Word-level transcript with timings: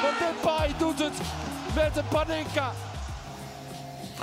Van 0.00 0.10
Depay 0.18 0.70
doet 0.78 0.98
het 0.98 1.20
met 1.74 1.94
de 1.94 2.02
Panenka. 2.08 2.72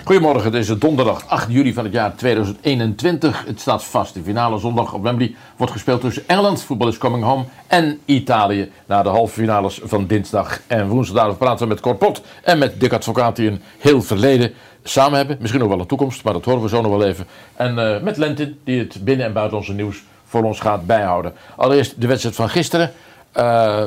Goedemorgen, 0.04 0.44
het 0.44 0.54
is 0.54 0.78
donderdag 0.78 1.28
8 1.28 1.52
juli 1.52 1.74
van 1.74 1.84
het 1.84 1.94
jaar 1.94 2.16
2021. 2.16 3.46
Het 3.46 3.60
staat 3.60 3.84
vast. 3.84 4.14
De 4.14 4.24
finale 4.24 4.60
zondag 4.60 4.94
op 4.94 5.04
Wembley 5.04 5.36
wordt 5.58 5.72
gespeeld 5.72 6.02
tussen 6.02 6.24
Engeland, 6.28 6.64
voetbal 6.64 6.88
is 6.88 6.98
coming 6.98 7.24
home, 7.24 7.46
en 7.68 8.00
Italië. 8.06 8.72
Na 8.86 9.04
de 9.04 9.10
halve 9.10 9.34
finales 9.34 9.80
van 9.84 10.08
dinsdag 10.08 10.60
en 10.68 10.88
woensdag. 10.88 11.16
Daarover 11.16 11.40
praten 11.40 11.68
we 11.68 11.74
met 11.74 11.82
Corpot 11.82 12.22
en 12.44 12.58
met 12.58 12.80
Dick 12.80 12.94
Advocaat 12.94 13.36
die 13.36 13.50
een 13.50 13.62
heel 13.80 14.02
verleden 14.02 14.54
samen 14.84 15.18
hebben. 15.18 15.38
Misschien 15.40 15.64
ook 15.64 15.70
wel 15.70 15.80
een 15.80 15.86
toekomst, 15.86 16.24
maar 16.24 16.34
dat 16.34 16.46
horen 16.46 16.62
we 16.62 16.70
zo 16.70 16.82
nog 16.82 16.92
wel 16.92 17.04
even. 17.06 17.28
En 17.56 17.96
eh, 17.96 18.02
met 18.02 18.18
Lentin 18.18 18.60
die 18.64 18.80
het 18.80 19.04
binnen- 19.04 19.26
en 19.26 19.34
buitenlandse 19.34 19.74
nieuws 19.74 20.04
voor 20.26 20.44
ons 20.44 20.60
gaat 20.60 20.86
bijhouden. 20.86 21.34
Allereerst 21.56 22.02
de 22.02 22.08
wedstrijd 22.08 22.36
van 22.36 22.50
gisteren. 22.50 22.92
Eh, 23.32 23.86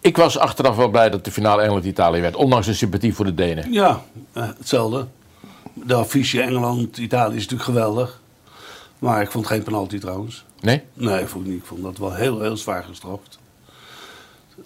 ik 0.00 0.16
was 0.16 0.38
achteraf 0.38 0.76
wel 0.76 0.88
blij 0.88 1.10
dat 1.10 1.24
de 1.24 1.30
finale 1.30 1.62
Engeland-Italië 1.62 2.20
werd, 2.20 2.36
ondanks 2.36 2.66
de 2.66 2.74
sympathie 2.74 3.14
voor 3.14 3.24
de 3.24 3.34
Denen. 3.34 3.72
Ja, 3.72 4.02
eh, 4.32 4.48
hetzelfde. 4.58 5.06
De 5.72 5.94
affiche 5.94 6.40
Engeland-Italië 6.42 7.36
is 7.36 7.42
natuurlijk 7.42 7.68
geweldig. 7.70 8.20
Maar 8.98 9.22
ik 9.22 9.30
vond 9.30 9.46
geen 9.46 9.62
penalty 9.62 9.98
trouwens. 9.98 10.44
Nee? 10.60 10.82
Nee, 10.94 11.26
vond 11.26 11.44
ik 11.46 11.50
niet. 11.52 11.60
Ik 11.60 11.66
vond 11.66 11.82
dat 11.82 11.98
wel 11.98 12.14
heel, 12.14 12.40
heel 12.40 12.56
zwaar 12.56 12.84
gestraft. 12.84 13.38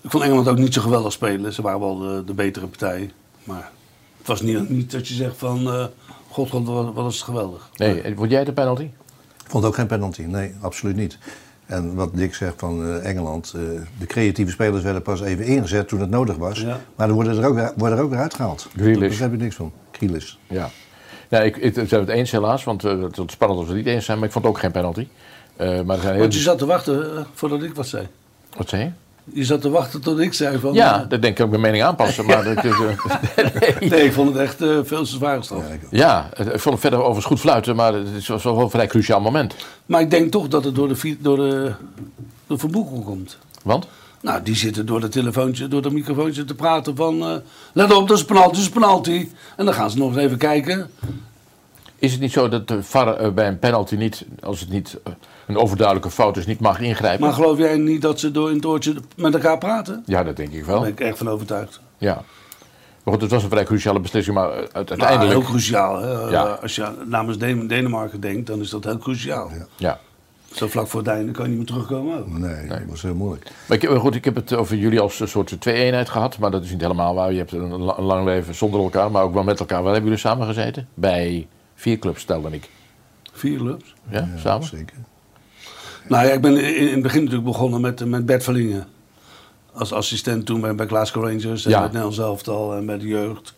Ik 0.02 0.10
vond 0.10 0.24
Engeland 0.24 0.48
ook 0.48 0.58
niet 0.58 0.74
zo 0.74 0.80
geweldig 0.80 1.12
spelen. 1.12 1.52
Ze 1.52 1.62
waren 1.62 1.80
wel 1.80 1.98
de, 1.98 2.22
de 2.26 2.34
betere 2.34 2.66
partij. 2.66 3.10
Maar 3.44 3.70
het 4.18 4.26
was 4.26 4.40
niet, 4.40 4.68
niet 4.68 4.90
dat 4.90 5.08
je 5.08 5.14
zegt 5.14 5.36
van... 5.36 5.66
eh, 5.68 5.84
God, 6.30 6.50
God, 6.50 6.66
wat, 6.66 6.94
wat 6.94 7.10
is 7.10 7.14
het 7.14 7.24
geweldig. 7.24 7.68
Nee, 7.76 8.14
vond 8.16 8.30
jij 8.30 8.44
de 8.44 8.52
penalty? 8.52 8.82
Ik 8.82 9.50
vond 9.50 9.64
ook 9.64 9.74
geen 9.74 9.86
penalty. 9.86 10.22
Nee, 10.22 10.54
absoluut 10.60 10.96
niet. 10.96 11.18
En 11.66 11.94
wat 11.94 12.16
Dick 12.16 12.34
zegt 12.34 12.54
van 12.56 12.84
eh, 12.84 13.10
Engeland, 13.10 13.52
eh, 13.56 13.60
de 13.98 14.06
creatieve 14.06 14.50
spelers 14.50 14.82
werden 14.82 15.02
pas 15.02 15.22
even 15.22 15.44
ingezet 15.44 15.88
toen 15.88 16.00
het 16.00 16.10
nodig 16.10 16.36
was. 16.36 16.60
Ja. 16.60 16.80
Maar 16.96 17.06
dan 17.06 17.16
worden 17.16 17.38
er 17.38 17.46
ook, 17.46 17.72
worden 17.76 17.98
er 17.98 18.04
ook 18.04 18.10
weer 18.10 18.18
uitgehaald. 18.18 18.68
Grealish. 18.76 18.98
Daar 18.98 19.08
begrijp 19.08 19.30
je 19.30 19.36
niks 19.36 19.54
van. 19.54 19.72
Grealish. 19.90 20.34
Ja. 20.46 20.70
Ja, 21.28 21.40
ik, 21.40 21.56
ik, 21.56 21.90
het 21.90 22.08
eens 22.08 22.30
helaas, 22.30 22.64
want 22.64 22.84
eh, 22.84 23.02
het 23.02 23.18
is 23.18 23.24
spannend 23.26 23.60
als 23.60 23.68
we 23.68 23.74
het 23.74 23.84
niet 23.84 23.94
eens 23.94 24.04
zijn, 24.04 24.18
maar 24.18 24.26
ik 24.26 24.32
vond 24.32 24.46
ook 24.46 24.58
geen 24.58 24.70
penalty. 24.70 25.08
Eh, 25.56 25.80
maar 25.82 25.96
er 25.96 26.02
zijn 26.02 26.12
heel... 26.12 26.22
Want 26.22 26.34
je 26.34 26.40
zat 26.40 26.58
te 26.58 26.66
wachten 26.66 27.26
voordat 27.32 27.62
ik 27.62 27.74
wat 27.74 27.86
zei. 27.86 28.08
Wat 28.56 28.68
zei 28.68 28.82
je? 28.82 28.90
Je 29.32 29.44
zat 29.44 29.60
te 29.60 29.70
wachten 29.70 30.00
tot 30.00 30.18
ik 30.18 30.32
zei 30.34 30.58
van... 30.58 30.74
Ja, 30.74 31.02
eh, 31.02 31.08
dat 31.08 31.22
denk 31.22 31.38
ik 31.38 31.44
ook 31.44 31.50
mijn 31.50 31.62
mening 31.62 31.82
aanpassen, 31.82 32.26
maar 32.26 32.44
dat 32.54 32.64
is... 32.64 32.70
eh, 32.70 33.50
nee. 33.80 33.88
nee, 33.90 34.04
ik 34.04 34.12
vond 34.12 34.28
het 34.32 34.38
echt 34.42 34.62
eh, 34.62 34.78
veel 34.82 35.04
te 35.04 35.10
zwaar 35.10 35.36
gestraft. 35.38 35.64
Ja, 35.90 36.28
ik 36.38 36.46
vond 36.60 36.64
het 36.74 36.80
verder 36.80 36.98
overigens 36.98 37.26
goed 37.26 37.40
fluiten, 37.40 37.76
maar 37.76 37.94
het 37.94 38.06
is- 38.16 38.26
was 38.28 38.42
wel 38.44 38.60
een 38.60 38.70
vrij 38.70 38.86
cruciaal 38.86 39.20
moment. 39.20 39.54
Maar 39.86 40.00
ik 40.00 40.10
denk 40.10 40.30
toch 40.30 40.48
dat 40.48 40.64
het 40.64 40.74
door 40.74 40.88
de, 40.88 41.16
door 41.20 41.36
de, 41.36 41.72
door 42.46 42.58
Van 42.58 42.70
Boekel 42.70 43.02
komt. 43.04 43.38
Want? 43.62 43.86
Nou, 44.20 44.42
die 44.42 44.56
zitten 44.56 44.86
door 44.86 45.00
de 45.00 45.08
telefoontje, 45.08 45.68
door 45.68 45.82
dat 45.82 45.92
microfoontje 45.92 46.44
te 46.44 46.54
praten 46.54 46.96
van... 46.96 47.20
eh, 47.22 47.34
let 47.72 47.92
op, 47.94 48.08
dat 48.08 48.16
is 48.16 48.24
penalty, 48.24 48.48
dat 48.52 48.60
is 48.62 48.68
penalty. 48.68 49.28
En 49.56 49.64
dan 49.64 49.74
gaan 49.74 49.90
ze 49.90 49.98
nog 49.98 50.08
eens 50.08 50.18
even 50.24 50.38
kijken. 50.38 50.90
Is 51.98 52.12
het 52.12 52.20
niet 52.20 52.32
zo 52.32 52.48
dat 52.48 52.68
de 52.68 52.82
VAR 52.82 53.16
eh, 53.16 53.30
bij 53.30 53.48
een 53.48 53.58
penalty 53.58 53.94
niet, 53.96 54.24
als 54.42 54.60
het 54.60 54.68
niet 54.70 54.98
eh, 55.04 55.12
een 55.46 55.56
overduidelijke 55.56 56.10
fout 56.10 56.36
is, 56.36 56.46
niet 56.46 56.60
mag 56.60 56.80
ingrijpen? 56.80 57.20
Maar 57.24 57.32
geloof 57.34 57.58
jij 57.58 57.76
niet 57.76 58.02
dat 58.02 58.20
ze 58.20 58.30
door 58.30 58.48
in 58.50 58.56
het 58.56 58.66
oortje 58.66 58.94
met 59.16 59.34
elkaar 59.34 59.58
praten? 59.58 60.02
Ja, 60.06 60.24
dat 60.24 60.36
denk 60.36 60.52
ik 60.52 60.58
Daar 60.58 60.66
wel. 60.66 60.80
ben 60.80 60.90
ik 60.90 61.00
echt 61.00 61.18
van 61.18 61.28
overtuigd. 61.28 61.80
Ja. 61.98 62.22
Maar 63.04 63.14
goed, 63.14 63.22
het 63.22 63.30
was 63.30 63.42
een 63.42 63.50
vrij 63.50 63.64
cruciale 63.64 64.00
beslissing, 64.00 64.36
maar 64.36 64.50
eh, 64.50 64.64
uiteindelijk... 64.72 65.30
heel 65.30 65.42
cruciaal. 65.42 66.00
Hè? 66.00 66.10
Ja. 66.30 66.42
Als 66.42 66.74
je 66.74 66.88
namens 67.06 67.38
Den- 67.38 67.66
Denemarken 67.66 68.20
denkt, 68.20 68.46
dan 68.46 68.60
is 68.60 68.70
dat 68.70 68.84
heel 68.84 68.98
cruciaal. 68.98 69.50
Ja. 69.76 69.98
Zo 70.52 70.66
vlak 70.68 70.86
voor 70.86 71.00
het 71.00 71.08
einde 71.08 71.32
kan 71.32 71.42
je 71.44 71.48
niet 71.48 71.58
meer 71.58 71.66
terugkomen 71.66 72.18
ook. 72.18 72.28
Nee, 72.28 72.66
dat 72.68 72.78
was 72.88 73.02
heel 73.02 73.14
moeilijk. 73.14 73.50
Maar 73.68 73.82
ik, 73.82 73.88
goed, 73.88 74.14
ik 74.14 74.24
heb 74.24 74.34
het 74.34 74.52
over 74.54 74.76
jullie 74.76 75.00
als 75.00 75.20
een 75.20 75.28
soort 75.28 75.60
twee-eenheid 75.60 76.08
gehad, 76.08 76.38
maar 76.38 76.50
dat 76.50 76.64
is 76.64 76.70
niet 76.70 76.80
helemaal 76.80 77.14
waar. 77.14 77.32
Je 77.32 77.38
hebt 77.38 77.52
een, 77.52 77.70
een 77.70 78.02
lang 78.04 78.24
leven 78.24 78.54
zonder 78.54 78.80
elkaar, 78.80 79.10
maar 79.10 79.22
ook 79.22 79.34
wel 79.34 79.42
met 79.42 79.60
elkaar. 79.60 79.82
Waar 79.82 79.92
hebben 79.92 80.10
jullie 80.10 80.26
samen 80.26 80.46
gezeten? 80.46 80.88
Bij 80.94 81.46
vier 81.84 81.98
clubs, 81.98 82.20
stelde 82.20 82.50
ik. 82.50 82.70
Vier 83.32 83.58
clubs. 83.58 83.94
Ja, 84.10 84.18
Ja, 84.34 84.38
samen? 84.38 84.66
Zeker. 84.66 84.96
Nou 86.08 86.26
ja, 86.26 86.32
ik 86.32 86.40
ben 86.40 86.56
in, 86.56 86.76
in 86.76 86.92
het 86.92 87.02
begin 87.02 87.20
natuurlijk 87.20 87.48
begonnen 87.48 87.80
met, 87.80 88.04
met 88.04 88.26
Bert 88.26 88.44
Verlingen. 88.44 88.86
Als 89.72 89.92
assistent 89.92 90.46
toen 90.46 90.60
bij, 90.60 90.74
bij 90.74 90.86
Glasgow 90.86 91.22
Rangers 91.24 91.64
en 91.64 91.70
Ja. 91.70 91.78
met 91.80 91.86
Nederlands 91.88 92.18
elftal 92.18 92.74
en 92.74 92.86
bij 92.86 92.98
de 92.98 93.06
jeugd. 93.06 93.54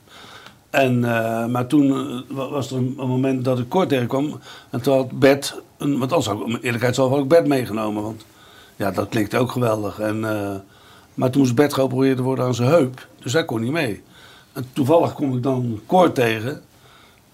En, 0.70 1.04
eh, 1.04 1.46
maar 1.46 1.66
toen 1.66 1.90
eh, 1.90 2.36
wa- 2.36 2.48
was 2.48 2.70
er 2.70 2.76
een, 2.76 2.94
een 2.98 3.08
moment 3.08 3.44
dat 3.44 3.58
ik 3.58 3.68
kort 3.68 3.88
tegenkwam. 3.88 4.40
En 4.70 4.80
toen 4.80 4.94
had 4.96 5.18
Bert, 5.18 5.60
een, 5.78 5.98
want 5.98 6.26
ik 6.26 6.44
om 6.44 6.56
eerlijkheidshalve 6.56 7.14
had 7.14 7.22
ik 7.22 7.28
Bert 7.28 7.46
meegenomen. 7.46 8.02
Want 8.02 8.24
ja, 8.76 8.90
dat 8.90 9.08
klikte 9.08 9.38
ook 9.38 9.50
geweldig. 9.50 9.98
En, 9.98 10.24
eh, 10.24 10.54
maar 11.14 11.30
toen 11.30 11.40
moest 11.40 11.54
Bert 11.54 11.74
geopereerd 11.74 12.18
worden 12.18 12.44
aan 12.44 12.54
zijn 12.54 12.68
heup. 12.68 13.06
Dus 13.22 13.32
hij 13.32 13.44
kon 13.44 13.60
niet 13.60 13.72
mee. 13.72 14.02
En 14.52 14.66
toevallig 14.72 15.12
kom 15.12 15.36
ik 15.36 15.42
dan 15.42 15.80
Kort 15.86 16.14
tegen. 16.14 16.62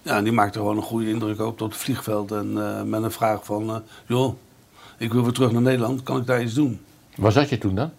Ja, 0.03 0.17
en 0.17 0.23
die 0.23 0.33
maakte 0.33 0.59
gewoon 0.59 0.77
een 0.77 0.83
goede 0.83 1.09
indruk 1.09 1.39
op 1.39 1.61
op 1.61 1.69
het 1.71 1.77
vliegveld. 1.79 2.31
En 2.31 2.53
eh, 2.57 2.83
met 2.83 3.03
een 3.03 3.11
vraag 3.11 3.45
van, 3.45 3.69
eh, 3.69 3.75
joh, 4.05 4.35
ik 4.97 5.13
wil 5.13 5.23
weer 5.23 5.33
terug 5.33 5.51
naar 5.51 5.61
Nederland. 5.61 6.03
Kan 6.03 6.17
ik 6.17 6.25
daar 6.25 6.41
iets 6.41 6.53
doen? 6.53 6.79
Waar 7.15 7.31
zat 7.31 7.49
je 7.49 7.57
toen 7.57 7.75
dan? 7.75 7.91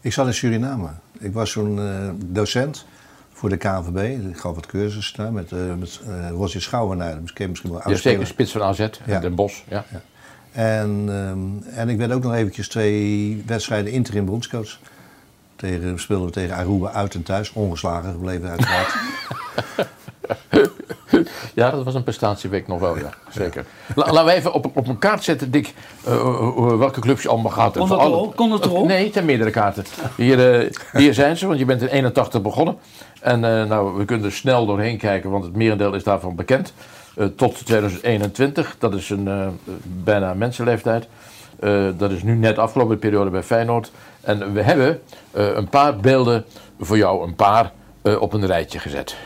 Ik 0.00 0.12
zat 0.12 0.26
in 0.26 0.34
Suriname. 0.34 0.88
Ik 1.18 1.32
was 1.32 1.50
zo'n 1.50 1.78
eh, 1.78 2.08
docent 2.16 2.86
voor 3.32 3.48
de 3.48 3.56
KNVB. 3.56 4.26
Ik 4.30 4.38
gaf 4.38 4.54
wat 4.54 4.66
cursussen 4.66 5.16
daar 5.16 5.32
met, 5.32 5.52
eh 5.52 5.58
met 5.78 6.00
eh 6.06 6.30
Roger 6.30 6.62
Schouwenaar. 6.62 7.20
Dat 7.20 7.32
ken 7.32 7.44
je 7.44 7.48
misschien 7.48 7.70
wel 7.70 7.90
Ja, 7.90 7.94
zeker 7.96 8.26
spits 8.26 8.52
van 8.52 8.62
AZ, 8.62 8.88
Ja. 9.06 9.20
Den 9.20 9.34
Bosch. 9.34 9.62
Ja. 9.68 9.84
En, 10.52 11.04
ehm, 11.08 11.76
en 11.78 11.88
ik 11.88 11.96
werd 11.96 12.12
ook 12.12 12.22
nog 12.22 12.34
eventjes 12.34 12.68
twee 12.68 13.42
wedstrijden 13.46 13.92
interim 13.92 14.24
bondscoach. 14.24 14.78
Tegen, 15.56 16.00
speelden 16.00 16.26
we 16.26 16.32
tegen 16.32 16.56
Aruba 16.56 16.90
uit 16.92 17.14
en 17.14 17.22
thuis. 17.22 17.52
Ongeslagen 17.52 18.12
gebleven 18.12 18.48
uiteraard. 18.48 18.94
ja, 21.54 21.70
dat 21.70 21.84
was 21.84 21.94
een 21.94 22.02
prestatieweek 22.02 22.66
nog 22.66 22.80
wel, 22.80 22.98
ja. 22.98 23.10
Zeker. 23.30 23.64
La- 23.94 24.12
laten 24.12 24.24
we 24.24 24.32
even 24.32 24.52
op, 24.52 24.70
op 24.76 24.88
een 24.88 24.98
kaart 24.98 25.24
zetten, 25.24 25.50
Dick, 25.50 25.74
eh, 26.04 26.12
eh, 26.12 26.76
welke 26.78 27.00
clubs 27.00 27.22
je 27.22 27.28
allemaal 27.28 27.52
gaat. 27.52 27.76
Kon 27.78 27.88
dat 27.88 28.00
erop? 28.00 28.36
Kon 28.36 28.50
dat? 28.50 28.84
Nee, 28.84 29.10
zijn 29.12 29.24
meerdere 29.24 29.50
kaarten. 29.50 29.84
Hier, 30.16 30.60
eh, 30.62 30.70
hier 30.92 31.14
zijn 31.14 31.36
ze, 31.36 31.46
want 31.46 31.58
je 31.58 31.64
bent 31.64 31.80
in 31.82 31.88
81 31.88 32.42
begonnen. 32.42 32.76
En 33.20 33.44
eh, 33.44 33.64
nou, 33.64 33.96
we 33.96 34.04
kunnen 34.04 34.26
er 34.26 34.32
snel 34.32 34.66
doorheen 34.66 34.98
kijken, 34.98 35.30
want 35.30 35.44
het 35.44 35.56
merendeel 35.56 35.94
is 35.94 36.04
daarvan 36.04 36.34
bekend. 36.34 36.72
Eh, 37.16 37.26
tot 37.26 37.66
2021, 37.66 38.76
dat 38.78 38.94
is 38.94 39.10
een 39.10 39.28
eh, 39.28 39.46
bijna 39.82 40.34
mensenleeftijd. 40.34 41.06
Eh, 41.60 41.84
dat 41.96 42.10
is 42.10 42.22
nu 42.22 42.34
net 42.34 42.58
afgelopen 42.58 42.98
periode 42.98 43.30
bij 43.30 43.42
Feyenoord. 43.42 43.90
En 44.20 44.52
we 44.52 44.62
hebben 44.62 45.00
eh, 45.30 45.54
een 45.54 45.68
paar 45.68 45.96
beelden 45.96 46.44
voor 46.80 46.96
jou, 46.96 47.24
een 47.26 47.34
paar, 47.34 47.72
eh, 48.02 48.20
op 48.20 48.32
een 48.32 48.46
rijtje 48.46 48.78
gezet. 48.78 49.16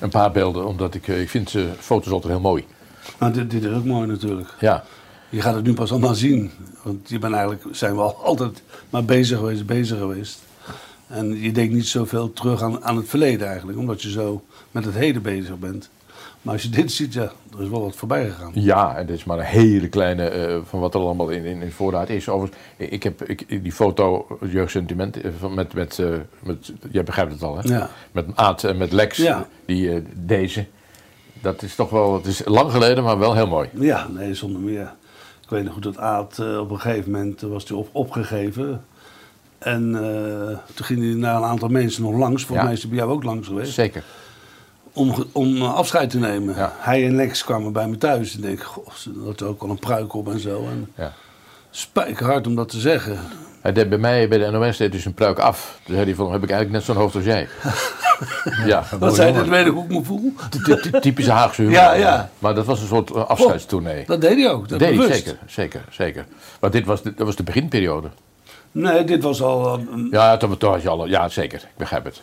Een 0.00 0.10
paar 0.10 0.32
beelden, 0.32 0.66
omdat 0.66 0.94
ik, 0.94 1.08
eh, 1.08 1.20
ik 1.20 1.28
vind 1.28 1.54
eh, 1.54 1.62
foto's 1.78 2.12
altijd 2.12 2.32
heel 2.32 2.42
mooi. 2.42 2.64
Maar 3.18 3.32
dit, 3.32 3.50
dit 3.50 3.64
is 3.64 3.72
ook 3.72 3.84
mooi 3.84 4.06
natuurlijk. 4.06 4.54
Ja, 4.60 4.84
Je 5.28 5.40
gaat 5.40 5.54
het 5.54 5.64
nu 5.64 5.74
pas 5.74 5.90
allemaal 5.90 6.14
zien. 6.14 6.50
Want 6.82 7.08
je 7.08 7.18
bent 7.18 7.34
eigenlijk, 7.34 7.64
zijn 7.70 7.94
we 7.94 8.00
al 8.00 8.16
altijd 8.24 8.62
maar 8.90 9.04
bezig 9.04 9.38
geweest, 9.38 9.66
bezig 9.66 9.98
geweest. 9.98 10.38
En 11.06 11.40
je 11.40 11.52
denkt 11.52 11.74
niet 11.74 11.86
zoveel 11.86 12.32
terug 12.32 12.62
aan, 12.62 12.84
aan 12.84 12.96
het 12.96 13.08
verleden 13.08 13.46
eigenlijk, 13.48 13.78
omdat 13.78 14.02
je 14.02 14.10
zo 14.10 14.44
met 14.70 14.84
het 14.84 14.94
heden 14.94 15.22
bezig 15.22 15.58
bent. 15.58 15.90
Maar 16.48 16.56
als 16.56 16.66
je 16.66 16.72
dit 16.72 16.92
ziet, 16.92 17.12
ja, 17.12 17.32
er 17.56 17.62
is 17.62 17.68
wel 17.68 17.80
wat 17.80 17.96
voorbij 17.96 18.24
gegaan. 18.30 18.50
ja 18.54 18.96
en 18.96 19.06
dit 19.06 19.16
is 19.16 19.24
maar 19.24 19.38
een 19.38 19.44
hele 19.44 19.88
kleine 19.88 20.28
eh, 20.28 20.58
van 20.64 20.80
wat 20.80 20.94
er 20.94 21.00
allemaal 21.00 21.28
in, 21.28 21.44
in, 21.44 21.62
in 21.62 21.72
voorraad 21.72 22.08
is. 22.08 22.28
Overigens, 22.28 22.62
ik 22.76 23.02
heb 23.02 23.22
ik, 23.22 23.62
die 23.62 23.72
foto, 23.72 24.26
jeugdsentiment, 24.50 25.20
eh, 25.20 25.30
met, 25.54 25.72
met, 25.74 25.98
eh, 25.98 26.06
met, 26.42 26.72
jij 26.90 27.04
begrijpt 27.04 27.32
het 27.32 27.42
al 27.42 27.56
hè? 27.58 27.62
Ja. 27.74 27.90
Met 28.12 28.26
Aad 28.34 28.64
en 28.64 28.76
met 28.76 28.92
Lex, 28.92 29.16
Ja. 29.16 29.46
die, 29.66 30.02
deze. 30.16 30.66
Dat 31.40 31.62
is 31.62 31.74
toch 31.74 31.90
wel, 31.90 32.14
het 32.14 32.26
is 32.26 32.42
lang 32.44 32.70
geleden, 32.72 33.04
maar 33.04 33.18
wel 33.18 33.34
heel 33.34 33.46
mooi. 33.48 33.68
Ja, 33.72 34.06
nee, 34.08 34.34
zonder 34.34 34.60
meer. 34.60 34.92
Ik 35.42 35.48
weet 35.48 35.64
nog 35.64 35.72
goed 35.72 35.82
dat 35.82 35.98
Aad 35.98 36.38
op 36.38 36.70
een 36.70 36.80
gegeven 36.80 37.10
moment 37.10 37.40
was 37.40 37.68
hij 37.68 37.76
op, 37.76 37.88
opgegeven. 37.92 38.84
En 39.58 39.90
toen 40.74 40.86
ging 40.86 40.98
hij 41.00 41.14
naar 41.14 41.36
een 41.36 41.42
aantal 41.48 41.68
mensen 41.68 42.02
nog 42.02 42.12
langs. 42.16 42.44
Volgens 42.44 42.58
Ja. 42.58 42.64
mij 42.64 42.72
is 42.72 42.80
hij 42.80 42.90
bij 42.90 42.98
jou 42.98 43.10
ook 43.12 43.22
langs 43.22 43.46
geweest. 43.48 43.72
Zeker. 43.72 44.04
Om, 44.98 45.14
om 45.32 45.56
eh, 45.56 45.74
afscheid 45.74 46.10
te 46.10 46.18
nemen. 46.18 46.54
Ja. 46.54 46.72
Hij 46.78 47.06
en 47.06 47.14
Lex 47.16 47.44
kwamen 47.44 47.72
bij 47.72 47.88
me 47.88 47.98
thuis. 47.98 48.36
En 48.40 48.44
ik 48.50 48.60
goh, 48.62 48.90
ze 48.94 49.10
had 49.24 49.42
ook 49.42 49.62
al 49.62 49.70
een 49.70 49.78
pruik 49.78 50.14
op 50.14 50.28
en 50.32 50.40
zo. 50.40 50.66
En 50.70 50.92
Ja. 50.96 51.12
spijkerhard 51.70 52.46
om 52.46 52.54
dat 52.54 52.68
te 52.68 52.78
zeggen. 52.80 53.18
Hij 53.60 53.72
deed 53.72 53.88
bij 53.88 53.98
mij, 53.98 54.28
bij 54.28 54.38
de 54.38 54.50
NOS, 54.50 54.76
deed 54.76 54.92
dus 54.92 55.04
een 55.04 55.14
pruik 55.14 55.38
af. 55.38 55.78
Toen 55.84 55.94
zei 55.94 56.06
hij 56.06 56.14
van, 56.14 56.32
heb 56.32 56.42
ik 56.42 56.50
eigenlijk 56.50 56.70
net 56.78 56.82
zo'n 56.96 57.02
hoofd 57.02 57.14
als 57.14 57.24
jij. 57.24 57.48
ja, 58.66 58.84
Dat 59.00 59.14
zei 59.14 59.32
dat 59.32 59.46
weet 59.48 59.66
ik 59.66 59.72
hoe 59.72 59.84
ik 59.84 59.90
me 59.90 60.02
voel. 60.02 60.32
ty- 60.50 60.74
ty- 60.80 60.98
typische 61.00 61.30
Haagse 61.32 61.60
humor. 61.62 61.76
Ja, 61.76 61.92
ja. 61.92 62.30
Maar 62.38 62.54
dat 62.54 62.66
was 62.66 62.80
een 62.80 62.86
soort 62.86 63.10
eh, 63.10 63.24
afscheidstournee. 63.26 64.04
Dat 64.06 64.20
deed 64.20 64.36
hij 64.38 64.50
ook. 64.50 64.68
Dat 64.68 64.78
deed 64.78 64.96
hij 64.98 65.12
zeker, 65.12 65.38
zeker, 65.46 65.84
zeker. 65.90 66.26
Maar 66.60 66.70
dit 66.70 66.86
was 66.86 67.02
dat 67.02 67.12
was 67.16 67.36
de 67.36 67.42
beginperiode. 67.42 68.08
Nee, 68.72 69.04
dit 69.04 69.22
was 69.22 69.42
al... 69.42 69.74
eh, 69.78 69.82
Ja, 70.10 70.36
toen, 70.36 70.56
toen 70.56 70.70
had 70.70 70.82
je 70.82 70.88
al, 70.88 71.06
ja 71.06 71.28
zeker, 71.28 71.58
ik 71.58 71.76
begrijp 71.76 72.04
het. 72.04 72.20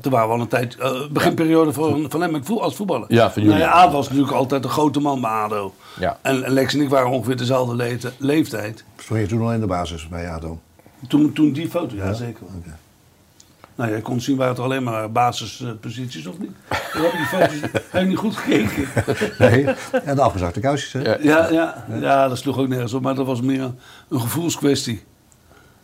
Toen 0.00 0.12
waren 0.12 0.28
we 0.28 0.34
al 0.34 0.40
een 0.40 0.48
tijd... 0.48 0.76
eh, 0.76 1.06
beginperiode 1.10 1.72
van, 1.72 2.06
van 2.08 2.20
hem 2.20 2.42
als 2.46 2.76
voetballer. 2.76 3.06
Ja, 3.08 3.30
van 3.30 3.42
jullie. 3.42 3.58
Nou 3.58 3.70
ja, 3.70 3.76
Aad 3.76 3.92
was 3.92 4.08
natuurlijk 4.08 4.36
altijd 4.36 4.64
een 4.64 4.70
grote 4.70 5.00
man 5.00 5.20
bij 5.20 5.30
ADO. 5.30 5.74
Ja. 5.98 6.18
En, 6.22 6.44
en 6.44 6.52
Lex 6.52 6.74
en 6.74 6.80
ik 6.80 6.88
waren 6.88 7.10
ongeveer 7.10 7.36
dezelfde 7.36 7.98
leeftijd. 8.18 8.84
Stond 8.96 9.20
je 9.20 9.26
toen 9.26 9.42
al 9.42 9.52
in 9.52 9.60
de 9.60 9.66
basis 9.66 10.08
bij 10.08 10.30
ADO? 10.30 10.60
Toen, 11.08 11.32
toen 11.32 11.52
die 11.52 11.70
foto, 11.70 11.96
ja, 11.96 12.12
zeker. 12.12 12.42
Nou, 13.74 13.90
jij 13.90 14.00
kon 14.00 14.20
zien, 14.20 14.36
waren 14.36 14.52
het 14.52 14.62
alleen 14.62 14.82
maar 14.82 15.12
basisposities 15.12 16.26
of 16.26 16.38
niet? 16.38 16.50
Ik 16.70 16.78
heb 16.92 17.12
die 17.12 17.26
foto's 17.26 17.82
heb 17.90 18.06
niet 18.06 18.16
goed 18.16 18.36
gekeken. 18.36 18.88
Nee. 19.38 19.64
En 20.04 20.16
de 20.16 20.22
afgezakte 20.22 20.60
kousjes, 20.60 20.92
hè? 20.92 21.00
Ja. 21.00 21.16
Ja, 21.20 21.50
ja, 21.50 21.84
ja, 22.00 22.28
dat 22.28 22.38
sloeg 22.38 22.58
ook 22.58 22.68
nergens 22.68 22.92
op, 22.92 23.02
maar 23.02 23.14
dat 23.14 23.26
was 23.26 23.40
meer 23.40 23.60
een, 23.60 23.78
een 24.08 24.20
gevoelskwestie. 24.20 25.02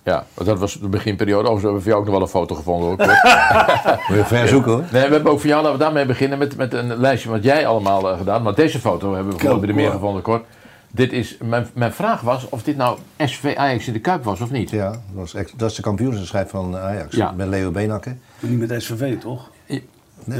Ja, 0.06 0.26
want 0.35 0.49
dat 0.49 0.58
was 0.58 0.75
de 0.81 0.88
beginperiode. 0.88 1.49
Overigens 1.49 1.62
hebben 1.62 1.82
we 1.82 1.82
voor 1.82 1.91
jou 1.91 2.00
ook 2.00 2.06
nog 2.06 2.14
wel 2.14 2.23
een 2.23 2.47
foto 2.47 2.55
gevonden 2.55 2.88
hoor. 2.88 2.97
Moet 4.08 4.17
je 4.17 4.25
ver 4.26 4.49
zoeken, 4.49 4.73
hoor. 4.73 4.81
Nee, 4.81 5.06
we 5.06 5.12
hebben 5.14 5.32
ook 5.32 5.41
voor 5.41 5.49
jou, 5.49 5.62
laten 5.62 5.79
we 5.79 5.85
daarmee 5.85 6.06
beginnen 6.06 6.38
met, 6.38 6.56
met 6.56 6.73
een 6.73 6.97
lijstje 6.97 7.31
wat 7.31 7.43
jij 7.43 7.67
allemaal 7.67 8.11
eh, 8.11 8.19
gedaan. 8.19 8.43
Maar 8.43 8.55
deze 8.55 8.79
foto 8.81 9.14
hebben 9.14 9.32
we 9.32 9.38
gewoon 9.41 9.58
bij 9.58 9.67
de 9.69 9.75
meer 9.75 9.91
gevonden, 9.91 10.23
Cor. 10.23 10.43
Dit 10.91 11.12
is, 11.12 11.37
mijn, 11.44 11.67
mijn 11.75 11.93
vraag 11.93 12.20
was 12.20 12.49
of 12.49 12.62
dit 12.62 12.76
nou 12.76 12.99
SV 13.19 13.55
Ajax 13.56 13.87
in 13.87 13.93
de 13.93 13.99
Kuip 13.99 14.25
was 14.25 14.41
of 14.41 14.50
niet. 14.50 14.70
Ja, 14.70 14.91
dat, 14.91 15.00
was 15.12 15.35
ex- 15.35 15.53
dat 15.56 15.70
is 15.70 15.76
de 15.76 15.82
kampioenswedstrijd 15.82 16.50
van 16.50 16.76
Ajax. 16.76 17.17
Ja. 17.17 17.32
Met 17.37 17.49
Leo 17.49 17.70
Beenhakker. 17.70 18.17
Maar 18.41 18.50
niet 18.50 18.69
met 18.69 18.82
SVV, 18.82 19.19
toch? 19.19 19.50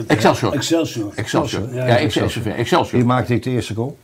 Excelsior. 0.07 0.53
Excelsior. 0.53 1.13
Excelsior. 1.15 1.75
Ja, 1.75 1.87
Ja, 1.87 1.97
Excelsior. 1.97 2.27
Excelsior. 2.27 2.55
Excelsior. 2.59 3.07
maakte 3.07 3.35
ik 3.35 3.43
de 3.43 3.51
eerste 3.51 3.75
goal. 3.75 3.99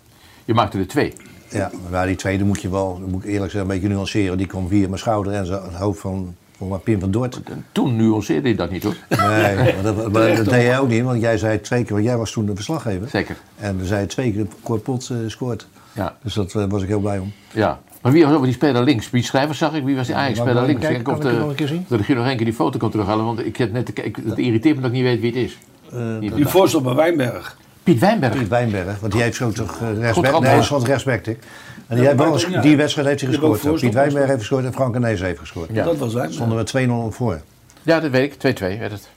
Je 0.44 0.54
maakte 0.54 0.78
er 0.78 0.86
twee. 0.88 1.12
Ja, 1.52 1.70
maar 1.90 2.06
die 2.06 2.16
tweede 2.16 2.44
moet 2.44 2.62
je 2.62 2.70
wel, 2.70 2.98
dat 3.00 3.08
moet 3.08 3.24
ik 3.24 3.30
eerlijk 3.30 3.50
zeggen, 3.52 3.70
een 3.70 3.76
beetje 3.80 3.94
nuanceren. 3.94 4.36
Die 4.38 4.46
kwam 4.46 4.68
via 4.68 4.86
mijn 4.86 4.98
schouder 4.98 5.32
en 5.32 5.46
zo, 5.46 5.52
het 5.52 5.74
hoofd 5.74 6.00
van, 6.00 6.34
van 6.58 6.80
Pim 6.82 7.00
van 7.00 7.10
Dort. 7.10 7.40
Toen 7.72 7.96
nuanceerde 7.96 8.48
je 8.48 8.54
dat 8.54 8.70
niet 8.70 8.82
hoor. 8.82 8.96
Nee, 9.08 9.56
maar 9.74 9.82
dat, 9.82 10.12
maar 10.12 10.36
dat 10.36 10.44
deed 10.44 10.62
jij 10.62 10.78
ook 10.78 10.88
niet, 10.88 11.02
want 11.02 11.20
jij 11.20 11.38
zei 11.38 11.60
twee 11.60 11.82
keer, 11.84 11.92
want 11.92 12.04
jij 12.04 12.16
was 12.16 12.32
toen 12.32 12.46
de 12.46 12.54
verslaggever. 12.54 13.08
Zeker. 13.08 13.36
En 13.56 13.76
dan 13.78 13.86
zei 13.86 14.00
je 14.00 14.06
twee 14.06 14.32
keer 14.32 14.46
Korpot 14.62 15.08
uh, 15.12 15.18
scoort. 15.26 15.66
Ja. 15.92 16.16
Dus 16.22 16.34
daar 16.34 16.46
uh, 16.56 16.64
was 16.68 16.82
ik 16.82 16.88
heel 16.88 17.00
blij 17.00 17.18
om. 17.18 17.32
ja. 17.52 17.80
Maar 18.02 18.12
wie 18.12 18.24
was 18.26 18.34
ook 18.34 18.44
die 18.44 18.52
speler 18.52 18.82
links? 18.82 19.10
Wie 19.10 19.22
schrijver 19.22 19.54
zag 19.54 19.74
ik? 19.74 19.84
Wie 19.84 19.96
was 19.96 20.06
die 20.06 20.16
Ajax-speler 20.16 20.54
Mag 20.54 20.62
ik 20.62 20.68
links? 20.68 20.86
kijken? 20.86 21.12
Of 21.12 21.18
Kan 21.18 21.28
ik 21.28 21.32
de, 21.34 21.40
nog 21.40 21.48
een 21.48 21.54
keer 21.54 21.66
zien? 21.68 21.84
dat 21.88 22.00
ik 22.00 22.06
hier 22.06 22.16
nog 22.16 22.26
één 22.26 22.36
keer 22.36 22.44
die 22.44 22.54
foto 22.54 22.78
kan 22.78 22.90
terughalen. 22.90 23.24
Want 23.24 23.46
ik 23.46 23.56
heb 23.56 23.72
net 23.72 23.86
te 23.86 23.92
kijken, 23.92 24.28
het 24.28 24.38
irriteert 24.38 24.74
me 24.76 24.80
dat 24.82 24.90
ik 24.90 24.96
niet 24.96 25.04
weet 25.06 25.20
wie 25.20 25.30
het 25.30 25.38
is. 25.40 25.58
Uh, 25.94 26.34
Die 26.34 26.46
voorstel 26.46 26.80
bij 26.80 26.94
Wijnberg. 26.94 27.56
Piet 27.82 27.98
Wijnberg. 27.98 28.32
Piet 28.38 28.48
Wijnberg, 28.48 29.00
want 29.00 29.12
die 29.12 29.22
heeft 29.22 29.36
zo 29.36 29.50
toch 29.50 29.78
uh, 29.82 29.98
rechtsback. 29.98 30.26
gehad, 30.26 30.42
Nee, 30.80 30.86
rechtsback, 30.88 31.26
ik. 31.26 31.38
En 31.86 31.96
die, 31.96 32.06
heeft 32.06 32.18
wel 32.18 32.32
eens- 32.32 32.62
die 32.62 32.76
wedstrijd 32.76 33.08
heeft 33.08 33.20
hij 33.20 33.30
gescoord. 33.30 33.80
Piet 33.80 33.94
Wijnberg 33.94 34.26
heeft 34.26 34.38
gescoord 34.38 34.64
en 34.64 34.72
Frank 34.72 34.94
Enees 34.94 35.20
heeft 35.20 35.38
gescoord. 35.38 35.68
Ja. 35.72 35.84
Dat 35.84 35.96
was 35.96 36.12
Wijnberg. 36.12 36.34
Stonden 36.34 36.58
we 36.64 37.10
2-0 37.10 37.14
voor. 37.14 37.40
Ja, 37.82 38.00
dat 38.00 38.10
weet 38.10 38.44
ik. 38.44 38.56
2-2 38.58 38.78
werd 38.78 38.92
het. 38.92 39.08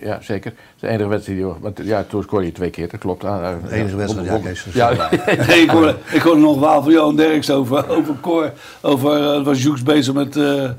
Ja, 0.00 0.18
zeker. 0.22 0.52
De 0.80 0.88
enige 0.88 1.08
wedstrijd 1.08 1.38
die... 1.38 1.48
Want, 1.60 1.80
ja, 1.82 2.04
toen 2.08 2.22
scoorde 2.22 2.46
je 2.46 2.52
twee 2.52 2.70
keer, 2.70 2.88
dat 2.88 3.00
klopt. 3.00 3.24
Ah, 3.24 3.52
De 3.68 3.74
enige 3.74 3.96
wedstrijd, 3.96 4.26
ja, 4.26 4.38
Kees. 4.38 4.66
Ja. 4.72 5.10
Nee, 5.48 5.62
ik 5.62 5.70
hoorde, 5.70 5.96
ik 6.12 6.20
hoorde 6.22 6.40
nog 6.40 6.58
wel 6.60 6.82
van 6.82 6.92
Johan 6.92 7.16
Derks 7.16 7.50
over, 7.50 7.88
over 7.88 8.14
Cor. 8.20 8.52
Over, 8.80 9.38
uh, 9.38 9.44
was 9.44 9.62
Joeks 9.62 9.82
bezig 9.82 10.14
met 10.14 10.36
uh, 10.36 10.70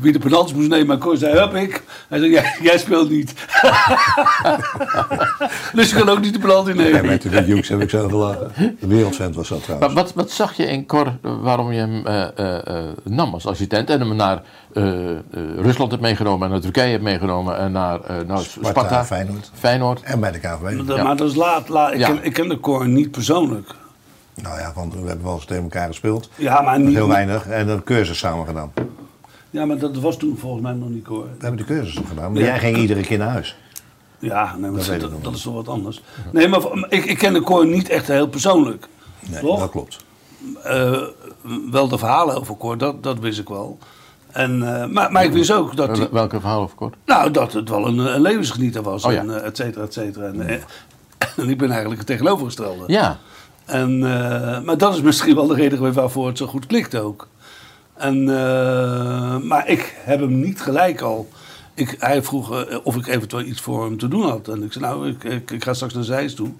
wie 0.00 0.12
de 0.12 0.18
penalties 0.18 0.54
moest 0.56 0.68
nemen. 0.68 0.86
Maar 0.86 0.98
Cor 0.98 1.16
zei, 1.16 1.38
hup 1.38 1.54
ik. 1.54 1.82
Hij 2.08 2.18
zei, 2.18 2.30
jij, 2.30 2.56
jij 2.62 2.78
speelt 2.78 3.10
niet. 3.10 3.34
dus 5.74 5.90
je 5.90 5.96
kan 5.96 6.08
ook 6.08 6.20
niet 6.20 6.32
de 6.32 6.38
penalty 6.38 6.68
Ja, 6.70 6.74
nemen. 6.76 7.06
met 7.06 7.22
de 7.22 7.28
Hughes 7.28 7.68
heb 7.68 7.80
ik 7.80 7.90
zo 7.90 8.08
gelachen. 8.08 8.52
De 8.80 8.86
wereldvent 8.86 9.34
was 9.34 9.48
dat 9.48 9.58
Maar 9.58 9.66
trouwens. 9.66 9.94
wat, 9.94 10.12
wat 10.14 10.30
zag 10.30 10.52
je 10.56 10.66
in 10.66 10.86
Cor 10.86 11.12
waarom 11.22 11.72
je 11.72 11.78
hem 11.78 12.06
eh, 12.06 12.38
eh, 12.38 12.66
eh, 12.66 12.84
nam 13.04 13.32
als 13.34 13.46
assistent 13.46 13.90
en 13.90 14.00
hem 14.00 14.16
naar 14.16 14.42
eh, 14.74 15.10
eh, 15.10 15.18
Rusland 15.56 15.90
hebt 15.90 16.02
meegenomen 16.02 16.46
en 16.46 16.52
naar 16.52 16.60
Turkije 16.62 16.90
hebt 16.90 17.02
meegenomen 17.02 17.58
en 17.58 17.72
naar, 17.72 18.00
eh, 18.00 18.16
naar 18.26 18.38
Sparta, 18.38 18.70
Sparta, 18.70 19.04
Feyenoord. 19.04 19.50
Feyenoord. 19.54 20.00
En 20.02 20.20
bij 20.20 20.30
de 20.32 20.38
KVB. 20.38 20.82
Maar, 20.86 21.04
maar 21.04 21.16
dat 21.16 21.28
is 21.30 21.34
laat. 21.34 21.68
laat. 21.68 21.92
Ik, 21.92 21.98
Ja. 21.98 22.06
ken, 22.06 22.18
ik 22.24 22.32
ken 22.32 22.48
de 22.48 22.60
Cor 22.60 22.88
niet 22.88 23.10
persoonlijk. 23.10 23.68
Nou 24.42 24.58
ja, 24.58 24.72
want 24.74 24.94
we 24.94 25.06
hebben 25.06 25.24
wel 25.24 25.34
eens 25.34 25.44
tegen 25.44 25.62
elkaar 25.62 25.86
gespeeld. 25.86 26.30
Ja, 26.34 26.60
maar 26.60 26.80
niet... 26.80 26.94
heel 26.94 27.08
weinig. 27.08 27.46
En 27.46 27.68
een 27.68 27.84
cursus 27.84 28.18
samen 28.18 28.46
gedaan. 28.46 28.72
We 29.50 29.58
Ja, 29.58 29.64
maar 29.64 29.78
dat 29.78 29.96
was 29.96 30.16
toen 30.16 30.36
volgens 30.38 30.62
mij 30.62 30.72
nog 30.72 30.88
niet 30.88 31.04
Cor. 31.04 31.26
hebben 31.38 31.56
de 31.56 31.64
cursus 31.64 31.94
nog 31.94 32.08
gedaan. 32.08 32.32
Maar 32.32 32.40
Ja. 32.42 32.46
jij 32.46 32.58
ging 32.58 32.76
iedere 32.76 33.00
keer 33.00 33.18
naar 33.18 33.28
huis. 33.28 33.56
Ja, 34.18 34.56
nee, 34.56 34.70
maar 34.70 34.86
Dat 34.86 35.00
dat, 35.00 35.10
wel. 35.22 35.32
is 35.32 35.42
toch 35.42 35.54
wat 35.54 35.68
anders. 35.68 36.02
Nee, 36.32 36.48
maar 36.48 36.60
ik, 36.88 37.04
ik 37.04 37.18
ken 37.18 37.32
de 37.32 37.40
Cor 37.42 37.66
niet 37.66 37.88
echt 37.88 38.06
heel 38.08 38.28
persoonlijk. 38.28 38.86
Nee, 39.28 39.40
Toch? 39.40 39.58
dat 39.60 39.70
klopt. 39.70 40.04
Eh, 40.62 41.00
wel 41.70 41.88
de 41.88 41.98
verhalen 41.98 42.36
over 42.36 42.56
Cor, 42.56 42.78
dat, 42.78 43.02
dat 43.02 43.18
wist 43.18 43.38
ik 43.38 43.48
wel. 43.48 43.78
En, 44.30 44.80
eh, 44.82 44.86
maar, 44.86 45.12
maar 45.12 45.24
ik 45.24 45.32
wist 45.32 45.52
ook 45.52 45.76
dat, 45.76 45.88
hij- 45.88 45.98
Wel- 45.98 46.08
Welke 46.10 46.40
verhaal 46.40 46.62
of 46.62 46.74
Cor? 46.74 46.90
nou, 47.06 47.30
dat 47.30 47.52
het 47.52 47.68
wel 47.68 47.86
een, 47.86 47.98
een 47.98 48.20
levensgenieter 48.20 48.82
was. 48.82 49.04
Oh 49.04 49.12
ja. 49.12 49.20
en, 49.20 49.40
eh, 49.40 49.46
et 49.46 49.56
cetera, 49.56 49.84
et 49.84 49.92
cetera. 49.92 50.26
En, 50.26 50.48
eh, 50.48 50.54
en 51.36 51.48
ik 51.48 51.58
ben 51.58 51.68
eigenlijk 51.68 51.98
het 51.98 52.06
tegenovergestelde. 52.06 52.84
Ja. 52.86 53.18
En, 53.64 53.90
eh, 54.04 54.60
maar 54.60 54.78
dat 54.78 54.94
is 54.94 55.00
misschien 55.00 55.34
wel 55.34 55.46
de 55.46 55.54
reden 55.54 55.78
geweest 55.78 55.94
waarvoor 55.96 56.26
het 56.26 56.38
zo 56.38 56.46
goed 56.46 56.66
klikt 56.66 56.96
ook. 56.96 57.28
En, 58.00 58.28
eh, 58.28 59.36
maar 59.38 59.68
ik 59.68 59.96
heb 60.04 60.20
hem 60.20 60.40
niet 60.40 60.60
gelijk 60.60 61.00
al. 61.00 61.28
Ik, 61.74 61.96
hij 61.98 62.22
vroeg 62.22 62.64
eh, 62.64 62.76
of 62.82 62.96
ik 62.96 63.06
eventueel 63.06 63.44
iets 63.44 63.60
voor 63.60 63.84
hem 63.84 63.98
te 63.98 64.08
doen 64.08 64.22
had. 64.22 64.48
En 64.48 64.62
ik 64.62 64.72
zei, 64.72 64.84
nou, 64.84 65.08
ik, 65.08 65.24
ik, 65.24 65.50
ik 65.50 65.64
ga 65.64 65.74
straks 65.74 65.94
naar 65.94 66.04
Zeist 66.04 66.36
toe. 66.36 66.50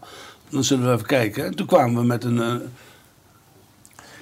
Dan 0.48 0.64
zullen 0.64 0.86
we 0.86 0.92
even 0.92 1.06
kijken. 1.06 1.44
En 1.44 1.54
toen 1.54 1.66
kwamen 1.66 2.00
we 2.00 2.06
met 2.06 2.24
een, 2.24 2.40
eh, 2.42 2.52
met 2.52 2.62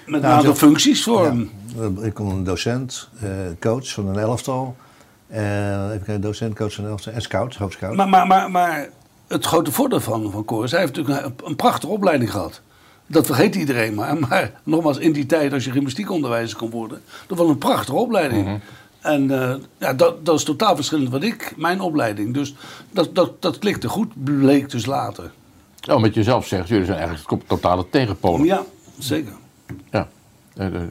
een 0.07 0.21
Nou, 0.21 0.35
aantal 0.35 0.55
functies 0.55 1.03
voor 1.03 1.23
Ja. 1.23 1.29
hem. 1.77 1.99
Ik 2.03 2.15
kon 2.15 2.31
een 2.31 2.45
docent, 2.45 3.09
coach 3.61 3.93
van 3.93 4.07
een 4.07 4.19
elftal. 4.19 4.77
Eh, 5.27 5.85
even 5.87 6.03
kijken, 6.05 6.21
docent, 6.21 6.55
coach 6.55 6.73
van 6.75 6.85
een 6.85 6.91
elftal. 6.91 7.13
En 7.13 7.23
scout, 7.23 7.55
hoofdscout. 7.55 7.95
Maar, 7.97 8.09
maar, 8.09 8.27
maar, 8.27 8.51
maar 8.51 8.89
het 9.29 9.45
grote 9.47 9.73
voordeel 9.73 10.01
van, 10.01 10.31
van 10.31 10.45
Cor 10.45 10.65
is, 10.65 10.71
hij 10.71 10.81
heeft 10.81 10.97
natuurlijk 10.97 11.25
een, 11.25 11.33
een 11.45 11.57
prachtige 11.57 11.93
opleiding 11.93 12.31
gehad. 12.31 12.61
Dat 13.09 13.27
vergeet 13.27 13.55
iedereen 13.55 13.95
maar. 13.95 14.19
Maar 14.29 14.53
nogmaals, 14.63 14.99
in 14.99 15.13
die 15.13 15.27
tijd, 15.27 15.53
als 15.53 15.65
je 15.65 15.71
gymnastiekonderwijzer 15.71 16.59
kon 16.59 16.71
worden, 16.71 17.03
dat 17.27 17.39
was 17.39 17.49
een 17.49 17.59
prachtige 17.59 17.97
opleiding. 17.97 18.61
En 19.01 19.31
eh, 19.31 19.55
ja, 19.79 19.95
dat, 19.95 20.27
dat 20.27 20.39
is 20.39 20.45
totaal 20.45 20.75
verschillend 20.75 21.11
wat 21.11 21.23
ik, 21.23 21.53
mijn 21.57 21.81
opleiding. 21.81 22.35
Dus 22.35 22.55
dat, 22.91 23.15
dat, 23.15 23.43
dat 23.43 23.59
klikte 23.59 23.89
goed, 23.89 24.25
bleek 24.25 24.71
dus 24.71 24.87
later. 24.87 25.31
Oh, 25.91 26.01
met 26.01 26.15
jezelf 26.15 26.47
zegt, 26.47 26.69
jullie 26.69 26.85
zijn 26.85 26.99
eigenlijk 26.99 27.31
het 27.31 27.49
totale 27.49 27.87
tegenpolen. 27.91 28.47
Ja, 28.47 28.63
zeker. 28.99 29.33
Ja. 29.91 30.09
Eh, 30.57 30.67
eh, 30.67 30.83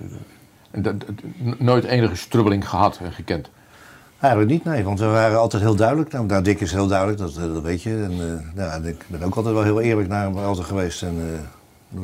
nooit 1.57 1.83
enige 1.83 2.15
strubbeling 2.15 2.69
gehad 2.69 2.99
en 3.01 3.11
gekend. 3.11 3.49
Eigenlijk 4.19 4.51
niet, 4.51 4.63
nee, 4.63 4.83
want 4.83 4.99
we 4.99 5.05
waren 5.05 5.39
altijd 5.39 5.61
heel 5.61 5.75
duidelijk. 5.75 6.11
Nou, 6.11 6.25
nou, 6.25 6.43
Dick 6.43 6.59
is 6.59 6.71
heel 6.71 6.87
duidelijk, 6.87 7.17
dat, 7.17 7.35
dat 7.35 7.61
weet 7.61 7.83
je. 7.83 7.89
En, 7.89 8.11
eh, 8.11 8.55
ja, 8.55 8.71
en 8.71 8.85
ik 8.85 9.05
ben 9.07 9.23
ook 9.23 9.35
altijd 9.35 9.53
wel 9.53 9.63
heel 9.63 9.81
eerlijk 9.81 10.07
naar 10.07 10.23
hem 10.23 10.37
altijd 10.37 10.67
geweest. 10.67 11.01
En, 11.01 11.15
eh, 11.17 11.39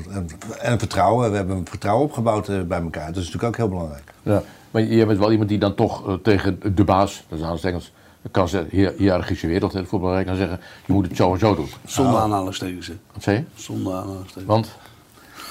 en, 0.09 0.27
en 0.61 0.79
vertrouwen, 0.79 1.29
we 1.31 1.35
hebben 1.35 1.65
vertrouwen 1.69 2.05
opgebouwd 2.05 2.47
eh, 2.49 2.61
bij 2.61 2.81
elkaar. 2.81 3.07
Dat 3.07 3.15
is 3.23 3.25
natuurlijk 3.25 3.43
ook 3.43 3.57
heel 3.57 3.69
belangrijk. 3.69 4.13
Ja. 4.23 4.41
Maar 4.71 4.81
je 4.81 5.05
bent 5.05 5.19
wel 5.19 5.31
iemand 5.31 5.49
die 5.49 5.59
dan 5.59 5.75
toch 5.75 6.07
eh, 6.07 6.13
tegen 6.13 6.59
de 6.75 6.83
baas, 6.83 7.23
dat 7.29 7.39
is 7.39 7.45
aan 7.45 7.51
het 7.53 7.63
Engels, 7.63 7.91
Dan 8.21 8.31
kan 8.31 8.47
ze 8.49 8.65
hier 8.69 8.93
hiërarchische 8.97 9.47
wereld, 9.47 9.71
de 9.71 9.85
voetballerij 9.85 10.23
kan 10.23 10.35
zeggen, 10.35 10.59
je 10.85 10.93
moet 10.93 11.07
het 11.07 11.15
zo 11.15 11.33
en 11.33 11.39
zo 11.39 11.55
doen. 11.55 11.69
Zonder 11.85 12.19
aanhalingstekens. 12.19 12.87
hè. 12.87 12.93
Wat 13.13 13.23
zei 13.23 13.37
je? 13.37 13.43
Zonder 13.55 13.93
aanhalingstekens. 13.93 14.45
Want 14.45 14.71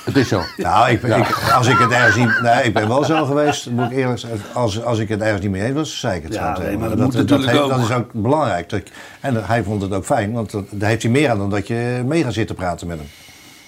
het 0.04 0.16
is 0.16 0.28
zo. 0.28 0.40
Nou, 0.56 0.90
ik, 0.90 1.02
ik, 1.02 1.50
als 1.54 1.66
ik 1.66 1.78
het 1.78 1.90
ergens 1.90 2.16
niet... 2.16 2.40
Nee, 2.42 2.62
ik 2.64 2.74
ben 2.74 2.88
wel 2.88 3.04
zo 3.04 3.24
geweest, 3.24 3.70
moet 3.70 3.90
ik 3.90 3.96
eerlijk 3.96 4.18
zeggen. 4.18 4.40
Als, 4.54 4.82
als 4.84 4.98
ik 4.98 5.08
het 5.08 5.20
ergens 5.20 5.40
niet 5.42 5.50
mee 5.50 5.62
eens 5.64 5.74
was, 5.74 5.98
zei 6.00 6.16
ik 6.16 6.22
het 6.22 6.34
Ja, 6.34 6.38
gewoon 6.40 6.52
nee, 6.54 6.64
tegen 6.64 6.78
maar 6.80 6.88
hem. 6.88 6.98
dat 6.98 7.40
heeft- 7.40 7.90
is 7.90 7.96
ook 7.96 8.12
belangrijk. 8.12 8.68
Dat, 8.68 8.82
en 9.20 9.46
hij 9.46 9.62
vond 9.62 9.82
het 9.82 9.92
ook 9.92 10.04
fijn, 10.04 10.32
want 10.32 10.52
daar 10.70 10.88
heeft 10.88 11.02
hij 11.02 11.10
meer 11.12 11.30
aan 11.30 11.38
dan 11.38 11.50
dat 11.50 11.66
je 11.66 12.02
mee 12.06 12.22
gaat 12.22 12.32
zitten 12.32 12.56
praten 12.56 12.86
met 12.86 12.98
hem. 12.98 13.06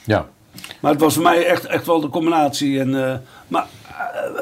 Ja. 0.05 0.27
Maar 0.81 0.93
het 0.93 1.01
was 1.01 1.15
voor 1.15 1.23
mij 1.23 1.47
echt, 1.47 1.65
echt 1.67 1.87
wel 1.87 2.01
de 2.01 2.09
combinatie. 2.09 2.81
En, 2.81 3.09
eh, 3.11 3.17
maar 3.49 3.67
uh, 3.91 4.41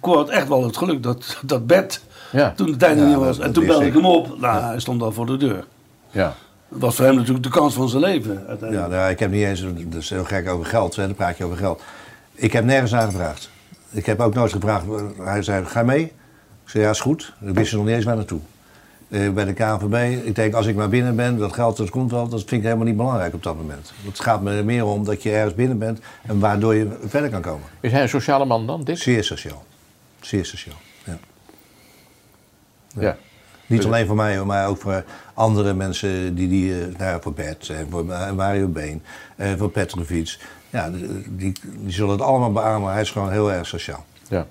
Cor 0.00 0.16
had 0.16 0.28
echt 0.28 0.48
wel 0.48 0.64
het 0.64 0.76
geluk 0.76 1.02
dat, 1.02 1.38
dat 1.42 1.66
Bert 1.66 2.00
Ja. 2.32 2.52
toen 2.56 2.66
de 2.70 2.76
tijd 2.76 2.98
Ja, 2.98 3.04
niet 3.04 3.14
dat- 3.14 3.24
was. 3.24 3.36
En 3.38 3.44
dat 3.44 3.54
toen 3.54 3.66
belde 3.66 3.84
ik 3.84 3.88
ik. 3.94 3.94
hem 3.94 4.06
op. 4.06 4.38
Nou, 4.40 4.62
hij 4.62 4.80
stond 4.80 5.02
al 5.02 5.12
voor 5.12 5.26
de 5.26 5.36
deur. 5.36 5.64
Ja. 6.10 6.34
Het 6.68 6.80
was 6.82 6.96
voor 6.96 7.04
hem 7.04 7.14
natuurlijk 7.14 7.44
de 7.44 7.50
kans 7.50 7.74
van 7.74 7.88
zijn 7.88 8.02
leven. 8.02 8.46
Ja, 8.70 8.86
nou, 8.86 9.10
ik 9.10 9.18
heb 9.18 9.30
niet 9.30 9.44
eens, 9.44 9.64
dat 9.86 10.02
is 10.02 10.10
heel 10.10 10.24
gek 10.24 10.48
over 10.48 10.66
geld, 10.66 10.96
hè, 10.96 11.06
dan 11.06 11.14
praat 11.14 11.36
je 11.38 11.44
over 11.44 11.56
geld. 11.56 11.82
Ik 12.34 12.52
heb 12.52 12.64
nergens 12.64 12.90
naar 12.90 13.06
gevraagd. 13.06 13.50
Ik 13.90 14.06
heb 14.06 14.20
ook 14.20 14.34
nooit 14.34 14.52
gevraagd, 14.52 14.84
hij 15.18 15.42
zei, 15.42 15.64
ga 15.64 15.82
mee? 15.82 16.02
Ik 16.64 16.70
zei, 16.70 16.84
ja, 16.84 16.90
is 16.90 17.00
goed. 17.00 17.32
Ik 17.40 17.54
wist 17.54 17.70
er 17.70 17.76
nog 17.76 17.86
niet 17.86 17.94
eens 17.96 18.04
waar 18.04 18.16
naartoe. 18.16 18.40
Eh, 19.14 19.30
bij 19.30 19.44
de 19.44 19.52
KNVB, 19.52 20.26
ik 20.26 20.34
denk, 20.34 20.54
als 20.54 20.66
ik 20.66 20.74
maar 20.74 20.88
binnen 20.88 21.16
ben, 21.16 21.38
dat 21.38 21.52
geld, 21.52 21.76
dat 21.76 21.90
komt 21.90 22.10
wel, 22.10 22.28
dat 22.28 22.38
vind 22.38 22.50
ik 22.50 22.62
helemaal 22.62 22.86
niet 22.86 22.96
belangrijk 22.96 23.34
op 23.34 23.42
dat 23.42 23.56
moment. 23.56 23.92
Het 24.04 24.20
gaat 24.20 24.42
me 24.42 24.56
er 24.56 24.64
meer 24.64 24.84
om 24.84 25.04
dat 25.04 25.22
je 25.22 25.30
ergens 25.30 25.54
binnen 25.54 25.78
bent 25.78 26.00
en 26.22 26.38
waardoor 26.38 26.74
je 26.74 26.88
verder 27.06 27.30
kan 27.30 27.40
komen. 27.40 27.68
Is 27.80 27.92
hij 27.92 28.02
een 28.02 28.08
sociale 28.08 28.44
man 28.44 28.66
dan, 28.66 28.84
Dick? 28.84 28.98
Zeer 28.98 29.24
sociaal. 29.24 29.64
Zeer 30.20 30.44
sociaal, 30.44 30.76
ja. 31.04 31.18
Ja. 32.98 33.16
Niet 33.66 33.84
alleen 33.84 34.06
voor 34.06 34.16
mij, 34.16 34.44
maar 34.44 34.68
ook 34.68 34.80
voor 34.80 35.04
andere 35.34 35.74
mensen 35.74 36.34
die, 36.34 36.48
die 36.48 36.80
eh, 36.80 36.98
nou, 36.98 37.22
voor 37.22 37.32
Bert, 37.32 37.68
en 37.68 37.86
voor 37.90 38.04
Mario 38.34 38.66
Been, 38.68 39.02
eh, 39.36 39.52
voor 39.56 39.70
Petrovic. 39.70 40.38
Ja, 40.70 40.90
die, 40.90 41.22
die, 41.28 41.52
zullen 41.86 42.12
het 42.12 42.22
allemaal 42.22 42.52
beamen. 42.52 42.92
Hij 42.92 43.00
is 43.00 43.10
gewoon 43.10 43.30
heel 43.30 43.52
erg 43.52 43.66
sociaal. 43.66 44.04
Ja. 44.28 44.46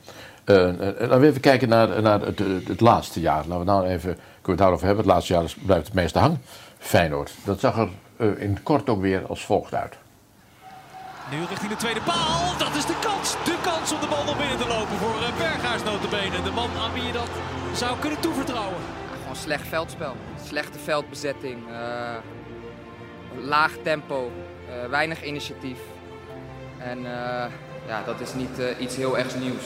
Laten 0.46 1.20
we 1.20 1.27
even 1.27 1.41
kijken 1.41 1.70
naar, 1.70 2.01
naar 2.01 2.22
het, 2.22 2.39
het, 2.39 2.67
het 2.67 2.82
laatste 2.82 3.20
jaar. 3.20 3.43
Laten 3.48 3.60
we 3.60 3.63
nou 3.63 3.88
even, 3.88 4.17
we 4.45 4.51
het 4.51 4.59
daarover 4.59 4.85
hebben. 4.85 5.03
Het 5.05 5.13
laatste 5.13 5.33
jaar 5.33 5.43
is- 5.43 5.55
blijft 5.65 5.85
het 5.85 5.93
meeste 5.95 6.19
hangen. 6.19 6.41
Feyenoord. 6.79 7.31
Dat 7.43 7.59
zag 7.59 7.77
er 7.77 7.89
eh, 8.17 8.27
in 8.41 8.63
kort 8.63 8.89
ook 8.89 9.01
weer 9.01 9.25
als 9.27 9.45
volgt 9.45 9.73
uit. 9.73 9.95
Nu 11.31 11.45
richting 11.50 11.69
de 11.71 11.77
tweede 11.77 12.01
paal. 12.01 12.57
Dat 12.57 12.75
is 12.75 12.85
de 12.85 12.95
kans. 13.01 13.31
De 13.45 13.57
kans 13.63 13.93
om 13.93 14.00
de 14.00 14.07
bal 14.07 14.23
naar 14.23 14.35
binnen 14.35 14.57
te 14.57 14.67
lopen 14.67 14.97
voor 14.97 15.21
eh, 15.23 15.38
Berghuis 15.38 15.83
notabene. 15.83 16.41
De 16.43 16.51
man 16.51 16.69
aan 16.81 16.93
wie 16.93 17.03
je 17.03 17.12
dat 17.12 17.29
zou 17.73 18.00
kunnen 18.00 18.19
toevertrouwen. 18.19 18.77
Gewoon 19.21 19.35
slecht 19.35 19.67
veldspel. 19.67 20.15
Slechte 20.47 20.79
veldbezetting. 20.79 21.57
eh, 21.71 22.15
laag 23.41 23.71
tempo. 23.83 24.31
eh, 24.69 24.89
weinig 24.89 25.23
initiatief. 25.23 25.77
En 26.77 26.97
eh, 26.97 27.45
ja, 27.88 28.03
dat 28.05 28.19
is 28.19 28.33
niet 28.33 28.59
eh, 28.59 28.65
iets 28.79 28.95
heel 28.95 29.17
erg 29.17 29.35
nieuws. 29.39 29.63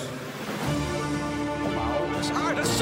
Dat 2.55 2.65
is 2.65 2.77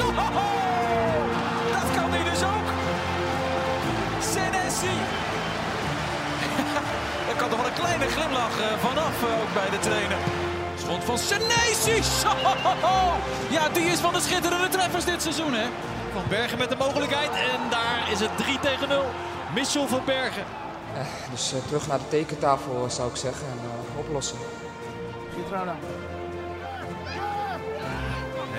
Er 7.28 7.36
kan 7.40 7.48
toch 7.48 7.58
wel 7.58 7.66
een 7.66 7.80
kleine 7.82 8.06
glimlach 8.06 8.60
eh, 8.60 8.66
vanaf 8.88 9.22
eh, 9.22 9.40
ook 9.40 9.52
bij 9.54 9.70
de 9.70 9.78
trainer. 9.78 10.18
Schot 10.76 11.04
van 11.04 11.18
Senesi. 11.18 12.02
Ja, 13.56 13.68
die 13.68 13.84
is 13.84 13.98
van 13.98 14.12
de 14.12 14.20
schitterende 14.20 14.68
treffers 14.68 15.04
dit 15.04 15.22
seizoen, 15.22 15.52
hè? 15.52 15.66
Van 16.12 16.22
Bergen 16.28 16.58
met 16.58 16.68
de 16.68 16.76
mogelijkheid. 16.76 17.30
En 17.30 17.60
daar 17.70 18.08
is 18.10 18.20
het 18.20 18.36
3 18.36 18.58
tegen 18.58 18.88
0. 18.88 19.04
Mitchell 19.54 19.86
van 19.86 20.02
Bergen. 20.04 20.44
Dus 21.30 21.52
eh, 21.52 21.58
terug 21.66 21.86
naar 21.86 21.98
de 21.98 22.08
tekentafel 22.08 22.86
zou 22.90 23.10
ik 23.10 23.16
zeggen 23.16 23.46
en 23.46 23.58
eh, 23.58 23.98
oplossen. 23.98 24.38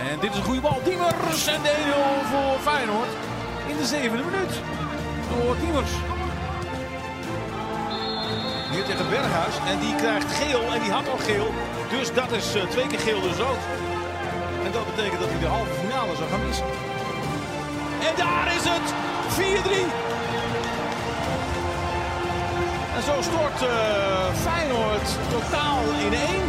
En 0.09 0.19
dit 0.19 0.31
is 0.31 0.37
een 0.37 0.43
goede 0.43 0.61
bal. 0.61 0.81
Diemers 0.83 1.47
en 1.47 1.61
de 1.61 1.73
1-0 2.23 2.27
voor 2.27 2.59
Feyenoord. 2.71 3.09
In 3.67 3.77
de 3.77 3.85
zevende 3.85 4.23
minuut. 4.23 4.51
Diemers. 5.37 5.91
Hier 8.71 8.85
tegen 8.85 9.09
Berghuis. 9.09 9.55
En 9.67 9.79
die 9.79 9.95
krijgt 9.95 10.31
geel 10.31 10.61
en 10.73 10.81
die 10.81 10.91
had 10.91 11.09
al 11.09 11.17
geel. 11.17 11.47
Dus 11.89 12.13
dat 12.13 12.31
is 12.31 12.55
eh, 12.55 12.63
twee 12.63 12.87
keer 12.87 12.99
geel, 12.99 13.21
dus 13.21 13.37
rood. 13.37 13.63
En 14.65 14.71
dat 14.71 14.85
betekent 14.95 15.19
dat 15.19 15.29
hij 15.29 15.39
de 15.39 15.45
halve 15.45 15.73
finale 15.83 16.15
zou 16.15 16.29
gaan 16.29 16.45
missen. 16.47 16.65
En 18.07 18.13
daar 18.17 18.47
is 18.57 18.65
het! 18.73 18.87
4-3. 19.37 19.39
En 22.95 23.03
zo 23.03 23.21
stort 23.21 23.61
eh, 23.61 24.33
Feyenoord 24.33 25.07
totaal 25.29 25.81
in 26.05 26.13
één. 26.13 26.43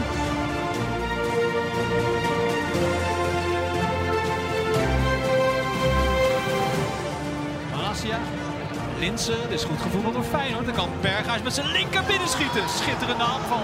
Malasia. 7.70 8.47
Linsen. 8.98 9.40
Dit 9.48 9.58
is 9.58 9.64
goed 9.64 9.80
gevoetbald 9.80 10.14
door 10.14 10.24
Feyenoord. 10.24 10.64
Dan 10.64 10.74
kan 10.74 10.90
Berghuis 11.00 11.42
met 11.42 11.54
zijn 11.54 11.66
linker 11.66 12.02
binnenschieten. 12.04 12.68
Schitterende 12.68 13.24
aanval. 13.24 13.62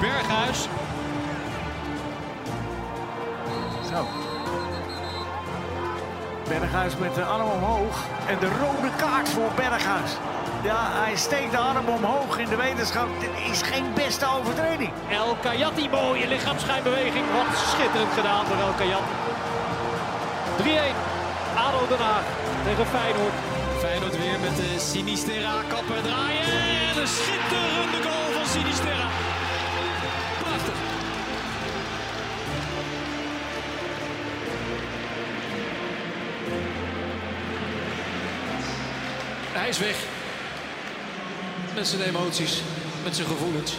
Berghuis. 0.00 0.68
Zo. 3.92 4.06
Berghuis 6.48 6.96
met 6.96 7.14
de 7.14 7.24
arm 7.24 7.48
omhoog. 7.48 7.96
En 8.26 8.38
de 8.38 8.48
rode 8.48 8.90
kaart 8.96 9.28
voor 9.28 9.50
Berghuis. 9.54 10.10
Ja, 10.62 10.88
hij 11.02 11.16
steekt 11.16 11.50
de 11.50 11.58
arm 11.58 11.88
omhoog 11.88 12.38
in 12.38 12.48
de 12.48 12.56
wetenschap. 12.56 13.08
Dit 13.20 13.50
is 13.50 13.62
geen 13.62 13.94
beste 13.94 14.26
overtreding. 14.38 14.92
El 15.10 15.36
Kayati, 15.42 15.88
mooie 15.88 16.28
lichaamsschijnbeweging. 16.28 17.24
Wat 17.32 17.58
schitterend 17.58 18.12
gedaan 18.12 18.44
door 18.48 18.56
El 18.56 18.74
Kayati. 18.76 19.14
3-1. 20.56 21.10
ADO 21.56 21.86
Den 21.88 21.98
Haag 21.98 22.24
tegen 22.64 22.86
Feyenoord. 22.86 23.59
Weer 24.20 24.40
met 24.40 24.56
de 24.56 24.76
Sinisterra 24.78 25.62
kappen 25.68 26.02
draaien. 26.02 26.40
En 26.40 27.00
een 27.00 27.08
schitterende 27.08 28.02
goal 28.02 28.32
van 28.32 28.46
Sinisterra. 28.46 29.08
Prachtig. 30.42 30.74
Hij 39.52 39.68
is 39.68 39.78
weg. 39.78 39.96
Met 41.74 41.86
zijn 41.86 42.02
emoties, 42.02 42.62
met 43.04 43.16
zijn 43.16 43.28
gevoelens. 43.28 43.72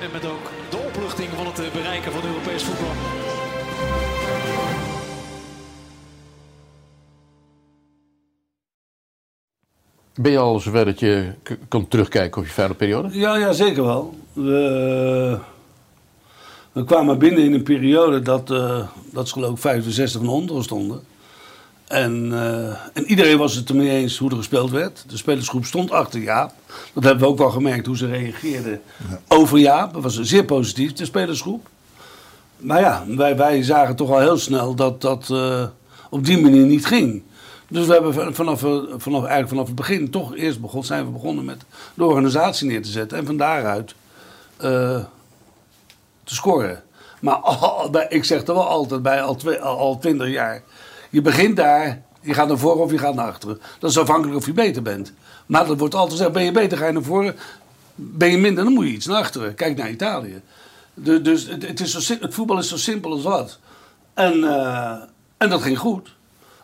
En 0.00 0.10
met 0.12 0.24
ook 0.26 0.50
de 0.70 0.76
opluchting 0.76 1.28
van 1.34 1.46
het 1.46 1.72
bereiken 1.72 2.12
van 2.12 2.24
Europees 2.24 2.62
voetbal. 2.62 3.25
Ben 10.16 10.32
je 10.32 10.38
al 10.38 10.60
zover 10.60 10.84
dat 10.84 11.00
je 11.00 11.32
kan 11.68 11.88
terugkijken 11.88 12.40
op 12.40 12.46
je 12.46 12.52
Feyenoord-periode? 12.52 13.18
Ja, 13.18 13.36
ja, 13.36 13.52
zeker 13.52 13.84
wel. 13.84 14.14
We, 14.32 15.38
we 16.72 16.84
kwamen 16.84 17.18
binnen 17.18 17.44
in 17.44 17.52
een 17.52 17.62
periode 17.62 18.20
dat, 18.20 18.50
eh, 18.50 18.88
dat 19.12 19.28
ze 19.28 19.32
geloof 19.32 19.52
ik 19.52 19.58
65 19.58 20.20
van 20.20 20.30
onderen 20.30 20.62
stonden. 20.62 21.00
En, 21.86 22.32
eh, 22.32 22.68
en 22.92 23.04
iedereen 23.06 23.38
was 23.38 23.54
het 23.54 23.68
ermee 23.68 23.90
eens 23.90 24.18
hoe 24.18 24.30
er 24.30 24.36
gespeeld 24.36 24.70
werd. 24.70 25.04
De 25.08 25.16
spelersgroep 25.16 25.64
stond 25.64 25.90
achter 25.90 26.20
Jaap. 26.20 26.52
Dat 26.92 27.04
hebben 27.04 27.22
we 27.22 27.28
ook 27.30 27.38
wel 27.38 27.50
gemerkt 27.50 27.86
hoe 27.86 27.96
ze 27.96 28.06
reageerden 28.06 28.80
over 29.28 29.58
Jaap. 29.58 29.92
Dat 29.92 30.02
was 30.02 30.20
zeer 30.20 30.44
positief, 30.44 30.92
de 30.92 31.04
spelersgroep. 31.04 31.68
Maar 32.56 32.80
ja, 32.80 33.04
wij, 33.08 33.36
wij 33.36 33.62
zagen 33.62 33.96
toch 33.96 34.10
al 34.10 34.20
heel 34.20 34.38
snel 34.38 34.74
dat 34.74 35.00
dat 35.00 35.30
eh, 35.30 35.64
op 36.10 36.24
die 36.24 36.40
manier 36.40 36.66
niet 36.66 36.86
ging. 36.86 37.22
Dus 37.68 37.86
we 37.86 37.92
hebben 37.92 38.14
van- 38.14 38.34
vanaf, 38.34 38.64
eh, 38.64 38.70
vanaf, 38.96 39.20
eigenlijk 39.20 39.48
vanaf 39.48 39.66
het 39.66 39.74
begin 39.74 40.10
toch 40.10 40.34
eerst 40.34 40.60
begon, 40.60 40.84
zijn 40.84 41.04
we 41.04 41.10
begonnen 41.10 41.44
met 41.44 41.62
de 41.94 42.04
organisatie 42.04 42.66
neer 42.66 42.82
te 42.82 42.90
zetten. 42.90 43.18
En 43.18 43.26
van 43.26 43.36
daaruit 43.36 43.94
eh, 44.56 45.04
te 46.24 46.34
scoren. 46.34 46.82
Maar 47.20 47.38
ik 48.08 48.24
zeg 48.24 48.46
er 48.46 48.54
wel 48.54 48.68
altijd 48.68 49.02
bij, 49.02 49.22
al, 49.22 49.78
al, 49.78 49.98
20 49.98 50.28
jaar. 50.28 50.62
Je 51.10 51.22
begint 51.22 51.56
daar, 51.56 52.02
je 52.20 52.34
gaat 52.34 52.48
naar 52.48 52.58
voren 52.58 52.82
of 52.82 52.90
je 52.90 52.98
gaat 52.98 53.14
naar 53.14 53.26
achteren. 53.28 53.60
Dat 53.78 53.90
is 53.90 53.98
afhankelijk 53.98 54.36
of 54.38 54.46
je 54.46 54.52
beter 54.52 54.82
bent. 54.82 55.12
Maar 55.46 55.66
dat 55.66 55.78
wordt 55.78 55.94
altijd 55.94 56.12
gezegd, 56.12 56.32
ben 56.32 56.44
je 56.44 56.52
beter, 56.52 56.78
ga 56.78 56.86
je 56.86 56.92
naar 56.92 57.02
voren. 57.02 57.36
Ben 57.94 58.30
je 58.30 58.38
minder, 58.38 58.64
dan 58.64 58.72
moet 58.72 58.86
je 58.86 58.92
iets 58.92 59.06
naar 59.06 59.16
achteren. 59.16 59.54
Kijk 59.54 59.76
naar 59.76 59.90
Italië. 59.90 60.40
Dus 60.94 61.48
het, 61.48 61.80
is 61.80 61.96
zo, 61.96 62.14
het 62.20 62.34
voetbal 62.34 62.58
is 62.58 62.68
zo 62.68 62.76
simpel 62.76 63.12
als 63.12 63.22
wat. 63.22 63.58
En, 64.14 64.44
eh, 64.44 64.96
en 65.36 65.48
dat 65.48 65.62
ging 65.62 65.78
goed. 65.78 66.14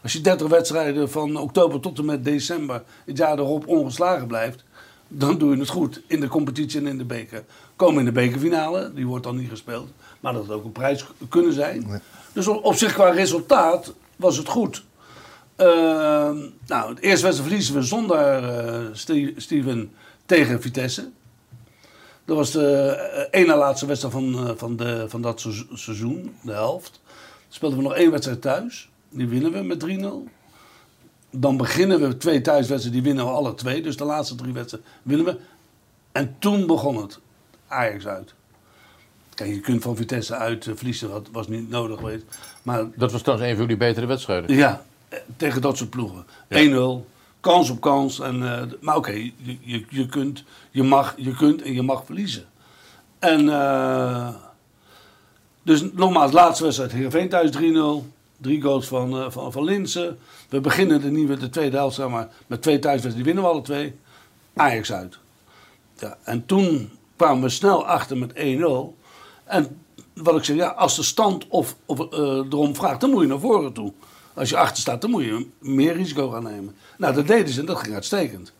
Als 0.02 0.12
je 0.12 0.20
30 0.20 0.48
wedstrijden 0.48 1.10
van 1.10 1.36
oktober 1.36 1.80
tot 1.80 1.98
en 1.98 2.04
met 2.04 2.24
december 2.24 2.82
het 3.04 3.16
jaar 3.16 3.38
erop 3.38 3.66
ongeslagen 3.66 4.26
blijft, 4.26 4.64
dan 5.08 5.38
doe 5.38 5.54
je 5.54 5.58
het 5.60 5.68
goed 5.68 6.00
in 6.06 6.20
de 6.20 6.28
competitie 6.28 6.80
en 6.80 6.86
in 6.86 6.98
de 6.98 7.04
beker. 7.04 7.44
Komen 7.76 7.98
in 7.98 8.04
de 8.04 8.12
bekerfinale, 8.12 8.92
die 8.94 9.06
wordt 9.06 9.24
dan 9.24 9.36
niet 9.36 9.48
gespeeld, 9.50 9.88
maar 10.20 10.32
dat 10.32 10.46
had 10.46 10.56
ook 10.56 10.64
een 10.64 10.72
prijs 10.72 11.04
kunnen 11.28 11.52
zijn. 11.52 12.02
Dus 12.32 12.46
op, 12.46 12.74
zich 12.74 12.92
qua 12.92 13.10
resultaat 13.10 13.94
was 14.16 14.36
het 14.36 14.48
goed. 14.48 14.84
Ehm, 15.56 16.36
nou, 16.66 16.88
het 16.94 16.98
eerste 17.00 17.24
wedstrijd 17.24 17.36
verliezen 17.36 17.74
we 17.74 17.82
zonder 17.82 18.44
eh, 18.44 18.80
Ste- 18.92 19.32
Steven 19.36 19.92
tegen 20.26 20.62
Vitesse. 20.62 21.10
Dat 22.24 22.36
was 22.36 22.50
de 22.50 22.66
eh, 23.30 23.40
ene 23.40 23.54
laatste 23.56 23.86
wedstrijd 23.86 24.14
van, 24.14 24.48
eh, 24.48 24.52
van, 24.56 24.76
de, 24.76 25.04
van 25.08 25.22
dat 25.22 25.40
seizo- 25.40 25.66
seizoen, 25.74 26.34
de 26.42 26.52
helft. 26.52 27.00
Speelden 27.48 27.78
we 27.78 27.84
nog 27.84 27.94
één 27.94 28.10
wedstrijd 28.10 28.40
thuis. 28.42 28.90
Die 29.12 29.28
winnen 29.28 29.52
we 29.52 29.62
met 29.62 29.84
3-0. 30.28 30.32
Dan 31.30 31.56
beginnen 31.56 32.00
we 32.00 32.16
twee 32.16 32.40
thuiswedstrijden, 32.40 32.92
die 32.92 33.12
winnen 33.12 33.24
we 33.24 33.38
alle 33.38 33.54
twee. 33.54 33.82
Dus 33.82 33.96
de 33.96 34.04
laatste 34.04 34.34
drie 34.34 34.52
wedstrijden 34.52 34.90
winnen 35.02 35.26
we. 35.26 35.38
En 36.12 36.36
toen 36.38 36.66
begon 36.66 36.96
het. 36.96 37.20
Ajax 37.68 38.06
uit. 38.06 38.34
Kijk, 39.34 39.50
je 39.50 39.60
kunt 39.60 39.82
van 39.82 39.96
Vitesse 39.96 40.34
uit 40.34 40.66
eh, 40.66 40.74
verliezen, 40.76 41.08
dat 41.08 41.28
was 41.32 41.48
niet 41.48 41.70
nodig 41.70 41.98
geweest. 41.98 42.24
Maar 42.62 42.84
Dat 42.96 43.12
was 43.12 43.22
trouwens 43.22 43.48
een 43.48 43.56
van 43.56 43.64
jullie 43.66 43.80
betere 43.80 44.06
wedstrijden. 44.06 44.56
ja, 44.56 44.84
eh, 45.08 45.18
tegen 45.36 45.60
dat 45.60 45.76
soort 45.76 45.90
ploegen. 45.90 46.24
1-0, 46.48 47.06
kans 47.40 47.70
op 47.70 47.80
kans. 47.80 48.20
En, 48.20 48.42
eh, 48.42 48.62
maar 48.80 48.96
oké, 48.96 49.10
je, 49.10 49.32
je, 49.60 49.84
je, 49.88 50.06
kunt, 50.06 50.44
je, 50.70 50.82
mag, 50.82 51.14
je 51.16 51.36
kunt 51.36 51.62
en 51.62 51.72
je 51.72 51.82
mag 51.82 52.04
verliezen. 52.04 52.44
En 53.18 53.46
dus 55.62 55.92
nogmaals, 55.92 56.32
laatste 56.32 56.64
wedstrijd 56.64 56.92
Heerenveen 56.92 57.28
thuis 57.28 57.50
3-0. 57.50 58.06
Drie 58.42 58.62
goals 58.62 58.86
van, 58.86 59.18
eh, 59.18 59.30
van, 59.30 59.52
van 59.52 59.64
Linsen. 59.64 60.18
We 60.48 60.60
beginnen 60.60 61.00
de 61.00 61.10
nieuwe, 61.10 61.36
de 61.36 61.48
tweede 61.48 61.76
helft, 61.76 61.94
zeg 61.94 62.08
maar, 62.08 62.28
met 62.46 62.62
twee 62.62 62.78
thuiswedstrijden. 62.78 63.24
Die 63.24 63.24
winnen 63.24 63.44
we 63.44 63.50
alle 63.50 63.62
twee. 63.62 63.94
Ajax 64.54 64.92
uit. 64.92 65.18
Ja, 65.98 66.18
en 66.22 66.46
toen 66.46 66.90
kwamen 67.16 67.42
we 67.42 67.48
snel 67.48 67.86
achter 67.86 68.16
met 68.16 68.32
1-0. 68.34 68.96
En 69.44 69.82
wat 70.14 70.36
ik 70.36 70.44
zeg, 70.44 70.56
ja, 70.56 70.68
als 70.68 70.96
de 70.96 71.02
stand 71.02 71.48
of, 71.48 71.76
of, 71.86 71.98
eh, 71.98 72.18
erom 72.20 72.74
vraagt, 72.74 73.00
dan 73.00 73.10
moet 73.10 73.22
je 73.22 73.28
naar 73.28 73.38
voren 73.38 73.72
toe. 73.72 73.92
Als 74.34 74.48
je 74.48 74.56
achter 74.56 74.76
staat, 74.82 75.00
dan 75.00 75.10
moet 75.10 75.24
je 75.24 75.46
meer 75.58 75.92
risico 75.92 76.28
gaan 76.28 76.42
nemen. 76.42 76.74
Nou, 76.98 77.14
dat 77.14 77.26
deden 77.26 77.52
ze 77.52 77.60
en 77.60 77.66
dat 77.66 77.78
ging 77.78 77.94
uitstekend. 77.94 78.52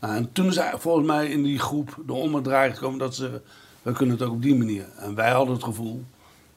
Nou, 0.00 0.14
en 0.14 0.32
toen 0.32 0.46
is 0.46 0.60
volgens 0.74 1.06
mij 1.06 1.28
in 1.28 1.42
die 1.42 1.58
groep 1.58 1.96
de 2.06 2.12
ommedraai 2.12 2.72
gekomen 2.72 2.98
dat 2.98 3.14
ze, 3.14 3.40
we 3.82 3.92
kunnen 3.92 4.18
het 4.18 4.26
ook 4.26 4.32
op 4.32 4.42
die 4.42 4.54
manier. 4.54 4.88
En 4.96 5.14
wij 5.14 5.30
hadden 5.30 5.54
het 5.54 5.64
gevoel, 5.64 6.04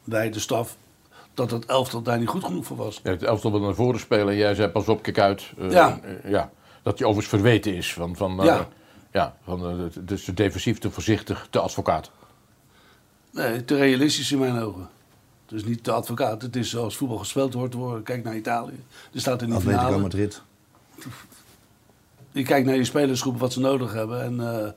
wij 0.04 0.30
de 0.30 0.40
staf, 0.40 0.78
dat 1.50 1.52
het 1.62 1.66
elftal 1.70 2.02
daar 2.02 2.20
niet 2.20 2.28
goed 2.28 2.44
genoeg 2.44 2.66
voor 2.66 2.78
was. 2.78 3.00
Ja, 3.04 3.10
het 3.12 3.24
elftal 3.24 3.52
wil 3.52 3.60
naar 3.60 3.76
voren 3.76 4.00
spelen 4.00 4.28
en 4.28 4.36
jij 4.36 4.56
zei 4.56 4.68
pas 4.70 4.88
op, 4.88 5.02
kijk 5.02 5.20
uit. 5.20 5.52
Eh, 5.60 5.72
Ja. 5.72 6.00
eh, 6.04 6.32
ja. 6.32 6.52
Dat 6.84 6.98
je 6.98 7.06
overigens 7.06 7.42
verweten 7.42 7.74
is 7.76 7.94
van, 7.94 8.16
van, 8.16 8.40
eh, 8.40 8.46
Ja. 8.46 8.68
ja, 9.12 9.36
van 9.44 9.90
is 10.08 10.24
te 10.24 10.34
defensief, 10.34 10.80
te 10.80 10.92
voorzichtig, 10.92 11.48
te 11.50 11.60
advocaat. 11.60 12.12
Nee, 13.32 13.66
te 13.66 13.76
realistisch 13.76 14.32
in 14.32 14.40
mijn 14.40 14.60
ogen. 14.60 14.90
Het 15.46 15.60
is 15.60 15.66
niet 15.66 15.86
de 15.86 15.92
advocaat, 15.92 16.42
het 16.42 16.56
is 16.56 16.70
zoals 16.70 16.98
voetbal 16.98 17.18
gespeeld 17.18 17.54
wordt 17.54 17.74
worden. 17.74 18.04
Kijk 18.04 18.24
naar 18.24 18.36
Italië. 18.36 18.84
Er 19.14 19.20
staat 19.20 19.42
in 19.42 19.50
de 19.50 19.56
Atletico 19.56 19.82
finale. 19.84 20.02
Madrid. 20.02 20.42
Je 22.32 22.44
kijkt 22.44 22.66
naar 22.68 22.76
je 22.76 22.84
spelersgroep 22.86 23.40
wat 23.40 23.54
ze 23.54 23.60
nodig 23.60 23.94
hebben 23.94 24.24
en, 24.24 24.40
eh, 24.40 24.72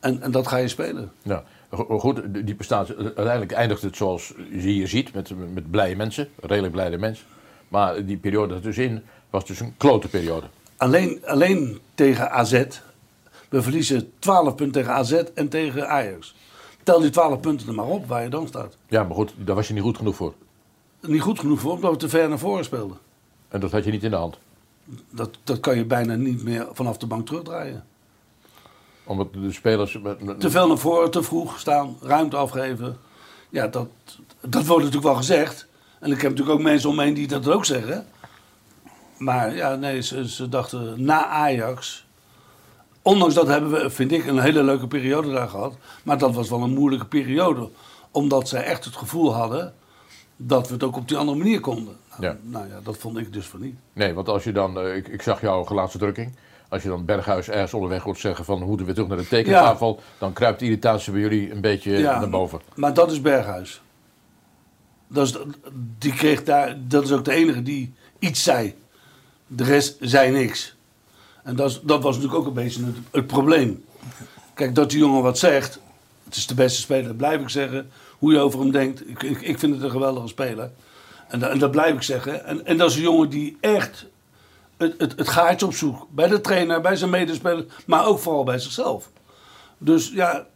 en, 0.00 0.22
en 0.22 0.30
dat 0.30 0.46
ga 0.48 0.56
je 0.56 0.68
spelen. 0.68 1.12
Ja. 1.22 1.44
Go- 1.70 1.98
Goed, 1.98 2.20
die- 2.46 2.54
prestatie, 2.54 2.96
uiteindelijk 2.96 3.52
eindigt 3.52 3.82
het 3.82 3.96
zoals 3.96 4.32
je 4.50 4.58
hier 4.58 4.88
ziet, 4.88 5.12
met, 5.14 5.52
met 5.54 5.70
blije 5.70 5.96
mensen, 5.96 6.28
redelijk 6.40 6.72
blijde 6.72 6.98
mensen. 6.98 7.26
Maar 7.68 8.04
die 8.04 8.16
periode 8.16 8.54
ertussenin 8.54 9.02
was 9.30 9.44
dus 9.46 9.60
een 9.60 9.74
klote 9.76 10.08
periode. 10.08 10.46
Alleen, 10.76 11.20
alleen 11.26 11.78
tegen 11.94 12.30
AZ. 12.30 12.64
We 13.48 13.62
verliezen 13.62 14.12
12 14.18 14.54
punten 14.54 14.72
tegen 14.82 14.92
AZ 14.92 15.12
en 15.34 15.48
tegen 15.48 15.88
Ajax. 15.88 16.34
Tel 16.82 17.00
die 17.00 17.10
12 17.10 17.40
punten 17.40 17.68
er 17.68 17.74
maar 17.74 17.86
op 17.86 18.06
waar 18.06 18.22
je 18.22 18.28
dan 18.28 18.46
staat. 18.46 18.76
Ja, 18.88 19.02
maar 19.04 19.14
goed, 19.14 19.34
daar 19.36 19.54
was 19.54 19.68
je 19.68 19.74
niet 19.74 19.82
goed 19.82 19.96
genoeg 19.96 20.16
voor. 20.16 20.34
Niet 21.00 21.20
goed 21.20 21.38
genoeg 21.38 21.60
voor, 21.60 21.72
omdat 21.72 21.90
we 21.90 21.96
te 21.96 22.08
ver 22.08 22.28
naar 22.28 22.38
voren 22.38 22.64
speelden. 22.64 22.96
En 23.48 23.60
dat 23.60 23.70
had 23.70 23.84
je 23.84 23.90
niet 23.90 24.02
in 24.04 24.10
de 24.10 24.16
hand. 24.16 24.38
Dat, 25.10 25.38
dat 25.44 25.60
kan 25.60 25.76
je 25.76 25.84
bijna 25.84 26.14
niet 26.14 26.42
meer 26.42 26.68
vanaf 26.72 26.96
de 26.96 27.06
bank 27.06 27.26
terugdraaien. 27.26 27.84
Omdat 29.06 29.32
de 29.32 29.52
spelers... 29.52 29.98
met- 30.00 30.22
met- 30.22 30.40
Te 30.40 30.50
veel 30.50 30.68
naar 30.68 30.78
voren, 30.78 31.10
te 31.10 31.22
vroeg 31.22 31.58
staan, 31.58 31.96
ruimte 32.00 32.36
afgeven. 32.36 32.96
Ja, 33.48 33.66
dat, 33.66 33.88
dat 34.40 34.66
wordt 34.66 34.84
natuurlijk 34.84 35.04
wel 35.12 35.14
gezegd. 35.14 35.66
En 36.00 36.12
ik 36.12 36.20
heb 36.20 36.30
natuurlijk 36.30 36.58
ook 36.58 36.64
mensen 36.64 36.88
om 36.90 36.96
me 36.96 37.02
heen 37.02 37.14
die 37.14 37.26
dat 37.28 37.48
ook 37.48 37.64
zeggen. 37.64 38.06
Maar 39.18 39.54
ja, 39.54 39.74
nee, 39.74 40.02
ze, 40.02 40.28
ze 40.28 40.48
dachten 40.48 41.04
na 41.04 41.26
Ajax. 41.26 42.06
Ondanks 43.02 43.34
dat 43.34 43.46
hebben 43.46 43.70
we, 43.70 43.90
vind 43.90 44.12
ik, 44.12 44.26
een 44.26 44.38
hele 44.38 44.62
leuke 44.62 44.86
periode 44.86 45.32
daar 45.32 45.48
gehad. 45.48 45.74
Maar 46.04 46.18
dat 46.18 46.34
was 46.34 46.48
wel 46.48 46.62
een 46.62 46.74
moeilijke 46.74 47.06
periode. 47.06 47.68
Omdat 48.10 48.48
zij 48.48 48.62
echt 48.64 48.84
het 48.84 48.96
gevoel 48.96 49.34
hadden 49.34 49.74
dat 50.36 50.66
we 50.68 50.74
het 50.74 50.82
ook 50.82 50.96
op 50.96 51.08
die 51.08 51.16
andere 51.16 51.38
manier 51.38 51.60
konden. 51.60 51.96
Nou 52.10 52.22
Ja. 52.22 52.36
nou 52.42 52.68
ja, 52.68 52.80
dat 52.82 52.96
vond 52.96 53.16
ik 53.18 53.32
dus 53.32 53.46
van 53.46 53.60
niet. 53.60 53.76
Nee, 53.92 54.14
want 54.14 54.28
als 54.28 54.44
je 54.44 54.52
dan... 54.52 54.78
eh, 54.80 54.96
ik, 54.96 55.08
ik 55.08 55.22
zag 55.22 55.40
jouw 55.40 55.64
gelaatste 55.64 55.98
drukking. 55.98 56.34
Als 56.68 56.82
je 56.82 56.88
dan 56.88 57.04
Berghuis 57.04 57.48
ergens 57.48 57.74
onderweg 57.74 58.02
hoort 58.02 58.18
zeggen 58.18 58.44
van... 58.44 58.62
hoe 58.62 58.84
we 58.84 58.92
terug 58.92 59.08
naar 59.08 59.16
de 59.18 59.28
tekentafel... 59.28 60.00
dan 60.18 60.32
kruipt 60.32 60.58
de 60.58 60.64
irritatie 60.64 61.12
bij 61.12 61.20
jullie 61.20 61.52
een 61.52 61.60
beetje 61.60 61.90
Ja. 61.92 62.18
naar 62.18 62.28
boven. 62.30 62.60
Maar 62.74 62.94
dat 62.94 63.10
is 63.12 63.20
Berghuis. 63.20 63.80
Dat 65.08 65.26
is, 65.26 65.36
die 65.98 66.12
kreeg 66.12 66.44
daar, 66.44 66.76
dat 66.88 67.04
is 67.04 67.12
ook 67.12 67.24
de 67.24 67.32
enige 67.32 67.62
die 67.62 67.94
iets 68.18 68.42
zei. 68.42 68.74
De 69.46 69.64
rest 69.64 69.96
zei 70.00 70.30
niks. 70.32 70.76
En 71.42 71.56
dat, 71.56 71.70
is, 71.70 71.80
dat 71.82 72.02
was 72.02 72.14
natuurlijk 72.16 72.40
ook 72.42 72.46
een 72.46 72.62
beetje 72.62 72.84
het, 72.84 72.96
het 73.10 73.26
probleem. 73.26 73.84
Kijk, 74.54 74.74
dat 74.74 74.90
die 74.90 74.98
jongen 74.98 75.22
wat 75.22 75.38
zegt. 75.38 75.80
Het 76.24 76.36
is 76.36 76.46
de 76.46 76.54
beste 76.54 76.80
speler, 76.80 77.04
dat 77.06 77.16
blijf 77.16 77.40
ik 77.40 77.48
zeggen. 77.48 77.90
Hoe 78.18 78.32
je 78.32 78.38
over 78.38 78.60
hem 78.60 78.70
denkt. 78.70 79.08
Ik, 79.08 79.22
ik, 79.22 79.40
ik 79.40 79.58
vind 79.58 79.74
het 79.74 79.82
een 79.82 79.90
geweldige 79.90 80.28
speler. 80.28 80.70
En, 81.28 81.38
dat- 81.38 81.50
en 81.50 81.58
dat 81.58 81.70
blijf 81.70 81.94
ik 81.94 82.02
zeggen. 82.02 82.44
En, 82.44 82.66
en 82.66 82.76
dat 82.76 82.90
is 82.90 82.96
een 82.96 83.02
jongen 83.02 83.28
die 83.30 83.56
echt 83.60 84.06
het, 84.76 84.94
het, 84.98 85.18
het 85.18 85.28
gaatje 85.28 85.66
opzoekt. 85.66 86.10
Bij 86.10 86.28
de 86.28 86.40
trainer, 86.40 86.80
bij 86.80 86.96
zijn 86.96 87.10
medespelers. 87.10 87.66
Maar 87.86 88.06
ook 88.06 88.18
vooral 88.18 88.44
bij 88.44 88.58
zichzelf. 88.58 89.10
Dus 89.78 90.10
ja, 90.10 90.46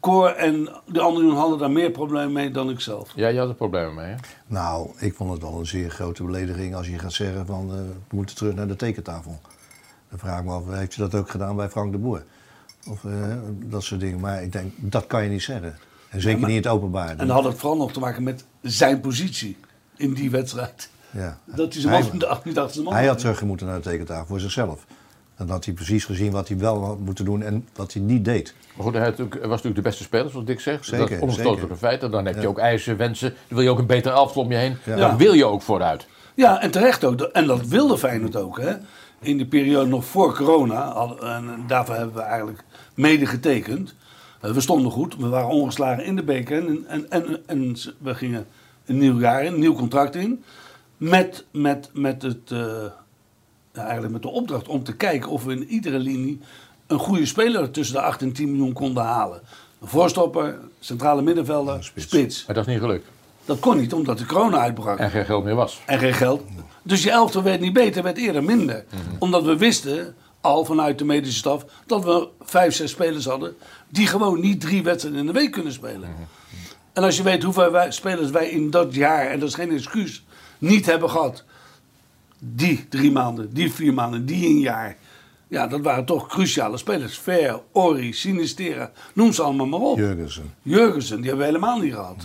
Cor 0.00 0.34
en 0.34 0.68
de 0.86 1.00
andere 1.00 1.24
jongen 1.24 1.40
hadden 1.40 1.58
daar 1.58 1.70
meer 1.70 1.90
problemen 1.90 2.32
mee 2.32 2.50
dan 2.50 2.70
ik 2.70 2.80
zelf. 2.80 3.12
Ja, 3.14 3.28
je 3.28 3.38
had 3.38 3.48
er 3.48 3.54
problemen 3.54 3.94
mee, 3.94 4.06
hè? 4.06 4.14
Nou, 4.46 4.90
ik 4.98 5.14
vond 5.14 5.32
het 5.32 5.42
wel 5.42 5.58
een 5.58 5.66
zeer 5.66 5.90
grote 5.90 6.24
belediging 6.24 6.74
als 6.74 6.86
je 6.88 6.98
gaat 6.98 7.12
zeggen 7.12 7.46
van 7.46 7.70
eh, 7.70 7.76
we 8.08 8.16
moeten 8.16 8.36
terug 8.36 8.54
naar 8.54 8.68
de 8.68 8.76
tekentafel. 8.76 9.40
Dan 10.08 10.18
vraag 10.18 10.38
ik 10.38 10.44
me 10.44 10.52
af, 10.52 10.62
heeft 10.68 10.94
je 10.94 11.00
dat 11.00 11.14
ook 11.14 11.30
gedaan 11.30 11.56
bij 11.56 11.68
Frank 11.68 11.92
de 11.92 11.98
Boer? 11.98 12.24
Of 12.88 13.04
eh, 13.04 13.12
dat 13.48 13.82
soort 13.82 14.00
dingen. 14.00 14.20
Maar 14.20 14.42
ik 14.42 14.52
denk, 14.52 14.72
dat 14.76 15.06
kan 15.06 15.22
je 15.22 15.30
niet 15.30 15.42
zeggen. 15.42 15.78
En 16.08 16.20
zeker 16.20 16.40
maar- 16.40 16.48
niet 16.48 16.58
in 16.58 16.70
het 16.70 16.72
openbaar. 16.72 17.08
En 17.08 17.16
dan 17.16 17.30
had 17.30 17.44
het 17.44 17.58
vooral 17.58 17.78
nog 17.78 17.92
te 17.92 18.00
maken 18.00 18.22
met 18.22 18.44
zijn 18.62 19.00
positie 19.00 19.56
in 19.96 20.14
die 20.14 20.30
wedstrijd. 20.30 20.90
Ja. 21.10 21.38
Dat 21.44 21.72
hij 21.72 21.82
zijn 21.82 21.94
Hij- 21.94 22.02
man 22.02 22.10
niet 22.12 22.24
achter 22.24 22.70
zijn 22.70 22.84
man 22.84 22.94
Hij 22.94 23.06
had 23.06 23.18
terug 23.18 23.42
moeten 23.42 23.66
naar 23.66 23.76
de 23.76 23.82
tekentafel 23.82 24.26
voor 24.26 24.40
zichzelf. 24.40 24.84
Dan 25.36 25.48
had 25.50 25.64
hij 25.64 25.74
precies 25.74 26.04
gezien 26.04 26.30
wat 26.32 26.48
hij 26.48 26.58
wel 26.58 26.84
had 26.84 26.98
moeten 26.98 27.24
doen 27.24 27.42
en 27.42 27.68
wat 27.74 27.92
hij 27.92 28.02
niet 28.02 28.24
deed. 28.24 28.54
Maar 28.76 28.84
goed, 28.84 28.94
hij 28.94 29.10
was 29.10 29.40
natuurlijk 29.40 29.74
de 29.74 29.80
beste 29.82 30.02
speler, 30.02 30.30
zoals 30.30 30.46
Dick 30.46 30.60
zegt. 30.60 30.84
Zeker, 30.84 30.98
dat 31.06 31.10
is 31.16 31.20
onverstootelijke 31.20 31.74
zeker. 31.74 31.88
feit. 31.88 32.02
En 32.02 32.10
dan 32.10 32.26
heb 32.26 32.34
je 32.34 32.40
Ja. 32.40 32.46
ook 32.48 32.58
eisen, 32.58 32.96
wensen. 32.96 33.28
Dan 33.28 33.56
wil 33.56 33.60
je 33.60 33.70
ook 33.70 33.78
een 33.78 33.86
beter 33.86 34.12
elftal 34.12 34.42
om 34.42 34.50
je 34.50 34.56
heen. 34.56 34.76
Ja. 34.84 34.96
Dan 34.96 35.16
wil 35.16 35.32
je 35.32 35.44
ook 35.44 35.62
vooruit. 35.62 36.06
Ja, 36.34 36.60
en 36.62 36.70
terecht 36.70 37.04
ook. 37.04 37.20
En 37.20 37.46
dat 37.46 37.66
wilde 37.66 37.98
Feyenoord 37.98 38.36
ook. 38.36 38.60
Hè. 38.60 38.72
In 39.20 39.38
de 39.38 39.46
periode 39.46 39.88
nog 39.88 40.04
voor 40.04 40.36
corona, 40.36 40.92
hadden- 40.92 41.34
en 41.34 41.64
daarvoor 41.66 41.94
hebben 41.94 42.14
we 42.14 42.20
eigenlijk 42.22 42.64
mede 42.94 43.26
getekend. 43.26 43.94
Eh, 44.40 44.50
We 44.50 44.60
stonden 44.60 44.92
goed, 44.92 45.16
we 45.16 45.28
waren 45.28 45.48
ongeslagen 45.48 46.04
in 46.04 46.16
de 46.16 46.22
beker. 46.22 46.66
En, 46.66 46.84
en, 46.88 47.10
en, 47.10 47.38
en 47.46 47.76
we 47.98 48.14
gingen 48.14 48.46
een 48.86 48.98
nieuw 48.98 49.18
jaar 49.20 49.44
in, 49.44 49.52
een 49.52 49.58
nieuw 49.60 49.74
contract 49.74 50.14
in. 50.14 50.44
Met, 51.00 51.44
met, 51.50 51.90
met, 51.92 52.22
het, 52.22 52.50
eh, 52.50 52.58
ja, 53.72 53.82
eigenlijk 53.82 54.12
met 54.12 54.22
de 54.22 54.28
opdracht 54.28 54.68
om 54.68 54.82
te 54.84 54.96
kijken 54.96 55.30
of 55.30 55.44
we 55.44 55.52
in 55.52 55.64
iedere 55.64 55.98
linie 55.98 56.40
een 56.86 56.98
goede 56.98 57.26
speler 57.26 57.70
tussen 57.70 57.94
de 57.94 58.02
8 58.02 58.22
en 58.22 58.32
10 58.32 58.50
miljoen 58.50 58.72
konden 58.72 59.02
halen. 59.02 59.40
Een 59.80 59.88
voorstopper, 59.88 60.58
centrale 60.80 61.22
middenvelder, 61.22 61.84
spits. 61.84 62.06
spits. 62.06 62.46
Maar 62.46 62.54
dat 62.54 62.66
is 62.66 62.72
niet 62.72 62.82
gelukt. 62.82 63.06
Dat 63.44 63.58
kon 63.58 63.76
niet 63.76 63.92
omdat 63.92 64.18
de 64.18 64.26
corona 64.26 64.58
uitbrak. 64.58 64.98
En 64.98 65.10
geen 65.10 65.24
geld 65.24 65.44
meer 65.44 65.54
was. 65.54 65.80
En 65.86 65.98
geen 65.98 66.14
geld. 66.14 66.42
Dus 66.82 67.02
je 67.02 67.10
elftal 67.10 67.42
werd 67.42 67.60
niet 67.60 67.72
beter, 67.72 68.02
werd 68.02 68.18
eerder 68.18 68.44
minder. 68.44 68.84
Omdat 69.18 69.44
we 69.44 69.56
wisten, 69.56 70.14
al 70.40 70.64
vanuit 70.64 70.98
de 70.98 71.04
medische 71.04 71.38
staf, 71.38 71.64
dat 71.86 72.04
we 72.04 72.28
vijf, 72.40 72.74
zes 72.74 72.90
spelers 72.90 73.24
hadden... 73.24 73.56
die 73.88 74.06
gewoon 74.06 74.40
niet 74.40 74.60
drie 74.60 74.82
wedstrijden 74.82 75.20
in 75.20 75.26
de 75.26 75.32
week 75.32 75.50
kunnen 75.50 75.72
spelen. 75.72 76.08
En 76.92 77.02
als 77.02 77.16
je 77.16 77.22
weet 77.22 77.42
hoeveel 77.42 77.70
wij, 77.70 77.90
spelers 77.90 78.30
wij 78.30 78.48
in 78.48 78.70
dat 78.70 78.94
jaar, 78.94 79.26
en 79.26 79.38
dat 79.38 79.48
is 79.48 79.54
geen 79.54 79.72
excuus, 79.72 80.24
niet 80.60 80.86
hebben 80.86 81.10
gehad... 81.10 81.44
die 82.38 82.88
drie 82.88 83.12
maanden, 83.12 83.54
die 83.54 83.72
vier 83.72 83.94
maanden, 83.94 84.26
die 84.26 84.46
een 84.46 84.58
jaar... 84.58 84.96
Ja, 85.48 85.66
dat 85.66 85.80
waren 85.80 86.04
toch 86.04 86.26
cruciale 86.26 86.76
spelers. 86.76 87.18
Ver, 87.18 87.60
Ori, 87.72 88.12
Sinistera, 88.12 88.90
noem 89.12 89.32
ze 89.32 89.42
allemaal 89.42 89.66
maar 89.66 89.80
op. 89.80 89.98
Jurgensen. 89.98 90.54
Jurgensen, 90.62 91.16
die 91.16 91.26
hebben 91.26 91.46
we 91.46 91.52
helemaal 91.52 91.78
niet 91.78 91.92
gehad. 91.92 92.16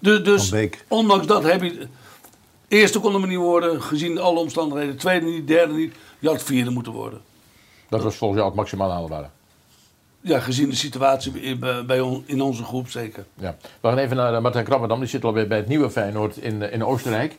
Dus, 0.00 0.22
dus 0.24 0.52
ondanks 0.88 1.26
dat 1.26 1.42
heb 1.42 1.62
je... 1.62 1.86
Eerste 2.68 3.00
kon 3.00 3.22
er 3.22 3.28
niet 3.28 3.38
worden, 3.38 3.82
gezien 3.82 4.18
alle 4.18 4.38
omstandigheden. 4.38 4.96
Tweede 4.96 5.26
niet, 5.26 5.46
derde 5.46 5.74
niet. 5.74 5.94
Je 6.18 6.28
had 6.28 6.42
vierde 6.42 6.70
moeten 6.70 6.92
worden. 6.92 7.20
Dat 7.88 8.02
was 8.02 8.16
volgens 8.16 8.38
jou 8.38 8.50
het 8.50 8.60
maximaal 8.60 8.90
haalbare. 8.90 9.28
Ja, 10.26 10.40
gezien 10.40 10.68
de 10.68 10.76
situatie 10.76 11.56
bij, 11.56 11.84
bij- 11.84 12.00
on- 12.00 12.24
in 12.26 12.40
onze 12.40 12.64
groep 12.64 12.88
zeker. 12.90 13.24
Ja. 13.34 13.56
We 13.80 13.88
gaan 13.88 13.98
even 13.98 14.16
naar 14.16 14.34
eh, 14.34 14.40
Martijn 14.40 14.64
Krabberdam. 14.64 14.98
Die 14.98 15.08
zit 15.08 15.24
alweer 15.24 15.48
bij 15.48 15.56
het 15.56 15.68
nieuwe 15.68 15.90
Feyenoord 15.90 16.36
in, 16.36 16.62
eh, 16.62 16.72
in 16.72 16.84
Oostenrijk. 16.84 17.38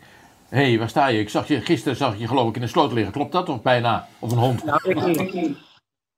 Hé, 0.49 0.69
hey, 0.69 0.79
waar 0.79 0.89
sta 0.89 1.07
je? 1.07 1.19
Ik 1.19 1.29
zag 1.29 1.47
je 1.47 1.61
gisteren 1.61 1.97
zag 1.97 2.13
ik 2.13 2.19
je 2.19 2.27
geloof 2.27 2.49
ik 2.49 2.55
in 2.55 2.61
de 2.61 2.67
sloot 2.67 2.91
liggen. 2.91 3.13
Klopt 3.13 3.31
dat? 3.31 3.49
Of 3.49 3.61
bijna? 3.61 4.07
Of 4.19 4.31
een 4.31 4.37
hond? 4.37 4.63
Nou, 4.63 4.79
ik. 4.89 5.55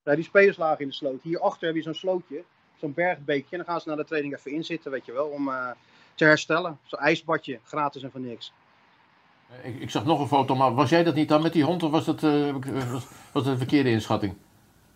Ja, 0.03 0.15
die 0.15 0.23
spelers 0.23 0.57
lagen 0.57 0.79
in 0.79 0.87
de 0.87 0.93
sloot. 0.93 1.21
Hierachter 1.21 1.67
heb 1.67 1.75
je 1.75 1.81
zo'n 1.81 1.93
slootje, 1.93 2.43
zo'n 2.79 2.93
bergbeekje. 2.93 3.47
En 3.49 3.57
dan 3.57 3.65
gaan 3.65 3.81
ze 3.81 3.89
na 3.89 3.95
de 3.95 4.05
training 4.05 4.35
even 4.37 4.51
inzitten, 4.51 4.91
weet 4.91 5.05
je 5.05 5.11
wel, 5.11 5.25
om 5.27 5.47
uh, 5.47 5.69
te 6.15 6.23
herstellen. 6.25 6.77
Zo'n 6.85 6.99
ijsbadje, 6.99 7.59
gratis 7.63 8.03
en 8.03 8.11
voor 8.11 8.21
niks. 8.21 8.53
Ik, 9.63 9.79
ik, 9.79 9.89
zag 9.89 10.05
nog 10.05 10.19
een 10.19 10.27
foto, 10.27 10.55
maar 10.55 10.73
was 10.73 10.89
jij 10.89 11.03
dat 11.03 11.15
niet 11.15 11.29
dan 11.29 11.41
met 11.41 11.53
die 11.53 11.63
hond 11.63 11.83
of 11.83 11.91
was 11.91 12.05
dat, 12.05 12.23
uh, 12.23 12.55
was, 12.91 13.03
was 13.31 13.43
dat 13.43 13.45
een 13.45 13.57
verkeerde 13.57 13.89
inschatting? 13.89 14.35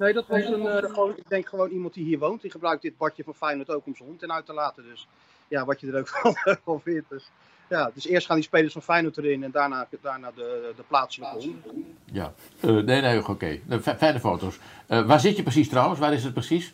Nee, 0.02 0.14
dat 0.14 0.28
was 0.28 0.44
een, 0.44 0.62
uh, 0.62 0.78
gewoon, 0.78 1.18
ik 1.18 1.30
denk 1.30 1.48
gewoon 1.48 1.70
iemand 1.70 1.94
die 1.94 2.06
hier 2.06 2.20
woont. 2.20 2.42
Die 2.42 2.52
gebruikt 2.52 2.82
dit 2.82 2.98
badje 2.98 3.24
van 3.24 3.36
Feyenoord 3.36 3.70
ook 3.70 3.86
om 3.86 3.96
zijn 3.96 4.10
hond 4.10 4.24
in 4.24 4.32
uit 4.32 4.46
te 4.46 4.54
laten. 4.54 4.84
Dus 4.84 5.08
ja, 5.48 5.66
wat 5.66 5.80
je 5.80 5.92
er 5.92 6.00
ook 6.00 6.08
van, 6.18 6.36
van 6.64 6.82
vindt. 6.82 7.10
Dus, 7.10 7.32
ja, 7.70 7.92
dus 7.94 8.08
eerst 8.08 8.26
gaan 8.26 8.36
die 8.36 8.46
spelers 8.46 8.74
van 8.74 8.82
Feyenoord 8.82 9.18
erin 9.18 9.44
en 9.44 9.52
daarna, 9.52 9.88
daarna 10.02 10.32
de, 10.36 10.74
de 10.76 10.84
plaatselijke 10.88 11.36
honden. 11.36 11.98
Ja, 12.06 12.34
uh, 12.62 12.72
nee, 12.72 13.02
nee, 13.02 13.20
oké. 13.20 13.32
Okay. 13.32 13.62
Fijne 13.82 14.20
foto's. 14.20 14.60
Uh, 14.88 15.06
waar 15.06 15.20
zit 15.20 15.36
je 15.36 15.44
precies 15.44 15.70
trouwens? 15.70 16.00
Waar 16.00 16.14
is 16.14 16.24
het 16.24 16.34
precies? 16.34 16.74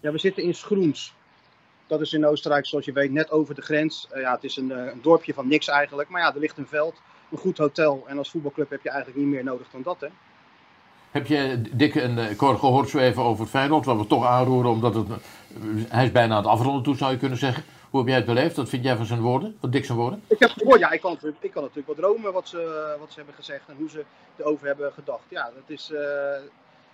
Ja, 0.00 0.12
we 0.12 0.18
zitten 0.18 0.42
in 0.42 0.54
Schroens. 0.54 1.14
Dat 1.86 2.00
is 2.00 2.12
in 2.12 2.26
Oostenrijk, 2.26 2.66
zoals 2.66 2.84
je 2.84 2.92
weet, 2.92 3.10
net 3.10 3.30
over 3.30 3.54
de 3.54 3.62
grens. 3.62 4.08
Uh, 4.14 4.20
ja, 4.20 4.32
het 4.32 4.44
is 4.44 4.56
een, 4.56 4.70
een, 4.70 5.02
dorpje 5.02 5.34
van 5.34 5.48
niks 5.48 5.68
eigenlijk. 5.68 6.08
Maar 6.08 6.22
ja, 6.22 6.34
er 6.34 6.40
ligt 6.40 6.58
een 6.58 6.66
veld, 6.66 7.00
een 7.30 7.38
goed 7.38 7.58
hotel. 7.58 8.04
En 8.06 8.18
als 8.18 8.30
voetbalclub 8.30 8.70
heb 8.70 8.82
je 8.82 8.90
eigenlijk 8.90 9.20
niet 9.20 9.28
meer 9.28 9.44
nodig 9.44 9.70
dan 9.70 9.82
dat, 9.82 10.00
hè. 10.00 10.08
Heb 11.12 11.26
je, 11.26 11.62
Dick, 11.72 11.94
en 11.94 12.18
ik 12.18 12.38
gehoord 12.38 12.88
zo 12.88 12.98
even 12.98 13.22
over 13.22 13.46
Feyenoord, 13.46 13.84
wat 13.84 13.96
we 13.96 14.06
toch 14.06 14.26
aanroeren, 14.26 14.70
omdat 14.70 14.94
het, 14.94 15.06
hij 15.88 16.04
is 16.04 16.12
bijna 16.12 16.34
aan 16.34 16.42
het 16.42 16.50
afronden 16.50 16.82
toe, 16.82 16.96
zou 16.96 17.12
je 17.12 17.18
kunnen 17.18 17.38
zeggen. 17.38 17.64
Hoe 17.90 18.00
heb 18.00 18.08
jij 18.08 18.16
het 18.16 18.26
beleefd? 18.26 18.56
Wat 18.56 18.68
vind 18.68 18.84
jij 18.84 18.96
van 18.96 19.06
zijn 19.06 19.20
woorden? 19.20 19.56
Wat 19.60 19.72
Dick 19.72 19.84
zijn 19.84 19.98
woorden? 19.98 20.22
Ik 20.26 20.38
heb 20.38 20.50
gehoord, 20.50 20.80
ja, 20.80 20.90
ik 20.90 21.00
kan, 21.00 21.18
ik 21.40 21.50
kan 21.50 21.62
natuurlijk 21.62 21.86
wat 21.86 21.96
dromen 21.96 22.32
wat 22.32 22.48
ze, 22.48 22.94
wat 22.98 23.08
ze 23.08 23.16
hebben 23.16 23.34
gezegd 23.34 23.68
en 23.68 23.76
hoe 23.78 23.90
ze 23.90 24.04
erover 24.36 24.66
hebben 24.66 24.92
gedacht. 24.92 25.22
Ja, 25.28 25.50
dat 25.54 25.70
is 25.78 25.92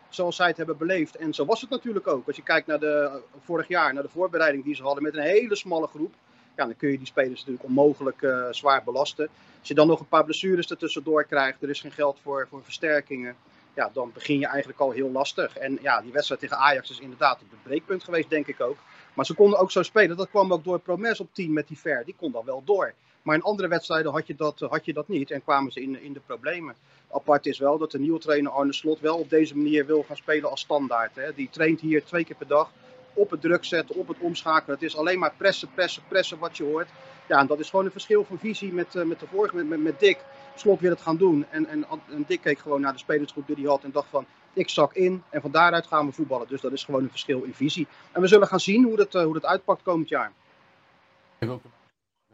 zoals 0.09 0.37
zij 0.37 0.46
het 0.46 0.57
hebben 0.57 0.76
beleefd. 0.76 1.16
En 1.16 1.35
zo 1.35 1.44
was 1.44 1.61
het 1.61 1.70
natuurlijk 1.70 2.07
ook. 2.07 2.26
Als 2.26 2.37
je 2.37 2.42
kijkt 2.42 2.66
naar 2.66 2.81
de, 2.81 3.20
vorig 3.44 3.68
jaar, 3.68 3.94
naar 3.94 4.02
de 4.02 4.09
voorbereiding 4.09 4.64
die 4.64 4.74
ze 4.74 4.83
hadden 4.83 5.02
met 5.02 5.14
een 5.14 5.22
hele 5.22 5.57
smalle 5.57 5.87
groep. 5.87 6.14
Ja, 6.57 6.64
dan 6.64 6.76
kun 6.76 6.90
je 6.90 6.98
die 6.98 7.07
spelers 7.07 7.38
natuurlijk 7.38 7.64
onmogelijk 7.64 8.26
zwaar 8.50 8.85
belasten. 8.85 9.28
Als 9.59 9.68
je 9.68 9.74
dan 9.74 9.87
nog 9.87 10.00
een 10.00 10.09
paar 10.09 10.24
blessures 10.24 10.70
ertussendoor 10.70 11.24
krijgt, 11.24 11.62
er 11.62 11.70
is 11.70 11.81
geen 11.81 11.92
geld 11.92 12.18
voor, 12.22 12.46
voor 12.50 12.64
versterkingen. 12.64 13.37
Ja, 13.78 13.90
dan 13.92 14.10
begin 14.12 14.38
je 14.38 14.46
eigenlijk 14.46 14.80
al 14.80 14.90
heel 14.90 15.10
lastig. 15.10 15.56
En 15.56 15.78
ja, 15.82 16.00
die 16.00 16.12
wedstrijd 16.12 16.40
tegen 16.40 16.56
Ajax 16.56 16.90
is 16.90 17.00
inderdaad 17.00 17.40
het 17.40 17.62
breekpunt 17.62 18.04
geweest, 18.04 18.30
denk 18.30 18.46
ik 18.46 18.60
ook. 18.60 18.76
Maar 19.14 19.24
ze 19.24 19.34
konden 19.34 19.58
ook 19.58 19.70
zo 19.70 19.82
spelen. 19.82 20.16
Dat 20.16 20.28
kwam 20.28 20.52
ook 20.52 20.64
door 20.64 20.78
Promes 20.78 21.20
op 21.20 21.28
10 21.32 21.52
met 21.52 21.68
die 21.68 21.78
Ver. 21.78 22.04
Die 22.04 22.14
kon 22.18 22.32
dan 22.32 22.44
wel 22.44 22.62
door. 22.64 22.94
Maar 23.22 23.34
in 23.34 23.42
andere 23.42 23.68
wedstrijden 23.68 24.12
had 24.12 24.26
je 24.26 24.34
dat, 24.34 24.60
had 24.60 24.84
je 24.84 24.92
dat 24.92 25.08
niet 25.08 25.30
en 25.30 25.42
kwamen 25.42 25.72
ze 25.72 25.82
in, 25.82 26.02
in 26.02 26.12
de 26.12 26.20
problemen. 26.20 26.74
Apart 27.10 27.46
is 27.46 27.58
wel 27.58 27.78
dat 27.78 27.90
de 27.90 27.98
nieuwe 27.98 28.18
trainer 28.18 28.52
Arne 28.52 28.72
Slot 28.72 29.00
wel 29.00 29.18
op 29.18 29.30
deze 29.30 29.56
manier 29.56 29.86
wil 29.86 30.02
gaan 30.02 30.16
spelen 30.16 30.50
als 30.50 30.60
standaard. 30.60 31.14
Hè. 31.14 31.34
Die 31.34 31.48
traint 31.50 31.80
hier 31.80 32.04
twee 32.04 32.24
keer 32.24 32.36
per 32.36 32.46
dag 32.46 32.70
op 33.12 33.30
het 33.30 33.40
druk 33.40 33.64
zetten, 33.64 33.96
op 33.96 34.08
het 34.08 34.18
omschakelen. 34.20 34.74
Het 34.74 34.84
is 34.84 34.96
alleen 34.96 35.18
maar 35.18 35.34
pressen, 35.36 35.68
pressen, 35.74 36.02
pressen 36.08 36.38
wat 36.38 36.56
je 36.56 36.64
hoort. 36.64 36.88
Ja, 37.28 37.38
en 37.38 37.46
dat 37.46 37.58
is 37.58 37.70
gewoon 37.70 37.84
een 37.84 37.90
verschil 37.90 38.24
van 38.24 38.38
visie 38.38 38.72
met, 38.72 38.94
uh, 38.94 39.04
met 39.04 39.20
de 39.20 39.26
vorige, 39.26 39.56
met, 39.56 39.68
met, 39.68 39.82
met 39.82 40.00
Dick. 40.00 40.18
Slot 40.59 40.81
wil 40.81 40.90
het 40.90 41.01
gaan 41.01 41.16
doen. 41.16 41.47
En, 41.51 41.66
en, 41.66 41.87
en 42.11 42.25
Dick 42.27 42.40
keek 42.40 42.59
gewoon 42.59 42.81
naar 42.81 42.92
de 42.92 42.99
spelersgroep 42.99 43.47
die 43.47 43.57
hij 43.57 43.64
had 43.64 43.85
en 43.85 43.90
dacht 43.90 44.09
van, 44.11 44.27
ik 44.53 44.68
zak 44.68 44.94
in 44.94 45.23
en 45.31 45.40
van 45.40 45.51
daaruit 45.51 45.87
gaan 45.87 46.07
we 46.07 46.12
voetballen. 46.12 46.49
Dus 46.49 46.61
dat 46.61 46.73
is 46.73 46.85
gewoon 46.85 47.03
een 47.03 47.11
verschil 47.11 47.42
in 47.42 47.55
visie. 47.55 47.87
En 48.12 48.21
we 48.21 48.27
zullen 48.27 48.47
gaan 48.47 48.61
zien 48.61 48.85
hoe 48.85 48.97
dat, 48.97 49.14
uh, 49.14 49.23
hoe 49.23 49.33
dat 49.33 49.44
uitpakt 49.44 49.83
komend 49.83 50.09
jaar. 50.09 50.33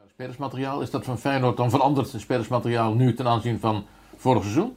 Spelersmateriaal, 0.09 0.81
is 0.83 0.91
dat 0.91 1.05
van 1.05 1.19
Feyenoord 1.19 1.57
dan 1.57 1.71
veranderd, 1.71 2.13
het 2.13 2.21
spelersmateriaal 2.21 2.95
nu 2.95 3.15
ten 3.15 3.27
aanzien 3.27 3.61
van 3.61 3.87
vorig 4.17 4.43
seizoen? 4.43 4.77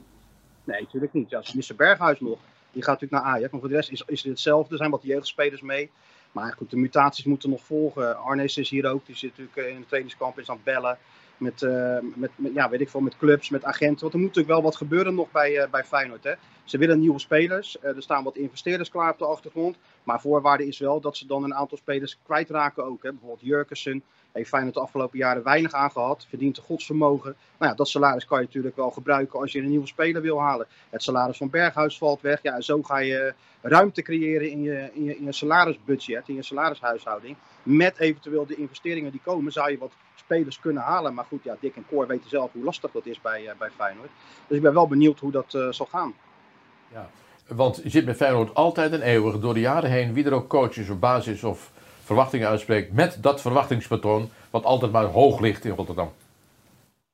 Nee, 0.64 0.82
natuurlijk 0.82 1.14
niet. 1.14 1.30
Ja, 1.30 1.42
Mr. 1.54 1.76
Berghuis 1.76 2.20
nog. 2.20 2.40
Die 2.72 2.84
gaat 2.84 3.02
natuurlijk 3.02 3.24
naar 3.24 3.34
Ajax. 3.34 3.52
Maar 3.52 3.60
voor 3.60 3.70
de 3.70 3.76
rest 3.76 3.92
is, 3.92 4.04
is 4.06 4.22
het 4.22 4.32
hetzelfde. 4.32 4.72
Er 4.72 4.78
zijn 4.78 4.92
wat 4.92 5.04
jeugdspelers 5.04 5.62
mee. 5.62 5.92
Maar 6.32 6.54
goed, 6.54 6.70
de 6.70 6.78
mutaties 6.78 7.26
moeten 7.26 7.50
nog 7.50 7.64
volgen. 7.64 8.18
Arnes 8.18 8.58
is 8.58 8.70
hier 8.70 8.92
ook. 8.92 9.06
Die 9.06 9.16
zit 9.16 9.38
natuurlijk 9.38 9.76
in 9.76 9.80
de 9.80 9.86
trainingskamp, 9.86 10.40
is 10.40 10.50
aan 10.50 10.56
het 10.56 10.64
bellen. 10.64 10.98
Met, 11.38 11.62
uh, 11.62 11.98
met, 12.16 12.32
met, 12.36 12.54
ja, 12.54 12.70
weet 12.70 12.82
ik 12.82 12.90
veel, 12.90 13.00
met 13.00 13.18
clubs, 13.18 13.50
met 13.50 13.64
agenten. 13.64 14.02
Want 14.02 14.14
er 14.14 14.20
moet 14.20 14.28
natuurlijk 14.28 14.54
wel 14.54 14.64
wat 14.64 14.76
gebeuren 14.76 15.16
nog 15.16 15.32
bij, 15.32 15.52
uh, 15.52 15.70
bij 15.72 15.84
Feyenoord. 15.84 16.24
Hè. 16.24 16.34
Ze 16.64 16.78
willen 16.78 17.00
nieuwe 17.00 17.20
spelers. 17.20 17.78
Uh, 17.84 17.96
er 17.96 18.02
staan 18.02 18.24
wat 18.24 18.36
investeerders 18.36 18.90
klaar 18.90 19.12
op 19.12 19.18
de 19.18 19.26
achtergrond. 19.26 19.78
Maar 20.04 20.22
voorwaarde 20.22 20.68
is 20.68 20.80
wel 20.80 21.00
dat 21.00 21.18
ze 21.18 21.28
dan 21.28 21.44
een 21.44 21.54
aantal 21.54 21.78
spelers 21.78 22.18
kwijtraken 22.24 22.86
ook. 22.86 23.04
Hè. 23.04 23.10
Bijvoorbeeld 23.10 23.42
Jurkensen 23.42 24.04
heeft 24.32 24.50
Feyenoord 24.50 24.74
de 24.74 24.82
afgelopen 24.82 25.18
jaren 25.18 25.44
weinig 25.44 25.74
aangehad. 25.74 26.26
Verdient 26.30 26.58
een 26.58 26.64
godsvermogen. 26.64 27.36
Nou 27.58 27.72
ja, 27.72 27.78
dat 27.78 27.88
salaris 27.88 28.26
kan 28.26 28.40
je 28.40 28.46
natuurlijk 28.46 28.76
wel 28.76 28.92
gebruiken 28.92 29.40
als 29.40 29.52
je 29.52 29.60
een 29.60 29.70
nieuwe 29.70 29.88
speler 29.88 30.22
wil 30.22 30.42
halen. 30.42 30.68
Het 30.90 31.04
salaris 31.04 31.38
van 31.38 31.50
Berghuis 31.50 31.98
valt 31.98 32.22
weg. 32.22 32.40
Ja, 32.42 32.62
zo 32.62 32.84
ga 32.84 32.98
je 32.98 33.34
ruimte 33.62 34.02
creëren 34.02 34.50
in 34.50 34.62
je, 34.62 34.90
in 34.94 35.04
je, 35.04 35.18
in 35.18 35.24
je 35.26 35.32
salarisbudget, 35.32 36.28
in 36.28 36.36
je 36.36 36.44
salarishuishouding. 36.44 37.36
Met 37.64 38.00
eventueel 38.00 38.46
de 38.46 38.56
investeringen 38.56 39.12
die 39.12 39.22
komen, 39.24 39.52
zou 39.52 39.72
je 39.72 39.78
wat 39.78 39.92
spelers 40.28 40.60
kunnen 40.60 40.84
halen. 40.84 41.14
Maar 41.14 41.26
goed, 41.26 41.44
ja, 41.44 41.56
Dick 41.60 41.76
en 41.76 41.86
Cor 41.90 42.08
weten 42.08 42.30
zelf 42.30 42.52
hoe 42.52 42.64
lastig 42.64 42.92
dat 42.92 43.06
is 43.06 43.22
bij, 43.22 43.44
uh, 43.44 43.52
bij 43.58 43.70
Feyenoord. 43.70 44.10
Dus 44.48 44.58
ik 44.58 44.64
ben 44.64 44.74
wel 44.74 44.88
benieuwd 44.88 45.20
hoe 45.20 45.32
dat 45.32 45.54
uh, 45.54 45.72
zal 45.72 45.86
gaan. 45.86 46.14
Ja, 46.92 47.10
want 47.48 47.80
je 47.84 47.90
zit 47.90 48.06
met 48.06 48.16
Feyenoord 48.16 48.54
altijd 48.54 48.92
en 48.92 49.02
eeuwig 49.02 49.40
door 49.40 49.54
de 49.54 49.60
jaren 49.60 49.90
heen, 49.90 50.14
wie 50.14 50.26
er 50.26 50.34
ook 50.34 50.48
coaches 50.48 50.90
of 50.90 51.00
basis 51.00 51.44
of 51.44 51.72
verwachtingen 52.04 52.48
uitspreekt, 52.48 52.94
met 52.94 53.18
dat 53.22 53.42
verwachtingspatroon 53.42 54.30
wat 54.50 54.64
altijd 54.64 54.92
maar 54.92 55.06
hoog 55.06 55.40
ligt 55.40 55.66
in 55.66 55.76
Rotterdam. 55.76 56.12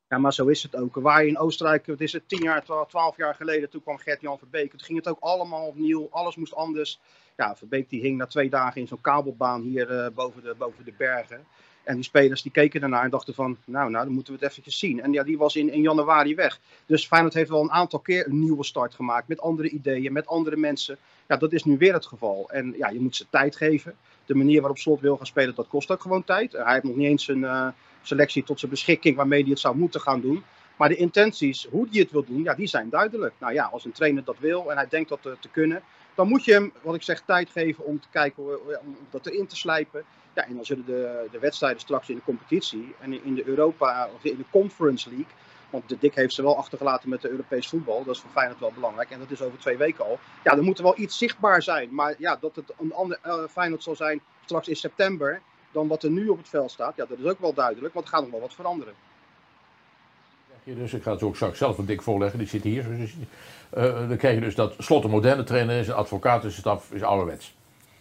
Ja, 0.09 0.17
maar 0.17 0.33
zo 0.33 0.47
is 0.47 0.63
het 0.63 0.75
ook. 0.75 0.95
Waar 0.95 1.23
je 1.23 1.29
in 1.29 1.37
Oostenrijk, 1.37 1.85
het 1.85 2.01
is 2.01 2.13
het 2.13 2.27
tien 2.27 2.43
jaar, 2.43 2.63
twaalf 2.87 3.17
jaar 3.17 3.35
geleden, 3.35 3.69
toen 3.69 3.81
kwam 3.81 3.97
Gert-Jan 3.97 4.37
Verbeek. 4.37 4.69
Toen 4.69 4.79
ging 4.79 4.97
het 4.97 5.07
ook 5.07 5.19
allemaal 5.19 5.67
opnieuw, 5.67 6.07
alles 6.11 6.35
moest 6.35 6.55
anders. 6.55 6.99
Ja, 7.37 7.55
Verbeek 7.55 7.89
die 7.89 8.01
hing 8.01 8.17
na 8.17 8.25
twee 8.25 8.49
dagen 8.49 8.81
in 8.81 8.87
zo'n 8.87 9.01
kabelbaan 9.01 9.61
hier 9.61 9.91
uh, 9.91 10.07
boven, 10.13 10.43
de, 10.43 10.55
boven 10.57 10.85
de 10.85 10.93
bergen. 10.97 11.45
En 11.83 11.95
die 11.95 12.03
spelers 12.03 12.41
die 12.41 12.51
keken 12.51 12.81
ernaar 12.81 13.03
en 13.03 13.09
dachten 13.09 13.33
van, 13.33 13.57
nou, 13.65 13.89
nou, 13.89 14.05
dan 14.05 14.13
moeten 14.13 14.33
we 14.33 14.39
het 14.39 14.49
eventjes 14.49 14.79
zien. 14.79 15.01
En 15.01 15.11
ja, 15.11 15.23
die 15.23 15.37
was 15.37 15.55
in, 15.55 15.71
in 15.71 15.81
januari 15.81 16.35
weg. 16.35 16.59
Dus 16.85 17.07
Feyenoord 17.07 17.33
heeft 17.33 17.49
wel 17.49 17.61
een 17.61 17.71
aantal 17.71 17.99
keer 17.99 18.27
een 18.27 18.39
nieuwe 18.39 18.63
start 18.63 18.93
gemaakt. 18.93 19.27
Met 19.27 19.41
andere 19.41 19.69
ideeën, 19.69 20.13
met 20.13 20.27
andere 20.27 20.57
mensen. 20.57 20.97
Ja, 21.27 21.37
dat 21.37 21.53
is 21.53 21.63
nu 21.63 21.77
weer 21.77 21.93
het 21.93 22.05
geval. 22.05 22.49
En 22.49 22.73
ja, 22.77 22.89
je 22.89 22.99
moet 22.99 23.15
ze 23.15 23.25
tijd 23.29 23.55
geven. 23.55 23.95
De 24.25 24.35
manier 24.35 24.59
waarop 24.59 24.77
Slot 24.77 24.99
wil 24.99 25.17
gaan 25.17 25.25
spelen, 25.25 25.55
dat 25.55 25.67
kost 25.67 25.91
ook 25.91 26.01
gewoon 26.01 26.23
tijd. 26.23 26.51
Hij 26.51 26.73
heeft 26.73 26.83
nog 26.83 26.95
niet 26.95 27.07
eens 27.07 27.27
een 27.27 27.41
uh, 27.41 27.67
selectie 28.01 28.43
tot 28.43 28.59
zijn 28.59 28.71
beschikking 28.71 29.15
waarmee 29.15 29.41
hij 29.41 29.49
het 29.49 29.59
zou 29.59 29.77
moeten 29.77 30.01
gaan 30.01 30.21
doen. 30.21 30.43
Maar 30.77 30.89
de 30.89 30.95
intenties, 30.95 31.67
hoe 31.69 31.87
hij 31.91 31.99
het 31.99 32.11
wil 32.11 32.25
doen, 32.25 32.43
ja, 32.43 32.53
die 32.53 32.67
zijn 32.67 32.89
duidelijk. 32.89 33.33
Nou 33.39 33.53
ja, 33.53 33.69
als 33.71 33.85
een 33.85 33.91
trainer 33.91 34.23
dat 34.23 34.39
wil 34.39 34.71
en 34.71 34.77
hij 34.77 34.87
denkt 34.89 35.09
dat 35.09 35.21
te 35.21 35.49
kunnen, 35.51 35.81
dan 36.15 36.27
moet 36.27 36.45
je 36.45 36.53
hem, 36.53 36.71
wat 36.81 36.95
ik 36.95 37.03
zeg, 37.03 37.21
tijd 37.21 37.49
geven 37.49 37.85
om 37.85 37.99
te 37.99 38.07
kijken 38.11 38.43
om 38.81 38.97
dat 39.09 39.25
erin 39.25 39.47
te 39.47 39.55
slijpen. 39.55 40.03
Ja, 40.33 40.45
en 40.45 40.55
dan 40.55 40.65
zullen 40.65 40.85
de, 40.85 41.27
de 41.31 41.39
wedstrijden 41.39 41.79
straks 41.79 42.09
in 42.09 42.15
de 42.15 42.23
competitie 42.23 42.95
en 42.99 43.23
in 43.23 43.35
de 43.35 43.47
Europa 43.47 44.09
of 44.15 44.23
in 44.23 44.37
de 44.37 44.45
Conference 44.51 45.09
League. 45.09 45.27
Want 45.69 45.89
de 45.89 45.97
Dik 45.99 46.15
heeft 46.15 46.33
ze 46.33 46.41
wel 46.41 46.57
achtergelaten 46.57 47.09
met 47.09 47.21
de 47.21 47.29
Europees 47.29 47.67
voetbal. 47.67 48.03
Dat 48.03 48.15
is 48.15 48.21
voor 48.21 48.29
Feyenoord 48.29 48.59
wel 48.59 48.71
belangrijk. 48.73 49.09
En 49.09 49.19
dat 49.19 49.31
is 49.31 49.41
over 49.41 49.59
twee 49.59 49.77
weken 49.77 50.05
al. 50.05 50.19
Ja, 50.43 50.51
er 50.51 50.63
moet 50.63 50.77
er 50.77 50.83
wel 50.83 50.99
iets 50.99 51.17
zichtbaar 51.17 51.61
zijn. 51.61 51.93
Maar 51.93 52.15
ja, 52.17 52.35
dat 52.35 52.55
het 52.55 52.73
een 52.79 52.93
ander 52.93 53.19
uh, 53.25 53.43
Feyenoord 53.49 53.83
zal 53.83 53.95
zijn 53.95 54.21
straks 54.45 54.67
in 54.67 54.75
september. 54.75 55.41
Dan 55.71 55.87
wat 55.87 56.03
er 56.03 56.09
nu 56.09 56.27
op 56.27 56.37
het 56.37 56.49
veld 56.49 56.71
staat. 56.71 56.95
Ja, 56.95 57.05
dat 57.05 57.17
is 57.17 57.25
ook 57.25 57.39
wel 57.39 57.53
duidelijk. 57.53 57.93
Want 57.93 58.05
er 58.05 58.11
gaat 58.11 58.21
nog 58.21 58.31
wel 58.31 58.39
wat 58.39 58.53
veranderen. 58.53 58.93
Dus 60.63 60.93
ik 60.93 61.03
ga 61.03 61.11
het 61.11 61.23
ook 61.23 61.35
straks 61.35 61.57
zelf 61.57 61.77
een 61.77 61.85
dik 61.85 62.01
voorleggen. 62.01 62.39
Die 62.39 62.47
zit 62.47 62.63
hier. 62.63 62.85
Uh, 63.77 64.07
dan 64.07 64.17
krijg 64.17 64.35
je 64.35 64.41
dus 64.41 64.55
dat 64.55 64.75
Slot 64.77 65.03
een 65.03 65.09
moderne 65.09 65.43
trainer 65.43 65.79
is. 65.79 65.87
Een 65.87 65.93
advocatenstaf 65.93 66.91
is 66.91 67.03
ouderwets. 67.03 67.55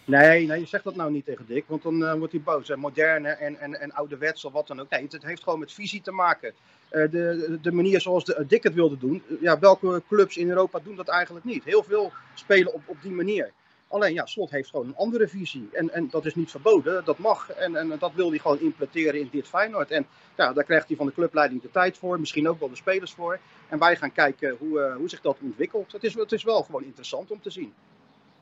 Nee, 0.05 0.47
nee, 0.47 0.59
je 0.59 0.65
zegt 0.65 0.83
dat 0.83 0.95
nou 0.95 1.11
niet 1.11 1.25
tegen 1.25 1.45
Dick, 1.47 1.63
want 1.67 1.83
dan 1.83 2.01
uh, 2.01 2.13
wordt 2.13 2.33
hij 2.33 2.41
boos. 2.41 2.67
Hè. 2.67 2.77
Moderne 2.77 3.29
en, 3.29 3.59
en, 3.59 3.81
en 3.81 3.93
ouderwets 3.93 4.45
of 4.45 4.53
wat 4.53 4.67
dan 4.67 4.79
ook. 4.79 4.89
Nee, 4.89 5.07
het, 5.09 5.23
heeft 5.23 5.43
gewoon 5.43 5.59
met 5.59 5.73
visie 5.73 6.01
te 6.01 6.11
maken. 6.11 6.53
De, 6.89 7.57
de 7.61 7.71
manier 7.71 8.01
zoals 8.01 8.25
de, 8.25 8.45
Dick 8.47 8.63
het 8.63 8.73
wilde 8.73 8.97
doen, 8.97 9.23
ja, 9.41 9.59
welke 9.59 10.03
clubs 10.07 10.37
in 10.37 10.49
Europa 10.49 10.79
doen 10.83 10.95
dat 10.95 11.07
eigenlijk 11.07 11.45
niet? 11.45 11.63
Heel 11.63 11.83
veel 11.83 12.11
spelen 12.33 12.73
op, 12.73 12.81
op 12.85 12.97
die 13.01 13.11
manier. 13.11 13.51
Alleen 13.93 14.13
ja, 14.13 14.25
Slot 14.25 14.51
heeft 14.51 14.69
gewoon 14.69 14.87
een 14.87 14.95
andere 14.95 15.27
visie. 15.27 15.69
En, 15.71 15.93
en 15.93 16.07
dat 16.09 16.25
is 16.25 16.35
niet 16.35 16.51
verboden, 16.51 17.05
dat 17.05 17.17
mag. 17.17 17.49
En, 17.49 17.75
en 17.75 17.95
dat 17.99 18.11
wil 18.13 18.29
hij 18.29 18.39
gewoon 18.39 18.59
implementeren 18.59 19.19
in 19.19 19.29
dit 19.31 19.47
Feyenoord. 19.47 19.91
En 19.91 20.05
ja, 20.35 20.53
daar 20.53 20.63
krijgt 20.63 20.87
hij 20.87 20.97
van 20.97 21.05
de 21.05 21.13
clubleiding 21.13 21.61
de 21.61 21.71
tijd 21.71 21.97
voor, 21.97 22.19
misschien 22.19 22.49
ook 22.49 22.59
wel 22.59 22.69
de 22.69 22.75
spelers 22.75 23.11
voor. 23.11 23.39
En 23.69 23.79
wij 23.79 23.95
gaan 23.95 24.11
kijken 24.11 24.55
hoe, 24.59 24.79
uh, 24.79 24.95
hoe 24.95 25.09
zich 25.09 25.21
dat 25.21 25.37
ontwikkelt. 25.41 25.91
Het 25.91 26.03
is, 26.03 26.13
het 26.13 26.31
is 26.31 26.43
wel 26.43 26.63
gewoon 26.63 26.83
interessant 26.83 27.31
om 27.31 27.41
te 27.41 27.49
zien. 27.49 27.73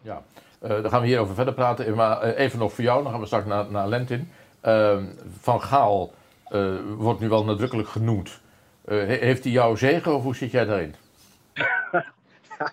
Ja, 0.01 0.23
uh, 0.63 0.69
dan 0.69 0.89
gaan 0.89 1.01
we 1.01 1.07
hierover 1.07 1.35
verder 1.35 1.53
praten. 1.53 1.95
Maar 1.95 2.27
uh, 2.27 2.39
even 2.39 2.59
nog 2.59 2.73
voor 2.73 2.83
jou, 2.83 3.03
dan 3.03 3.11
gaan 3.11 3.21
we 3.21 3.25
straks 3.25 3.45
naar, 3.45 3.71
naar 3.71 3.87
Lentin. 3.87 4.29
Uh, 4.65 5.03
van 5.39 5.61
Gaal 5.61 6.13
wordt 6.97 7.19
nu 7.19 7.29
wel 7.29 7.43
nadrukkelijk 7.43 7.87
genoemd. 7.87 8.41
heeft 8.85 9.43
hij 9.43 9.53
jouw 9.53 9.75
zegen 9.75 10.15
of 10.15 10.23
hoe 10.23 10.35
zit 10.35 10.51
jij 10.51 10.65
daarin? 10.65 10.95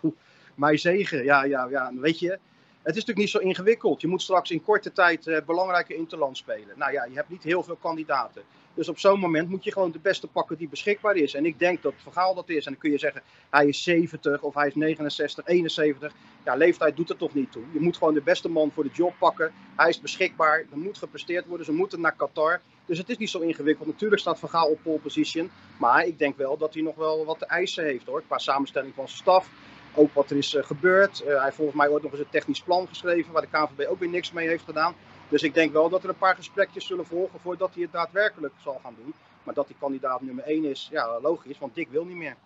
mijn 0.55 0.79
zegen, 0.79 1.25
ja, 1.25 1.45
ja, 1.45 1.67
ja. 1.71 1.93
Weet 1.95 2.19
je, 2.19 2.39
het 2.83 2.97
is 2.97 3.05
natuurlijk 3.05 3.19
niet 3.19 3.29
zo 3.29 3.39
ingewikkeld. 3.39 4.01
Je 4.01 4.07
moet 4.07 4.23
straks 4.23 4.51
in 4.51 4.63
korte 4.63 4.93
tijd 4.93 5.43
belangrijke 5.47 5.95
interland 5.95 6.37
spelen. 6.37 6.79
Nou 6.79 6.93
ja, 6.93 7.05
je 7.05 7.15
hebt 7.15 7.29
niet 7.29 7.43
heel 7.43 7.63
veel 7.63 7.77
kandidaten. 7.77 8.43
Dus 8.79 8.89
op 8.89 8.99
zo'n 8.99 9.19
moment 9.19 9.49
moet 9.49 9.65
je 9.65 9.73
gewoon 9.73 9.91
de 9.91 9.99
beste 9.99 10.27
pakken 10.27 10.57
die 10.57 10.69
beschikbaar 10.69 11.17
is. 11.17 11.35
En 11.35 11.47
ik 11.47 11.59
denk 11.59 11.83
dat 11.83 11.95
Van 11.97 12.13
Gaal 12.13 12.35
dat 12.35 12.49
is. 12.49 12.67
En 12.67 12.73
dan 12.73 12.81
kun 12.81 12.91
je 12.91 12.99
zeggen, 12.99 13.23
hij 13.51 13.67
is 13.67 13.83
70 13.83 14.43
of 14.43 14.55
hij 14.55 14.67
is 14.67 14.75
69, 14.75 15.47
71. 15.47 16.13
Ja, 16.45 16.55
leeftijd 16.55 16.97
doet 16.97 17.11
er 17.11 17.17
toch 17.17 17.35
niet 17.35 17.53
toe. 17.53 17.63
Je 17.73 17.81
moet 17.81 17.97
gewoon 17.97 18.15
de 18.15 18.23
beste 18.23 18.49
man 18.49 18.71
voor 18.71 18.85
de 18.85 18.91
job 18.93 19.15
pakken. 19.19 19.53
Hij 19.77 19.89
is 19.89 20.01
beschikbaar, 20.01 20.59
er 20.59 20.79
moet 20.79 20.99
gepresteerd 20.99 21.47
worden. 21.47 21.67
Ze 21.67 21.73
moeten 21.73 22.01
naar 22.01 22.17
Qatar. 22.17 22.61
Dus 22.87 22.99
het 22.99 23.09
is 23.09 23.17
niet 23.17 23.31
zo 23.31 23.39
ingewikkeld. 23.39 23.87
Natuurlijk 23.89 24.21
staat 24.21 24.39
Van 24.39 24.49
Gaal 24.49 24.71
op 24.71 24.83
pole 24.83 24.99
position. 24.99 25.51
Maar 25.79 26.07
ik 26.07 26.19
denk 26.19 26.37
wel 26.37 26.57
dat 26.57 26.75
hij 26.75 26.83
nog 26.83 26.95
wel 26.95 27.25
wat 27.25 27.39
te 27.39 27.47
eisen 27.47 27.85
heeft 27.85 28.07
hoor. 28.07 28.23
Qua 28.27 28.39
samenstelling 28.39 28.95
van 28.95 29.09
zijn 29.09 29.19
staf. 29.19 29.51
Ook 29.99 30.15
wat 30.15 30.31
er 30.31 30.37
is 30.37 30.55
uh, 30.55 30.65
gebeurd. 30.65 31.21
Uh, 31.21 31.27
hij 31.27 31.43
heeft 31.43 31.57
volgens 31.57 31.77
mij 31.77 31.89
ooit 31.89 32.03
nog 32.03 32.13
eens 32.13 32.21
een 32.21 32.31
technisch 32.31 32.63
plan 32.63 32.89
geschreven. 32.89 33.33
Waar 33.33 33.43
de 33.43 33.49
KNVB 33.49 33.89
ook 33.89 33.99
weer 33.99 34.09
niks 34.09 34.33
mee 34.33 34.49
heeft 34.49 34.65
gedaan. 34.65 34.95
Dus 35.29 35.43
ik 35.43 35.55
denk 35.55 35.73
wel 35.73 35.89
dat 35.89 36.03
er 36.03 36.09
een 36.09 36.19
paar 36.19 36.35
gesprekjes 36.35 36.87
zullen 36.87 37.07
volgen 37.07 37.41
voordat 37.41 37.71
hij 37.75 37.83
het 37.83 37.93
daadwerkelijk 37.93 38.55
zal 38.63 38.81
gaan 38.83 38.95
doen. 39.03 39.15
Maar 39.43 39.55
dat 39.55 39.67
hij 39.67 39.77
kandidaat 39.81 40.21
nummer 40.21 40.45
1 40.45 40.65
is, 40.65 40.89
ja, 40.91 41.21
logisch, 41.21 41.59
want 41.59 41.75
Dick 41.75 41.89
wil 41.91 42.05
niet 42.05 42.17
meer. 42.17 42.37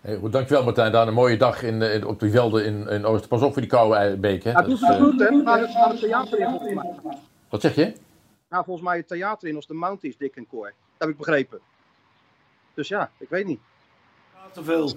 Hey, 0.00 0.16
goed, 0.16 0.32
dankjewel 0.32 0.64
Martijn. 0.64 0.92
Daar 0.92 1.08
een 1.08 1.14
mooie 1.14 1.36
dag 1.36 1.62
in, 1.62 1.82
in, 1.82 2.06
op 2.06 2.20
die 2.20 2.30
velden 2.30 2.64
in, 2.64 2.88
in 2.88 3.04
Oosten. 3.04 3.28
Pas 3.28 3.42
op 3.42 3.52
voor 3.52 3.62
die 3.62 3.70
koude 3.70 4.16
beek. 4.16 4.44
Hè? 4.44 4.50
Ja, 4.50 4.62
doet 4.62 4.78
goed, 4.78 5.20
hè? 5.20 5.30
Naar 5.30 5.60
het, 5.60 5.74
naar 5.74 5.88
het 5.88 6.00
theater 6.00 6.38
in, 6.38 6.50
volgens 6.50 6.74
mij. 6.74 7.18
Wat 7.48 7.60
zeg 7.60 7.74
je? 7.74 7.92
Ja, 8.50 8.64
volgens 8.64 8.86
mij 8.86 8.96
het 8.96 9.08
theater 9.08 9.48
in 9.48 9.56
als 9.56 9.66
de 9.66 9.74
Mount 9.74 10.04
is, 10.04 10.16
Dick 10.16 10.36
en 10.36 10.46
Koor. 10.46 10.64
Dat 10.64 10.74
heb 10.98 11.08
ik 11.08 11.16
begrepen. 11.16 11.60
Dus 12.74 12.88
ja, 12.88 13.10
ik 13.18 13.28
weet 13.28 13.46
niet. 13.46 13.60
Te 14.52 14.64
veel. 14.64 14.92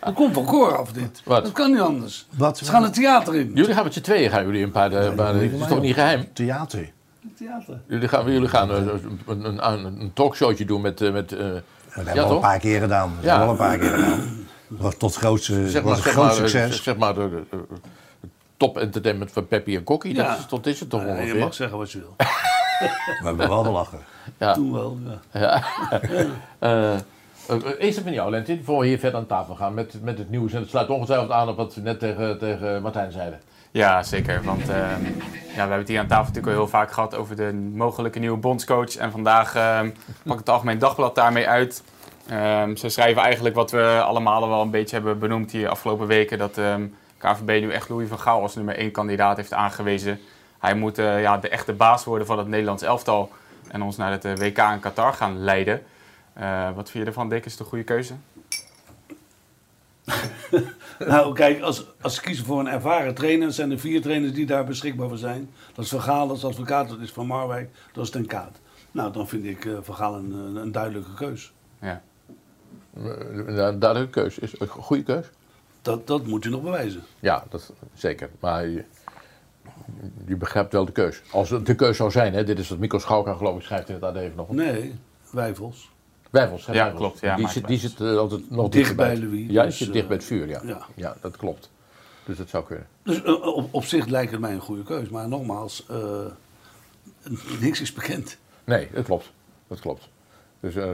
Dat 0.00 0.14
komt 0.14 0.34
van 0.34 0.44
koor 0.44 0.76
af, 0.78 0.92
dit. 0.92 1.22
Wat? 1.24 1.44
Dat 1.44 1.52
kan 1.52 1.70
niet 1.70 1.80
anders. 1.80 2.26
Wat? 2.36 2.58
Ze 2.58 2.64
gaan 2.64 2.82
het 2.82 2.94
theater 2.94 3.34
in. 3.34 3.50
Jullie 3.54 3.74
gaan 3.74 3.84
met 3.84 3.94
z'n 3.94 4.00
tweeën, 4.00 4.30
gaan 4.30 4.44
jullie 4.46 4.62
een 4.62 4.70
paar... 4.70 4.92
Uh, 4.92 5.14
paar 5.14 5.34
het 5.34 5.52
is 5.52 5.66
toch 5.68 5.80
niet 5.80 5.94
geheim? 5.94 6.32
Theater. 6.32 6.92
Theater. 7.36 7.80
Jullie 7.88 8.08
gaan, 8.08 8.32
jullie 8.32 8.48
gaan 8.48 8.70
uh, 8.70 8.76
een, 9.26 9.44
een, 9.70 9.84
een, 10.00 10.10
talkshowtje 10.14 10.64
doen 10.64 10.80
met... 10.80 11.00
Uh, 11.00 11.12
met 11.12 11.32
uh, 11.32 11.38
dat 11.38 11.52
hebben 11.94 12.14
we 12.14 12.20
al 12.20 12.34
een 12.34 12.40
paar 12.40 12.58
keer 12.58 12.80
gedaan. 12.80 13.12
Dat 13.14 13.24
Ja. 13.24 13.38
hebben 13.38 13.56
we 13.56 13.62
al 13.62 13.70
een 13.72 13.78
paar 13.78 13.88
keer 13.88 13.98
gedaan. 13.98 14.46
Was 14.68 14.96
tot 14.96 15.14
grootste, 15.14 15.70
zeg 15.70 15.82
was 15.82 15.96
een 15.96 16.02
zeg 16.02 16.12
groot 16.12 16.24
maar, 16.26 16.34
succes. 16.34 16.82
Zeg 16.82 16.96
maar 16.96 17.14
de, 17.14 17.28
de- 17.30 17.44
de- 17.50 17.78
top 18.56 18.78
entertainment 18.78 19.32
van 19.32 19.46
Peppy 19.48 19.76
en 19.76 19.84
Kokkie. 19.84 20.14
Ja. 20.14 20.28
Dat, 20.28 20.38
is, 20.38 20.46
dat 20.48 20.66
is 20.66 20.80
het 20.80 20.90
toch 20.90 21.00
Ja, 21.00 21.06
je 21.06 21.12
ongeveer? 21.20 21.38
mag 21.40 21.54
zeggen 21.54 21.78
wat 21.78 21.92
je 21.92 21.98
wil. 21.98 22.14
We 23.20 23.26
hebben 23.26 23.48
wel 23.48 23.62
gelachen. 23.62 23.98
Ja. 24.38 24.52
Toen 24.52 24.72
wel, 24.72 24.98
ja. 25.32 25.40
Ja. 25.40 25.62
Eh, 27.46 27.56
eh, 27.64 27.78
eerst 27.78 27.98
even 27.98 28.12
jou, 28.12 28.30
Lentin, 28.30 28.64
voor 28.64 28.80
we 28.80 28.86
hier 28.86 28.98
verder 28.98 29.20
aan 29.20 29.26
tafel 29.26 29.54
gaan 29.54 29.74
met, 29.74 30.02
met 30.02 30.18
het 30.18 30.30
nieuws. 30.30 30.52
En 30.52 30.60
het 30.60 30.68
sluit 30.70 30.88
ongetwijfeld 30.88 31.30
aan 31.30 31.48
op 31.48 31.56
wat 31.56 31.74
we 31.74 31.80
net 31.80 31.98
tegen, 31.98 32.38
tegen 32.38 32.82
Martijn 32.82 33.12
zeiden. 33.12 33.40
Ja, 33.70 34.02
zeker. 34.02 34.42
Want 34.42 34.68
eh, 34.68 34.76
ja, 34.76 34.94
we 35.46 35.58
hebben 35.58 35.78
het 35.78 35.88
hier 35.88 35.98
aan 35.98 36.06
tafel 36.06 36.24
natuurlijk 36.24 36.52
al 36.52 36.62
heel 36.62 36.70
vaak 36.70 36.92
gehad 36.92 37.14
over 37.14 37.36
de 37.36 37.52
mogelijke 37.74 38.18
nieuwe 38.18 38.36
bondscoach. 38.36 38.96
En 38.96 39.10
vandaag 39.10 39.52
pak 40.22 40.38
het 40.38 40.48
Algemeen 40.48 40.78
Dagblad 40.78 41.14
daarmee 41.14 41.48
uit. 41.48 41.82
Ehm, 42.28 42.76
ze 42.76 42.88
schrijven 42.88 43.22
eigenlijk 43.22 43.54
wat 43.54 43.70
we 43.70 44.00
allemaal 44.04 44.42
al 44.42 44.48
wel 44.48 44.62
een 44.62 44.70
beetje 44.70 44.96
hebben 44.96 45.18
benoemd 45.18 45.50
hier 45.50 45.68
afgelopen 45.68 46.06
weken. 46.06 46.38
Dat 46.38 46.58
ehm 46.58 46.82
KVB 47.24 47.60
nu 47.60 47.70
echt 47.70 47.88
Louis 47.88 48.08
van 48.08 48.18
Gaal 48.18 48.42
als 48.42 48.54
nummer 48.54 48.78
1 48.78 48.90
kandidaat 48.90 49.36
heeft 49.36 49.52
aangewezen. 49.52 50.20
Hij 50.64 50.74
moet 50.74 50.98
eh, 50.98 51.20
ja, 51.20 51.38
de 51.38 51.48
echte 51.48 51.72
baas 51.72 52.04
worden 52.04 52.26
van 52.26 52.38
het 52.38 52.48
Nederlands 52.48 52.82
elftal. 52.82 53.30
En 53.68 53.82
ons 53.82 53.96
naar 53.96 54.10
het 54.10 54.24
eh, 54.24 54.34
WK 54.34 54.58
in 54.58 54.80
Qatar 54.80 55.12
gaan 55.12 55.38
leiden. 55.38 55.82
Eh, 56.32 56.74
wat 56.74 56.90
vind 56.90 57.04
je 57.04 57.10
ervan, 57.10 57.28
Dick? 57.28 57.44
Is 57.44 57.52
het 57.52 57.60
een 57.60 57.66
goede 57.66 57.84
keuze? 57.84 58.14
Nou, 60.98 61.34
kijk, 61.34 61.60
als, 61.60 61.86
als 62.00 62.14
ze 62.14 62.20
kiezen 62.20 62.44
voor 62.44 62.60
een 62.60 62.68
ervaren 62.68 63.14
trainer, 63.14 63.52
zijn 63.52 63.70
er 63.70 63.78
vier 63.78 64.02
trainers 64.02 64.32
die 64.32 64.46
daar 64.46 64.64
beschikbaar 64.64 65.08
voor 65.08 65.18
zijn. 65.18 65.50
Dat 65.74 65.84
is 65.84 65.90
Van 65.90 66.02
Gaal, 66.02 66.28
dat 66.28 66.36
is 66.36 66.44
advocaat, 66.44 66.88
dat 66.88 67.00
is 67.00 67.12
Van 67.12 67.26
Marwijk, 67.26 67.70
dat 67.92 68.04
is 68.04 68.10
Ten 68.10 68.26
Kaat. 68.26 68.60
Nou, 68.90 69.12
dan 69.12 69.28
vind 69.28 69.44
ik 69.44 69.64
eh, 69.64 69.72
Van 69.80 69.94
Gaal 69.94 70.14
een, 70.14 70.56
een, 70.56 70.72
duidelijke 70.72 71.14
keus. 71.14 71.52
Ja. 71.80 72.02
Een 72.94 73.78
duidelijke 73.78 74.20
keus. 74.20 74.38
Is 74.38 74.60
een 74.60 74.68
goede 74.68 75.02
keus? 75.02 75.26
Dat, 75.82 76.06
dat 76.06 76.26
moet 76.26 76.44
je 76.44 76.50
nog 76.50 76.62
bewijzen. 76.62 77.02
Ja, 77.20 77.44
dat, 77.48 77.72
zeker. 77.94 78.30
Maar 78.40 78.66
je, 80.26 80.36
begrijpt 80.36 80.72
wel 80.72 80.84
de 80.84 80.92
keus. 80.92 81.22
Als 81.32 81.50
het 81.50 81.66
de 81.66 81.74
keus 81.74 81.96
zou 81.96 82.10
zijn, 82.10 82.34
hè, 82.34 82.44
dit 82.44 82.58
is 82.58 82.68
wat 82.68 82.78
Mikko 82.78 82.98
Schouka 82.98 83.34
geloof 83.34 83.56
ik 83.56 83.62
schrijft 83.62 83.88
in 83.88 83.94
het 83.94 84.04
AD 84.04 84.16
even 84.16 84.36
nog. 84.36 84.48
Nee, 84.50 84.94
Wijfels. 85.30 85.90
Wijfels, 86.30 86.66
hè, 86.66 86.72
Ja, 86.72 86.78
Wijfels. 86.82 87.00
klopt, 87.00 87.20
ja, 87.20 87.36
die 87.36 87.48
zit, 87.48 87.66
die 87.66 87.78
zit 87.78 88.00
eh, 88.00 88.16
altijd 88.16 88.50
nog 88.50 88.68
Dicht 88.68 88.96
bij 88.96 89.10
het- 89.10 89.18
Louis, 89.18 89.40
Ja, 89.40 89.46
die 89.46 89.62
dus, 89.62 89.78
zit 89.78 89.86
eh, 89.86 89.92
dicht 89.92 90.06
bij 90.08 90.16
het 90.16 90.26
vuur, 90.26 90.48
ja. 90.48 90.60
ja. 90.64 90.86
ja. 90.94 91.16
dat 91.20 91.36
klopt. 91.36 91.70
Dus 92.24 92.36
dat 92.36 92.48
zou 92.48 92.64
kunnen. 92.64 92.86
Dus 93.02 93.22
eh, 93.22 93.46
op, 93.46 93.68
op 93.74 93.84
zich 93.84 94.06
lijkt 94.06 94.30
het 94.32 94.40
mij 94.40 94.52
een 94.52 94.60
goede 94.60 94.82
keus. 94.82 95.08
Maar 95.08 95.28
nogmaals, 95.28 95.86
eh, 95.88 96.26
niks 97.60 97.80
is 97.80 97.92
bekend. 97.92 98.38
Nee, 98.64 98.88
dat 98.92 99.04
klopt. 99.04 99.32
Dat 99.68 99.80
klopt. 99.80 100.08
Dus 100.60 100.74
eh, 100.74 100.88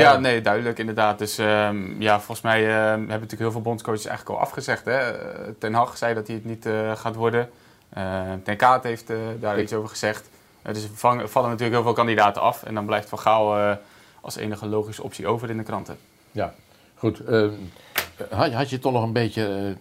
ja? 0.00 0.16
Nee, 0.18 0.40
duidelijk 0.40 0.78
inderdaad. 0.78 1.18
Dus 1.18 1.38
ehm, 1.38 2.00
ja, 2.02 2.16
volgens 2.16 2.40
mij 2.40 2.60
ehm, 2.66 2.74
hebben 2.98 3.08
natuurlijk 3.08 3.40
heel 3.40 3.50
veel 3.50 3.60
bondscoaches 3.60 4.06
eigenlijk 4.06 4.38
al 4.38 4.44
afgezegd. 4.46 4.84
Hè? 4.84 4.98
Eh, 4.98 5.48
Ten 5.58 5.74
Hag 5.74 5.96
zei 5.96 6.14
dat 6.14 6.26
hij 6.26 6.36
het 6.36 6.44
niet 6.44 6.66
eh, 6.66 6.92
gaat 6.96 7.14
worden. 7.14 7.50
Eh, 7.88 8.20
Ten 8.44 8.56
Kaat 8.56 8.82
heeft 8.82 9.10
eh, 9.10 9.16
daar 9.40 9.60
iets 9.60 9.72
over 9.72 9.88
gezegd. 9.88 10.28
Dus 10.62 10.84
er 10.84 10.90
vallen 11.28 11.48
natuurlijk 11.48 11.70
heel 11.74 11.82
veel 11.82 11.92
kandidaten 11.92 12.42
af. 12.42 12.62
En 12.62 12.74
dan 12.74 12.86
blijft 12.86 13.08
Van 13.08 13.18
Gaal 13.18 13.56
eh, 13.58 13.76
als 14.20 14.36
enige 14.36 14.66
logische 14.66 15.02
optie 15.02 15.26
over 15.26 15.50
in 15.50 15.56
de 15.56 15.62
kranten. 15.62 15.96
Ja, 16.32 16.54
goed. 16.94 17.20
eh, 17.24 17.48
had, 18.30 18.52
had 18.52 18.70
je 18.70 18.78
toch 18.78 18.92
nog 18.92 19.02
een 19.02 19.12
beetje 19.12 19.76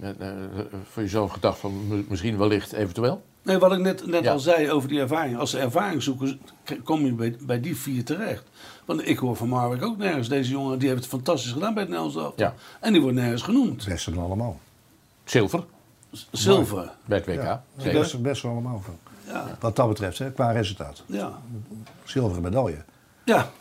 voor 0.91 1.03
jezelf 1.03 1.31
gedacht 1.31 1.59
van 1.59 1.87
mi- 1.87 2.05
misschien 2.09 2.37
wellicht 2.37 2.73
eventueel? 2.73 3.23
Nee, 3.41 3.57
wat 3.57 3.71
ik 3.71 3.79
net, 3.79 4.05
net 4.07 4.23
Ja. 4.23 4.31
al 4.31 4.39
zei 4.39 4.71
over 4.71 4.89
die 4.89 4.99
ervaring. 4.99 5.37
Als 5.37 5.49
ze 5.49 5.59
ervaring 5.59 6.03
zoeken, 6.03 6.41
kom 6.83 7.05
je 7.05 7.13
bij, 7.13 7.35
bij 7.41 7.59
die 7.59 7.77
vier 7.77 8.03
terecht. 8.05 8.43
Want 8.85 9.07
ik 9.07 9.17
hoor 9.17 9.35
van 9.35 9.47
Marwijk 9.49 9.83
ook 9.83 9.97
nergens. 9.97 10.27
Deze 10.29 10.49
jongen 10.51 10.79
die 10.79 10.87
heeft 10.87 11.01
het 11.01 11.09
fantastisch 11.09 11.51
gedaan 11.51 11.73
bij 11.73 11.83
het 11.83 11.91
Nederlands 11.91 12.21
elftal. 12.23 12.45
Ja. 12.45 12.53
En 12.79 12.93
die 12.93 13.01
wordt 13.01 13.17
nergens 13.17 13.41
genoemd. 13.41 13.85
Best 13.87 14.03
van 14.03 14.17
allemaal. 14.17 14.59
Zilver 15.23 15.63
Zilver. 16.31 16.91
bij 17.05 17.17
het 17.17 17.27
WK. 17.27 17.41
Ja, 17.41 17.63
best, 17.83 18.21
best 18.21 18.41
van 18.41 18.51
allemaal. 18.51 18.81
Van. 18.85 18.97
Ja. 19.27 19.57
Wat 19.59 19.75
dat 19.75 19.87
betreft, 19.87 20.17
hè, 20.19 20.31
qua 20.31 20.51
resultaat. 20.51 21.03
Ja. 21.05 21.41
Zilveren 22.03 22.41
medaille. 22.43 22.83
Ja, 23.25 23.51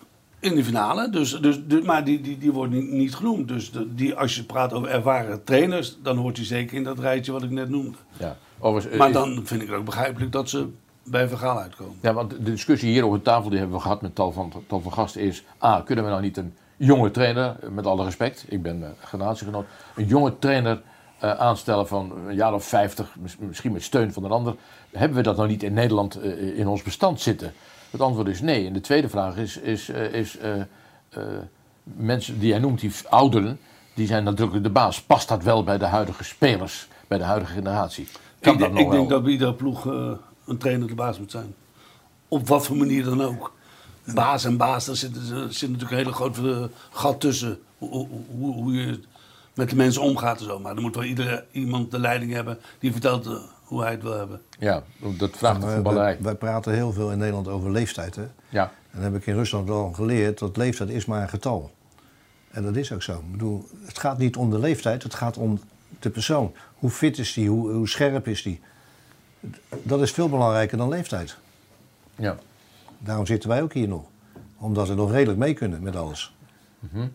in 0.40 0.54
de 0.54 0.64
finale. 0.64 1.10
Dus, 1.10 1.40
dus, 1.40 1.60
dus, 1.66 1.82
maar 1.84 2.04
die, 2.04 2.20
die, 2.20 2.38
die 2.38 2.52
wordt 2.52 2.72
niet, 2.72 2.90
niet 2.90 3.14
genoemd. 3.14 3.48
Dus 3.48 3.70
de- 3.72 3.94
die, 3.94 4.14
als 4.14 4.36
je 4.36 4.44
praat 4.44 4.72
over 4.72 4.88
ervaren 4.88 5.44
trainers, 5.44 5.96
dan 6.02 6.16
hoort 6.16 6.36
hij 6.36 6.46
zeker 6.46 6.76
in 6.76 6.84
dat 6.84 6.98
rijtje 6.98 7.32
wat 7.32 7.42
ik 7.42 7.50
net 7.50 7.68
noemde. 7.68 7.96
Ja. 8.18 8.36
Overigens, 8.58 8.92
eh, 8.92 8.98
Maar 8.98 9.08
is- 9.08 9.14
dan 9.14 9.40
vind 9.44 9.62
ik 9.62 9.68
het 9.68 9.76
ook 9.76 9.84
begrijpelijk 9.84 10.32
dat 10.32 10.48
ze 10.50 10.68
bij 11.04 11.28
Vergaal 11.28 11.58
uitkomen. 11.60 11.96
Ja, 12.00 12.12
want 12.12 12.30
de 12.30 12.42
discussie 12.42 12.90
hier 12.90 13.04
over 13.04 13.18
de 13.18 13.24
tafel 13.24 13.48
die 13.50 13.58
hebben 13.58 13.76
we 13.76 13.82
gehad 13.82 14.02
met 14.02 14.14
tal 14.14 14.32
van, 14.32 14.52
tal 14.66 14.80
van 14.80 14.92
gasten 14.92 15.20
is... 15.20 15.44
A, 15.64 15.80
kunnen 15.84 16.04
we 16.04 16.10
nou 16.10 16.22
niet 16.22 16.36
een 16.36 16.54
jonge 16.76 17.10
trainer, 17.10 17.56
eh, 17.62 17.68
met 17.68 17.86
alle 17.86 18.04
respect, 18.04 18.44
ik 18.48 18.62
ben 18.62 18.80
uh, 18.80 18.86
generatiegenoot... 19.00 19.66
een 19.96 20.06
jonge 20.06 20.38
trainer 20.38 20.82
eh, 21.18 21.30
aanstellen 21.30 21.88
van 21.88 22.12
een 22.26 22.34
jaar 22.34 22.54
of 22.54 22.64
50, 22.64 23.16
mis- 23.20 23.36
misschien 23.38 23.72
met 23.72 23.82
steun 23.82 24.12
van 24.12 24.24
een 24.24 24.30
ander... 24.30 24.54
hebben 24.92 25.16
we 25.16 25.22
dat 25.22 25.36
nou 25.36 25.48
niet 25.48 25.62
in 25.62 25.72
Nederland 25.72 26.20
eh, 26.20 26.58
in 26.58 26.68
ons 26.68 26.82
bestand 26.82 27.20
zitten? 27.20 27.52
Het 27.90 28.00
antwoord 28.00 28.28
is 28.28 28.40
nee. 28.40 28.66
En 28.66 28.72
de 28.72 28.80
tweede 28.80 29.08
vraag 29.08 29.36
is... 29.36 29.56
is, 29.56 29.88
eh, 29.88 30.12
is 30.12 30.38
eh, 30.38 30.60
eh, 30.60 30.66
mensen 31.84 32.38
die 32.38 32.48
jij 32.48 32.58
noemt, 32.58 32.80
die 32.80 32.92
ouderen, 33.08 33.58
die 33.94 34.06
zijn 34.06 34.24
natuurlijk 34.24 34.62
de 34.62 34.70
baas. 34.70 35.02
Past 35.02 35.28
dat 35.28 35.42
wel 35.42 35.64
bij 35.64 35.78
de 35.78 35.84
huidige 35.84 36.24
spelers, 36.24 36.88
bij 37.08 37.18
de 37.18 37.24
huidige 37.24 37.52
generatie? 37.52 38.08
Kan 38.40 38.52
ik 38.52 38.58
dat 38.58 38.68
denk- 38.68 38.72
nog 38.72 38.80
ik 38.82 38.88
wel? 38.88 38.96
denk 38.98 39.10
dat 39.10 39.22
bij 39.22 39.32
iedere 39.32 39.54
ploeg 39.54 39.86
eh, 39.86 40.10
een 40.46 40.58
trainer 40.58 40.88
de 40.88 40.94
baas 40.94 41.18
moet 41.18 41.30
zijn. 41.30 41.54
Op 42.28 42.48
wat 42.48 42.66
voor 42.66 42.76
manier 42.76 43.04
dan 43.04 43.22
ook. 43.22 43.52
Baas 44.14 44.44
en 44.44 44.56
baas, 44.56 44.84
daar 44.84 44.96
zit, 44.96 45.16
zit 45.48 45.70
natuurlijk 45.70 45.90
een 45.90 45.96
hele 45.96 46.12
grote 46.12 46.70
gat 46.90 47.20
tussen. 47.20 47.58
Hoe, 47.78 48.08
hoe, 48.28 48.52
hoe, 48.54 48.72
je 48.72 49.00
met 49.54 49.70
de 49.70 49.76
mensen 49.76 50.02
omgaat 50.02 50.38
en 50.38 50.44
zo. 50.44 50.58
Maar 50.58 50.74
dan 50.74 50.82
moet 50.82 50.94
wel 50.94 51.04
iedere, 51.04 51.44
iemand 51.50 51.90
de 51.90 51.98
leiding 51.98 52.32
hebben 52.32 52.58
die 52.78 52.92
vertelt 52.92 53.26
eh, 53.26 53.32
hoe 53.64 53.82
hij 53.82 53.90
het 53.90 54.02
wil 54.02 54.16
hebben. 54.18 54.40
Ja, 54.58 54.82
dat 55.18 55.36
vraagt 55.36 55.60
de 55.60 55.66
Maar 55.66 55.74
voetballerij. 55.74 56.12
wij, 56.12 56.22
wij 56.22 56.34
praten 56.34 56.72
heel 56.72 56.92
veel 56.92 57.10
in 57.10 57.18
Nederland 57.18 57.48
over 57.48 57.70
leeftijd. 57.70 58.16
Hè? 58.16 58.26
Ja. 58.48 58.62
En 58.62 59.02
dan 59.02 59.12
heb 59.12 59.14
ik 59.14 59.26
in 59.26 59.34
Rusland 59.34 59.68
wel 59.68 59.92
geleerd 59.92 60.38
dat 60.38 60.56
leeftijd 60.56 60.90
is 60.90 61.04
maar 61.04 61.22
een 61.22 61.28
getal. 61.28 61.70
En 62.50 62.62
dat 62.62 62.76
is 62.76 62.92
ook 62.92 63.02
zo. 63.02 63.12
Ik 63.12 63.30
bedoel, 63.30 63.68
het 63.84 63.98
gaat 63.98 64.18
niet 64.18 64.36
om 64.36 64.50
de 64.50 64.58
leeftijd, 64.58 65.02
het 65.02 65.14
gaat 65.14 65.36
om 65.36 65.60
de 65.98 66.10
persoon. 66.10 66.54
Hoe 66.74 66.90
fit 66.90 67.18
is 67.18 67.32
die, 67.32 67.48
hoe, 67.48 67.72
hoe 67.72 67.88
scherp 67.88 68.28
is 68.28 68.42
die? 68.42 68.60
Dat 69.82 70.02
is 70.02 70.12
veel 70.12 70.28
belangrijker 70.28 70.78
dan 70.78 70.88
leeftijd. 70.88 71.36
Ja. 72.16 72.36
Daarom 72.98 73.26
zitten 73.26 73.48
wij 73.48 73.62
ook 73.62 73.72
hier 73.72 73.88
nog. 73.88 74.04
Omdat 74.58 74.88
we 74.88 74.94
nog 74.94 75.10
redelijk 75.10 75.38
mee 75.38 75.54
kunnen 75.54 75.82
met 75.82 75.96
alles. 75.96 76.34
Mhm. 76.78 77.06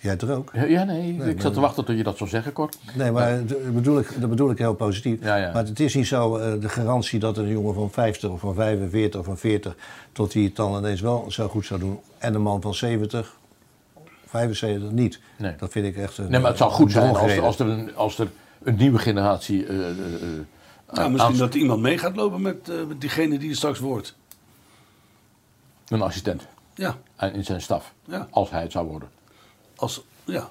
Jij 0.00 0.16
er 0.16 0.36
ook? 0.36 0.50
Ja, 0.52 0.84
nee, 0.84 1.12
Nee, 1.12 1.30
ik 1.30 1.40
zat 1.40 1.54
te 1.54 1.60
wachten 1.60 1.84
tot 1.84 1.96
je 1.96 2.02
dat 2.02 2.16
zou 2.16 2.30
zeggen, 2.30 2.52
Cor. 2.52 2.68
Nee, 2.94 3.10
maar 3.10 3.46
dat 3.46 3.74
bedoel 3.74 3.98
ik, 3.98 4.20
dat 4.20 4.30
bedoel 4.30 4.50
ik 4.50 4.58
heel 4.58 4.74
positief. 4.74 5.22
Ja, 5.22 5.36
ja. 5.36 5.52
Maar 5.52 5.64
het 5.64 5.80
is 5.80 5.94
niet 5.94 6.06
zo 6.06 6.36
eh, 6.36 6.60
de 6.60 6.68
garantie 6.68 7.18
dat 7.18 7.36
een 7.36 7.48
jongen 7.48 7.74
van 7.74 7.90
50 7.90 8.30
of 8.30 8.40
van 8.40 8.54
45 8.54 9.20
of 9.20 9.26
van 9.26 9.38
40... 9.38 9.76
tot 10.12 10.32
hij 10.32 10.42
het 10.42 10.56
dan 10.56 10.76
ineens 10.76 11.00
wel 11.00 11.24
zo 11.28 11.48
goed 11.48 11.66
zou 11.66 11.80
doen. 11.80 12.00
En 12.18 12.34
een 12.34 12.42
man 12.42 12.60
van 12.60 12.74
70, 12.74 13.36
75 14.26 14.90
niet. 14.90 15.20
Nee. 15.38 15.54
Dat 15.58 15.72
vind 15.72 15.86
ik 15.86 15.96
echt 15.96 16.18
een 16.18 16.30
Nee, 16.30 16.40
maar 16.40 16.50
het 16.50 16.58
zou 16.58 16.70
goed 16.70 16.86
een 16.86 16.90
zijn 16.90 17.16
als, 17.16 17.38
als, 17.38 17.58
er 17.58 17.68
een, 17.68 17.96
als 17.96 18.18
er 18.18 18.28
een 18.62 18.76
nieuwe 18.76 18.98
generatie 18.98 19.66
eh, 19.66 19.78
eh, 19.78 19.88
eh, 19.90 20.28
Nou, 20.92 21.10
misschien 21.10 21.36
dat 21.36 21.54
iemand 21.54 21.80
mee 21.80 21.98
gaat 21.98 22.16
lopen 22.16 22.42
met, 22.42 22.68
eh, 22.68 22.84
met 22.88 23.00
diegene 23.00 23.38
die 23.38 23.50
er 23.50 23.56
straks 23.56 23.78
wordt. 23.78 24.14
Een 25.88 26.02
assistent. 26.02 26.46
Ja. 26.74 26.96
En 27.16 27.32
in 27.34 27.44
zijn 27.44 27.60
staf. 27.60 27.92
Ja. 28.04 28.28
Als 28.30 28.50
hij 28.50 28.62
het 28.62 28.72
zou 28.72 28.86
worden. 28.86 29.08
Als, 29.76 30.02
ja. 30.24 30.48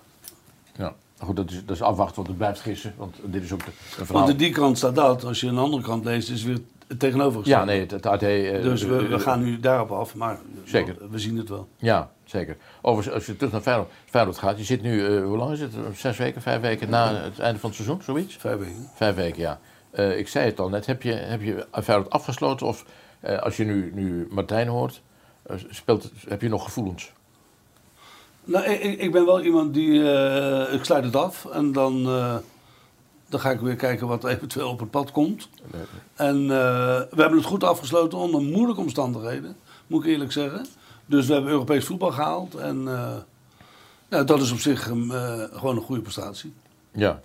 Ja. 0.77 0.93
Goed, 1.19 1.35
dat 1.35 1.49
is, 1.51 1.65
dat 1.65 1.75
is 1.75 1.81
afwachten, 1.81 2.15
want 2.15 2.27
het 2.27 2.37
blijft 2.37 2.59
gissen. 2.59 2.93
Want 2.97 3.15
dit 3.23 3.43
is 3.43 3.51
ook 3.51 3.65
de, 3.65 3.71
de 3.71 4.05
verhaal. 4.05 4.13
Want 4.13 4.29
in 4.29 4.37
die 4.37 4.51
krant 4.51 4.77
staat 4.77 4.95
dat. 4.95 5.23
Als 5.23 5.39
je 5.39 5.47
een 5.47 5.57
andere 5.57 5.83
krant 5.83 6.05
leest, 6.05 6.29
is 6.29 6.39
het 6.43 6.47
weer 6.47 6.59
het 6.87 6.99
tegenovergestelde. 6.99 7.65
Ja, 7.65 7.71
nee, 7.71 7.79
het, 7.81 7.91
het 7.91 8.05
AD... 8.05 8.21
eh, 8.21 8.63
Dus 8.63 8.83
we, 8.83 9.07
we 9.07 9.19
gaan 9.19 9.43
nu 9.43 9.59
daarop 9.59 9.91
af, 9.91 10.15
maar 10.15 10.39
Zeker. 10.65 10.95
we 11.09 11.19
zien 11.19 11.37
het 11.37 11.49
wel. 11.49 11.67
Ja, 11.77 12.11
zeker. 12.25 12.57
Overigens, 12.81 13.15
als 13.15 13.25
je 13.25 13.35
terug 13.35 13.51
naar 13.51 13.61
Feyenoord, 13.61 13.89
Feyenoord 14.05 14.37
gaat, 14.37 14.57
je 14.57 14.63
zit 14.63 14.81
nu, 14.81 15.05
eh, 15.05 15.23
hoe 15.23 15.37
lang 15.37 15.51
is 15.51 15.59
het? 15.61 15.73
Zes 15.95 16.17
weken, 16.17 16.41
vijf 16.41 16.61
weken 16.61 16.89
na 16.89 17.13
het 17.13 17.39
einde 17.39 17.59
van 17.59 17.69
het 17.69 17.79
seizoen, 17.79 18.01
zoiets? 18.03 18.35
Vijf 18.35 18.57
weken. 18.59 18.89
Vijf 18.95 19.15
weken, 19.15 19.41
ja. 19.41 19.59
Eh, 19.91 20.17
ik 20.17 20.27
zei 20.27 20.45
het 20.45 20.59
al 20.59 20.69
net, 20.69 20.85
heb 20.85 21.01
je, 21.01 21.13
heb 21.13 21.41
je 21.41 21.67
Feyenoord 21.83 22.09
afgesloten 22.09 22.67
of 22.67 22.85
eh, 23.19 23.37
als 23.39 23.57
je 23.57 23.63
nu, 23.63 23.91
nu 23.95 24.27
Martijn 24.31 24.67
hoort, 24.67 25.01
eh, 25.43 25.55
speelt, 25.69 26.03
het- 26.03 26.11
heb 26.27 26.41
je 26.41 26.49
nog 26.49 26.63
gevoelens? 26.63 27.11
Nou, 28.43 28.65
ik, 28.65 28.99
ik- 28.99 29.11
ben 29.11 29.25
wel 29.25 29.41
iemand 29.41 29.73
die. 29.73 29.99
ik 30.71 30.83
sluit 30.83 31.03
het 31.03 31.15
af 31.15 31.45
en 31.45 31.71
dan, 31.71 32.03
dan 33.29 33.39
ga 33.39 33.51
ik 33.51 33.59
weer 33.59 33.75
kijken 33.75 34.07
wat 34.07 34.23
eventueel 34.23 34.69
op 34.69 34.79
het 34.79 34.91
pad 34.91 35.11
komt. 35.11 35.49
En 36.15 36.47
we 36.47 37.07
hebben 37.15 37.37
het 37.37 37.45
goed 37.47 37.63
afgesloten 37.63 38.17
onder 38.17 38.41
moeilijke 38.41 38.81
omstandigheden, 38.81 39.55
moet 39.87 40.03
ik 40.03 40.09
eerlijk 40.11 40.31
zeggen. 40.31 40.65
Dus 41.05 41.27
we 41.27 41.33
hebben 41.33 41.51
Europees 41.51 41.85
voetbal 41.85 42.11
gehaald 42.11 42.55
en 42.55 42.83
ja, 44.09 44.23
dat 44.23 44.41
is 44.41 44.51
op 44.51 44.59
zich 44.59 44.83
gewoon 44.83 45.75
een 45.75 45.81
goede 45.81 46.01
prestatie. 46.01 46.53
Ja. 46.91 47.21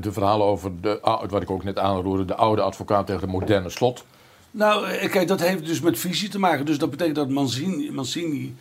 De 0.00 0.12
verhalen 0.12 0.46
over, 0.46 0.80
de, 0.80 0.98
wat 1.28 1.42
ik 1.42 1.50
ook 1.50 1.64
net 1.64 1.78
aanroerde, 1.78 2.24
de 2.24 2.34
oude 2.34 2.62
advocaat 2.62 3.06
tegen 3.06 3.20
de 3.20 3.26
moderne 3.32 3.68
slot. 3.70 4.04
Nou, 4.50 4.86
eh, 4.86 5.10
kijk, 5.10 5.28
dat 5.28 5.40
heeft 5.40 5.66
dus 5.66 5.80
met 5.80 5.98
visie 5.98 6.28
te 6.28 6.38
maken. 6.38 6.66
Dus 6.66 6.78
dat 6.78 6.90
betekent 6.90 7.16
dat 7.16 7.28
Mancini, 7.28 7.90
Mancini 7.90 8.56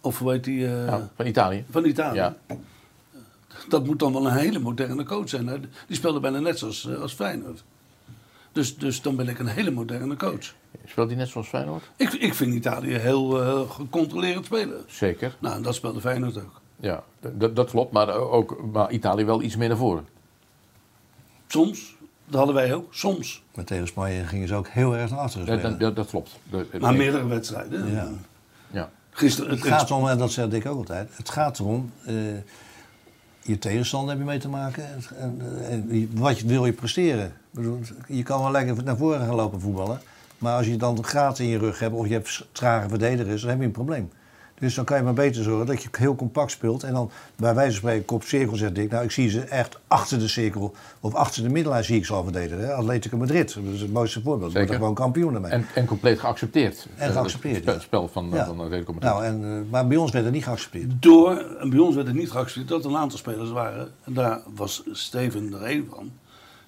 of 0.00 0.18
hoe 0.18 0.30
heet 0.32 0.44
die? 0.44 0.66
eh, 0.66 0.86
Ja, 0.86 1.10
van 1.16 1.26
Italië. 1.26 1.64
Van 1.70 1.84
Italië. 1.84 2.16
Ja. 2.16 2.36
Dat 3.68 3.86
moet 3.86 3.98
dan 3.98 4.12
wel 4.12 4.26
een 4.26 4.36
hele 4.36 4.58
moderne 4.58 5.04
coach 5.04 5.28
zijn. 5.28 5.46
hè. 5.46 5.60
Die 5.86 5.96
speelde 5.96 6.20
bijna 6.20 6.38
net 6.38 6.58
zoals, 6.58 6.86
eh, 6.88 7.00
als 7.00 7.12
Feyenoord. 7.12 7.62
Dus, 8.52 8.76
dus 8.76 9.02
dan 9.02 9.16
ben 9.16 9.28
ik 9.28 9.38
een 9.38 9.46
hele 9.46 9.70
moderne 9.70 10.16
coach. 10.16 10.54
Speelt 10.86 11.08
hij 11.08 11.16
net 11.16 11.28
zoals 11.28 11.48
Feyenoord? 11.48 11.82
Ik, 11.96 12.12
ik 12.12 12.34
vind 12.34 12.54
Italië 12.54 12.94
heel 12.94 13.30
gecontroleerd 13.66 14.44
spelen. 14.44 14.84
Zeker. 14.86 15.36
Nou, 15.38 15.56
en 15.56 15.62
dat 15.62 15.74
speelde 15.74 16.00
Feyenoord 16.00 16.36
ook. 16.36 16.59
Ja, 16.80 17.02
dat, 17.20 17.56
dat 17.56 17.70
klopt, 17.70 17.92
maar, 17.92 18.14
ook, 18.14 18.62
maar 18.72 18.90
Italië 18.90 19.24
wel 19.24 19.42
iets 19.42 19.56
meer 19.56 19.68
naar 19.68 19.76
voren. 19.76 20.06
Soms, 21.46 21.96
dat 22.24 22.34
hadden 22.36 22.54
wij 22.54 22.74
ook, 22.74 22.94
soms. 22.94 23.42
Maar 23.54 23.64
tegen 23.64 23.86
Spanje 23.86 24.24
gingen 24.24 24.48
ze 24.48 24.54
ook 24.54 24.68
heel 24.68 24.96
erg 24.96 25.10
naar 25.10 25.18
achteren 25.18 25.46
Dat, 25.46 25.58
spelen. 25.58 25.78
dat, 25.78 25.88
dat, 25.88 25.96
dat 25.96 26.06
klopt. 26.06 26.38
Maar 26.80 26.92
de- 26.92 26.98
meerdere 26.98 27.26
wedstrijden. 27.26 27.92
Ja. 27.92 28.08
Ja. 28.70 28.90
Gisteren, 29.10 29.50
Het 29.50 29.64
gaat 29.66 29.90
erom, 29.90 30.08
en 30.08 30.18
dat 30.18 30.32
zeg 30.32 30.48
ik 30.48 30.66
ook 30.66 30.76
altijd, 30.76 31.16
het 31.16 31.28
gaat 31.30 31.58
erom, 31.58 31.92
eh, 32.04 32.14
je 33.42 33.58
tegenstander 33.58 34.10
heb 34.10 34.18
je 34.18 34.24
mee 34.24 34.38
te 34.38 34.48
maken. 34.48 34.84
En, 35.18 36.10
wat 36.14 36.38
je, 36.38 36.46
wil 36.46 36.66
je 36.66 36.72
presteren? 36.72 37.32
Je 38.06 38.22
kan 38.22 38.42
wel 38.42 38.50
lekker 38.50 38.84
naar 38.84 38.96
voren 38.96 39.26
gaan 39.26 39.34
lopen 39.34 39.60
voetballen. 39.60 40.00
Maar 40.38 40.56
als 40.56 40.66
je 40.66 40.76
dan 40.76 41.04
gaten 41.04 41.44
in 41.44 41.50
je 41.50 41.58
rug 41.58 41.78
hebt 41.78 41.94
of 41.94 42.06
je 42.06 42.12
hebt 42.12 42.46
trage 42.52 42.88
verdedigers, 42.88 43.40
dan 43.40 43.50
heb 43.50 43.58
je 43.58 43.64
een 43.64 43.70
probleem. 43.70 44.10
Dus 44.60 44.74
dan 44.74 44.84
kan 44.84 44.96
je 44.96 45.02
maar 45.02 45.12
beter 45.12 45.42
zorgen 45.42 45.66
dat 45.66 45.82
je 45.82 45.88
heel 45.92 46.14
compact 46.16 46.50
speelt. 46.50 46.82
En 46.82 46.92
dan 46.92 47.10
bij 47.36 47.54
wijze 47.54 47.70
van 47.70 47.78
spreken 47.80 48.04
kop 48.04 48.22
cirkel 48.22 48.56
zegt 48.56 48.74
Dick. 48.74 48.90
Nou, 48.90 49.04
ik 49.04 49.10
zie 49.10 49.28
ze 49.30 49.40
echt 49.40 49.78
achter 49.86 50.18
de 50.18 50.28
cirkel 50.28 50.74
of 51.00 51.14
achter 51.14 51.42
de 51.42 51.48
middellijn 51.48 51.84
zie 51.84 51.96
ik 51.96 52.04
ze 52.06 52.12
al 52.12 52.22
verdedigen. 52.22 52.64
hè. 52.64 52.72
Atletico 52.74 53.16
Madrid, 53.16 53.54
dat 53.54 53.74
is 53.74 53.80
het 53.80 53.92
mooiste 53.92 54.20
voorbeeld. 54.22 54.52
Ze 54.52 54.58
worden 54.58 54.76
gewoon 54.76 54.94
kampioen 54.94 55.34
ermee. 55.34 55.50
En, 55.50 55.66
en 55.74 55.84
compleet 55.86 56.18
geaccepteerd. 56.18 56.86
En 56.96 57.12
geaccepteerd, 57.12 57.64
Het 57.64 57.82
spel, 57.82 58.08
van, 58.08 58.30
Ja. 58.32 58.46
van 58.46 58.60
Atletico 58.60 58.92
Madrid. 58.92 59.10
Nou, 59.12 59.24
en, 59.24 59.44
eh, 59.64 59.70
maar 59.70 59.86
bij 59.86 59.96
ons 59.96 60.10
werd 60.10 60.24
het 60.24 60.34
niet 60.34 60.44
geaccepteerd. 60.44 61.02
Door, 61.02 61.36
en 61.60 61.70
bij 61.70 61.78
ons 61.78 61.94
werd 61.94 62.06
het 62.06 62.16
niet 62.16 62.30
geaccepteerd 62.30 62.68
dat 62.68 62.84
er 62.84 62.90
een 62.90 62.96
aantal 63.02 63.18
spelers 63.18 63.50
waren. 63.50 63.88
En 64.04 64.12
daar 64.14 64.40
was 64.54 64.82
Steven 64.92 65.52
er 65.52 65.70
een 65.70 65.88
van. 65.94 66.10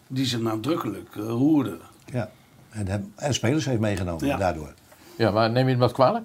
Die 0.06 0.26
zich 0.26 0.40
nadrukkelijk 0.40 1.08
eh, 1.16 1.22
roerden. 1.22 1.78
Ja. 2.12 2.30
En, 2.70 3.12
en 3.16 3.34
spelers 3.34 3.64
heeft 3.64 3.80
meegenomen 3.80 4.26
Ja. 4.26 4.36
daardoor. 4.36 4.72
Ja, 5.16 5.30
maar 5.30 5.50
neem 5.50 5.64
je 5.64 5.70
hem 5.70 5.78
wat 5.80 5.92
kwalijk? 5.92 6.24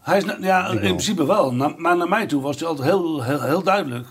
Hij 0.00 0.18
is, 0.18 0.24
ja, 0.40 0.66
in 0.68 0.78
principe 0.80 1.26
wel. 1.26 1.52
Na- 1.54 1.74
maar 1.76 1.96
naar 1.96 2.08
mij 2.08 2.26
toe 2.26 2.42
was 2.42 2.58
hij 2.58 2.68
altijd 2.68 2.88
heel, 2.88 3.22
heel, 3.22 3.40
heel 3.42 3.62
duidelijk. 3.62 4.06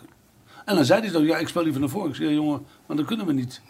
En 0.65 0.75
dan 0.75 0.85
zei 0.85 1.01
hij 1.01 1.09
zo, 1.09 1.19
ja, 1.21 1.37
ik 1.37 1.47
speel 1.47 1.63
liever 1.63 1.79
naar 1.81 1.89
voren. 1.89 2.09
Ik 2.09 2.15
zei, 2.15 2.27
ja, 2.29 2.33
jongen, 2.35 2.65
maar 2.85 2.97
dat 2.97 3.05
kunnen 3.05 3.25
we 3.25 3.33
niet. 3.33 3.61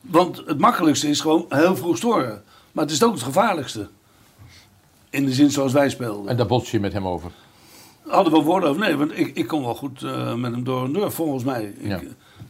Want 0.00 0.42
het 0.46 0.58
makkelijkste 0.58 1.08
is 1.08 1.20
gewoon 1.20 1.46
heel 1.48 1.76
vroeg 1.76 1.96
storen. 1.96 2.42
Maar 2.72 2.84
het 2.84 2.92
is 2.92 3.02
ook 3.02 3.12
het 3.12 3.22
gevaarlijkste. 3.22 3.88
In 5.10 5.24
de 5.24 5.32
zin 5.32 5.50
zoals 5.50 5.72
wij 5.72 5.90
speelden. 5.90 6.28
En 6.30 6.36
daar 6.36 6.46
bots 6.46 6.70
je 6.70 6.80
met 6.80 6.92
hem 6.92 7.06
over. 7.06 7.30
Hadden 8.06 8.32
we 8.32 8.40
woorden 8.42 8.68
over? 8.68 8.80
Nee, 8.82 8.96
want 8.96 9.18
ik, 9.18 9.36
ik 9.36 9.46
kon 9.46 9.62
wel 9.64 9.74
goed 9.74 10.02
eh, 10.02 10.34
met 10.34 10.52
hem 10.52 10.64
door 10.64 10.84
en 10.84 10.92
door, 10.92 11.12
volgens 11.12 11.44
mij. 11.44 11.64
Ik, 11.64 11.86
Ja. 11.88 12.00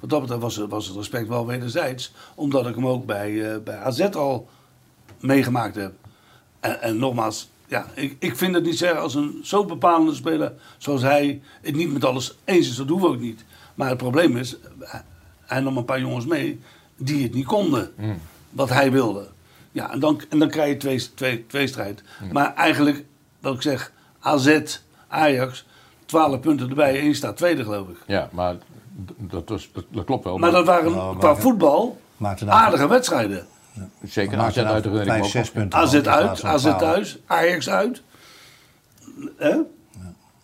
Wat 0.00 0.10
dat 0.10 0.20
betreft 0.20 0.42
was, 0.42 0.56
het- 0.56 0.70
was 0.70 0.86
het 0.86 0.96
respect 0.96 1.28
wel 1.28 1.46
wederzijds. 1.46 2.12
Omdat 2.34 2.66
ik 2.66 2.74
hem 2.74 2.86
ook 2.86 3.06
bij, 3.06 3.52
eh, 3.54 3.60
bij 3.62 3.76
AZ 3.78 4.00
al 4.00 4.48
meegemaakt 5.20 5.74
heb. 5.74 5.92
En, 6.60 6.82
en 6.82 6.98
nogmaals, 6.98 7.48
ja, 7.70 7.86
ik, 7.94 8.16
ik 8.18 8.36
vind 8.36 8.54
het 8.54 8.64
niet 8.64 8.78
zeggen 8.78 9.00
als 9.00 9.14
een 9.14 9.40
zo 9.42 9.64
bepalende 9.64 10.14
speler 10.14 10.52
zoals 10.78 11.02
hij 11.02 11.40
het 11.62 11.74
niet 11.74 11.92
met 11.92 12.04
alles 12.04 12.36
eens 12.44 12.68
is. 12.68 12.76
Dat 12.76 12.88
doen 12.88 13.00
we 13.00 13.06
ook 13.06 13.20
niet. 13.20 13.44
Maar 13.74 13.88
het 13.88 13.98
probleem 13.98 14.36
is, 14.36 14.56
hij- 15.46 15.60
nam 15.60 15.76
een 15.76 15.84
paar 15.84 16.00
jongens 16.00 16.26
mee 16.26 16.60
die 16.96 17.22
het 17.22 17.34
niet 17.34 17.46
konden. 17.46 17.92
Wat 18.50 18.68
hij 18.68 18.92
wilde. 18.92 19.28
Ja, 19.72 19.92
en 19.92 20.00
dan, 20.00 20.20
en 20.28 20.38
dan 20.38 20.48
krijg 20.48 20.68
je 20.72 20.76
twee, 20.76 21.14
twee, 21.14 21.46
twee 21.46 21.66
strijd. 21.66 22.02
Maar 22.32 22.54
eigenlijk, 22.54 23.04
wat 23.40 23.54
ik 23.54 23.62
zeg, 23.62 23.92
AZ, 24.20 24.60
Ajax, 25.08 25.66
12 26.06 26.40
punten 26.40 26.68
erbij. 26.68 27.00
één 27.00 27.14
staat 27.14 27.36
tweede, 27.36 27.64
geloof 27.64 27.88
ik. 27.88 27.96
Ja, 28.06 28.28
maar 28.32 28.56
dat, 29.16 29.48
was, 29.48 29.68
dat, 29.72 29.84
dat 29.88 30.04
klopt 30.04 30.24
wel. 30.24 30.38
Maar 30.38 30.50
dat 30.50 30.66
waren 30.66 30.92
Nou, 30.92 31.18
qua 31.18 31.32
maar- 31.32 31.40
voetbal 31.40 32.00
aardige 32.52 32.88
wedstrijden. 32.88 33.46
Zeker, 34.04 34.38
AZ 34.38 34.58
uit 34.58 34.82
de 34.82 34.90
me 34.90 35.04
vijf, 35.04 35.26
zes 35.26 35.50
punten. 35.50 35.78
AZ 35.78 35.94
uit, 35.94 36.44
AZ 36.44 36.62
12. 36.62 36.78
thuis, 36.80 37.18
Ajax 37.26 37.68
uit. 37.70 38.02
Hè? 39.36 39.56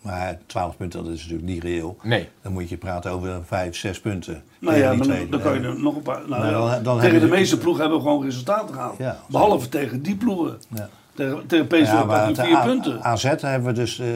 Maar 0.03 0.39
12 0.47 0.77
punten, 0.77 1.05
dat 1.05 1.13
is 1.13 1.21
natuurlijk 1.23 1.49
niet 1.49 1.63
reëel. 1.63 1.97
Nee. 2.03 2.29
Dan 2.43 2.53
moet 2.53 2.69
je 2.69 2.77
praten 2.77 3.11
over 3.11 3.41
5, 3.47 3.77
6 3.77 4.01
punten. 4.01 4.43
Nou 4.61 4.77
ja, 4.79 4.93
maar 4.95 5.07
dan, 5.07 5.31
dan 5.31 5.41
kan 5.41 5.55
je 5.55 5.61
er 5.67 5.81
nog 5.81 5.97
een 5.97 6.03
paar. 6.03 6.29
Nou, 6.29 6.47
ja, 6.47 6.51
dan- 6.53 6.83
dan 6.83 6.99
tegen 6.99 7.01
hebben 7.01 7.31
de 7.31 7.37
meeste 7.37 7.59
ploegen 7.59 7.81
hebben 7.83 8.01
we 8.03 8.07
gewoon 8.09 8.25
resultaten 8.25 8.75
gehaald. 8.75 8.99
Ja, 8.99 9.19
Behalve 9.29 9.69
tegen 9.69 10.03
die 10.03 10.17
ploegen. 10.17 10.59
Ja. 10.75 10.89
Tegen, 11.15 11.47
tegen 11.47 11.67
PSV 11.67 11.79
Ja, 11.81 11.85
ja, 11.85 12.05
maar 12.05 12.07
pakken 12.07 12.27
we 12.29 12.33
te 12.35 12.43
vier 12.47 12.57
A- 12.57 12.65
punten. 12.65 13.03
AZ 13.05 13.23
hebben 13.23 13.65
we 13.65 13.73
dus, 13.73 13.99
eh, 13.99 14.07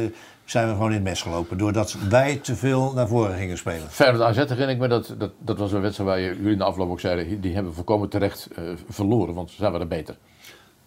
zijn 0.50 0.66
we 0.68 0.72
gewoon 0.72 0.88
in 0.88 0.94
het 0.94 1.02
mes 1.04 1.22
gelopen. 1.22 1.58
Doordat 1.58 1.96
wij 2.08 2.36
te 2.36 2.56
veel 2.56 2.92
naar 2.94 3.08
voren 3.08 3.36
gingen 3.36 3.58
spelen. 3.58 3.90
Feyenoord 3.90 4.22
AZ 4.24 4.36
herinner 4.36 4.68
ik 4.68 4.78
me, 4.78 4.88
dat, 4.88 5.14
dat, 5.18 5.30
dat 5.38 5.58
was 5.58 5.72
een 5.72 5.80
wedstrijd 5.80 6.10
waar 6.10 6.20
je- 6.20 6.36
jullie 6.36 6.52
in 6.52 6.58
de 6.58 6.64
afloop 6.64 6.90
ook 6.90 7.00
zeiden, 7.00 7.40
die 7.40 7.52
hebben 7.52 7.70
we 7.70 7.76
volkomen 7.76 8.08
terecht 8.08 8.48
eh, 8.56 8.64
verloren, 8.88 9.34
want 9.34 9.50
zij 9.50 9.70
waren 9.70 9.88
beter. 9.88 10.16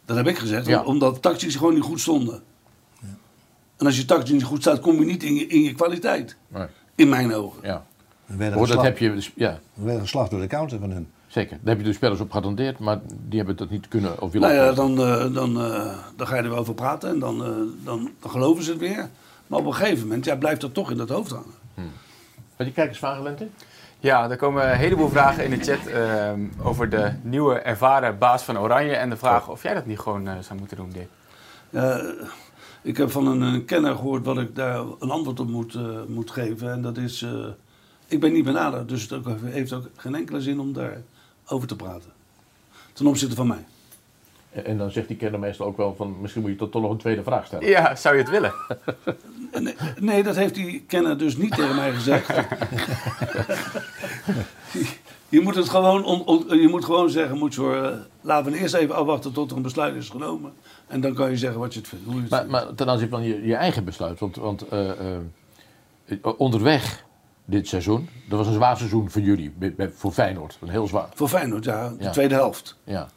Dat 0.05 0.17
heb 0.17 0.27
ik 0.27 0.37
gezegd, 0.37 0.65
Ja. 0.67 0.83
omdat 0.83 1.21
tactisch 1.21 1.55
gewoon 1.55 1.73
niet 1.73 1.83
goed 1.83 1.99
stonden. 1.99 2.41
En 3.77 3.85
als 3.85 3.97
je 3.97 4.05
tactisch 4.05 4.31
niet 4.31 4.43
goed 4.43 4.61
staat, 4.61 4.79
kom 4.79 4.99
je 4.99 5.05
niet 5.05 5.23
in 5.23 5.35
je, 5.35 5.47
in 5.47 5.61
je 5.61 5.73
kwaliteit. 5.73 6.35
Nee. 6.47 6.67
In 6.95 7.09
mijn 7.09 7.33
ogen. 7.33 7.59
Ja. 7.63 7.85
We 8.25 8.43
Hoor, 8.43 8.51
dat 8.51 8.59
geslacht, 8.59 8.87
heb 8.87 8.97
je, 8.97 9.13
dus- 9.13 9.31
ja, 9.35 9.59
we 9.73 9.83
werden 9.83 10.01
geslacht 10.01 10.31
door 10.31 10.39
de 10.39 10.47
counter 10.47 10.79
van 10.79 10.91
hun. 10.91 11.07
zeker. 11.27 11.57
Daar 11.61 11.75
heb 11.75 11.83
je 11.83 11.89
de 11.89 11.95
spelers 11.95 12.19
op 12.19 12.31
geattendeerd, 12.31 12.79
maar 12.79 12.99
die 13.27 13.37
hebben 13.37 13.55
dat 13.55 13.69
niet 13.69 13.87
kunnen 13.87 14.21
of 14.21 14.31
willen 14.31 14.49
Nou 14.55 14.61
ja, 14.67 14.73
dan, 14.73 14.99
eh, 14.99 15.33
dan, 15.33 15.61
eh, 15.61 15.97
dan 16.15 16.27
ga 16.27 16.35
je 16.35 16.41
er 16.41 16.49
wel 16.49 16.57
over 16.57 16.73
praten 16.73 17.09
en 17.09 17.19
dan, 17.19 17.43
eh, 17.43 17.49
dan, 17.83 18.09
dan 18.19 18.31
geloven 18.31 18.63
ze 18.63 18.71
het 18.71 18.79
weer. 18.79 19.09
Maar 19.53 19.61
op 19.61 19.67
een 19.67 19.73
gegeven 19.73 20.07
moment 20.07 20.25
ja, 20.25 20.35
blijft 20.35 20.61
dat 20.61 20.73
toch 20.73 20.91
in 20.91 20.97
dat 20.97 21.09
hoofd 21.09 21.31
hangen. 21.31 21.53
Had 22.55 22.67
je 22.67 22.73
kijkersvragen, 22.73 23.23
Lente? 23.23 23.47
Ja, 23.99 24.29
er 24.29 24.37
komen 24.37 24.71
een 24.71 24.77
heleboel 24.77 25.09
vragen 25.09 25.43
in 25.43 25.49
de 25.49 25.63
chat 25.65 25.85
ehm, 25.87 26.39
over 26.63 26.89
de 26.89 27.11
nieuwe 27.21 27.53
ervaren 27.59 28.17
baas 28.17 28.43
van 28.43 28.59
Oranje. 28.59 28.95
En 28.95 29.09
de 29.09 29.17
vraag 29.17 29.49
of 29.49 29.63
jij 29.63 29.73
dat 29.73 29.85
niet 29.85 29.99
gewoon 29.99 30.27
eh, 30.27 30.33
zou 30.39 30.59
moeten 30.59 30.77
doen, 30.77 30.89
Dick. 30.91 31.07
Eh, 31.69 31.97
ik 32.81 32.97
heb 32.97 33.11
van 33.11 33.27
een, 33.27 33.41
een 33.41 33.65
kenner 33.65 33.95
gehoord 33.95 34.25
wat 34.25 34.37
ik 34.37 34.55
daar 34.55 34.79
een 34.99 35.11
antwoord 35.11 35.39
op 35.39 35.47
moet, 35.47 35.75
eh, 35.75 35.81
moet 36.07 36.31
geven. 36.31 36.71
En 36.71 36.81
dat 36.81 36.97
is, 36.97 37.21
eh, 37.21 37.45
ik 38.07 38.19
ben 38.19 38.31
niet 38.33 38.43
benaderd, 38.45 38.89
dus 38.89 39.01
het 39.01 39.13
ook- 39.13 39.27
heeft 39.43 39.73
ook 39.73 39.89
geen 39.95 40.15
enkele 40.15 40.41
zin 40.41 40.59
om 40.59 40.73
daar 40.73 40.97
over 41.47 41.67
te 41.67 41.75
praten. 41.75 42.11
Ten 42.93 43.07
opzichte 43.07 43.35
van 43.35 43.47
mij. 43.47 43.65
En 44.51 44.65
en 44.65 44.77
dan 44.77 44.91
zegt 44.91 45.07
die 45.07 45.17
kenner 45.17 45.39
meestal 45.39 45.65
ook 45.67 45.77
wel 45.77 45.95
van, 45.95 46.15
misschien 46.21 46.41
moet 46.41 46.51
je 46.51 46.57
toch 46.57 46.69
toch 46.71 46.81
nog 46.81 46.91
een 46.91 46.97
tweede 46.97 47.23
vraag 47.23 47.45
stellen. 47.45 47.67
Ja, 47.67 47.95
zou 47.95 48.15
je 48.15 48.21
het 48.21 48.31
willen? 48.31 48.53
Nee, 49.59 49.75
nee, 49.99 50.23
dat 50.23 50.35
heeft 50.35 50.55
die 50.55 50.83
kenner 50.87 51.17
dus 51.17 51.37
niet 51.37 51.55
tegen 51.55 51.75
mij 51.75 51.93
gezegd. 51.93 52.27
je, 55.29 55.41
moet 55.41 55.55
het 55.55 55.69
gewoon 55.69 56.03
on- 56.05 56.25
on- 56.25 56.59
je 56.61 56.67
moet 56.67 56.85
gewoon 56.85 57.09
zeggen, 57.09 57.37
moet 57.37 57.53
zo, 57.53 57.73
eh, 57.83 57.97
laten 58.21 58.51
we 58.51 58.57
eerst 58.57 58.73
even 58.73 58.95
afwachten 58.95 59.33
tot 59.33 59.51
er 59.51 59.57
een 59.57 59.63
besluit 59.63 59.95
is 59.95 60.09
genomen. 60.09 60.53
En 60.87 61.01
dan 61.01 61.13
kan 61.13 61.29
je 61.29 61.37
zeggen 61.37 61.59
wat 61.59 61.73
je 61.73 61.79
het 61.79 61.87
vindt. 61.89 62.05
Hoe 62.05 62.15
je 62.15 62.21
het 62.21 62.29
Maar, 62.29 62.39
vindt. 62.39 62.53
maar 62.53 62.73
ten 62.75 62.89
aanzien 62.89 63.09
van 63.09 63.23
je, 63.23 63.45
je 63.45 63.55
eigen 63.55 63.83
besluit, 63.83 64.19
want, 64.19 64.35
want 64.35 64.67
eh, 64.67 64.89
eh, 64.89 65.17
onderweg 66.37 67.05
dit 67.45 67.67
seizoen. 67.67 68.09
Dat 68.29 68.37
was 68.37 68.47
een 68.47 68.53
zwaar 68.53 68.77
seizoen 68.77 69.09
voor 69.09 69.21
jullie, 69.21 69.51
bij- 69.57 69.73
bij- 69.73 69.89
voor 69.95 70.11
Feyenoord. 70.11 70.57
Een 70.61 70.69
heel 70.69 70.87
zwaar. 70.87 71.07
Voor 71.13 71.27
Feyenoord, 71.27 71.63
ja. 71.63 71.89
De 71.89 72.03
Ja. 72.03 72.09
tweede 72.11 72.33
helft. 72.35 72.77
Ja, 72.83 73.07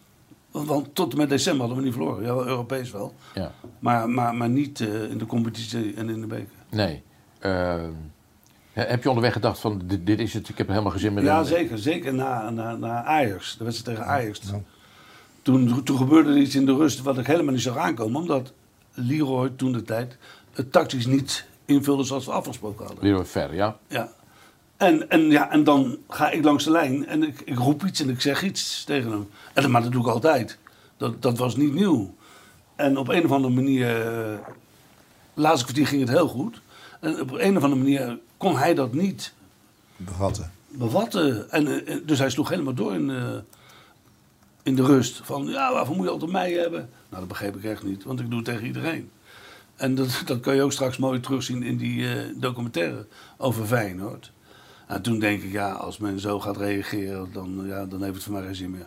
Want, 0.56 0.68
want 0.68 0.94
tot 0.94 1.12
en 1.12 1.18
met 1.18 1.28
december 1.28 1.60
hadden 1.60 1.78
we 1.78 1.84
niet 1.84 1.94
verloren. 1.94 2.24
Ja, 2.24 2.34
wel 2.34 2.46
Europees 2.46 2.90
wel. 2.90 3.14
ja. 3.34 3.52
Maar, 3.78 4.08
maar, 4.10 4.34
maar 4.34 4.48
niet 4.48 4.80
eh, 4.80 5.10
in 5.10 5.18
de 5.18 5.26
competitie 5.26 5.94
en 5.94 6.08
in 6.08 6.20
de 6.20 6.26
beker. 6.26 6.48
Nee. 6.70 7.02
Eh, 7.38 7.84
heb 8.72 9.02
je 9.02 9.08
onderweg 9.08 9.32
gedacht 9.32 9.58
van, 9.58 9.82
dit, 9.84 10.06
dit 10.06 10.18
is 10.18 10.34
het, 10.34 10.48
ik 10.48 10.58
heb 10.58 10.66
er 10.66 10.72
helemaal 10.72 10.92
geen 10.92 11.00
zin 11.00 11.14
meer 11.14 11.24
Ja, 11.24 11.38
in? 11.38 11.44
zeker. 11.44 11.78
Zeker 11.78 12.14
na, 12.14 12.50
na, 12.50 12.76
na 12.76 13.04
Ajax. 13.04 13.56
De 13.58 13.64
wedstrijd 13.64 13.98
tegen 13.98 14.12
Ajax. 14.12 14.40
Toen, 15.42 15.82
toen 15.84 15.96
gebeurde 15.96 16.30
er 16.30 16.36
iets 16.38 16.54
in 16.54 16.66
de 16.66 16.74
rust 16.76 17.02
wat 17.02 17.18
ik 17.18 17.26
helemaal 17.26 17.52
niet 17.52 17.62
zag 17.62 17.76
aankomen. 17.76 18.20
Omdat 18.20 18.52
Leroy 18.92 19.52
toen 19.56 19.72
de 19.72 19.82
tijd 19.82 20.16
het 20.52 20.72
tactisch 20.72 21.06
niet 21.06 21.46
invulde 21.64 22.04
zoals 22.04 22.26
we 22.26 22.32
afgesproken 22.32 22.86
hadden. 22.86 23.04
Leroy 23.04 23.24
Ver, 23.24 23.54
ja. 23.54 23.76
Ja. 23.88 24.12
En, 24.76 25.10
en, 25.10 25.30
ja, 25.30 25.50
en 25.50 25.64
dan 25.64 25.98
ga 26.08 26.30
ik 26.30 26.44
langs 26.44 26.64
de 26.64 26.70
lijn 26.70 27.06
en 27.06 27.22
ik, 27.22 27.40
ik 27.40 27.58
roep 27.58 27.84
iets 27.84 28.00
en 28.00 28.08
ik 28.08 28.20
zeg 28.20 28.42
iets 28.42 28.84
tegen 28.84 29.10
hem. 29.10 29.28
En 29.52 29.62
dat, 29.62 29.70
maar 29.70 29.82
dat 29.82 29.92
doe 29.92 30.00
ik 30.00 30.08
altijd. 30.08 30.58
Dat, 30.96 31.22
dat 31.22 31.38
was 31.38 31.56
niet 31.56 31.74
nieuw. 31.74 32.14
En 32.74 32.96
op 32.96 33.08
een 33.08 33.24
of 33.24 33.32
andere 33.32 33.54
manier, 33.54 34.06
eh, 34.06 34.38
laatste 35.34 35.64
kwartier 35.64 35.86
ging 35.86 36.00
het 36.00 36.10
heel 36.10 36.28
goed. 36.28 36.60
En 37.00 37.20
op 37.20 37.32
een 37.32 37.56
of 37.56 37.62
andere 37.62 37.82
manier 37.82 38.18
kon 38.36 38.56
hij 38.56 38.74
dat 38.74 38.92
niet 38.92 39.34
Bevatten. 39.96 40.50
bevatten. 40.68 41.50
En, 41.50 41.86
eh, 41.86 41.96
dus 42.04 42.18
hij 42.18 42.30
sloeg 42.30 42.48
helemaal 42.48 42.74
door 42.74 42.94
in, 42.94 43.10
eh, 43.10 43.36
in 44.62 44.74
de 44.74 44.84
rust. 44.84 45.20
Van, 45.24 45.46
ja, 45.46 45.72
waarvoor 45.72 45.96
moet 45.96 46.04
je 46.04 46.10
altijd 46.10 46.30
mij 46.30 46.52
hebben? 46.52 46.80
Nou, 46.80 47.20
dat 47.20 47.28
begreep 47.28 47.56
ik 47.56 47.64
echt 47.64 47.82
niet, 47.82 48.04
want 48.04 48.20
ik 48.20 48.26
doe 48.30 48.38
het 48.38 48.48
tegen 48.48 48.66
iedereen. 48.66 49.10
En 49.76 49.94
dat, 49.94 50.22
dat 50.26 50.40
kan 50.40 50.54
je 50.54 50.62
ook 50.62 50.72
straks 50.72 50.96
mooi 50.96 51.20
terugzien 51.20 51.62
in 51.62 51.76
die 51.76 52.08
eh, 52.08 52.24
documentaire 52.36 53.06
over 53.36 53.66
Feyenoord. 53.66 54.32
En 54.86 55.02
toen 55.02 55.18
denk 55.18 55.42
ik, 55.42 55.52
ja, 55.52 55.70
als 55.72 55.98
men 55.98 56.20
zo 56.20 56.40
gaat 56.40 56.56
reageren, 56.56 57.28
dan, 57.32 57.62
ja, 57.66 57.84
dan 57.86 58.02
heeft 58.02 58.14
het 58.14 58.22
voor 58.24 58.32
mij 58.32 58.42
geen 58.42 58.54
zin 58.54 58.70
meer. 58.70 58.86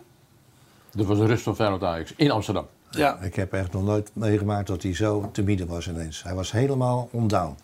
Dat 0.90 1.06
was 1.06 1.18
een 1.18 1.26
rust 1.26 1.42
van 1.42 1.54
Feyenoord 1.56 1.82
Ajax 1.82 2.12
in 2.16 2.30
Amsterdam. 2.30 2.66
Ja. 2.90 3.18
Ik 3.20 3.34
heb 3.34 3.52
echt 3.52 3.72
nog 3.72 3.84
nooit 3.84 4.10
meegemaakt 4.12 4.66
dat 4.66 4.82
hij 4.82 4.94
zo 4.94 5.28
timide 5.32 5.66
was 5.66 5.88
ineens. 5.88 6.22
Hij 6.22 6.34
was 6.34 6.52
helemaal 6.52 7.08
ondown. 7.12 7.54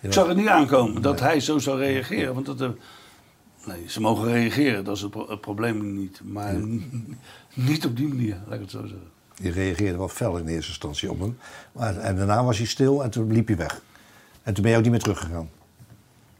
Ik 0.00 0.12
zag 0.12 0.26
het 0.26 0.36
niet 0.36 0.46
aankomen 0.48 1.02
dat 1.02 1.20
hij 1.20 1.40
zo 1.40 1.58
zou 1.58 1.78
reageren. 1.78 2.34
Want 2.34 2.46
dat, 2.46 2.60
eh, 2.60 2.68
nee, 3.66 3.84
ze 3.88 4.00
mogen 4.00 4.32
reageren, 4.32 4.84
dat 4.84 4.96
is 4.96 5.02
het, 5.02 5.10
pro- 5.10 5.28
het 5.28 5.40
probleem 5.40 5.94
niet. 5.94 6.20
Maar 6.24 6.54
niet 7.54 7.86
op 7.86 7.96
die 7.96 8.08
manier, 8.08 8.36
laat 8.46 8.54
ik 8.54 8.60
het 8.60 8.70
zo 8.70 8.80
zeggen. 8.80 9.08
Die 9.34 9.50
reageerde 9.50 9.98
wel 9.98 10.08
fel 10.08 10.36
in 10.36 10.46
eerste 10.46 10.68
instantie 10.70 11.10
op 11.10 11.20
hem. 11.20 11.38
Maar, 11.72 11.96
en 11.96 12.16
daarna 12.16 12.44
was 12.44 12.56
hij 12.58 12.66
stil 12.66 13.02
en 13.04 13.10
toen 13.10 13.32
liep 13.32 13.46
hij 13.46 13.56
weg. 13.56 13.80
En 14.42 14.54
toen 14.54 14.62
ben 14.62 14.72
je 14.72 14.76
ook 14.78 14.82
niet 14.82 14.92
meer 14.92 15.00
teruggegaan. 15.02 15.50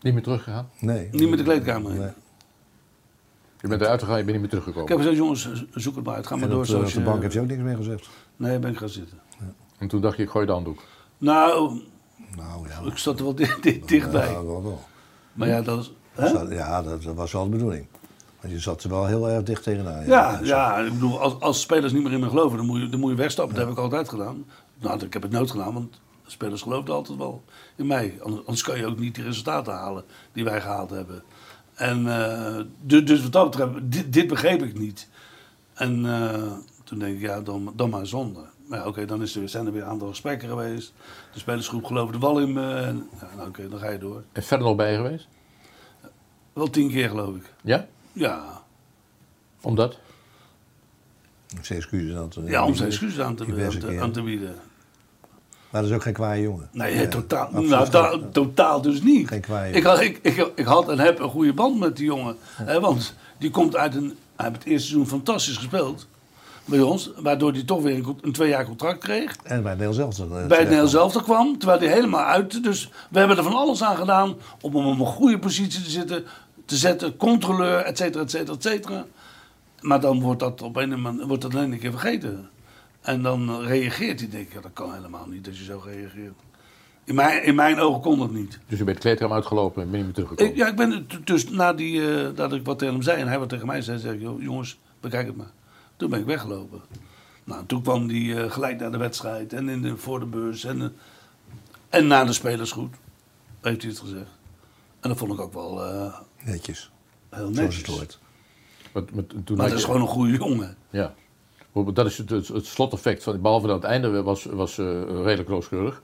Niet 0.05 0.13
meer 0.15 0.23
teruggegaan? 0.23 0.69
Nee. 0.79 1.09
Niet 1.13 1.29
met 1.29 1.39
de 1.39 1.45
kleedkamer 1.45 1.91
in. 1.93 1.99
Nee. 1.99 2.11
Je 3.61 3.69
bent 3.69 3.81
eruit 3.81 4.01
gegaan, 4.03 4.19
je 4.19 4.25
bent 4.25 4.39
niet 4.41 4.51
meer 4.51 4.59
Ik 4.61 4.65
teruggekomen. 4.65 4.89
heb 4.89 4.99
gezegd, 4.99 5.17
jongens, 5.17 5.65
zoek 5.83 5.97
het 5.97 6.05
maar 6.05 6.15
uit. 6.15 6.27
Ga 6.27 6.35
maar 6.35 6.45
En 6.45 6.51
door 6.51 6.59
op, 6.59 6.65
de- 6.65 6.71
zoals 6.71 6.87
op 6.89 6.93
de 6.95 6.99
je- 7.01 7.07
bank 7.07 7.23
heb 7.23 7.33
je 7.33 7.41
ook 7.41 7.47
niks 7.47 7.63
meer 7.63 7.77
gezegd. 7.77 8.09
Nee, 8.37 8.59
ben 8.59 8.71
ik 8.71 8.77
gaan 8.79 8.89
zitten. 8.89 9.19
En 9.79 9.89
toen 9.89 10.01
dacht 10.01 10.17
je, 10.17 10.23
ik 10.23 10.29
gooi 10.29 10.47
de 10.47 10.53
handdoek. 10.53 10.83
Nou, 11.19 11.81
Nou 12.37 12.69
ja. 12.69 12.91
ik 12.91 12.97
zat 12.99 13.19
er 13.19 13.25
wel 13.25 13.35
dicht- 13.35 13.63
dichtbij. 13.89 14.31
Ja, 14.33 14.45
wel, 14.45 14.63
wel. 14.63 14.81
Maar 15.33 15.49
ja, 15.49 15.63
dat. 15.63 15.91
Hè? 16.13 16.29
Zat- 16.29 16.51
Ja, 16.51 16.83
dat, 16.83 17.03
dat 17.03 17.15
was 17.15 17.33
wel 17.33 17.45
de 17.45 17.51
bedoeling. 17.51 17.87
Want 18.41 18.53
je 18.53 18.61
zat 18.61 18.83
er 18.83 18.91
wel 18.91 19.07
heel 19.07 19.29
erg 19.31 19.43
dicht 19.43 19.63
tegenaan. 19.63 20.07
Ja, 20.07 20.41
ja, 20.43 20.79
ik 20.79 20.93
bedoel, 20.93 21.21
als, 21.21 21.41
als 21.41 21.61
spelers 21.61 21.93
niet 21.93 22.03
meer 22.03 22.13
in 22.13 22.21
me 22.21 22.29
geloven, 22.29 22.57
dan 22.57 22.67
moet 22.67 22.81
je, 22.81 22.89
dan 22.89 23.01
moet 23.01 23.11
je 23.11 23.17
wegstappen. 23.17 23.55
Dat 23.55 23.65
heb 23.65 23.73
ik 23.77 23.81
altijd 23.83 24.09
gedaan. 24.09 24.45
Nou, 24.81 25.05
ik 25.05 25.13
heb 25.13 25.23
het 25.23 25.31
nooit 25.31 25.51
gedaan, 25.51 25.75
want 25.75 26.01
de 26.25 26.31
spelers 26.31 26.63
geloofden 26.63 26.95
altijd 26.95 27.19
wel 27.19 27.45
in 27.77 27.87
mij. 27.87 28.19
Anders, 28.23 28.63
kan 28.63 28.79
je 28.79 28.87
ook 28.87 28.99
niet 28.99 29.15
die 29.15 29.25
resultaten 29.25 29.73
halen 29.73 30.05
die 30.33 30.45
wij 30.45 30.61
gehaald 30.61 30.91
hebben. 30.91 31.23
En 31.75 32.07
eh, 32.07 32.61
dus, 32.81 33.05
dus 33.05 33.23
wat 33.23 33.33
dat 33.33 33.51
betreft, 33.51 33.73
dit, 33.83 34.13
dit 34.13 34.27
begreep 34.27 34.63
ik 34.63 34.79
niet. 34.79 35.09
En 35.75 36.07
eh, 36.07 36.53
toen 36.85 36.99
denk 36.99 37.15
ik, 37.15 37.21
ja, 37.21 37.41
dan, 37.41 37.73
dan 37.77 37.91
maar 37.91 38.07
zonde. 38.07 38.41
Maar 38.67 38.79
ja, 38.79 38.87
oké, 38.87 39.05
dan 39.05 39.23
is 39.23 39.37
er, 39.37 39.49
zijn 39.49 39.67
er 39.67 39.73
weer 39.73 39.83
een 39.83 39.89
aantal 39.89 40.09
gesprekken 40.09 40.49
geweest. 40.49 40.93
De 41.33 41.39
spelersgroep 41.39 41.85
geloofde 41.85 42.19
wel 42.19 42.41
in 42.41 42.53
me. 42.53 42.75
En, 42.75 43.09
ja, 43.21 43.29
nou, 43.37 43.49
oké, 43.49 43.69
dan 43.69 43.79
ga 43.79 43.91
je 43.91 43.99
door. 43.99 44.23
En 44.33 44.43
verder 44.43 44.67
nog 44.67 44.77
bij 44.77 44.91
je 44.91 44.97
geweest? 44.97 45.29
Wel 46.53 46.71
tien 46.71 46.91
keer, 46.91 47.09
geloof 47.09 47.37
ik. 47.37 47.53
Ja? 47.63 47.87
Ja, 48.13 48.63
Omdat? 49.61 49.99
Om 51.57 51.65
zijn 51.65 51.79
excuses 51.79 52.17
aan 52.17 52.29
te 52.29 52.43
ja 52.43 52.65
om 52.65 52.75
zijn 52.75 52.89
excuses 52.89 53.21
aan 53.21 53.35
te, 53.37 53.45
diverse 53.45 53.77
aan 53.77 53.81
te, 53.81 53.87
keren. 53.87 54.03
aan 54.03 54.13
te 54.13 54.23
bieden. 54.23 54.55
Maar 55.75 55.83
dat 55.83 55.91
is 55.93 55.97
ook 55.97 56.03
geen 56.03 56.13
kwaaie 56.13 56.43
jongen. 56.43 56.69
Nee, 56.73 56.95
Ja, 56.95 57.07
totaal, 57.09 57.49
nou, 57.53 57.91
da- 57.91 58.19
totaal 58.33 58.81
dus 58.81 59.03
niet. 59.03 59.29
Geen 59.29 59.41
kwaaie 59.41 59.73
Ik 59.73 59.83
had, 59.83 60.01
ik, 60.01 60.19
ik, 60.23 60.51
ik 60.55 60.65
had 60.65 60.89
en 60.89 60.99
heb 60.99 61.19
een 61.19 61.29
goede 61.29 61.53
band 61.53 61.79
met 61.79 61.97
die 61.97 62.05
jongen. 62.07 62.37
Hè, 62.63 62.81
want 62.81 63.15
die 63.39 63.51
komt 63.51 63.77
uit 63.77 63.95
een... 63.95 64.17
Hij 64.37 64.47
heeft 64.47 64.59
het 64.59 64.67
eerste 64.67 64.87
seizoen 64.89 65.09
fantastisch 65.09 65.57
gespeeld. 65.57 66.07
Bij 66.65 66.81
ons. 66.81 67.11
Waardoor 67.17 67.53
hij 67.53 67.63
toch 67.63 67.83
weer 67.83 67.95
een, 67.95 68.17
een 68.21 68.33
twee 68.33 68.49
jaar 68.49 68.65
contract 68.65 68.99
kreeg. 68.99 69.37
En 69.43 69.63
bij 69.63 69.75
Nederlands 69.75 70.17
zelf. 70.17 70.29
bij 70.29 70.39
het 70.41 70.59
Nederlands 70.59 70.93
zelf 70.93 71.23
kwam. 71.23 71.59
Terwijl 71.59 71.81
hij 71.81 71.89
helemaal 71.89 72.25
uit... 72.25 72.63
Dus 72.63 72.91
we 73.11 73.19
hebben 73.19 73.37
er 73.37 73.43
van 73.43 73.55
alles 73.55 73.83
aan 73.83 73.97
gedaan. 73.97 74.35
Om 74.61 74.77
hem 74.77 74.87
op 74.87 74.99
een 74.99 75.07
goede 75.07 75.39
positie 75.39 75.83
te, 75.83 75.91
zitten, 75.91 76.25
te 76.65 76.77
zetten. 76.77 77.17
Controleur, 77.17 77.79
et 77.79 77.99
cetera, 77.99 78.23
et 78.23 78.31
cetera, 78.31 78.55
et 78.55 78.63
cetera. 78.63 79.05
Maar 79.81 80.01
dan 80.01 80.21
wordt 80.21 80.41
dat 80.41 80.63
op 80.63 80.77
een 80.77 81.01
manier 81.03 81.27
wordt 81.27 81.43
dat 81.43 81.55
alleen 81.55 81.73
een 81.73 81.79
keer 81.79 81.91
vergeten. 81.91 82.49
En 83.05 83.23
dan 83.23 83.61
reageert 83.61 84.21
hij. 84.21 84.29
Denk 84.29 84.47
ik, 84.47 84.53
ja, 84.53 84.61
dat 84.61 84.73
kan 84.73 84.95
helemaal 84.95 85.27
niet 85.27 85.49
als 85.49 85.59
je 85.59 85.65
zo 85.65 85.83
reageert. 85.85 86.35
In 87.05 87.15
mijn, 87.15 87.45
in 87.45 87.55
mijn 87.55 87.79
ogen 87.79 88.01
kon 88.01 88.19
dat 88.19 88.31
niet. 88.33 88.59
Dus 88.69 88.79
je 88.79 88.85
bent 88.85 88.97
de 88.97 89.03
kleedkamer 89.03 89.35
uitgelopen 89.37 89.83
en 89.83 89.89
ben 89.89 89.97
niet 89.97 90.05
meer 90.05 90.15
teruggekomen. 90.15 90.53
Ik, 90.53 90.59
ja, 90.59 90.69
ik 90.69 90.77
ben 90.77 91.07
dus 91.25 91.49
na 91.51 91.73
die, 91.73 92.19
eh, 92.19 92.29
dat 92.37 92.53
ik 92.53 92.65
wat 92.65 92.79
tegen 92.79 92.95
hem 92.95 93.03
zei 93.03 93.21
en 93.21 93.29
hij 93.29 93.39
wat 93.39 93.49
tegen 93.49 93.67
mij 93.67 93.83
zei, 93.83 93.99
zei 93.99 94.15
ik, 94.15 94.21
"Joh, 94.21 94.43
jongens, 94.43 94.79
bekijk 95.01 95.27
het 95.27 95.37
maar. 95.37 95.51
Toen 95.97 96.11
ben 96.11 96.19
ik 96.21 96.27
weggelopen. 96.27 96.81
Nou, 97.45 97.67
toen 97.67 97.83
kwam 97.83 98.09
hij 98.09 98.37
eh, 98.45 98.51
gelijk 98.51 98.79
naar 98.81 98.91
de 98.93 98.99
wedstrijd 98.99 99.53
en 99.53 99.69
in 99.69 99.83
de, 99.83 99.97
voor 99.97 100.21
de 100.21 100.27
bus 100.27 100.65
en, 100.65 100.81
eh, 100.83 100.89
en 101.89 102.07
na 102.07 102.25
de 102.25 102.33
spelersgroet, 102.33 102.95
heeft 103.61 103.83
hij 103.83 103.91
het 103.91 104.01
gezegd. 104.01 104.31
En 105.01 105.09
dat 105.09 105.19
vond 105.19 105.33
ik 105.33 105.41
ook 105.41 105.53
wel 105.53 105.85
eh, 105.85 106.15
Netjes. 106.45 106.91
heel 107.31 107.39
Zoals 107.41 107.57
netjes. 107.57 107.77
het 107.77 107.87
hoort. 107.87 108.19
Met, 108.95 109.15
met, 109.15 109.29
toen 109.29 109.57
Maar 109.57 109.69
dat 109.69 109.75
is 109.75 109.81
je- 109.81 109.87
gewoon 109.87 110.01
een 110.01 110.07
goede 110.09 110.33
jongen. 110.33 110.77
Ja. 110.91 111.15
Dat 111.95 112.07
is 112.07 112.19
het, 112.19 112.31
het, 112.31 112.49
het 112.49 112.67
sloteffect 112.67 113.23
van, 113.23 113.41
behalve 113.41 113.67
dat 113.67 113.77
het 113.83 113.85
einde 113.91 114.23
was, 114.23 114.45
was 114.45 114.79
eh, 114.79 114.87
redelijk 115.03 115.49
rooskleurig. 115.49 116.03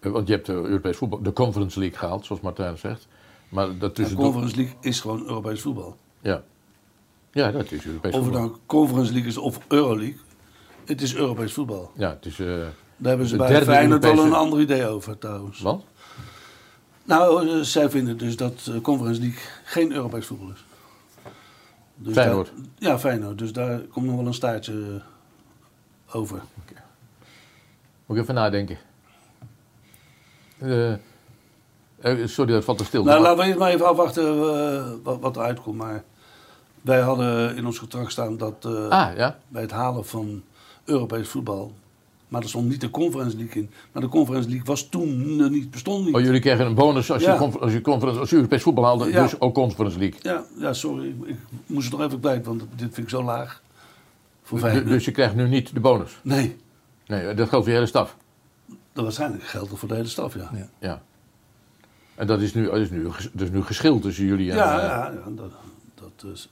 Eh, 0.00 0.12
want 0.12 0.26
je 0.26 0.32
hebt 0.34 0.46
de 0.46 0.52
Europees 0.52 0.96
voetbal, 0.96 1.22
de 1.22 1.32
Conference 1.32 1.78
League 1.78 1.98
gehaald, 1.98 2.26
zoals 2.26 2.42
Martijn 2.42 2.78
zegt. 2.78 3.06
Maar 3.48 3.78
dat 3.78 3.96
De 3.96 4.14
Conference 4.14 4.56
League 4.56 4.74
is 4.80 5.00
gewoon 5.00 5.22
Europees 5.22 5.60
voetbal. 5.60 5.96
Ja. 6.20 6.42
ja, 7.32 7.50
dat 7.50 7.72
is 7.72 7.84
Europees 7.86 8.12
Of 8.12 8.18
het 8.18 8.24
voetbal. 8.24 8.46
nou 8.46 8.58
Conference 8.66 9.12
League 9.12 9.30
is 9.30 9.36
of 9.36 9.58
Euroleague, 9.68 10.20
het 10.84 11.02
is 11.02 11.14
Europees 11.14 11.52
voetbal. 11.52 11.90
Ja, 11.94 12.08
het 12.10 12.26
is... 12.26 12.38
eh, 12.40 12.46
Daar 12.46 13.08
hebben 13.08 13.26
ze 13.26 13.36
de 13.36 13.38
bij 13.38 13.62
Feyenoord 13.64 14.02
wel 14.02 14.10
Europese- 14.10 14.34
een 14.36 14.40
ander 14.42 14.60
idee 14.60 14.86
over 14.86 15.18
trouwens. 15.18 15.60
Want? 15.60 15.84
Nou, 17.04 17.48
eh, 17.48 17.60
zij 17.60 17.90
vinden 17.90 18.18
dus 18.18 18.36
dat 18.36 18.70
eh, 18.74 18.80
Conference 18.80 19.20
League 19.20 19.40
geen 19.64 19.92
Europees 19.92 20.26
voetbal 20.26 20.50
is. 20.50 20.64
Dus 21.96 22.12
Feyenoord? 22.14 22.46
daar- 22.56 22.64
ja, 22.90 22.98
Feyenoord. 22.98 23.38
Dus 23.38 23.52
daar 23.52 23.78
komt 23.80 24.06
nog 24.06 24.16
wel 24.16 24.26
een 24.26 24.34
staartje 24.34 24.72
eh, 26.08 26.16
over. 26.16 26.42
Moet 28.06 28.16
ik 28.16 28.22
even 28.22 28.34
nadenken. 28.34 28.78
Eh, 30.58 30.92
eh, 30.92 30.98
sorry, 32.26 32.52
dat 32.52 32.64
valt 32.64 32.78
te 32.78 32.84
stil. 32.84 33.04
Nou, 33.04 33.20
Maar- 33.20 33.28
laten 33.28 33.40
we 33.42 33.46
eerst 33.48 33.58
maar 33.58 33.70
even 33.70 33.86
afwachten 33.88 35.02
wat, 35.02 35.20
wat 35.20 35.36
eruit 35.36 35.60
komt. 35.60 35.76
Maar 35.76 36.04
wij 36.80 37.00
hadden 37.00 37.56
in 37.56 37.66
ons 37.66 37.78
contract 37.78 38.12
staan 38.12 38.36
dat 38.36 38.64
Ah, 38.64 39.16
ja? 39.16 39.38
bij 39.48 39.62
het 39.62 39.70
halen 39.70 40.04
van 40.06 40.42
Europees 40.84 41.28
voetbal... 41.28 41.72
Maar 42.34 42.42
er 42.42 42.48
stond 42.48 42.68
niet 42.68 42.80
de 42.80 42.90
Conference 42.90 43.36
League 43.36 43.62
in. 43.62 43.70
Maar 43.92 44.02
de 44.02 44.08
Conference 44.08 44.48
League 44.48 44.66
was 44.66 44.88
toen 44.88 45.40
er 45.40 45.50
niet, 45.50 45.70
bestond 45.70 46.04
niet. 46.04 46.14
Oh, 46.14 46.20
jullie 46.20 46.40
kregen 46.40 46.66
een 46.66 46.74
bonus 46.74 47.10
als, 47.10 47.22
Ja. 47.22 47.34
je, 47.34 47.58
als 47.58 47.72
je 47.72 47.80
conference, 47.80 48.20
als 48.20 48.30
je 48.30 48.36
Europees 48.36 48.62
voetbal 48.62 48.84
haalde, 48.84 49.10
Ja. 49.10 49.22
dus 49.22 49.40
ook 49.40 49.54
Conference 49.54 49.98
League. 49.98 50.18
Ja, 50.22 50.44
ja, 50.58 50.72
sorry. 50.72 51.08
Ik, 51.08 51.14
ik 51.26 51.36
moest 51.66 51.90
het 51.90 51.98
nog 51.98 52.06
even 52.06 52.20
kwijt, 52.20 52.46
want 52.46 52.60
dit 52.60 52.94
vind 52.94 52.96
ik 52.96 53.08
zo 53.08 53.22
laag. 53.22 53.62
Voor 54.42 54.60
Dus, 54.60 54.84
dus 54.84 55.04
je 55.04 55.10
krijgt 55.10 55.34
nu 55.34 55.48
niet 55.48 55.74
de 55.74 55.80
bonus? 55.80 56.18
Nee, 56.22 56.56
Nee, 57.06 57.34
dat 57.34 57.48
geldt 57.48 57.50
voor 57.50 57.66
je 57.66 57.72
hele 57.72 57.86
staf? 57.86 58.16
dat 58.92 59.04
waarschijnlijk 59.04 59.42
geldt 59.42 59.70
dat 59.70 59.78
voor 59.78 59.88
de 59.88 59.94
hele 59.94 60.08
staf, 60.08 60.34
ja. 60.34 60.50
Ja. 60.54 60.68
Ja. 60.80 61.02
En 62.14 62.26
dat 62.26 62.40
is 62.40 62.54
nu, 62.54 62.64
dat 62.64 62.76
is 62.76 62.90
nu, 62.90 63.08
is 63.36 63.50
nu 63.50 63.62
geschild 63.62 64.02
tussen 64.02 64.24
jullie 64.24 64.50
en... 64.50 64.56
Ja, 64.56 64.78
eh, 64.80 64.86
ja, 64.86 65.12
ja 65.24 65.30
dat, 65.34 65.52
dat, 65.94 66.32
is, 66.32 66.48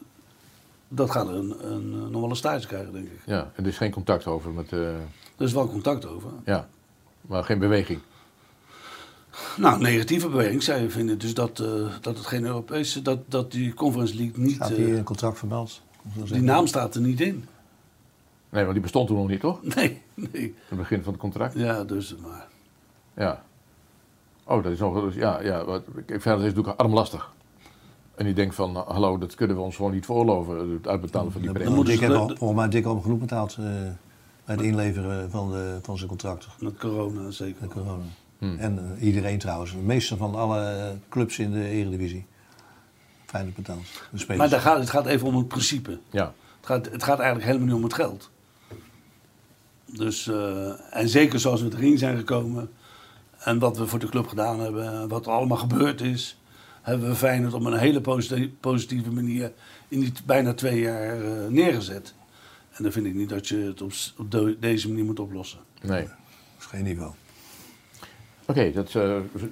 dat 0.88 1.10
gaat 1.10 1.28
een, 1.28 1.54
een, 1.72 1.90
nog 2.10 2.20
wel 2.20 2.30
een 2.30 2.36
stage 2.36 2.66
krijgen, 2.66 2.92
denk 2.92 3.06
ik. 3.06 3.20
ja. 3.26 3.50
En 3.54 3.62
er 3.64 3.70
is 3.70 3.76
geen 3.76 3.90
contact 3.90 4.26
over 4.26 4.50
met... 4.50 4.72
eh, 4.72 4.78
Er 5.42 5.48
is 5.48 5.54
wel 5.54 5.68
contact 5.68 6.06
over. 6.06 6.30
ja. 6.44 6.68
Maar 7.20 7.44
geen 7.44 7.58
beweging. 7.58 7.98
Nou, 9.56 9.80
negatieve 9.80 10.28
beweging. 10.28 10.62
Zij 10.62 10.90
vinden 10.90 11.18
dus 11.18 11.34
dat, 11.34 11.60
eh, 11.60 11.66
dat 12.00 12.16
het 12.16 12.26
geen 12.26 12.44
Europese, 12.44 13.02
dat, 13.02 13.18
dat 13.26 13.52
die 13.52 13.74
Conference 13.74 14.16
League 14.16 14.42
niet, 14.42 14.54
Staat 14.54 14.70
eh, 14.70 14.76
hier 14.76 14.88
in 14.88 14.94
een 14.96 15.04
contract 15.04 15.38
vermeld? 15.38 15.80
die 16.24 16.40
naam 16.42 16.66
staat 16.66 16.94
er 16.94 17.00
niet 17.00 17.20
in. 17.20 17.44
Nee, 18.50 18.62
want 18.62 18.72
die 18.72 18.82
bestond 18.82 19.06
toen 19.06 19.16
nog 19.16 19.28
niet, 19.28 19.40
toch? 19.40 19.62
Nee, 19.74 20.02
nee. 20.14 20.54
Het 20.68 20.78
begin 20.78 21.02
van 21.02 21.12
het 21.12 21.20
contract. 21.22 21.54
Ja, 21.54 21.84
dus, 21.84 22.14
maar... 22.22 22.46
Ja. 23.16 23.42
Oh, 24.44 24.62
dat 24.62 24.72
is 24.72 24.78
nog... 24.78 25.14
Ja, 25.14 25.40
ja. 25.42 25.64
Wat, 25.64 25.82
ik 25.96 26.04
vind 26.06 26.24
het 26.24 26.38
natuurlijk 26.38 26.80
armlastig. 26.80 27.32
En 28.14 28.24
die 28.24 28.34
denkt 28.34 28.54
van, 28.54 28.72
nou, 28.72 28.92
hallo, 28.92 29.18
dat 29.18 29.34
kunnen 29.34 29.56
we 29.56 29.62
ons 29.62 29.76
gewoon 29.76 29.92
niet 29.92 30.04
veroorloven, 30.04 30.70
het 30.70 30.88
uitbetalen 30.88 31.32
van 31.32 31.40
die 31.40 31.50
Dan 31.52 31.60
premie. 31.62 31.76
moet 31.76 31.88
ik 31.88 32.00
heb 32.00 32.10
al, 32.10 32.28
volgens 32.28 32.58
mij 32.60 32.68
dik 32.68 32.84
al 32.84 33.00
genoeg 33.00 33.18
betaald 33.18 33.56
eh, 33.60 33.64
bij 34.44 34.54
het 34.54 34.64
inleveren 34.64 35.30
van, 35.30 35.52
de, 35.52 35.78
van 35.82 35.96
zijn 35.96 36.08
contract. 36.08 36.46
Met 36.58 36.78
corona 36.78 37.30
zeker. 37.30 37.60
Met 37.60 37.70
corona. 37.70 38.04
Hmm. 38.38 38.58
En 38.58 38.96
eh, 38.96 39.06
iedereen 39.06 39.38
trouwens. 39.38 39.70
De 39.70 39.76
meeste 39.76 40.16
van 40.16 40.34
alle 40.34 40.94
clubs 41.08 41.38
in 41.38 41.52
de 41.52 41.68
Eredivisie. 41.68 42.26
Feyenoord 43.26 43.56
betaald. 43.56 43.84
Maar 44.36 44.48
daar 44.48 44.60
gaat, 44.60 44.78
het 44.78 44.90
gaat 44.90 45.06
even 45.06 45.26
om 45.26 45.36
het 45.36 45.48
principe. 45.48 45.98
Ja. 46.10 46.32
Het 46.56 46.66
gaat, 46.66 46.90
het 46.90 47.02
gaat 47.02 47.18
eigenlijk 47.18 47.46
helemaal 47.46 47.66
niet 47.66 47.76
om 47.76 47.82
het 47.82 47.94
geld. 47.94 48.30
Dus, 49.84 50.28
eh, 50.28 50.96
en 50.96 51.08
zeker 51.08 51.40
zoals 51.40 51.62
we 51.62 51.70
erin 51.76 51.98
zijn 51.98 52.16
gekomen 52.16 52.70
en 53.38 53.58
wat 53.58 53.76
we 53.76 53.86
voor 53.86 53.98
de 53.98 54.08
club 54.08 54.26
gedaan 54.26 54.60
hebben, 54.60 54.92
en 54.92 55.08
wat 55.08 55.26
er 55.26 55.32
allemaal 55.32 55.56
gebeurd 55.56 56.00
is, 56.00 56.38
hebben 56.82 57.08
we 57.08 57.14
Feyenoord 57.14 57.54
op 57.54 57.64
een 57.64 57.78
hele 57.78 58.00
posi- 58.00 58.56
positieve 58.60 59.10
manier 59.10 59.52
in 59.88 60.00
die 60.00 60.12
bijna 60.24 60.54
twee 60.54 60.80
jaar 60.80 61.22
eh, 61.22 61.48
neergezet. 61.48 62.14
En 62.72 62.82
dan 62.82 62.92
vind 62.92 63.06
ik 63.06 63.14
niet 63.14 63.28
dat 63.28 63.48
je 63.48 63.56
het 63.56 63.82
op, 63.82 63.92
op 64.18 64.30
de- 64.30 64.56
deze 64.60 64.88
manier 64.88 65.04
moet 65.04 65.20
oplossen. 65.20 65.58
Nee. 65.82 66.02
Dat 66.02 66.10
is 66.58 66.64
geen 66.66 66.82
niveau. 66.84 67.12
Oké, 68.46 68.72
dat, 68.72 68.86
eh, 68.86 68.92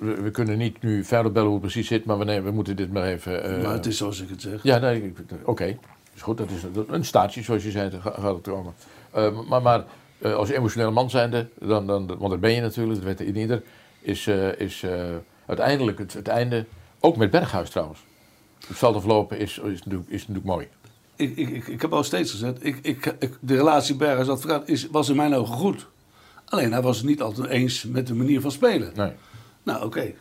we, 0.00 0.14
we 0.22 0.30
kunnen 0.30 0.58
niet 0.58 0.82
nu 0.82 1.04
verder 1.04 1.32
bellen 1.32 1.48
hoe 1.48 1.56
het 1.58 1.66
precies 1.70 1.88
zit, 1.88 2.04
maar 2.04 2.18
we, 2.18 2.24
nee, 2.24 2.40
we 2.40 2.50
moeten 2.50 2.76
dit 2.76 2.92
maar 2.92 3.04
even... 3.06 3.42
eh, 3.44 3.62
maar 3.62 3.72
het 3.72 3.86
is 3.86 3.96
zoals 3.96 4.20
ik 4.20 4.28
het 4.28 4.40
zeg. 4.42 4.62
Ja, 4.62 4.78
nee, 4.78 5.12
oké. 5.44 5.78
Is 6.14 6.22
goed, 6.22 6.38
dat 6.38 6.50
is 6.50 6.62
een 6.88 7.04
staartje, 7.04 7.42
zoals 7.42 7.62
je 7.62 7.70
zei, 7.70 7.90
gaat 8.00 8.34
het 8.34 8.40
komen. 8.42 8.74
Eh, 9.10 9.40
maar 9.48 9.62
maar 9.62 9.84
als 10.22 10.48
emotionele 10.48 10.90
man 10.90 11.10
zijnde, 11.10 11.48
dan, 11.58 11.86
dan, 11.86 12.06
want 12.06 12.30
dat 12.30 12.40
ben 12.40 12.52
je 12.52 12.60
natuurlijk, 12.60 13.04
dat 13.04 13.16
weet 13.18 13.36
ieder, 13.36 13.62
is, 14.00 14.26
eh, 14.26 14.60
is 14.60 14.82
eh, 14.82 15.02
uiteindelijk 15.46 15.98
het, 15.98 16.12
het 16.12 16.28
einde, 16.28 16.66
ook 17.00 17.16
met 17.16 17.30
Berghuis 17.30 17.70
trouwens. 17.70 18.00
Het 18.68 18.76
veld 18.78 18.96
aflopen 18.96 19.38
is, 19.38 19.58
is, 19.58 19.82
natuurlijk, 19.84 20.08
is 20.10 20.20
natuurlijk 20.20 20.46
mooi. 20.46 20.68
Ik, 21.20 21.36
ik, 21.36 21.48
ik, 21.48 21.66
ik 21.66 21.80
heb 21.80 21.92
al 21.92 22.02
steeds 22.04 22.30
gezegd, 22.30 22.64
ik, 22.64 22.78
ik, 22.82 23.14
ik, 23.18 23.38
de 23.40 23.56
relatie 23.56 23.94
Berghuis-advocaat 23.96 24.68
is, 24.68 24.86
was 24.90 25.08
in 25.08 25.16
mijn 25.16 25.34
ogen 25.34 25.54
goed. 25.54 25.86
Alleen 26.44 26.72
hij 26.72 26.82
was 26.82 26.96
het 26.96 27.06
niet 27.06 27.22
altijd 27.22 27.48
eens 27.48 27.84
met 27.84 28.06
de 28.06 28.14
manier 28.14 28.40
van 28.40 28.50
spelen. 28.52 28.92
Nee. 28.94 29.12
Nou 29.62 29.84
oké, 29.84 30.12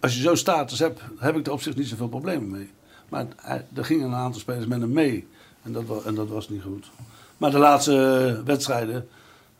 als 0.00 0.14
je 0.14 0.20
zo'n 0.20 0.36
status 0.36 0.78
hebt, 0.78 1.00
heb 1.18 1.36
ik 1.36 1.46
er 1.46 1.52
op 1.52 1.62
zich 1.62 1.76
niet 1.76 1.86
zoveel 1.88 2.08
problemen 2.08 2.50
mee. 2.50 2.70
Maar 3.08 3.26
er 3.74 3.84
gingen 3.84 4.06
een 4.06 4.14
aantal 4.14 4.40
spelers 4.40 4.66
met 4.66 4.80
hem 4.80 4.92
mee 4.92 5.26
en 5.62 5.72
dat, 5.72 5.84
wa- 5.84 6.00
en 6.04 6.14
dat 6.14 6.28
was 6.28 6.48
niet 6.48 6.62
goed. 6.62 6.90
Maar 7.36 7.50
de 7.50 7.58
laatste 7.58 7.94
eh, 8.38 8.46
wedstrijden, 8.46 9.08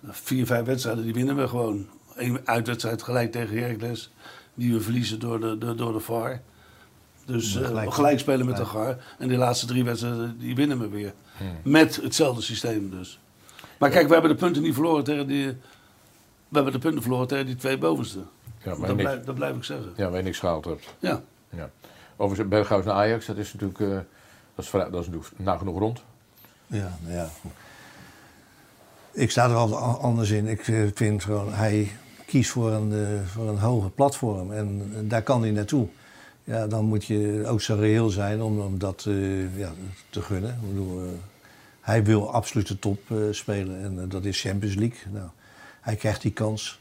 vier, 0.09 0.47
vijf 0.47 0.65
wedstrijden, 0.65 1.05
die 1.05 1.15
winnen 1.15 1.37
we 1.37 1.49
gewoon. 1.49 1.87
Eén 2.15 2.39
uitwedstrijd 2.45 3.03
gelijk 3.03 3.33
tegen 3.33 3.59
Heracles, 3.59 4.11
die 4.55 4.73
we 4.73 4.81
verliezen 4.81 5.19
door 5.21 5.41
de, 5.41 5.59
de, 5.59 5.75
door 5.75 5.93
de 5.93 6.01
VAR. 6.01 6.41
Dus 7.33 7.57
eh, 7.57 7.67
gelijk. 7.67 7.93
gelijk, 7.95 8.19
spelen 8.19 8.47
met 8.47 8.55
Gelijk. 8.55 8.71
GAR. 8.71 8.97
En 9.19 9.29
die 9.29 9.37
laatste 9.37 9.67
drie 9.67 9.85
wedstrijden, 9.85 10.37
die 10.39 10.55
winnen 10.55 10.79
we 10.81 10.89
weer. 10.89 11.13
Met 11.63 11.97
hetzelfde 11.97 12.43
systeem 12.43 12.91
dus. 12.91 13.21
Maar 13.79 13.91
kijk, 13.91 14.07
we 14.07 14.13
hebben 14.13 14.31
de 14.31 14.37
punten 14.37 14.63
niet 14.63 14.75
verloren 14.75 15.05
tegen 15.05 15.27
die... 15.27 15.47
We 16.49 16.57
hebben 16.57 16.73
de 16.73 16.79
punten 16.79 17.03
verloren 17.03 17.27
tegen 17.29 17.47
die 17.47 17.57
twee 17.57 17.79
bovenste. 17.79 18.19
Ja, 18.63 18.71
dat, 18.71 18.79
niks. 18.79 18.93
blijf, 18.95 19.25
dat 19.25 19.35
blijf 19.35 19.57
ik 19.57 19.65
zeggen. 19.65 19.93
Ja, 19.97 20.09
waar 20.09 20.17
je 20.17 20.23
niks 20.23 20.39
gehaald 20.39 20.65
hebt. 20.65 20.95
Ja. 20.99 21.23
ja. 21.51 21.71
Overigens, 22.17 22.49
Berghuis 22.49 22.85
naar 22.85 22.95
Ajax, 22.95 23.27
dat 23.27 23.37
is 23.37 23.53
natuurlijk, 23.53 23.81
eh, 23.81 23.89
dat 24.55 24.65
is, 24.65 24.69
vrij- 24.69 24.91
dat 24.91 25.01
is 25.01 25.07
natuurlijk 25.07 25.35
nagenoeg 25.37 25.79
rond. 25.79 26.03
Ja, 26.67 26.99
nou 27.03 27.15
ja. 27.15 27.29
Ik 29.13 29.31
sta 29.31 29.49
er 29.49 29.55
altijd 29.55 29.99
anders 30.01 30.31
in. 30.31 30.47
Ik 30.47 30.69
eh, 30.69 30.83
vind 30.95 31.25
gewoon, 31.25 31.53
hij 31.53 31.91
kiest 32.27 32.51
voor 32.51 32.71
een, 32.73 32.93
eh, 32.93 33.27
voor 33.27 33.49
een 33.49 33.59
hoger 33.59 33.91
platform 33.91 34.53
en 34.53 34.93
daar 35.09 35.23
kan 35.23 35.41
hij 35.43 35.51
naartoe. 35.51 35.89
Ja, 36.51 36.67
dan 36.67 36.85
moet 36.85 37.05
je 37.05 37.43
ook 37.47 37.61
zo 37.61 37.75
reëel 37.75 38.09
zijn 38.09 38.43
om, 38.43 38.61
om 38.61 38.79
dat 38.79 39.05
eh, 39.09 39.59
ja, 39.59 39.73
te 40.11 40.23
gunnen. 40.23 40.51
Ik 40.63 40.69
bedoel, 40.69 41.03
eh, 41.03 41.09
hij 41.81 42.05
wil 42.05 42.33
absoluut 42.33 42.69
de 42.69 42.79
top 42.79 43.11
eh, 43.11 43.17
spelen 43.31 43.83
en 43.83 44.09
dat 44.09 44.25
is 44.25 44.41
Champions 44.41 44.75
League. 44.75 44.99
Nou, 45.13 45.29
hij 45.81 45.97
krijgt 45.97 46.23
die 46.23 46.33
kans. 46.33 46.81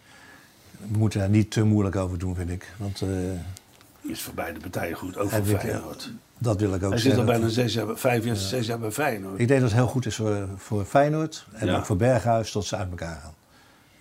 We 0.91 0.97
moeten 0.97 1.19
daar 1.19 1.29
niet 1.29 1.51
te 1.51 1.63
moeilijk 1.63 1.95
over 1.95 2.17
doen, 2.17 2.35
vind 2.35 2.49
ik. 2.49 2.73
Want, 2.77 3.01
eh, 3.01 4.11
Is 4.11 4.21
voor 4.21 4.33
beide 4.33 4.59
partijen 4.59 4.95
goed, 4.97 5.17
ook 5.17 5.31
hij 5.31 5.43
voor 5.43 5.59
Feyenoord. 5.59 6.11
Dat 6.37 6.59
wil 6.59 6.73
ik 6.73 6.83
ook 6.83 6.89
Hij 6.91 6.99
zit 6.99 7.11
al 7.11 7.17
zeggen. 7.17 7.33
bijna 7.39 7.47
zes 7.53 7.73
jaar, 7.73 7.97
vijf 7.97 8.25
jaar, 8.25 8.35
zes 8.35 8.67
jaar 8.67 8.79
bij 8.79 8.91
Feyenoord. 8.91 9.39
Ik 9.39 9.47
denk 9.47 9.61
dat 9.61 9.69
het 9.69 9.79
heel 9.79 9.87
goed 9.89 10.05
is 10.05 10.15
voor, 10.15 10.47
voor 10.57 10.85
Feyenoord 10.85 11.45
en 11.51 11.67
Ja. 11.67 11.77
ook 11.77 11.85
voor 11.85 11.97
Berghuis 11.97 12.51
dat 12.51 12.65
ze 12.65 12.75
uit 12.75 12.89
elkaar 12.89 13.19
gaan. 13.21 13.33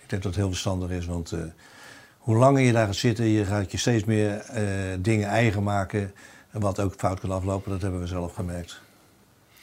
Ik 0.03 0.09
denk 0.09 0.23
dat 0.23 0.31
het 0.31 0.41
heel 0.41 0.51
verstandig 0.51 0.89
is, 0.89 1.05
want 1.05 1.31
eh, 1.31 1.39
hoe 2.19 2.37
langer 2.37 2.61
je 2.61 2.71
daar 2.71 2.85
gaat 2.85 2.95
zitten, 2.95 3.25
je 3.25 3.45
gaat 3.45 3.71
je 3.71 3.77
steeds 3.77 4.03
meer 4.03 4.37
eh, 4.37 4.63
dingen 4.99 5.27
eigen 5.27 5.63
maken. 5.63 6.13
En 6.51 6.59
wat 6.59 6.79
ook 6.79 6.93
fout 6.97 7.19
kan 7.19 7.31
aflopen, 7.31 7.71
dat 7.71 7.81
hebben 7.81 7.99
we 7.99 8.07
zelf 8.07 8.33
gemerkt. 8.33 8.81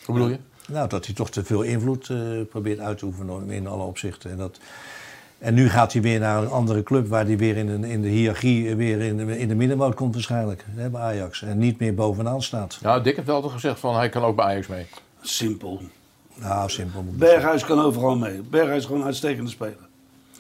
Hoe 0.04 0.14
bedoel 0.14 0.30
je? 0.30 0.38
Nou, 0.68 0.88
dat 0.88 1.06
hij 1.06 1.14
toch 1.14 1.30
te 1.30 1.44
veel 1.44 1.62
invloed 1.62 2.10
eh, 2.10 2.18
probeert 2.50 2.78
uit 2.78 2.98
te 2.98 3.04
oefenen 3.04 3.50
in 3.50 3.66
alle 3.66 3.82
opzichten. 3.82 4.30
En, 4.30 4.36
dat, 4.36 4.60
en 5.38 5.54
nu 5.54 5.68
gaat 5.68 5.92
hij 5.92 6.02
weer 6.02 6.20
naar 6.20 6.42
een 6.42 6.50
andere 6.50 6.82
club 6.82 7.08
waar 7.08 7.24
hij 7.24 7.36
weer 7.36 7.56
in 7.56 7.80
de, 7.80 7.88
in 7.88 8.02
de 8.02 8.08
hiërarchie 8.08 8.68
eh, 8.68 8.76
weer 8.76 9.00
in 9.00 9.16
de, 9.16 9.38
in 9.38 9.48
de 9.48 9.54
middenmoot 9.54 9.94
komt 9.94 10.14
waarschijnlijk. 10.14 10.64
Hè, 10.70 10.90
bij 10.90 11.00
Ajax. 11.00 11.42
En 11.42 11.58
niet 11.58 11.78
meer 11.78 11.94
bovenaan 11.94 12.42
staat. 12.42 12.78
Ja, 12.82 13.00
Dick 13.00 13.14
heeft 13.14 13.26
wel 13.26 13.36
altijd 13.36 13.52
gezegd 13.52 13.80
van 13.80 13.96
hij 13.96 14.08
kan 14.08 14.22
ook 14.22 14.36
bij 14.36 14.44
Ajax 14.44 14.66
mee. 14.66 14.86
Simpel. 15.20 15.80
Nou, 16.34 16.70
simpel. 16.70 17.04
Berghuis 17.08 17.64
kan 17.64 17.80
overal 17.80 18.16
mee. 18.16 18.40
Berghuis 18.40 18.78
is 18.78 18.84
gewoon 18.84 19.00
een 19.00 19.06
uitstekende 19.06 19.50
speler. 19.50 19.85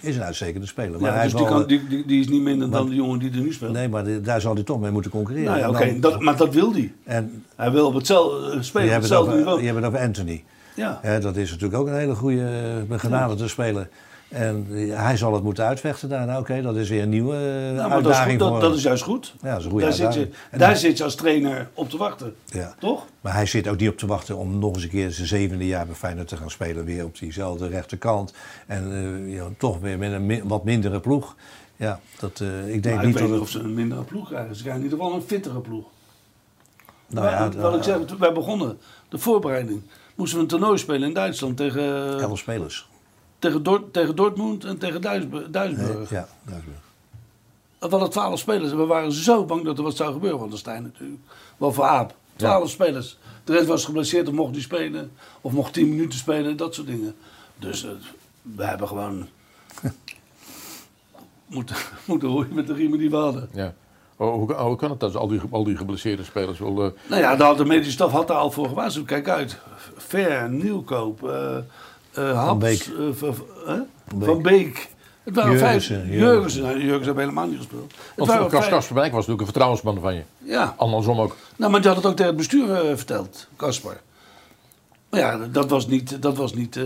Is 0.06 0.16
een 0.16 0.22
uitstekende 0.22 0.66
speler. 0.66 1.00
Maar 1.00 1.10
Ja, 1.10 1.16
hij 1.16 1.24
dus 1.24 1.34
die, 1.34 1.46
kan, 1.46 1.66
die, 1.66 1.86
die, 1.88 2.06
die 2.06 2.20
is 2.20 2.28
niet 2.28 2.42
minder 2.42 2.70
dan 2.70 2.88
de 2.88 2.94
jongen 2.94 3.18
die 3.18 3.30
er 3.30 3.36
nu 3.40 3.52
speelt. 3.52 3.72
Nee, 3.72 3.88
maar 3.88 4.22
daar 4.22 4.40
zal 4.40 4.54
hij 4.54 4.62
toch 4.62 4.80
mee 4.80 4.90
moeten 4.90 5.10
concurreren. 5.10 5.50
Nou 5.50 5.58
ja, 5.58 5.68
oké, 5.68 6.00
dat- 6.00 6.20
maar 6.20 6.36
dat 6.36 6.54
wil 6.54 6.72
hij. 6.72 6.92
En 7.04 7.44
Hij 7.56 7.70
wil 7.70 7.86
op 7.86 7.94
hetzelfde 7.94 8.48
eh, 8.50 8.54
je 8.54 8.62
spelen, 8.62 8.86
op 8.86 8.92
hebt, 8.92 9.02
het 9.08 9.12
hetzelfde 9.12 9.46
over, 9.50 9.60
je 9.60 9.66
hebt 9.66 9.76
het 9.78 9.86
over 9.86 9.98
Anthony. 10.06 10.44
Ja. 10.74 11.00
Dat 11.20 11.36
is 11.36 11.50
natuurlijk 11.50 11.80
ook 11.80 11.86
een 11.86 11.96
hele 11.98 12.14
goede, 12.14 12.42
eh, 12.42 12.88
begenadigde 12.88 13.48
speler. 13.48 13.88
En 14.28 14.66
eh, 14.70 15.02
hij 15.02 15.16
zal 15.16 15.34
het 15.34 15.42
moeten 15.42 15.64
uitvechten 15.64 16.08
daar. 16.08 16.26
Nou, 16.26 16.40
oké, 16.40 16.62
dat 16.62 16.76
is 16.76 16.88
weer 16.88 17.02
een 17.02 17.08
nieuwe 17.08 17.36
eh, 17.36 17.76
Nou, 17.76 17.88
maar 17.88 18.02
dat 18.02 18.12
is, 18.12 18.18
uitdaging 18.18 18.30
goed, 18.30 18.38
dat, 18.38 18.48
voor 18.48 18.60
dat 18.60 18.76
is 18.76 18.82
juist 18.82 19.02
goed. 19.02 19.34
Ja, 19.42 19.48
dat 19.50 19.58
is 19.58 19.64
een 19.64 19.70
goede 19.70 19.84
daar 19.84 19.94
zit, 19.94 20.14
je, 20.14 20.20
uitdaging. 20.20 20.60
Daar 20.60 20.76
zit 20.76 20.98
je 20.98 21.04
als 21.04 21.14
trainer 21.14 21.68
op 21.74 21.90
te 21.90 21.96
wachten. 21.96 22.34
Ja. 22.44 22.74
Toch? 22.78 23.06
Maar 23.20 23.34
hij 23.34 23.46
zit 23.46 23.68
ook 23.68 23.78
niet 23.78 23.88
op 23.88 23.98
te 23.98 24.06
wachten 24.06 24.36
om 24.36 24.58
nog 24.58 24.74
eens 24.74 24.82
een 24.82 24.88
keer 24.88 25.10
zijn 25.10 25.26
zevende 25.26 25.66
jaar 25.66 25.86
bij 25.86 25.94
Feyenoord 25.94 26.28
te 26.28 26.36
gaan 26.36 26.50
spelen. 26.50 26.84
Weer 26.84 27.04
op 27.04 27.18
diezelfde 27.18 27.68
rechterkant. 27.68 28.32
En 28.66 28.92
eh, 28.92 29.34
ja, 29.34 29.48
toch 29.58 29.78
weer 29.78 29.98
met 29.98 30.12
een 30.12 30.48
wat 30.48 30.64
mindere 30.64 31.00
ploeg. 31.00 31.34
Ja, 31.76 32.00
dat, 32.18 32.40
eh, 32.40 32.74
ik 32.74 32.82
denk 32.82 32.94
Maar 32.94 33.04
ik 33.04 33.10
niet 33.10 33.18
weet 33.18 33.28
dat 33.28 33.32
niet 33.32 33.40
of 33.40 33.50
ze 33.50 33.58
een 33.58 33.74
mindere 33.74 34.02
ploeg 34.02 34.28
krijgen. 34.28 34.56
Ze 34.56 34.62
krijgen 34.62 34.82
in 34.82 34.90
ieder 34.90 35.04
geval 35.04 35.20
een 35.20 35.26
fittere 35.26 35.60
ploeg. 35.60 35.84
Nou 37.06 37.26
ja, 37.26 37.50
wat 37.50 37.72
eh, 37.72 37.78
ik 37.78 37.84
zeg, 37.84 38.04
toen 38.04 38.18
wij 38.18 38.32
begonnen, 38.32 38.78
de 39.08 39.18
voorbereiding, 39.18 39.82
moesten 40.14 40.36
we 40.36 40.42
een 40.42 40.48
toernooi 40.48 40.78
spelen 40.78 41.08
in 41.08 41.14
Duitsland 41.14 41.56
tegen, 41.56 42.20
elf 42.20 42.38
spelers. 42.38 42.88
Tegen, 43.38 43.62
Dort, 43.62 43.92
tegen 43.92 44.16
Dortmund 44.16 44.64
en 44.64 44.78
tegen 44.78 45.00
Duisburg. 45.00 45.50
Duisburg. 45.50 46.10
Ja, 46.10 46.28
Duisburg. 46.42 46.76
We 47.78 47.88
hadden 47.88 48.10
twaalf 48.10 48.38
spelers 48.38 48.70
en 48.70 48.76
we 48.78 48.86
waren 48.86 49.12
zo 49.12 49.44
bang 49.44 49.64
dat 49.64 49.78
er 49.78 49.84
wat 49.84 49.96
zou 49.96 50.12
gebeuren. 50.12 50.38
Want 50.38 50.50
dat 50.50 50.60
Stijn 50.60 50.82
natuurlijk. 50.82 51.20
Wel 51.56 51.72
voor 51.72 51.84
Aap. 51.84 52.14
Twaalf 52.36 52.70
spelers. 52.70 53.18
De 53.44 53.52
rest 53.52 53.66
was 53.66 53.84
geblesseerd 53.84 54.28
of 54.28 54.34
mocht 54.34 54.52
niet 54.52 54.62
spelen. 54.62 55.10
Of 55.40 55.52
mocht 55.52 55.72
tien 55.72 55.88
minuten 55.88 56.18
spelen, 56.18 56.56
dat 56.56 56.74
soort 56.74 56.86
dingen. 56.86 57.14
Dus 57.58 57.84
eh, 57.84 57.90
we 58.42 58.64
hebben 58.64 58.88
gewoon... 58.88 59.26
moeten, 61.46 61.76
moeten 62.06 62.28
roeien 62.28 62.54
met 62.54 62.66
de 62.66 62.74
riemen 62.74 62.98
die 62.98 63.10
we 63.10 63.16
hadden. 63.16 63.48
Ja. 63.52 63.74
Oh, 64.16 64.34
hoe, 64.34 64.54
hoe 64.54 64.76
kan 64.76 64.90
het 64.90 65.00
dat 65.00 65.16
al 65.16 65.28
die, 65.28 65.40
al 65.50 65.64
die 65.64 65.76
geblesseerde 65.76 66.24
spelers 66.24 66.58
wel... 66.58 66.84
eh, 66.84 66.90
Nou 67.08 67.22
ja, 67.22 67.54
de 67.54 67.64
medische 67.64 67.92
staf 67.92 68.12
had 68.12 68.28
daar 68.28 68.36
al 68.36 68.50
voor 68.50 68.68
gewaarschuwd. 68.68 69.06
Kijk 69.06 69.28
uit. 69.28 69.58
Ver, 69.96 70.50
Nieuwkoop, 70.50 71.28
eh 71.28 71.56
eh 72.16 72.54
Beek. 72.56 72.80
eh, 72.80 73.06
v- 73.12 73.18
v- 73.36 73.66
hè? 73.66 73.76
Van 74.08 74.18
Beek. 74.18 74.28
Van 74.28 74.42
Beek. 74.42 74.88
Het 75.24 75.34
waren 75.34 75.52
Jurgensen, 75.52 75.96
vijf. 75.96 76.08
Jurgensen. 76.10 76.18
Jurgensen. 76.18 76.62
Nou, 76.62 76.74
Jurgensen 76.74 77.04
hebben 77.06 77.22
helemaal 77.24 77.46
niet 77.46 77.56
gespeeld. 77.56 77.92
Het 78.14 78.26
Want 78.26 78.50
Kas 78.50 78.68
Kasper 78.68 78.94
Wijk 78.94 79.12
was 79.12 79.26
natuurlijk 79.26 79.40
een 79.40 79.46
vertrouwensman 79.46 80.00
van 80.00 80.14
je. 80.14 80.22
Ja. 80.38 80.74
Andersom 80.76 81.20
ook. 81.20 81.36
Nou, 81.56 81.70
maar 81.70 81.80
die 81.80 81.88
had 81.88 81.98
het 81.98 82.06
ook 82.06 82.12
tegen 82.16 82.26
het 82.26 82.36
bestuur 82.36 82.74
eh, 82.74 82.96
verteld, 82.96 83.46
Caspar. 83.56 84.00
Maar 85.10 85.20
ja, 85.20 85.36
dat 85.36 85.70
was 85.70 85.86
niet. 85.86 86.22
Dat 86.22 86.36
was 86.36 86.54
niet 86.54 86.76
eh, 86.76 86.84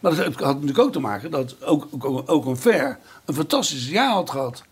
maar 0.00 0.14
dat 0.14 0.24
had 0.24 0.38
natuurlijk 0.54 0.78
ook 0.78 0.92
te 0.92 1.00
maken 1.00 1.30
dat 1.30 1.62
ook, 1.64 1.88
ook, 1.98 2.22
ook 2.30 2.46
een 2.46 2.56
Ver 2.56 2.98
een 3.24 3.34
fantastisch 3.34 3.88
jaar 3.88 4.12
had 4.12 4.30
gehad. 4.30 4.62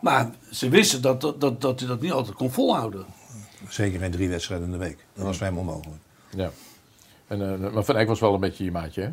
Maar 0.00 0.30
ze 0.50 0.68
wisten 0.68 1.02
dat, 1.02 1.20
dat, 1.20 1.40
dat, 1.40 1.60
dat 1.60 1.78
hij 1.80 1.88
dat 1.88 2.00
niet 2.00 2.12
altijd 2.12 2.36
kon 2.36 2.50
volhouden. 2.52 3.04
Zeker 3.68 4.00
geen 4.00 4.10
drie 4.10 4.28
wedstrijden 4.28 4.66
in 4.66 4.72
de 4.72 4.78
week. 4.78 4.98
Dat 5.14 5.24
was 5.24 5.36
voor 5.36 5.46
hem 5.46 5.58
onmogelijk. 5.58 6.00
Ja. 6.36 6.50
En, 7.26 7.64
eh, 7.64 7.72
maar 7.72 7.84
Van 7.84 7.96
Eyck 7.96 8.08
was 8.08 8.20
wel 8.20 8.34
een 8.34 8.40
beetje 8.40 8.64
je 8.64 8.70
maatje, 8.70 9.02
hè? 9.02 9.10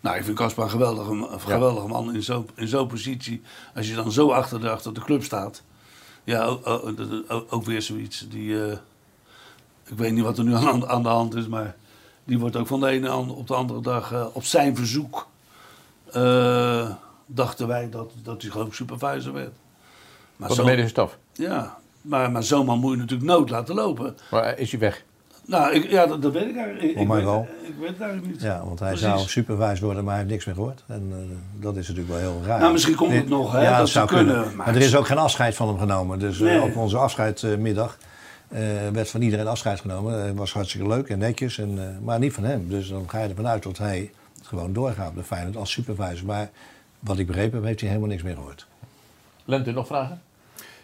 Nou, 0.00 0.16
ik 0.16 0.24
vind 0.24 0.36
Caspar 0.36 0.64
een 0.64 0.70
geweldige, 0.70 1.10
een 1.10 1.40
geweldige 1.40 1.86
man 1.86 2.14
in 2.14 2.22
zo'n 2.22 2.48
in 2.54 2.68
zo'n 2.68 2.86
positie. 2.88 3.42
Als 3.74 3.88
je 3.88 3.94
dan 3.94 4.12
zo 4.12 4.30
achter 4.30 4.60
de, 4.60 4.70
achter 4.70 4.94
de 4.94 5.00
club 5.00 5.22
staat. 5.22 5.62
Ja, 6.24 6.44
ook, 6.44 6.66
ook, 6.66 6.92
ook- 7.28 7.46
ook 7.52 7.64
weer 7.64 7.82
zoiets. 7.82 8.26
Die, 8.30 8.64
eh, 8.64 8.72
ik 9.84 9.96
weet 9.98 10.12
niet 10.12 10.22
wat 10.24 10.38
er 10.38 10.44
nu 10.44 10.54
aan, 10.54 10.86
aan 10.88 11.02
de 11.02 11.08
hand 11.08 11.34
is, 11.34 11.46
maar 11.46 11.76
die 12.24 12.38
wordt 12.38 12.56
ook 12.56 12.66
van 12.66 12.80
de 12.80 12.86
ene 12.88 13.12
op 13.14 13.46
de 13.46 13.54
andere 13.54 13.80
dag 13.80 14.12
eh, 14.12 14.26
op 14.32 14.44
zijn 14.44 14.76
verzoek. 14.76 15.26
eh, 16.12 16.90
dachten 17.26 17.66
wij 17.66 17.90
dat, 17.90 18.12
dat 18.22 18.42
hij 18.42 18.50
geloof 18.50 18.66
ik 18.66 18.74
supervisor 18.74 19.32
werd. 19.32 19.52
Maar 20.36 20.48
Van 20.48 20.56
de 20.56 20.62
medische 20.64 20.88
staf. 20.90 21.18
Ja, 21.32 21.78
Maar, 22.00 22.30
maar 22.30 22.42
zo'n 22.42 22.66
man 22.66 22.78
moet 22.78 22.90
je 22.92 22.96
natuurlijk 22.98 23.28
nood 23.30 23.50
laten 23.50 23.74
lopen. 23.74 24.16
Maar 24.30 24.58
is 24.58 24.70
hij 24.70 24.80
weg? 24.80 25.04
Nou, 25.46 25.72
ik, 25.74 25.90
ja, 25.90 26.06
dat, 26.06 26.22
dat 26.22 26.32
weet 26.32 26.48
ik 26.48 26.56
eigenlijk. 26.56 26.84
Ik, 26.84 26.92
Voor 26.92 27.02
ik 27.02 27.08
mij 27.08 27.16
weet, 27.16 27.24
wel. 27.26 27.48
Ik 27.62 27.74
weet 27.80 27.88
het 27.88 28.00
eigenlijk 28.00 28.32
niet. 28.32 28.42
Ja, 28.42 28.64
want 28.64 28.78
hij 28.78 28.88
Precies. 28.88 29.06
zou 29.06 29.18
supervised 29.28 29.80
worden, 29.80 30.04
maar 30.04 30.12
hij 30.12 30.22
heeft 30.22 30.32
niks 30.32 30.44
meer 30.44 30.54
gehoord. 30.54 30.84
En 30.86 31.08
eh, 31.12 31.62
dat 31.62 31.76
is 31.76 31.88
natuurlijk 31.88 32.20
wel 32.20 32.32
heel 32.32 32.42
raar. 32.46 32.60
Nou, 32.60 32.72
misschien 32.72 32.94
komt 32.94 33.12
het 33.12 33.28
nog, 33.28 33.52
hè, 33.52 33.62
Ja, 33.62 33.78
dat 33.78 33.88
zou 33.88 34.06
kunnen, 34.08 34.36
Maar, 34.36 34.56
maar- 34.56 34.68
er 34.68 34.76
is 34.76 34.96
ook 34.96 35.06
geen 35.06 35.18
afscheid 35.18 35.54
van 35.54 35.68
hem 35.68 35.78
genomen. 35.78 36.18
Dus 36.18 36.36
eh, 36.40 36.44
Nee. 36.46 36.62
op 36.62 36.76
onze 36.76 36.96
afscheidmiddag 36.98 37.98
eh, 38.48 38.60
werd 38.92 39.10
van 39.10 39.22
iedereen 39.22 39.46
afscheid 39.46 39.80
genomen. 39.80 40.24
Het 40.26 40.36
was 40.36 40.52
hartstikke 40.52 40.88
leuk 40.88 41.08
en 41.08 41.18
netjes, 41.18 41.58
en, 41.58 41.78
eh, 41.78 42.04
maar 42.04 42.18
niet 42.18 42.32
van 42.32 42.44
hem. 42.44 42.68
Dus 42.68 42.88
dan 42.88 43.04
ga 43.10 43.22
je 43.22 43.28
ervan 43.28 43.46
uit 43.48 43.62
dat 43.62 43.78
hij 43.78 44.10
gewoon 44.42 44.72
doorgaat 44.72 45.14
bij 45.14 45.22
Feyenoord 45.24 45.56
als 45.56 45.70
supervisor. 45.70 46.26
Maar 46.26 46.50
wat 47.00 47.18
ik 47.18 47.26
begrepen 47.26 47.54
heb, 47.56 47.64
heeft 47.64 47.80
hij 47.80 47.88
helemaal 47.88 48.10
niks 48.10 48.22
meer 48.22 48.34
gehoord. 48.34 48.66
Lente, 49.44 49.70
nog 49.72 49.86
vragen? 49.86 50.20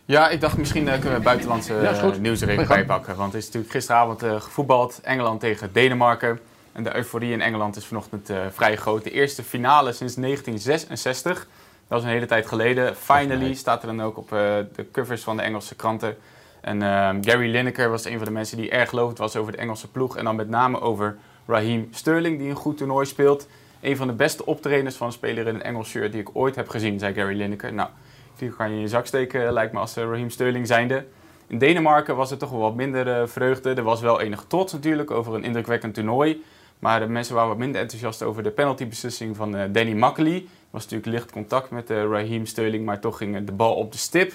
Ja, 0.04 0.28
ik 0.28 0.40
dacht 0.40 0.56
misschien 0.56 0.88
eh, 0.88 1.00
kunnen 1.00 1.18
we 1.18 1.24
buitenlandse 1.24 1.72
Ja, 1.72 1.80
eh, 1.80 2.42
er 2.42 2.66
bij 2.66 2.84
pakken. 2.84 3.16
Want 3.16 3.32
het 3.32 3.40
is 3.40 3.46
natuurlijk 3.46 3.72
gisteravond 3.72 4.22
eh, 4.22 4.40
gevoetbald. 4.40 5.00
Engeland 5.02 5.40
tegen 5.40 5.72
Denemarken. 5.72 6.40
En 6.72 6.82
de 6.82 6.96
euforie 6.96 7.32
in 7.32 7.40
Engeland 7.40 7.76
is 7.76 7.84
vanochtend 7.84 8.30
vrij 8.50 8.76
groot. 8.76 9.04
De 9.04 9.10
eerste 9.10 9.42
finale 9.42 9.92
sinds 9.92 10.14
1966. 10.14 11.46
Dat 11.88 11.98
is 11.98 12.04
een 12.04 12.10
hele 12.10 12.26
tijd 12.26 12.46
geleden. 12.46 12.96
Finally 12.96 13.54
staat 13.54 13.82
er 13.82 13.86
dan 13.86 14.02
ook 14.02 14.16
op 14.16 14.28
de 14.28 14.86
covers 14.92 15.22
van 15.22 15.36
de 15.36 15.42
Engelse 15.42 15.74
kranten. 15.74 16.16
En 16.60 16.82
ehm, 16.82 17.22
Gary 17.22 17.50
Lineker 17.50 17.90
was 17.90 18.04
een 18.04 18.16
van 18.16 18.24
de 18.24 18.32
mensen 18.32 18.56
die 18.56 18.70
erg 18.70 18.92
lovend 18.92 19.18
was 19.18 19.36
over 19.36 19.52
de 19.52 19.58
Engelse 19.58 19.88
ploeg. 19.88 20.16
En 20.16 20.24
dan 20.24 20.36
met 20.36 20.48
name 20.48 20.80
over 20.80 21.16
Raheem 21.46 21.88
Sterling, 21.90 22.38
die 22.38 22.48
een 22.48 22.56
goed 22.56 22.76
toernooi 22.76 23.06
speelt. 23.06 23.48
Een 23.80 23.96
van 23.96 24.06
de 24.06 24.12
beste 24.12 24.46
optredens 24.46 24.96
van 24.96 25.06
een 25.06 25.12
speler 25.12 25.46
in 25.46 25.54
een 25.54 25.62
Engels 25.62 25.88
shirt 25.88 26.12
die 26.12 26.20
ik 26.20 26.30
ooit 26.32 26.56
heb 26.56 26.68
gezien, 26.68 26.98
zei 26.98 27.14
Gary 27.14 27.36
Lineker. 27.36 27.72
Nou, 27.72 27.88
die 28.36 28.50
kan 28.50 28.68
je 28.68 28.74
in 28.74 28.80
je 28.80 28.88
zak 28.88 29.06
steken, 29.06 29.52
lijkt 29.52 29.72
me, 29.72 29.78
als 29.78 29.96
eh, 29.96 30.04
Raheem 30.04 30.30
Sterling 30.30 30.66
zijnde. 30.66 31.04
In 31.52 31.58
Denemarken 31.58 32.16
was 32.16 32.30
het 32.30 32.38
toch 32.38 32.50
wel 32.50 32.60
wat 32.60 32.74
minder 32.74 33.20
eh, 33.20 33.26
vreugde. 33.26 33.74
Er 33.74 33.82
was 33.82 34.00
wel 34.00 34.20
enige 34.20 34.46
trots 34.46 34.72
natuurlijk 34.72 35.10
over 35.10 35.34
een 35.34 35.44
indrukwekkend 35.44 35.94
toernooi. 35.94 36.44
Maar 36.78 37.00
de 37.00 37.06
mensen 37.06 37.34
waren 37.34 37.48
wat 37.48 37.58
minder 37.58 37.80
enthousiast 37.80 38.22
over 38.22 38.42
de 38.42 38.50
penaltybeslissing 38.50 39.36
van 39.36 39.56
eh, 39.56 39.64
Danny 39.72 39.92
Makkely. 39.92 40.36
Er 40.36 40.42
was 40.70 40.82
natuurlijk 40.82 41.12
licht 41.12 41.32
contact 41.32 41.70
met 41.70 41.90
eh, 41.90 41.96
Raheem 41.96 42.46
Sterling, 42.46 42.84
maar 42.84 43.00
toch 43.00 43.16
ging 43.16 43.44
de 43.44 43.52
bal 43.52 43.74
op 43.74 43.92
de 43.92 43.98
stip. 43.98 44.32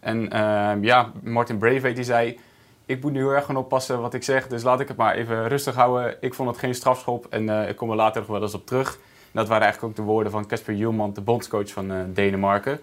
En 0.00 0.30
ehm, 0.30 0.84
ja, 0.84 1.12
Martin 1.22 1.58
Braithwaite 1.58 1.96
die 1.96 2.04
zei... 2.04 2.38
Ik 2.86 3.02
moet 3.02 3.12
nu 3.12 3.18
heel 3.18 3.30
erg 3.30 3.44
gaan 3.44 3.56
oppassen 3.56 4.00
wat 4.00 4.14
ik 4.14 4.22
zeg, 4.22 4.46
dus 4.46 4.62
laat 4.62 4.80
ik 4.80 4.88
het 4.88 4.96
maar 4.96 5.14
even 5.14 5.48
rustig 5.48 5.74
houden. 5.74 6.16
Ik 6.20 6.34
vond 6.34 6.48
het 6.48 6.58
geen 6.58 6.74
strafschop 6.74 7.26
en 7.30 7.68
ik 7.68 7.76
kom 7.76 7.90
er 7.90 7.96
later 7.96 8.20
nog 8.20 8.30
wel 8.30 8.42
eens 8.42 8.54
op 8.54 8.66
terug. 8.66 8.98
Dat 9.32 9.48
waren 9.48 9.62
eigenlijk 9.62 9.92
ook 9.92 10.04
de 10.04 10.12
woorden 10.12 10.32
van 10.32 10.46
Casper 10.46 10.74
Hjulman, 10.74 11.12
de 11.12 11.20
bondscoach 11.20 11.68
van 11.68 12.12
Denemarken. 12.12 12.80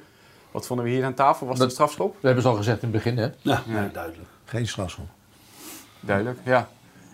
Wat 0.56 0.66
vonden 0.68 0.86
we 0.86 0.92
hier 0.92 1.06
aan 1.06 1.14
tafel? 1.14 1.48
Was 1.48 1.58
het 1.58 1.66
een 1.68 1.72
strafschop? 1.74 2.14
Dat 2.14 2.22
hebben 2.22 2.42
ze 2.44 2.48
al 2.50 2.56
gezegd 2.56 2.82
in 2.84 2.88
het 2.92 3.04
begin, 3.04 3.18
hè? 3.18 3.28
Ja, 3.42 3.64
nee, 3.66 3.92
duidelijk. 3.92 4.30
Geen 4.46 4.68
strafschop. 4.68 5.06
Duidelijk, 6.00 6.40
ja. 6.44 6.68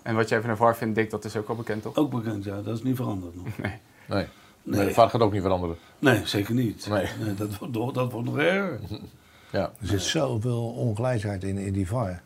En 0.03 0.15
wat 0.15 0.29
jij 0.29 0.41
van 0.41 0.49
de 0.49 0.55
VAR 0.55 0.75
vindt, 0.75 0.95
Dick, 0.95 1.09
dat 1.09 1.25
is 1.25 1.35
ook 1.35 1.47
wel 1.47 1.55
bekend, 1.55 1.81
toch? 1.81 1.95
Ook 1.95 2.11
bekend, 2.11 2.43
ja. 2.43 2.61
Dat 2.61 2.77
is 2.77 2.83
niet 2.83 2.95
veranderd 2.95 3.35
nog. 3.35 3.45
Nee. 3.45 3.71
Nee. 4.05 4.25
Nee. 4.63 4.77
Nee. 4.77 4.87
De 4.87 4.93
vaart 4.93 5.09
gaat 5.09 5.21
ook 5.21 5.31
niet 5.31 5.41
veranderen. 5.41 5.77
Nee, 5.99 6.21
zeker 6.25 6.53
niet. 6.53 6.87
Nee. 6.89 7.07
dat, 7.37 7.57
wordt, 7.57 7.73
nog- 7.73 7.91
dat 7.91 8.11
wordt 8.11 8.27
nog 8.27 8.37
erger. 8.37 8.79
Ja. 9.51 9.71
Er 9.79 9.87
zit 9.87 10.01
zoveel 10.01 10.69
ongelijkheid 10.69 11.43
in, 11.43 11.57
in 11.57 11.73
die 11.73 11.87
VAR. 11.87 12.21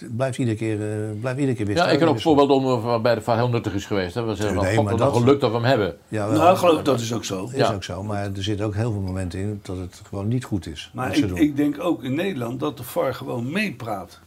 Het 0.00 0.16
blijft 0.16 0.38
iedere 0.38 0.56
keer, 0.56 0.72
eh, 0.92 1.20
blijft 1.20 1.38
iedere 1.38 1.56
keer 1.56 1.66
weer 1.66 1.76
Ja, 1.76 1.88
ik 1.90 1.98
ken 1.98 2.08
ook 2.08 2.20
voorbeelden 2.20 2.56
om 2.56 2.82
waarbij 2.82 3.14
de 3.14 3.20
vaart 3.20 3.38
heel 3.38 3.48
nuttig 3.48 3.74
is 3.74 3.84
geweest. 3.86 4.14
Hè? 4.14 4.24
We 4.24 4.34
zeggen 4.34 4.54
van, 4.54 4.64
Nee, 4.64 4.76
god, 4.76 4.84
maar 4.84 4.96
dat- 4.96 5.16
geluk 5.16 5.40
dat 5.40 5.50
we 5.50 5.56
hem 5.56 5.64
hebben. 5.66 5.96
Ja, 6.08 6.26
Nou, 6.26 6.38
wel. 6.38 6.56
geloof 6.56 6.82
dat 6.82 7.00
is 7.00 7.12
ook 7.12 7.24
zo. 7.24 7.44
is 7.52 7.56
Ja. 7.58 7.72
ook 7.74 7.84
zo, 7.84 8.02
maar 8.02 8.22
er 8.24 8.42
zitten 8.42 8.66
ook 8.66 8.74
heel 8.74 8.92
veel 8.92 9.00
momenten 9.00 9.38
in 9.38 9.60
dat 9.62 9.76
het 9.76 10.00
gewoon 10.08 10.28
niet 10.28 10.44
goed 10.44 10.66
is. 10.66 10.90
Maar 10.94 11.16
ik, 11.16 11.30
ik 11.36 11.56
denk 11.56 11.80
ook 11.80 12.02
in 12.02 12.14
Nederland 12.14 12.60
dat 12.60 12.76
de 12.76 12.82
VAR 12.82 13.14
gewoon 13.14 13.50
meepraat. 13.52 14.18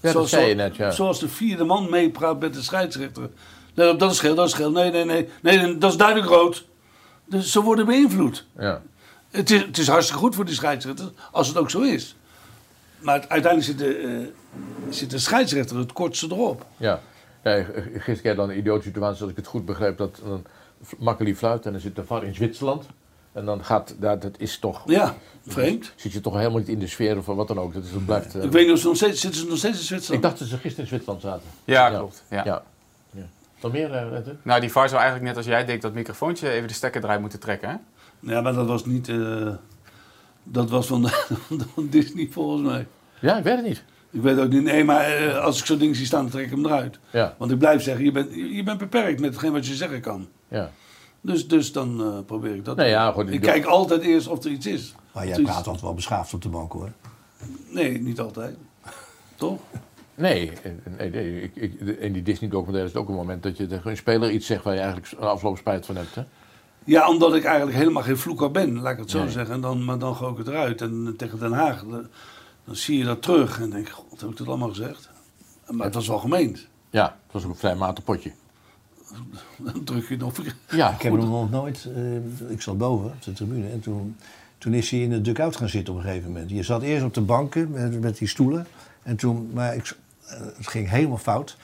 Ja, 0.00 0.12
dat 0.12 0.28
zei 0.28 0.46
je 0.48 0.54
net, 0.54 0.76
ja. 0.76 0.90
Zoals 0.90 1.18
de 1.20 1.28
vierde 1.28 1.64
man 1.64 1.90
meepraat 1.90 2.40
met 2.40 2.54
de 2.54 2.62
scheidsrechter. 2.62 3.28
Nee, 3.74 3.96
dat 3.96 4.10
is 4.12 4.18
geel, 4.20 4.34
dat 4.34 4.46
is 4.46 4.52
geel. 4.54 4.70
Nee, 4.70 4.90
nee, 4.90 5.04
nee. 5.04 5.28
Nee, 5.42 5.78
dat 5.78 5.90
is 5.90 5.96
duidelijk 5.96 6.28
rood. 6.28 6.64
Dus 7.24 7.52
ze 7.52 7.60
worden 7.62 7.86
beïnvloed. 7.86 8.46
Ja. 8.58 8.82
Het 9.30 9.50
is, 9.50 9.60
het 9.62 9.78
is 9.78 9.88
hartstikke 9.88 10.20
goed 10.22 10.34
voor 10.34 10.44
die 10.44 10.54
scheidsrechter, 10.54 11.10
als 11.30 11.48
het 11.48 11.56
ook 11.56 11.70
zo 11.70 11.80
is. 11.80 12.16
Maar 13.02 13.14
het- 13.20 13.28
uiteindelijk 13.28 13.72
zit 13.72 13.78
de, 13.78 13.96
eh, 13.96 14.92
zit 14.94 15.10
de 15.10 15.18
scheidsrechter 15.18 15.76
het 15.76 15.92
kortste 15.92 16.26
erop. 16.30 16.64
Ja. 16.76 17.00
gisteren 17.42 18.20
kreeg 18.20 18.36
dan 18.36 18.50
een 18.50 18.56
idiote 18.58 18.82
situatie, 18.82 19.22
als 19.22 19.30
ik 19.30 19.36
het 19.36 19.46
goed 19.46 19.64
begreep, 19.64 19.98
dat 19.98 20.20
dan 20.24 20.44
Makkeli 20.98 21.36
fluit 21.36 21.66
en 21.66 21.72
dan 21.72 21.80
zit 21.80 21.96
de 21.96 22.04
VAR 22.04 22.24
in 22.24 22.34
Zwitserland. 22.34 22.86
En 23.32 23.44
dan 23.44 23.64
gaat, 23.64 23.94
ja, 24.00 24.16
dat 24.16 24.34
is 24.38 24.58
toch... 24.58 24.82
Ja, 24.86 25.14
vreemd. 25.46 25.92
Zit 25.96 26.12
je 26.12 26.20
toch 26.20 26.34
helemaal 26.36 26.58
niet 26.58 26.68
in 26.68 26.78
de 26.78 26.86
sfeer 26.86 27.16
of 27.18 27.26
wat 27.26 27.48
dan 27.48 27.58
ook. 27.58 27.74
Dat, 27.74 27.84
is, 27.84 27.92
dat 27.92 28.04
blijft... 28.04 28.34
eh, 28.34 28.42
Ik 28.42 28.52
weet 28.52 28.64
niet 28.66 28.74
of 28.74 28.80
ze 28.80 28.86
nog 28.86 28.96
steeds, 28.96 29.20
zitten 29.20 29.40
ze 29.40 29.46
nog 29.46 29.58
steeds 29.58 29.78
in 29.78 29.84
Zwitserland. 29.84 30.24
ik 30.24 30.28
dacht 30.30 30.38
dat 30.40 30.48
ze 30.48 30.54
gisteren 30.56 30.80
in 30.82 30.86
Zwitserland 30.88 31.20
zaten. 31.22 31.42
Ja, 31.64 31.88
klopt. 31.90 32.22
Ja. 32.30 32.44
Ja. 32.44 32.62
Nog 33.62 33.72
meer, 33.72 33.92
eh, 33.94 34.08
Rente? 34.10 34.36
Nou, 34.42 34.60
die 34.60 34.70
VAR 34.70 34.88
zou 34.88 35.00
eigenlijk 35.00 35.28
net 35.30 35.36
als 35.36 35.46
jij 35.46 35.64
denkt 35.64 35.82
dat 35.82 35.92
microfoontje 35.92 36.50
even 36.50 36.68
de 36.68 36.74
stekker 36.74 37.04
eruit 37.04 37.20
moeten 37.20 37.38
trekken, 37.40 37.68
hè? 37.68 37.76
Ja, 38.32 38.40
maar 38.40 38.52
dat 38.52 38.66
was 38.66 38.84
niet... 38.84 39.08
eh, 39.08 39.48
dat 40.42 40.70
was 40.70 40.86
van, 40.86 41.08
van 41.74 41.88
Disney 41.90 42.28
volgens 42.30 42.62
mij. 42.62 42.86
Ja, 43.20 43.36
ik 43.38 43.44
weet 43.44 43.56
het 43.56 43.66
niet. 43.66 43.84
Ik 44.10 44.22
weet 44.22 44.38
ook 44.38 44.48
niet. 44.50 44.62
Nee, 44.62 44.84
maar 44.84 45.04
eh, 45.06 45.38
als 45.38 45.58
ik 45.58 45.66
zo'n 45.66 45.78
ding 45.78 45.96
zie 45.96 46.06
staan, 46.06 46.22
dan 46.22 46.30
trek 46.30 46.44
ik 46.44 46.50
hem 46.50 46.64
eruit. 46.66 46.98
Ja. 47.12 47.34
Want 47.38 47.50
ik 47.50 47.58
blijf 47.58 47.82
zeggen, 47.82 48.04
je 48.04 48.12
bent, 48.12 48.34
je 48.34 48.62
bent 48.62 48.78
beperkt 48.78 49.20
met 49.20 49.30
hetgeen 49.30 49.52
wat 49.52 49.66
je 49.66 49.74
zeggen 49.74 50.00
kan. 50.00 50.28
Ja. 50.48 50.70
Dus, 51.20 51.48
dus 51.48 51.72
dan 51.72 52.00
eh, 52.02 52.18
probeer 52.26 52.54
ik 52.54 52.64
dat. 52.64 52.76
Nee, 52.76 52.88
ja, 52.88 53.12
goed, 53.12 53.26
ik 53.28 53.34
ik- 53.34 53.40
kijk 53.40 53.64
altijd 53.64 54.02
eerst 54.02 54.28
of 54.28 54.44
er 54.44 54.50
iets 54.50 54.66
is. 54.66 54.94
Maar 55.14 55.26
jij 55.26 55.42
praat 55.42 55.56
altijd 55.66 55.80
wel 55.80 55.94
beschaafd 55.94 56.34
op 56.34 56.42
de 56.42 56.48
bank 56.48 56.72
hoor. 56.72 56.92
Nee, 57.68 58.00
niet 58.00 58.20
altijd. 58.20 58.56
Toch? 59.36 59.58
Nee, 60.14 60.50
eh, 60.62 60.72
nee, 60.98 61.10
nee 61.10 61.42
ik, 61.42 61.56
ik, 61.56 61.80
in 61.80 62.12
die 62.12 62.22
Disney-documentaire 62.22 62.88
is 62.88 62.94
het 62.94 63.02
ook 63.02 63.08
een 63.08 63.14
moment 63.14 63.42
dat 63.42 63.56
je 63.56 63.66
tegen 63.66 63.90
een 63.90 63.96
speler 63.96 64.30
iets 64.30 64.46
zegt 64.46 64.64
waar 64.64 64.74
je 64.74 64.80
eigenlijk 64.80 65.12
een 65.12 65.26
afloop 65.26 65.58
spijt 65.58 65.86
van 65.86 65.96
hebt. 65.96 66.14
Hè? 66.14 66.22
Ja, 66.84 67.08
omdat 67.08 67.34
ik 67.34 67.44
eigenlijk 67.44 67.76
helemaal 67.76 68.02
geen 68.02 68.16
vloeker 68.18 68.50
ben, 68.50 68.78
laat 68.80 68.92
ik 68.92 68.98
het 68.98 69.10
zo 69.10 69.18
Nee. 69.22 69.30
zeggen. 69.30 69.54
En 69.54 69.60
dan, 69.60 69.84
maar 69.84 69.98
dan 69.98 70.14
gooi 70.16 70.32
ik 70.32 70.38
het 70.38 70.46
eruit. 70.48 70.80
En 70.80 71.14
tegen 71.16 71.38
Den 71.38 71.52
Haag, 71.52 71.84
dan, 71.84 72.06
dan 72.64 72.76
zie 72.76 72.98
je 72.98 73.04
dat 73.04 73.22
terug. 73.22 73.60
En 73.60 73.70
denk 73.70 73.86
ik, 73.86 73.92
god, 73.92 74.20
heb 74.20 74.30
ik 74.30 74.36
dat 74.36 74.46
allemaal 74.48 74.68
gezegd? 74.68 75.10
Maar 75.70 75.86
het 75.86 75.94
was 75.94 76.08
wel 76.08 76.18
gemeend. 76.18 76.66
Ja, 76.90 77.04
het 77.04 77.32
was 77.32 77.44
ook 77.44 77.50
een 77.50 77.56
vrij 77.56 77.74
matig 77.74 78.04
potje. 78.04 78.32
Dan 79.56 79.84
druk 79.84 80.08
je 80.08 80.14
het 80.14 80.18
nog. 80.22 80.32
Ja, 80.70 80.90
Ik 80.90 81.02
heb 81.02 81.12
hem 81.12 81.28
nog 81.28 81.50
nooit, 81.50 81.88
eh, 81.94 82.50
ik 82.50 82.62
zat 82.62 82.78
boven 82.78 83.06
op 83.06 83.22
de 83.22 83.32
tribune 83.32 83.68
en 83.70 83.80
toen, 83.80 84.16
toen 84.58 84.74
is 84.74 84.90
hij 84.90 85.00
in 85.00 85.10
de 85.10 85.20
dugout 85.20 85.56
gaan 85.56 85.68
zitten 85.68 85.94
op 85.94 86.00
een 86.00 86.06
gegeven 86.06 86.32
moment. 86.32 86.50
Je 86.50 86.62
zat 86.62 86.82
eerst 86.82 87.04
op 87.04 87.14
de 87.14 87.20
banken 87.20 87.70
met, 87.70 88.00
met 88.00 88.18
die 88.18 88.28
stoelen 88.28 88.66
en 89.02 89.16
toen, 89.16 89.50
maar 89.54 89.74
ik, 89.74 89.96
eh, 90.26 90.40
het 90.56 90.66
ging 90.66 90.88
helemaal 90.90 91.18
fout. 91.18 91.56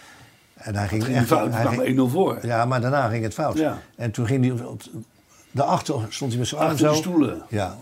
En 0.59 0.75
hij 0.75 0.89
ging 0.89 1.05
ging 1.05 1.17
echt 1.17 1.27
fout, 1.27 1.53
hij 1.53 1.61
kwamen 1.61 1.85
ging- 1.85 1.97
1-0 2.09 2.11
voor. 2.13 2.39
Ja, 2.47 2.65
maar 2.65 2.81
daarna 2.81 3.09
ging 3.09 3.23
het 3.25 3.35
fout. 3.35 3.59
Ja. 3.59 3.79
En 3.97 4.11
toen 4.11 4.27
ging 4.27 4.43
hij 4.45 4.53
op, 4.53 4.65
op 4.67 4.83
daarachter 5.51 6.07
stond 6.09 6.31
hij 6.31 6.39
met 6.41 6.49
zijn 6.49 6.61
arm 6.61 6.71
Achter 6.71 6.87
zo. 6.87 6.93
de 6.93 6.99
stoelen. 6.99 7.43
Ja, 7.49 7.77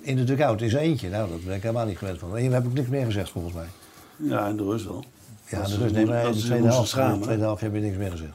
in 0.00 0.16
de 0.16 0.24
dugout 0.24 0.60
in 0.60 0.70
zijn 0.70 0.82
eentje. 0.82 1.08
Nou, 1.08 1.30
dat 1.30 1.44
ben 1.44 1.54
ik 1.56 1.62
helemaal 1.62 1.86
niet 1.86 1.98
gewend 1.98 2.18
van. 2.18 2.36
En 2.36 2.52
heb 2.52 2.64
ik 2.64 2.72
niks 2.72 2.88
meer 2.88 3.04
gezegd 3.04 3.30
volgens 3.30 3.54
mij. 3.54 3.66
Ja, 4.16 4.46
in 4.46 4.56
de 4.56 4.62
rust 4.64 4.84
wel. 4.86 5.04
Ja, 5.48 5.58
Dat 5.58 5.66
de 5.68 5.76
rust, 5.76 5.94
nee, 5.94 6.06
maar 6.06 6.24
in 6.26 6.32
de 6.32 6.38
tweede 6.38 6.66
helft, 6.66 6.96
in 6.96 7.10
de 7.12 7.18
tweede 7.20 7.42
helft 7.42 7.60
heb 7.60 7.74
je 7.74 7.80
niks 7.80 7.96
meer 7.96 8.10
gezegd. 8.10 8.32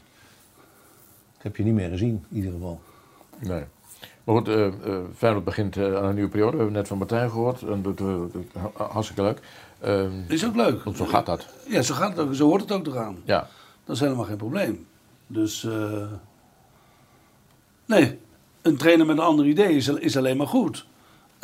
Ik 1.37 1.43
heb 1.43 1.55
je 1.55 1.63
niet 1.63 1.73
meer 1.73 1.89
gezien, 1.89 2.25
in 2.29 2.35
ieder 2.35 2.51
geval. 2.51 2.79
Nee. 3.39 3.63
Maar 4.23 4.35
goed, 4.35 4.47
eh 4.47 4.65
eh, 4.67 4.73
Feyenoord 5.15 5.45
begint 5.45 5.77
eh, 5.77 5.95
aan 5.95 6.03
een 6.03 6.13
nieuwe 6.13 6.29
periode. 6.29 6.51
We 6.51 6.57
hebben 6.57 6.75
net 6.77 6.87
van 6.87 6.97
Martijn 6.97 7.29
gehoord. 7.29 7.61
En 7.61 7.81
dat, 7.81 7.97
dat- 7.97 8.31
ha- 8.75 8.85
hartstikke 8.87 9.21
leuk. 9.21 9.39
Ehm, 9.79 10.09
Is 10.27 10.45
ook 10.45 10.55
leuk. 10.55 10.83
want 10.83 10.97
zo 10.97 11.05
gaat 11.05 11.25
dat. 11.25 11.45
Ja, 11.67 11.81
zo, 11.81 11.93
gaat 11.93 12.09
het 12.09 12.19
ook, 12.19 12.33
zo 12.35 12.47
hoort 12.47 12.61
het 12.61 12.71
ook 12.71 12.83
te 12.83 12.91
gaan. 12.91 13.17
Ja. 13.23 13.47
Dat 13.87 13.95
is 13.95 14.01
helemaal 14.01 14.25
geen 14.25 14.37
probleem. 14.37 14.87
Dus, 15.27 15.63
eh, 15.63 15.71
nee, 17.85 18.19
een 18.61 18.77
trainer 18.77 19.05
met 19.05 19.17
een 19.17 19.23
ander 19.23 19.45
idee 19.45 19.75
is, 19.75 19.87
is 19.87 20.17
alleen 20.17 20.37
maar 20.37 20.47
goed. 20.47 20.85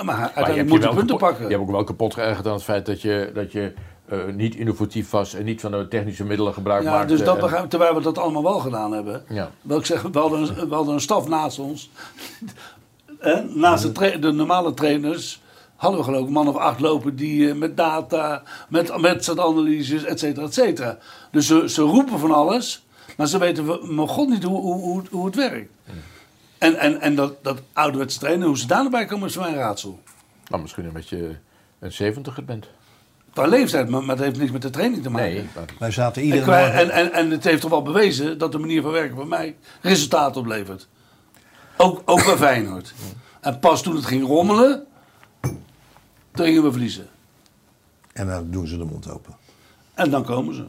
Maar 0.04 0.16
uiteindelijk 0.20 0.70
moet 0.70 0.82
je 0.84 0.88
punten 0.88 1.06
kapot- 1.06 1.20
pakken. 1.20 1.44
Je 1.44 1.50
hebt 1.50 1.62
ook 1.62 1.72
wel 1.72 1.84
kapot 1.84 2.14
geërgerd 2.14 2.48
aan 2.48 2.54
het 2.54 2.64
feit 2.64 2.86
dat 2.86 3.02
je, 3.02 3.32
dat 3.34 3.52
je 3.52 3.74
eh, 4.06 4.26
niet 4.26 4.56
innovatief 4.56 5.10
was 5.10 5.34
en 5.34 5.44
niet 5.46 5.62
van 5.62 5.72
de 5.72 5.88
technische 5.88 6.24
middelen 6.24 6.54
gebruik 6.54 6.84
Ja, 6.84 6.92
maakte. 6.92 7.08
dus 7.16 7.24
dat 7.24 7.70
terwijl 7.70 7.96
we 7.96 8.02
dat 8.02 8.18
allemaal 8.18 8.44
wel 8.44 8.60
gedaan 8.60 8.92
hebben. 8.92 9.24
Ja. 9.30 9.52
Wil 9.62 9.78
ik 9.78 9.86
zeggen, 9.86 10.12
we 10.12 10.20
hadden 10.20 10.40
een, 10.42 10.70
we 10.70 10.76
hadden 10.76 10.94
een 10.94 11.02
staf 11.02 11.28
naast 11.28 11.60
ons. 11.60 11.90
naast 13.56 13.96
de 14.22 14.32
normale 14.32 14.74
trainers 14.74 15.42
hadden 15.84 16.00
we 16.00 16.06
geloof 16.06 16.22
ik 16.22 16.28
een 16.28 16.34
man 16.34 16.48
of 16.48 16.56
acht 16.56 16.80
lopen 16.80 17.16
die 17.16 17.50
eh, 17.50 17.56
met 17.56 17.78
data, 17.78 18.44
met, 18.70 18.98
met 19.02 19.30
analyses, 19.40 20.04
et 20.04 20.20
cetera, 20.20 20.46
et 20.46 20.54
cetera. 20.54 20.98
Dus 21.32 21.48
ze, 21.48 21.70
ze 21.70 21.82
roepen 21.82 22.20
van 22.20 22.32
alles, 22.32 22.86
maar 23.18 23.28
ze 23.28 23.38
weten 23.38 23.66
we- 23.66 23.88
maar 23.94 24.08
god 24.08 24.30
niet 24.30 24.44
hoe, 24.44 24.62
hoe, 24.62 24.82
hoe, 24.82 25.04
hoe 25.12 25.26
het 25.26 25.36
werkt. 25.36 25.72
En, 26.58 26.76
en, 26.80 27.02
en 27.02 27.16
dat, 27.16 27.44
dat 27.44 27.62
ouderwetse 27.74 28.20
trainen, 28.20 28.48
hoe 28.48 28.58
ze 28.58 28.68
daar 28.68 28.82
naar 28.82 28.92
bij 28.92 29.06
komen, 29.06 29.28
is 29.28 29.34
voor 29.34 29.44
mij 29.44 29.52
een 29.52 29.58
raadsel. 29.58 30.00
Nou, 30.48 30.62
misschien 30.62 30.86
een 30.86 30.94
beetje 30.94 31.38
een 31.80 31.92
70 31.92 32.46
bent. 32.46 32.68
Qua 33.34 33.46
leeftijd, 33.48 33.90
maar, 33.90 34.04
maar 34.04 34.16
het 34.16 34.26
heeft 34.26 34.38
niks 34.40 34.52
met 34.52 34.62
de 34.62 34.70
training 34.70 35.04
te 35.04 35.10
maken. 35.10 35.34
Nee, 35.34 35.46
maar- 35.56 35.66
Wij 35.80 35.92
zaten 35.92 36.22
En, 36.22 36.28
iedere 36.28 36.44
qua- 36.44 36.70
en, 36.72 36.90
en, 36.90 37.14
en 37.14 37.30
het 37.32 37.44
heeft 37.44 37.62
toch 37.62 37.70
wel 37.70 37.82
bewezen 37.82 38.38
dat 38.38 38.52
de 38.52 38.58
manier 38.58 38.82
van 38.82 38.92
werken 38.92 39.16
van 39.16 39.28
mij 39.28 39.56
resultaat 39.82 40.38
oplevert. 40.38 40.88
Ook, 41.78 42.02
ook 42.06 42.26
bij 42.26 42.36
Feyenoord. 42.48 42.94
En 43.42 43.60
pas 43.60 43.82
toen 43.84 43.96
het 43.96 44.06
ging 44.06 44.26
rommelen, 44.28 44.86
Dan 46.34 46.46
gingen 46.46 46.64
we 46.64 46.72
verliezen. 46.72 47.08
En 48.14 48.28
dan 48.28 48.52
doen 48.52 48.68
ze 48.68 48.78
de 48.78 48.84
mond 48.84 49.10
open. 49.10 49.36
En 49.94 50.10
dan 50.10 50.24
komen 50.24 50.56
ze. 50.56 50.66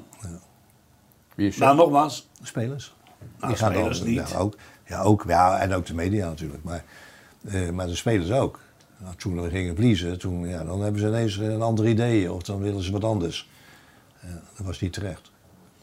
Wie 1.34 1.48
is 1.48 1.56
Nou, 1.56 1.76
nogmaals. 1.76 2.28
Spelers. 2.42 2.94
Nou, 3.38 3.52
Die 3.52 3.56
gaan 3.62 3.72
spelers 3.72 3.98
dan- 3.98 4.08
niet. 4.08 4.28
Ja, 4.30 4.38
ook, 4.38 4.56
ja, 4.86 5.02
ook, 5.02 5.24
ja, 5.28 5.58
en 5.58 5.74
ook 5.74 5.86
de 5.86 5.94
media 5.94 6.28
natuurlijk. 6.28 6.64
Maar, 6.64 6.84
eh, 7.44 7.70
maar 7.70 7.86
de 7.86 7.94
spelers 7.94 8.30
ook. 8.30 8.60
Nou, 8.98 9.14
toen 9.16 9.42
we 9.42 9.50
gingen 9.50 9.74
verliezen, 9.74 10.18
toen, 10.18 10.48
ja, 10.48 10.64
dan 10.64 10.80
hebben 10.82 11.00
ze 11.00 11.06
ineens 11.06 11.36
een 11.36 11.62
ander 11.62 11.86
idee. 11.88 12.32
Of 12.32 12.42
dan 12.42 12.60
willen 12.60 12.82
ze 12.82 12.92
wat 12.92 13.04
anders. 13.04 13.48
Ja, 14.22 14.40
dat 14.56 14.66
was 14.66 14.80
niet 14.80 14.92
terecht. 14.92 15.30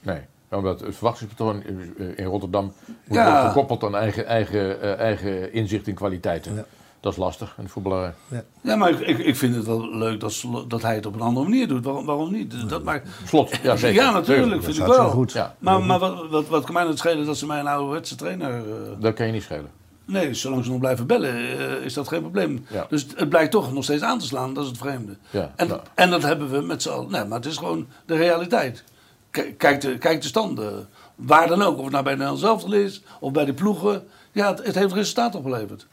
Nee, 0.02 0.22
omdat 0.50 0.80
het 0.80 0.96
verwachtingspatroon 0.96 1.64
in- 1.64 2.18
in 2.18 2.26
Rotterdam 2.26 2.74
moet 2.86 3.18
Ja. 3.18 3.32
worden 3.32 3.50
gekoppeld 3.52 3.84
aan 3.84 3.96
eigen, 3.96 4.26
eigen, 4.26 4.82
eh, 4.82 5.00
eigen 5.00 5.54
inzicht 5.54 5.88
in 5.88 5.96
kwaliteiten. 5.96 6.56
Ja. 6.56 6.66
Dat 7.02 7.12
is 7.12 7.18
lastig 7.18 7.54
in 7.58 7.64
de 7.64 7.70
voetballerij. 7.70 8.14
Ja, 8.62 8.76
maar 8.76 8.90
ik, 8.90 9.00
ik, 9.00 9.18
ik 9.18 9.36
vind 9.36 9.56
het 9.56 9.66
wel 9.66 9.96
leuk 9.96 10.20
dat, 10.20 10.44
dat 10.68 10.82
hij 10.82 10.96
het 10.96 11.06
op 11.06 11.14
een 11.16 11.22
andere 11.22 11.50
manier 11.50 11.68
doet. 11.68 11.84
Waarom, 11.86 12.06
waarom 12.06 12.32
niet? 12.32 12.70
Dat 12.70 12.84
maakt... 12.84 13.08
Slot, 13.28 13.56
ja 13.64 13.76
zeker. 13.76 14.02
Ja, 14.04 14.12
natuurlijk, 14.12 14.42
Tuurlijk. 14.42 14.64
vind 14.64 14.78
Dat 14.78 14.88
ik 14.88 14.94
is 14.94 15.00
wel. 15.00 15.10
goed. 15.10 15.32
Ja, 15.32 15.56
Maar, 15.60 15.82
maar 15.84 16.00
wat, 16.00 16.30
wat, 16.30 16.48
wat 16.48 16.64
kan 16.64 16.74
mij 16.74 16.84
nou 16.84 16.98
schelen 16.98 17.26
dat 17.26 17.38
ze 17.38 17.46
mij 17.46 17.60
een 17.60 17.68
ouderwetse 17.68 18.16
trainer... 18.16 18.54
eh, 18.56 18.62
dat 19.00 19.14
kan 19.14 19.26
je 19.26 19.32
niet 19.32 19.44
schelen. 19.44 19.70
Nee, 20.06 20.34
zolang 20.34 20.64
ze 20.64 20.70
nog 20.70 20.80
blijven 20.80 21.08
bellen, 21.08 21.34
eh, 21.36 21.86
is 21.86 21.94
dat 21.94 22.08
geen 22.08 22.22
probleem. 22.22 22.66
Ja. 22.70 22.86
Dus 22.90 23.02
het, 23.02 23.20
het 23.20 23.30
blijkt 23.30 23.52
toch 23.52 23.74
nog 23.74 23.84
steeds 23.84 24.02
aan 24.04 24.20
te 24.20 24.26
slaan, 24.26 24.54
dat 24.54 24.64
is 24.64 24.70
het 24.70 24.80
vreemde. 24.80 25.16
Ja, 25.30 25.52
en, 25.56 25.70
en 25.96 26.10
dat 26.10 26.22
hebben 26.24 26.50
we 26.52 26.62
met 26.62 26.82
z'n 26.82 26.90
allen. 26.90 27.12
Nee, 27.12 27.26
maar 27.26 27.38
het 27.38 27.46
is 27.48 27.58
gewoon 27.58 27.88
de 28.06 28.16
realiteit. 28.16 28.84
K- 29.30 29.54
Kijk 29.58 29.82
de, 29.82 29.98
kijk 29.98 30.22
de 30.22 30.28
standen. 30.28 30.88
Waar 31.16 31.48
dan 31.48 31.62
ook, 31.62 31.78
of 31.78 31.84
het 31.84 31.92
nou 31.92 32.04
bij 32.04 32.14
Nederland 32.14 32.40
zelf 32.40 32.66
is, 32.74 33.02
of 33.20 33.32
bij 33.32 33.46
de 33.46 33.54
ploegen. 33.54 34.04
Ja, 34.32 34.48
het, 34.48 34.66
het 34.66 34.76
heeft 34.76 34.94
resultaat 34.94 35.36
opgeleverd. 35.36 35.88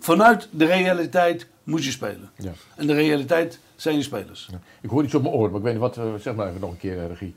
Vanuit 0.00 0.48
de 0.50 0.64
realiteit 0.64 1.46
moet 1.64 1.84
je 1.84 1.90
spelen. 1.90 2.30
Ja. 2.36 2.52
En 2.76 2.86
de 2.86 2.92
realiteit 2.94 3.58
zijn 3.76 3.96
je 3.96 4.02
spelers. 4.02 4.48
Ik 4.80 4.90
hoor 4.90 5.04
iets 5.04 5.14
op 5.14 5.22
mijn 5.22 5.34
oor, 5.34 5.48
maar 5.48 5.56
ik 5.58 5.62
weet 5.64 5.72
niet 5.72 5.82
wat. 5.82 5.96
eh, 5.96 6.14
zeg 6.20 6.34
maar 6.34 6.48
even 6.48 6.60
nog 6.60 6.70
een 6.70 6.76
keer, 6.78 6.98
eh, 6.98 7.06
regie. 7.06 7.34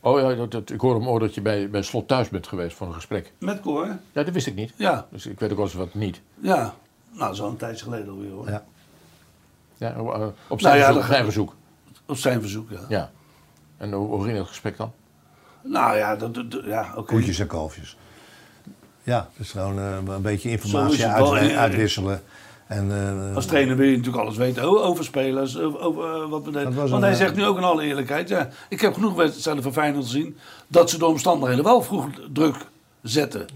Oh 0.00 0.20
ja, 0.20 0.34
dat, 0.34 0.50
dat- 0.50 0.70
ik 0.70 0.80
hoor 0.80 0.94
op 0.94 1.00
mijn 1.00 1.12
oor 1.12 1.20
dat 1.20 1.34
je 1.34 1.40
bij, 1.40 1.70
bij 1.70 1.82
Slot 1.82 2.08
thuis 2.08 2.28
bent 2.28 2.46
geweest 2.46 2.76
voor 2.76 2.86
een 2.86 2.94
gesprek. 2.94 3.32
Met 3.38 3.60
Cor, 3.60 3.84
hè? 3.84 3.90
Ja, 4.12 4.22
dat 4.22 4.28
wist 4.30 4.46
ik 4.46 4.54
niet. 4.54 4.72
Ja, 4.76 5.06
Dus 5.10 5.26
ik 5.26 5.40
weet 5.40 5.50
ook 5.50 5.56
wel 5.56 5.66
eens 5.66 5.74
wat 5.74 5.94
niet. 5.94 6.20
ja. 6.40 6.74
Nou, 7.14 7.34
zo'n 7.34 7.56
tijdje 7.56 7.84
geleden 7.84 8.08
alweer 8.12 8.30
hoor. 8.30 8.48
Ja. 8.48 8.64
Ja, 9.76 9.94
eh, 9.94 10.26
op 10.48 10.60
zijn, 10.60 10.78
Nou 10.78 10.78
ja, 10.78 10.84
verzoek, 10.84 10.94
dat- 10.94 11.02
op 11.02 11.06
zijn 11.10 11.24
verzoek. 11.24 11.54
Op 12.06 12.16
zijn 12.16 12.40
verzoek, 12.40 12.70
ja. 12.70 12.80
Ja. 12.88 13.10
En 13.76 13.92
hoe, 13.92 14.06
hoe 14.08 14.24
ging 14.24 14.38
het 14.38 14.46
gesprek 14.46 14.76
dan? 14.76 14.92
Nou 15.62 15.96
ja, 15.96 16.16
dat, 16.16 16.34
dat- 16.34 16.50
dat- 16.50 16.64
ja 16.64 16.92
oké. 16.96 17.12
Koetjes 17.14 17.38
en 17.38 17.46
kalfjes. 17.46 17.96
Ja, 19.02 19.28
dus 19.36 19.50
gewoon 19.50 19.78
eh, 19.78 19.96
een 20.14 20.22
beetje 20.22 20.50
informatie 20.50 21.06
wel. 21.06 21.34
uit- 21.36 21.50
En- 21.50 21.58
uitwisselen. 21.58 22.22
En, 22.66 22.90
eh, 23.30 23.36
Als 23.36 23.46
trainer 23.46 23.76
wil 23.76 23.86
je 23.88 23.96
natuurlijk 23.96 24.22
alles 24.24 24.36
weten 24.36 24.62
o- 24.62 24.78
over 24.82 25.04
spelers, 25.04 25.58
over, 25.58 26.04
eh, 26.04 26.28
wat 26.28 26.44
was 26.44 26.74
Want 26.74 26.92
een, 26.92 27.02
hij 27.02 27.14
zegt 27.14 27.34
nu 27.34 27.44
ook 27.44 27.56
in 27.56 27.62
alle 27.64 27.82
eerlijkheid, 27.82 28.28
ja, 28.28 28.48
ik 28.68 28.80
heb 28.80 28.94
genoeg 28.94 29.14
wedstrijden 29.14 29.62
van 29.62 29.72
Feyenoord 29.72 30.04
gezien 30.04 30.38
dat 30.66 30.90
ze 30.90 30.98
de 30.98 31.06
omstandigheden 31.06 31.64
wel 31.64 31.82
vroeg 31.82 32.06
druk 32.32 32.56
zetten. 33.02 33.46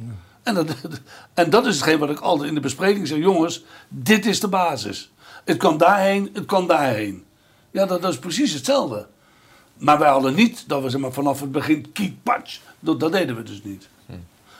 En, 0.42 0.54
dat, 0.54 0.66
en 1.34 1.50
dat 1.50 1.66
is 1.66 1.74
hetgeen 1.74 1.98
wat 1.98 2.10
ik 2.10 2.20
altijd 2.20 2.48
in 2.48 2.54
de 2.54 2.60
bespreking 2.60 3.06
zeg, 3.08 3.18
jongens, 3.18 3.64
dit 3.88 4.26
is 4.26 4.40
de 4.40 4.48
basis. 4.48 5.10
Het 5.44 5.56
kan 5.56 5.78
daarheen, 5.78 6.30
het 6.32 6.44
kan 6.46 6.66
daarheen. 6.66 7.24
Ja, 7.70 7.86
dat, 7.86 8.02
dat 8.02 8.12
is 8.12 8.18
precies 8.18 8.52
hetzelfde. 8.52 9.06
Maar 9.76 9.98
wij 9.98 10.08
hadden 10.10 10.34
niet 10.34 10.64
dat 10.68 10.82
we 10.82 10.90
zeg 10.90 11.00
maar, 11.00 11.12
vanaf 11.12 11.40
het 11.40 11.52
begin 11.52 11.92
kiek 11.92 12.22
patch, 12.22 12.58
dat, 12.80 13.00
dat 13.00 13.12
deden 13.12 13.36
we 13.36 13.42
dus 13.42 13.60
niet. 13.64 13.88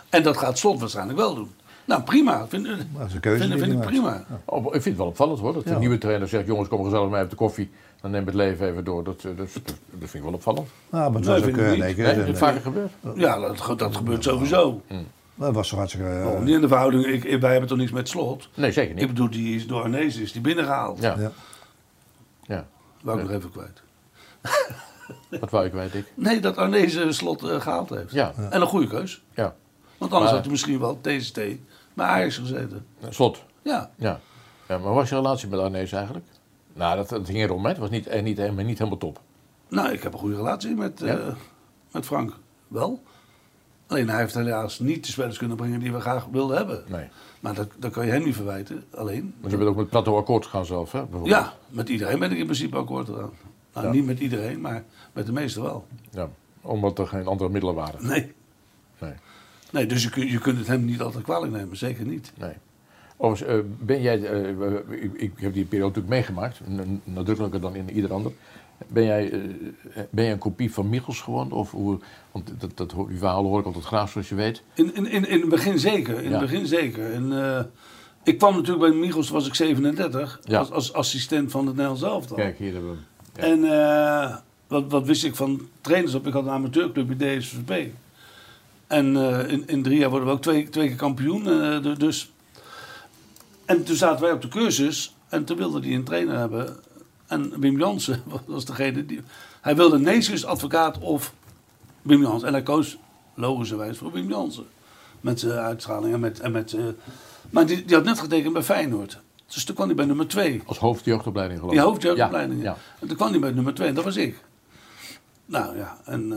En 0.08 0.22
dat 0.22 0.36
gaat 0.36 0.58
Slot 0.58 0.80
waarschijnlijk 0.80 1.18
wel 1.18 1.34
doen. 1.34 1.50
Nou, 1.84 2.02
prima. 2.02 2.46
Vind, 2.48 2.66
dat 2.66 3.06
is 3.08 3.14
een 3.14 3.20
keuze 3.20 3.58
vind, 3.58 3.72
ik 3.72 3.80
prima. 3.80 4.24
Oh, 4.44 4.64
ik 4.64 4.70
vind 4.70 4.84
het 4.84 4.96
wel 4.96 5.06
opvallend 5.06 5.40
hoor. 5.40 5.52
Dat 5.52 5.64
de 5.64 5.70
Ja. 5.70 5.78
nieuwe 5.78 5.98
trainer 5.98 6.28
zegt: 6.28 6.46
jongens, 6.46 6.68
kom 6.68 6.84
gezellig 6.84 7.10
mee 7.10 7.22
op 7.22 7.30
de 7.30 7.36
koffie. 7.36 7.70
Dan 8.00 8.10
neem 8.10 8.26
het 8.26 8.34
leven 8.34 8.68
even 8.70 8.84
door. 8.84 9.04
Dat, 9.04 9.16
eh, 9.18 9.22
dat, 9.24 9.36
dat, 9.36 9.62
dat 9.64 9.74
vind 9.98 10.14
ik 10.14 10.22
wel 10.22 10.32
opvallend. 10.32 10.68
Nou, 10.90 11.12
maar 11.12 11.20
het 11.20 11.30
Nee, 11.30 11.36
ook 11.42 11.46
ik 11.48 11.56
eh, 11.56 11.70
niet. 11.70 11.78
nee, 11.78 11.94
Nee, 11.96 12.06
eh, 12.06 12.16
het 12.16 12.24
nee, 12.26 12.34
vaker 12.36 12.60
gebeurd. 12.60 12.90
Ja, 13.14 13.38
dat, 13.38 13.78
dat 13.78 13.96
gebeurt 13.96 14.22
sowieso. 14.24 14.80
dat 15.34 15.54
was 15.54 15.68
toch 15.68 15.78
hartstikke... 15.78 16.08
eh, 16.08 16.26
Oh, 16.26 16.40
niet 16.40 16.54
in 16.54 16.60
de 16.60 16.68
verhouding, 16.68 17.04
ik, 17.06 17.40
wij 17.40 17.50
hebben 17.50 17.68
toch 17.68 17.78
niks 17.78 17.90
met 17.92 18.08
slot. 18.08 18.48
Nee, 18.54 18.72
zeker 18.72 18.94
niet. 18.94 19.02
Ik 19.02 19.08
bedoel, 19.08 19.30
die 19.30 19.56
is 19.56 19.66
door 19.66 19.82
Arnees 19.82 20.16
is 20.16 20.32
die 20.32 20.40
binnengehaald. 20.40 21.00
Ja. 21.02 21.16
Ja. 21.18 21.30
ja. 22.42 22.66
Wou 23.02 23.18
ik 23.20 23.24
nog 23.28 23.32
even 23.36 23.50
kwijt. 23.50 23.82
Wat 25.40 25.50
wou 25.50 25.66
ik 25.66 25.72
weet 25.72 25.94
ik. 25.94 26.04
Nee, 26.14 26.40
dat 26.40 26.56
Arnees 26.56 26.94
eh, 26.94 27.10
slot 27.10 27.42
eh, 27.48 27.60
gehaald 27.60 27.90
heeft. 27.90 28.12
Ja. 28.12 28.32
En 28.50 28.60
een 28.60 28.66
goede 28.66 28.86
keus. 28.86 29.22
Ja. 29.34 29.54
Want 29.98 30.12
anders 30.12 30.30
had 30.30 30.40
hij 30.40 30.50
misschien 30.50 30.78
wel 30.78 30.98
TST 31.00 31.34
bij 31.94 32.06
Ajax 32.06 32.36
gezeten. 32.36 32.86
Slot. 33.08 33.42
Ja. 33.62 33.90
Ja. 33.96 34.20
ja. 34.68 34.78
Maar 34.78 34.94
was 34.94 35.08
je 35.08 35.14
relatie 35.14 35.48
met 35.48 35.60
Arnees 35.60 35.92
eigenlijk? 35.92 36.26
Nou, 36.72 36.96
dat, 36.96 37.08
dat 37.08 37.26
ging 37.26 37.38
erom, 37.38 37.62
hè. 37.62 37.68
Het 37.68 37.78
was 37.78 37.90
niet, 37.90 38.06
eh, 38.06 38.22
niet, 38.22 38.36
helemaal- 38.38 38.64
niet 38.64 38.78
helemaal 38.78 38.98
top. 38.98 39.20
Nou, 39.68 39.92
ik 39.92 40.02
heb 40.02 40.12
een 40.12 40.18
goede 40.18 40.36
relatie 40.36 40.74
met, 40.74 41.02
eh, 41.02 41.26
met 41.92 42.04
Frank. 42.06 42.32
Wel. 42.68 43.02
Alleen 43.86 44.08
hij 44.08 44.18
heeft 44.20 44.34
helaas 44.34 44.78
niet 44.78 45.04
de 45.04 45.10
spelers 45.10 45.38
kunnen 45.38 45.56
brengen 45.56 45.80
die 45.80 45.92
we 45.92 46.00
graag 46.00 46.26
wilden 46.30 46.56
hebben. 46.56 46.84
Nee. 46.88 47.08
Maar 47.40 47.54
dat, 47.54 47.68
dat 47.78 47.92
kan 47.92 48.06
je 48.06 48.12
hem 48.12 48.24
niet 48.24 48.34
verwijten. 48.34 48.84
Alleen. 48.94 49.34
Maar 49.40 49.50
ze 49.50 49.56
bent 49.56 49.68
ook 49.68 49.76
met 49.76 49.88
plateau 49.88 50.18
akkoord 50.18 50.44
gegaan 50.44 50.66
zelf, 50.66 50.92
hè? 50.92 51.02
Ja, 51.24 51.52
met 51.68 51.88
iedereen 51.88 52.18
ben 52.18 52.30
ik 52.30 52.38
in 52.38 52.44
principe 52.44 52.76
akkoord 52.76 53.06
gedaan. 53.06 53.30
Nou, 53.74 53.86
Ja. 53.86 53.92
niet 53.92 54.06
met 54.06 54.18
iedereen, 54.18 54.60
maar 54.60 54.84
met 55.12 55.26
de 55.26 55.32
meesten 55.32 55.62
wel. 55.62 55.86
ja. 56.10 56.28
Omdat 56.60 56.98
er 56.98 57.06
geen 57.06 57.26
andere 57.26 57.50
middelen 57.50 57.74
waren. 57.74 58.06
Nee. 58.06 58.34
Nee. 58.98 59.12
Nee, 59.76 59.86
dus 59.86 60.02
je, 60.02 60.30
je 60.30 60.38
kunt 60.38 60.58
het 60.58 60.66
hem 60.66 60.84
niet 60.84 61.00
altijd 61.00 61.24
kwalijk 61.24 61.52
nemen, 61.52 61.76
zeker 61.76 62.04
niet. 62.06 62.32
Nee. 62.38 62.52
Overigens, 63.16 63.58
eh, 63.58 63.64
ben 63.78 64.02
jij, 64.02 64.22
eh, 64.22 64.48
eh, 64.50 64.72
ik, 64.90 65.12
ik 65.14 65.32
heb 65.36 65.52
die 65.52 65.64
periode 65.64 66.00
natuurlijk 66.00 66.08
meegemaakt, 66.08 66.60
nadrukkelijker 67.04 67.60
dan 67.60 67.74
in 67.74 67.90
ieder 67.90 68.12
ander. 68.12 68.32
Ben 68.86 69.04
jij, 69.04 69.30
ben 70.10 70.24
jij 70.24 70.32
een 70.32 70.38
kopie 70.38 70.72
van 70.72 70.88
Michels 70.88 71.20
geworden? 71.20 71.52
Of 71.58 71.70
hoe, 71.70 71.98
want 72.32 72.50
dat, 72.58 72.70
dat, 72.74 72.92
hoor- 72.92 73.08
die 73.08 73.18
verhalen 73.18 73.50
hoor 73.50 73.60
ik 73.60 73.66
altijd 73.66 73.84
graag, 73.84 74.08
zoals 74.08 74.28
je 74.28 74.34
weet. 74.34 74.62
In, 74.74 74.94
in, 74.94 75.06
in, 75.06 75.28
in 75.28 75.40
het 75.40 75.48
begin 75.48 75.78
zeker, 75.78 76.16
in 76.22 76.30
Ja. 76.30 76.38
het 76.38 76.50
begin 76.50 76.66
zeker. 76.66 77.12
En, 77.12 77.70
ik 78.22 78.38
kwam 78.38 78.54
natuurlijk 78.54 78.90
bij 78.90 78.98
Michels, 78.98 79.30
was 79.30 79.46
ik 79.46 79.54
37, 79.54 80.40
Ja. 80.44 80.58
als, 80.58 80.72
als 80.72 80.92
assistent 80.92 81.50
van 81.50 81.66
het 81.66 81.74
Nederlands 81.74 82.02
elftal. 82.02 82.36
Kijk, 82.36 82.58
hier 82.58 82.72
hebben 82.72 82.90
we 82.90 82.96
hem. 83.40 83.60
Ja. 83.62 84.32
En 84.32 84.42
wat, 84.66 84.84
wat 84.90 85.06
wist 85.06 85.24
ik 85.24 85.34
van 85.36 85.60
trainers 85.80 86.14
op? 86.14 86.26
Ik 86.26 86.32
had 86.32 86.44
een 86.44 86.50
amateurclub 86.50 87.16
bij 87.16 87.38
DSVP. 87.38 87.92
En 88.86 89.16
eh, 89.16 89.52
in, 89.52 89.62
in 89.66 89.82
drie 89.82 89.98
jaar 89.98 90.10
worden 90.10 90.28
we 90.28 90.34
ook 90.34 90.42
twee, 90.42 90.68
twee 90.68 90.86
keer 90.88 90.96
kampioen. 90.96 91.48
eh, 91.50 91.82
du- 91.82 91.96
dus. 91.96 92.30
En 93.64 93.84
toen 93.84 93.96
zaten 93.96 94.20
wij 94.24 94.32
op 94.32 94.42
de 94.42 94.48
cursus 94.48 95.14
en 95.28 95.44
toen 95.44 95.56
wilde 95.56 95.80
hij 95.80 95.94
een 95.94 96.04
trainer 96.04 96.38
hebben. 96.38 96.76
En 97.26 97.60
Wim 97.60 97.78
Jansen 97.78 98.22
was 98.46 98.64
degene 98.64 99.06
die... 99.06 99.20
Hij 99.60 99.76
wilde 99.76 99.98
Neesius 99.98 100.44
advocaat 100.44 100.98
of 100.98 101.32
Wim 102.02 102.22
Jansen. 102.22 102.46
En 102.48 102.54
hij 102.54 102.62
koos 102.62 102.96
logischerwijs 103.34 103.98
voor 103.98 104.12
Wim 104.12 104.28
Jansen. 104.28 104.66
Met 105.20 105.40
zijn 105.40 105.52
uitstraling 105.58 106.14
en 106.14 106.20
met... 106.20 106.40
En 106.40 106.52
met 106.52 106.72
eh, 106.72 106.84
maar 107.50 107.66
die, 107.66 107.84
die 107.84 107.96
had 107.96 108.04
net 108.04 108.18
getekend 108.20 108.52
bij 108.52 108.62
Feyenoord. 108.62 109.18
Dus 109.46 109.64
toen 109.64 109.74
kwam 109.74 109.86
hij 109.86 109.96
bij 109.96 110.04
nummer 110.04 110.28
twee. 110.28 110.62
Als 110.66 110.78
hoofdjeugdopleiding 110.78 111.58
geloof 111.58 111.74
Die 111.74 111.82
ik. 111.82 111.88
hoofdjeugdopleiding. 111.88 112.62
Ja, 112.62 112.76
En 113.00 113.06
toen 113.08 113.16
kwam 113.16 113.30
hij 113.30 113.38
bij 113.38 113.50
nummer 113.50 113.74
2 113.74 113.88
en 113.88 113.94
dat 113.94 114.04
was 114.04 114.16
ik. 114.16 114.44
Nou 115.46 115.76
ja, 115.76 115.96
en 116.04 116.32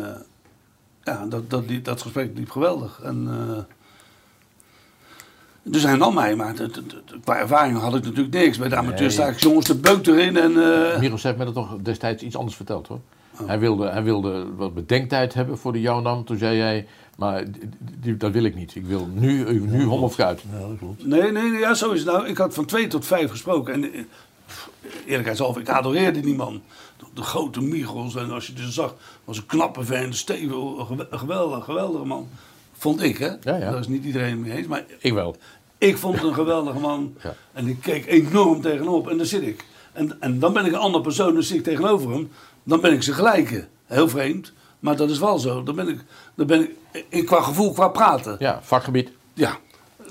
ja, 1.09 1.25
dat, 1.25 1.49
dat, 1.49 1.63
dat 1.83 2.01
gesprek 2.01 2.31
liep 2.35 2.49
geweldig. 2.51 2.99
En, 3.03 3.27
eh, 3.29 3.57
dus 5.63 5.83
hij 5.83 5.95
nam 5.95 6.13
mij, 6.13 6.35
maar 6.35 6.47
het- 6.47 6.57
het- 6.75 6.95
qua 7.23 7.37
ervaring 7.37 7.77
had 7.77 7.95
ik 7.95 8.03
natuurlijk 8.03 8.33
niks. 8.33 8.57
Bij 8.57 8.69
de 8.69 8.75
amateur 8.75 9.11
sta 9.11 9.27
ik 9.27 9.39
jongens 9.39 9.65
de 9.65 9.75
beuk 9.75 10.07
erin 10.07 10.37
en... 10.37 10.51
eh, 10.51 10.91
ja. 10.93 10.99
Michels 10.99 11.23
heeft 11.23 11.37
me 11.37 11.45
dat 11.45 11.53
toch 11.53 11.77
destijds 11.81 12.23
iets 12.23 12.35
anders 12.35 12.55
verteld 12.55 12.87
hoor. 12.87 12.99
Oh. 13.39 13.47
Hij, 13.47 13.59
wilde, 13.59 13.89
hij 13.89 14.03
wilde 14.03 14.45
wat 14.55 14.73
bedenktijd 14.73 15.33
hebben 15.33 15.57
voor 15.57 15.73
de 15.73 15.81
jou 15.81 16.01
nam. 16.01 16.25
Toen 16.25 16.37
zei 16.37 16.57
jij, 16.57 16.87
maar 17.17 17.43
die- 18.01 18.17
dat 18.17 18.31
wil 18.31 18.43
ik 18.43 18.55
niet. 18.55 18.75
Ik 18.75 18.85
wil 18.85 19.09
nu, 19.13 19.59
nu 19.59 19.83
hom 19.83 20.03
of 20.03 20.13
fruit. 20.13 20.41
Ja, 20.51 20.67
dat 20.67 20.77
klopt. 20.77 21.05
Nee, 21.05 21.31
nee, 21.31 21.51
ja, 21.51 21.73
zo 21.73 21.91
is 21.91 21.99
het 21.99 22.09
nou. 22.13 22.27
Ik 22.27 22.37
had 22.37 22.53
van 22.53 22.65
twee 22.65 22.87
tot 22.87 23.05
vijf 23.05 23.29
gesproken. 23.29 23.73
En 23.73 23.93
eh, 23.93 24.01
eerlijkheidshalve, 25.05 25.59
ik 25.59 25.69
adoreerde 25.69 26.19
die 26.19 26.35
man. 26.35 26.61
De, 27.13 27.21
grote 27.21 27.61
Michels. 27.61 28.15
En 28.15 28.31
als 28.31 28.47
je 28.47 28.53
dus 28.53 28.73
zag, 28.73 28.95
was 29.25 29.37
een 29.37 29.45
knappe 29.45 29.83
vent, 29.83 30.15
stevig, 30.15 30.55
geweldig, 31.11 31.65
geweldige 31.65 32.05
man. 32.05 32.27
Vond 32.77 33.01
ik, 33.01 33.17
hè? 33.17 33.27
Ja, 33.27 33.37
ja. 33.41 33.59
Daar 33.71 33.79
is 33.79 33.87
niet 33.87 34.03
iedereen 34.05 34.41
mee 34.41 34.51
eens. 34.51 34.67
Maar 34.67 34.85
Ik 34.99 35.13
wel. 35.13 35.35
ik 35.77 35.97
vond 35.97 36.15
het 36.15 36.23
een 36.23 36.33
geweldige 36.33 36.79
man. 36.79 37.13
Ja. 37.23 37.33
En 37.53 37.67
ik 37.67 37.81
keek 37.81 38.05
enorm 38.05 38.61
tegenop. 38.61 39.09
En 39.09 39.17
daar 39.17 39.25
zit 39.25 39.41
ik. 39.41 39.65
En, 39.93 40.21
en 40.21 40.39
dan 40.39 40.53
ben 40.53 40.65
ik 40.65 40.71
een 40.71 40.79
andere 40.79 41.03
persoon, 41.03 41.33
dan 41.33 41.43
zit 41.43 41.57
ik 41.57 41.63
tegenover 41.63 42.11
hem. 42.11 42.31
Dan 42.63 42.81
ben 42.81 42.93
ik 42.93 43.03
zijn 43.03 43.15
gelijke. 43.15 43.67
Heel 43.85 44.09
vreemd. 44.09 44.53
Maar 44.79 44.95
dat 44.95 45.09
is 45.09 45.19
wel 45.19 45.39
zo. 45.39 45.63
Dan 45.63 45.75
ben 45.75 45.87
ik, 45.87 45.99
dan 46.35 46.47
ben 46.47 46.61
ik 46.61 47.05
in, 47.09 47.25
qua 47.25 47.41
gevoel, 47.41 47.73
qua 47.73 47.87
praten. 47.87 48.35
Ja, 48.39 48.59
vakgebied. 48.63 49.11
Ja. 49.33 49.57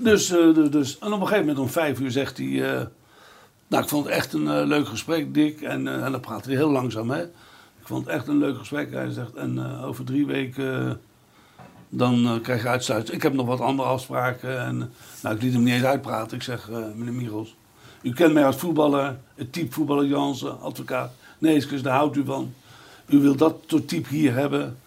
Dus, 0.01 0.31
eh, 0.31 0.55
dus, 0.55 0.71
dus, 0.71 0.99
en 0.99 1.07
op 1.13 1.21
een 1.21 1.27
gegeven 1.27 1.47
moment 1.47 1.59
om 1.59 1.69
vijf 1.69 2.01
uur 2.01 2.11
zegt 2.11 2.37
hij... 2.39 2.77
eh, 2.79 2.87
nou, 3.69 3.83
ik 3.83 3.89
vond 3.89 4.05
het 4.05 4.15
echt 4.15 4.33
een 4.33 4.49
eh, 4.49 4.67
leuk 4.67 4.89
gesprek, 4.89 5.35
Dick. 5.35 5.61
En, 5.61 5.89
eh, 5.89 6.05
en 6.05 6.13
dan 6.13 6.21
praatte 6.21 6.49
hij 6.49 6.59
heel 6.59 6.71
langzaam, 6.71 7.11
hè. 7.11 7.23
Ik 7.81 7.95
vond 7.95 8.05
het 8.05 8.15
echt 8.15 8.29
een 8.29 8.39
leuk 8.39 8.59
gesprek. 8.59 8.93
Hij 8.93 9.11
zegt, 9.11 9.35
en 9.35 9.59
eh, 9.59 9.87
over 9.87 10.05
drie 10.05 10.27
weken... 10.27 11.01
dan 11.89 12.39
krijg 12.43 12.63
je 12.63 12.69
uitsluiting. 12.69 13.17
Ik 13.17 13.23
heb 13.23 13.33
nog 13.33 13.47
wat 13.47 13.61
andere 13.61 13.89
afspraken. 13.89 14.61
En, 14.61 14.93
nou, 15.23 15.35
ik 15.35 15.43
liet 15.43 15.53
hem 15.53 15.63
niet 15.63 15.75
eens 15.75 15.85
uitpraten. 15.85 16.37
Ik 16.37 16.43
zeg, 16.43 16.69
meneer 16.95 17.13
Michels... 17.13 17.57
U 18.03 18.13
kent 18.13 18.33
mij 18.33 18.47
als 18.47 18.57
voetballer, 18.57 19.19
het 19.35 19.53
type 19.53 19.73
voetballer 19.73 20.07
Jansen, 20.07 20.61
advocaat. 20.61 21.13
Nee, 21.39 21.67
daar 21.83 21.97
houdt 21.97 22.17
u 22.17 22.25
van. 22.25 22.55
U 23.07 23.19
wil 23.19 23.37
dat 23.37 23.57
soort 23.67 23.89
type 23.89 24.09
hier 24.09 24.35
hebben. 24.35 24.79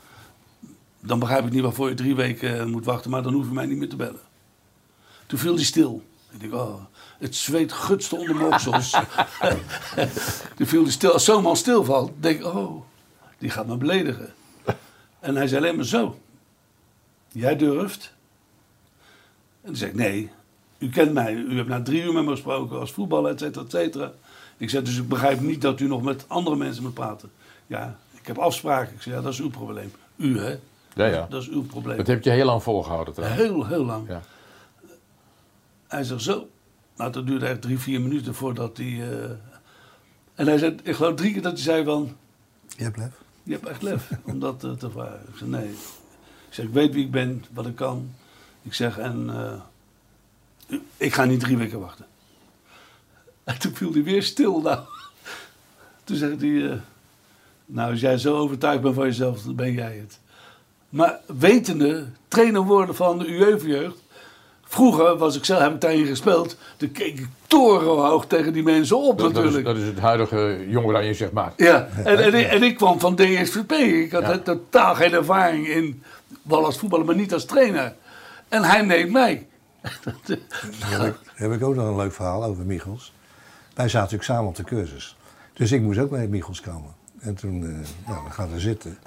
Dan 1.00 1.20
begrijp 1.20 1.46
ik 1.46 1.52
niet 1.52 1.62
waarvoor 1.62 1.90
je 1.90 1.96
drie 1.96 2.16
weken 2.16 2.70
moet 2.70 2.86
wachten, 2.86 3.12
maar 3.12 3.24
dan 3.24 3.34
hoef 3.34 3.46
je 3.48 3.54
mij 3.54 3.66
niet 3.66 3.78
meer 3.78 3.90
te 3.90 3.96
bellen. 3.96 4.20
Toen 5.26 5.40
viel 5.40 5.56
hij 5.56 5.64
stil. 5.64 6.04
Ik 6.32 6.40
denk, 6.40 6.54
oh, 6.54 6.76
het 7.20 7.36
zweet 7.36 7.72
gutste 7.72 8.16
onder 8.16 8.36
mijn 8.36 8.54
oksels. 8.54 8.90
Toen 10.56 10.68
viel 10.68 10.84
hij 10.84 10.92
stil. 10.92 11.12
Als 11.12 11.26
zo'n 11.26 11.44
man 11.44 11.58
stilvalt, 11.58 12.12
denk 12.20 12.40
ik, 12.40 12.46
oh, 12.46 12.82
die 13.38 13.50
gaat 13.50 13.68
me 13.68 13.76
beledigen. 13.76 14.34
En 15.20 15.36
hij 15.36 15.48
zei 15.48 15.62
alleen 15.62 15.76
maar 15.76 15.86
zo. 15.86 16.20
Jij 17.32 17.56
durft? 17.56 18.14
En 19.62 19.68
toen 19.68 19.76
zei 19.76 19.90
ik, 19.90 19.96
nee, 19.98 20.32
u 20.78 20.90
kent 20.90 21.14
mij. 21.14 21.34
U 21.34 21.56
hebt 21.58 21.70
na 21.70 21.82
drie 21.82 22.04
uur 22.04 22.14
met 22.14 22.24
me 22.24 22.32
gesproken 22.32 22.80
als 22.80 22.92
voetballer, 22.92 23.32
et 23.32 23.40
cetera, 23.40 23.64
et 23.64 23.72
cetera. 23.72 24.12
Ik 24.58 24.70
zei, 24.70 24.84
dus 24.84 24.98
ik 24.98 25.08
begrijp 25.08 25.40
niet 25.40 25.62
dat 25.62 25.80
u 25.80 25.88
nog 25.88 26.02
met 26.02 26.26
andere 26.28 26.56
mensen 26.56 26.84
moet 26.84 26.94
praten. 26.94 27.32
Ja, 27.68 27.98
ik 28.12 28.28
heb 28.28 28.38
afspraken. 28.38 28.94
Ik 28.94 29.02
zei, 29.02 29.16
ja, 29.16 29.22
dat 29.22 29.34
is 29.34 29.40
uw 29.40 29.50
probleem. 29.50 29.92
U, 30.16 30.40
hè? 30.40 30.60
Ja, 30.94 31.06
ja. 31.06 31.28
Dat 31.30 31.42
is 31.42 31.50
uw 31.50 31.66
probleem. 31.66 31.98
Dat 31.98 32.08
heb 32.08 32.24
je 32.24 32.30
heel 32.30 32.46
lang 32.46 32.64
volgehouden 32.64 33.14
trouwens. 33.14 33.42
Heel, 33.42 33.66
heel 33.66 33.86
lang. 33.86 34.08
Ja. 34.08 34.22
Hij 35.92 36.04
zegt 36.04 36.22
zo. 36.22 36.50
Nou, 36.96 37.12
dat 37.12 37.28
duurde 37.28 37.46
echt 37.48 37.62
drie, 37.62 37.80
vier 37.80 38.02
minuten 38.02 38.36
voordat 38.36 38.78
hij... 38.78 39.10
eh, 39.12 39.30
En 40.36 40.48
hij 40.48 40.58
zei, 40.58 40.76
ik 40.84 40.96
geloof 40.96 41.16
drie 41.16 41.32
keer 41.34 41.42
dat 41.42 41.52
hij 41.52 41.62
zei 41.62 41.84
van... 41.84 42.16
Je 42.78 42.84
hebt 42.84 42.98
lef. 42.98 43.12
Je 43.44 43.52
hebt 43.54 43.68
echt 43.68 43.82
lef 43.82 44.10
om 44.24 44.40
dat 44.40 44.60
te 44.60 44.90
vragen. 44.92 45.22
Ik 45.32 45.38
zeg, 45.38 45.48
nee. 45.48 45.70
Ik 46.48 46.54
zeg, 46.58 46.66
ik 46.66 46.74
weet 46.74 46.94
wie 46.94 47.06
ik 47.06 47.12
ben, 47.12 47.46
wat 47.54 47.66
ik 47.66 47.76
kan. 47.76 48.14
Ik 48.62 48.74
zeg, 48.74 48.98
en... 48.98 49.30
eh, 49.30 50.80
ik 50.98 51.14
ga 51.14 51.26
niet 51.26 51.40
drie 51.40 51.58
weken 51.58 51.80
wachten. 51.80 52.06
En 53.44 53.60
toen 53.60 53.76
viel 53.76 53.92
hij 53.94 54.04
weer 54.04 54.24
stil. 54.24 54.62
Nou. 54.62 54.80
Toen 56.04 56.16
zegt 56.18 56.42
hij... 56.42 56.70
eh, 56.72 56.78
nou, 57.66 57.92
als 57.92 58.00
jij 58.00 58.18
zo 58.18 58.38
overtuigd 58.38 58.82
bent 58.82 58.96
van 58.96 59.06
jezelf, 59.06 59.42
dan 59.42 59.56
ben 59.56 59.72
jij 59.74 59.98
het. 59.98 60.20
Maar 60.90 61.20
wetende, 61.26 62.08
trainer 62.28 62.62
worden 62.62 62.96
van 62.96 63.18
de 63.20 63.28
UEFA-jeugd. 63.28 63.98
Vroeger 64.72 65.18
was 65.18 65.36
ik 65.38 65.46
zelf, 65.46 65.62
heb 65.62 65.74
ik 65.74 65.82
daarin 65.82 66.06
gespeeld. 66.06 66.58
Toen 66.78 66.92
keek 66.92 67.20
ik 67.20 67.28
torenhoog 67.48 68.26
tegen 68.28 68.54
die 68.54 68.64
mensen 68.64 68.98
op 68.98 69.18
Dat, 69.18 69.34
dat, 69.34 69.44
is, 69.44 69.50
natuurlijk. 69.54 69.66
dat 69.66 69.78
is 69.78 69.86
het 69.88 70.00
huidige 70.00 70.58
Oranje, 70.84 71.14
zeg 71.14 71.32
maar. 71.32 71.54
Ja, 71.58 71.88
en, 72.04 72.18
en, 72.18 72.34
ik- 72.34 72.48
en 72.48 72.64
ik 72.64 72.76
kwam 72.76 73.00
van 73.00 73.16
DSVP. 73.16 73.72
Ik 73.72 74.12
had 74.12 74.22
Ja. 74.22 74.38
totaal 74.38 74.96
geen 74.96 75.14
ervaring 75.14 75.68
in, 75.68 76.04
wel 76.42 76.66
als 76.66 76.78
voetballer, 76.78 77.06
maar 77.06 77.16
niet 77.16 77.34
als 77.34 77.46
trainer. 77.46 77.94
En 78.50 78.64
hij 78.64 78.82
neemt 78.82 79.12
mij. 79.12 79.48
Daar 80.02 80.38
heb, 80.90 81.02
ik, 81.02 81.16
daar 81.26 81.34
heb 81.36 81.52
ik 81.52 81.64
ook 81.64 81.76
nog 81.76 81.88
een 81.88 81.96
leuk 81.96 82.14
verhaal 82.14 82.44
over 82.44 82.66
Michels. 82.66 83.14
Wij 83.74 83.86
zaten 83.86 84.00
natuurlijk 84.00 84.24
samen 84.24 84.48
op 84.50 84.56
de 84.56 84.64
cursus. 84.64 85.16
Dus 85.54 85.72
ik 85.72 85.82
moest 85.82 86.00
ook 86.00 86.10
bij 86.10 86.28
Michels 86.28 86.62
komen. 86.62 86.92
En 87.20 87.36
toen, 87.36 87.64
eh 87.64 88.10
nou, 88.12 88.24
we 88.26 88.32
gaan 88.32 88.54
er 88.54 88.62
zitten. 88.62 88.98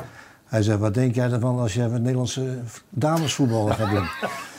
Hij 0.54 0.62
zei, 0.62 0.78
wat 0.78 0.94
denk 0.94 1.14
jij 1.14 1.30
ervan 1.30 1.58
als 1.58 1.74
jij 1.74 1.88
met 1.88 2.00
Nederlandse 2.00 2.58
damesvoetbal 2.90 3.66
gaat 3.66 3.90
doen? 3.90 4.08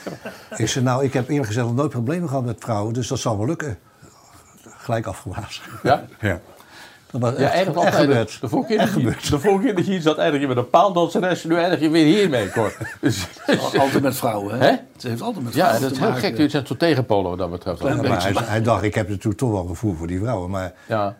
ik 0.62 0.68
zei, 0.68 0.84
nou, 0.84 1.04
ik 1.04 1.12
heb 1.12 1.28
eerlijk 1.28 1.46
gezegd 1.46 1.66
nog 1.66 1.74
nooit 1.76 1.90
problemen 1.90 2.28
gehad 2.28 2.44
met 2.44 2.56
vrouwen, 2.60 2.94
dus 2.94 3.08
dat 3.08 3.18
zal 3.18 3.36
wel 3.36 3.46
lukken. 3.46 3.78
Gelijk 4.76 5.06
afgeblazen. 5.06 5.62
Ja? 5.82 6.04
Ja. 6.20 6.40
Dat 7.10 7.20
was 7.20 7.30
Ja, 7.30 7.36
echt, 7.38 7.52
eigenlijk 7.54 7.86
echt 7.86 7.96
gebeurd. 7.96 8.40
De 8.40 8.48
vorige 8.48 8.68
keer, 8.68 8.78
Echt 8.78 8.92
dat 8.92 9.02
je, 9.02 9.06
gebeurd. 9.06 9.30
de 9.30 9.38
vorige 9.38 9.64
keer 9.64 9.74
dat 9.74 9.86
je 9.86 9.90
hier 9.90 10.00
zat, 10.00 10.18
eindig 10.18 10.40
je 10.40 10.46
met 10.46 10.56
een 10.56 10.70
paaldanseres. 10.70 11.44
Nu 11.44 11.56
eindig 11.56 11.80
je 11.80 11.88
weer 11.88 12.04
hiermee, 12.04 12.50
Cor. 12.50 12.76
Dus, 13.00 13.26
Altijd 13.78 14.02
met 14.02 14.16
vrouwen, 14.16 14.58
hè? 14.58 14.74
Ze 14.96 15.08
heeft 15.08 15.22
altijd 15.22 15.44
met 15.44 15.54
ja, 15.54 15.60
vrouwen 15.60 15.82
dat 15.82 15.92
is 15.92 15.98
heel 15.98 16.08
maken. 16.10 16.36
gek. 16.36 16.50
Zijn 16.50 16.64
tot 16.64 16.78
tegenpolen 16.78 17.30
wat 17.30 17.38
dat 17.38 17.50
betreft. 17.50 17.82
Maar 17.82 18.22
hij, 18.22 18.32
hij 18.44 18.62
dacht, 18.62 18.82
ik 18.82 18.94
heb 18.94 19.08
natuurlijk 19.08 19.38
toch 19.38 19.50
wel 19.50 19.64
gevoel 19.64 19.94
voor 19.94 20.06
die 20.06 20.18
vrouwen. 20.18 20.50
Maar 20.50 20.72
Ja. 20.86 21.16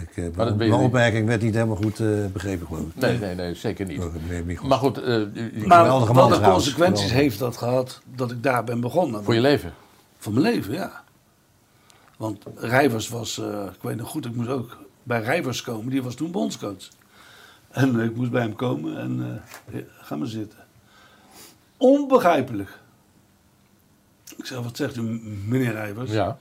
Ik, 0.00 0.16
eh, 0.16 0.36
Maar 0.36 0.56
mijn 0.56 0.72
opmerking 0.72 1.26
werd 1.26 1.42
niet 1.42 1.54
helemaal 1.54 1.76
goed 1.76 2.00
eh, 2.00 2.26
begrepen, 2.32 2.66
geloof 2.66 2.82
ik. 2.88 2.94
Nee, 2.94 3.18
nee, 3.18 3.34
nee, 3.34 3.54
zeker 3.54 3.86
niet. 3.86 4.02
Michels. 4.44 4.68
Maar 4.68 4.78
goed, 4.78 4.98
eh, 5.02 5.14
u- 5.18 5.30
u- 5.54 5.66
Maar 5.66 5.88
wat 5.88 6.06
de 6.06 6.12
trouwens. 6.12 6.40
consequenties 6.40 6.74
Geweldig. 6.74 7.10
heeft 7.12 7.38
dat 7.38 7.56
gehad 7.56 8.00
dat 8.14 8.30
ik 8.30 8.42
daar 8.42 8.64
ben 8.64 8.80
begonnen. 8.80 9.24
voor 9.24 9.34
je 9.34 9.40
leven. 9.40 9.72
Van 10.18 10.32
mijn 10.32 10.44
leven, 10.54 10.72
ja. 10.74 11.02
Want 12.16 12.44
Rijvers 12.56 13.08
was, 13.08 13.38
eh, 13.38 13.64
ik 13.74 13.82
weet 13.82 13.96
nog 13.96 14.08
goed, 14.08 14.24
ik 14.26 14.34
moest 14.34 14.48
ook 14.48 14.76
bij 15.02 15.22
Rijvers 15.22 15.62
komen. 15.62 15.90
Die 15.90 16.02
was 16.02 16.14
toen 16.14 16.30
bondscoach. 16.30 16.88
En 17.70 18.00
ik 18.00 18.16
moest 18.16 18.30
bij 18.30 18.42
hem 18.42 18.54
komen 18.54 18.98
en 18.98 19.42
eh, 19.74 19.80
ga 20.00 20.16
maar 20.16 20.26
zitten. 20.28 20.58
Onbegrijpelijk. 21.76 22.78
Ik 24.36 24.46
zeg, 24.46 24.58
wat 24.58 24.76
zegt 24.76 24.96
u, 24.96 25.02
meneer 25.46 25.72
Rijvers? 25.72 26.10
Ja. 26.10 26.38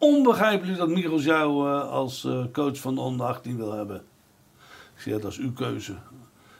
Onbegrijpelijk 0.00 0.78
dat 0.78 0.88
Michels 0.88 1.24
jou 1.24 1.68
eh, 1.68 1.90
als 1.90 2.24
eh, 2.24 2.44
coach 2.52 2.78
van 2.78 2.94
de 2.94 3.00
onder 3.00 3.26
18 3.26 3.56
wil 3.56 3.72
hebben. 3.72 3.96
Ik 4.94 5.02
zeg, 5.02 5.20
dat 5.20 5.30
is 5.30 5.38
uw 5.38 5.52
keuze. 5.52 5.94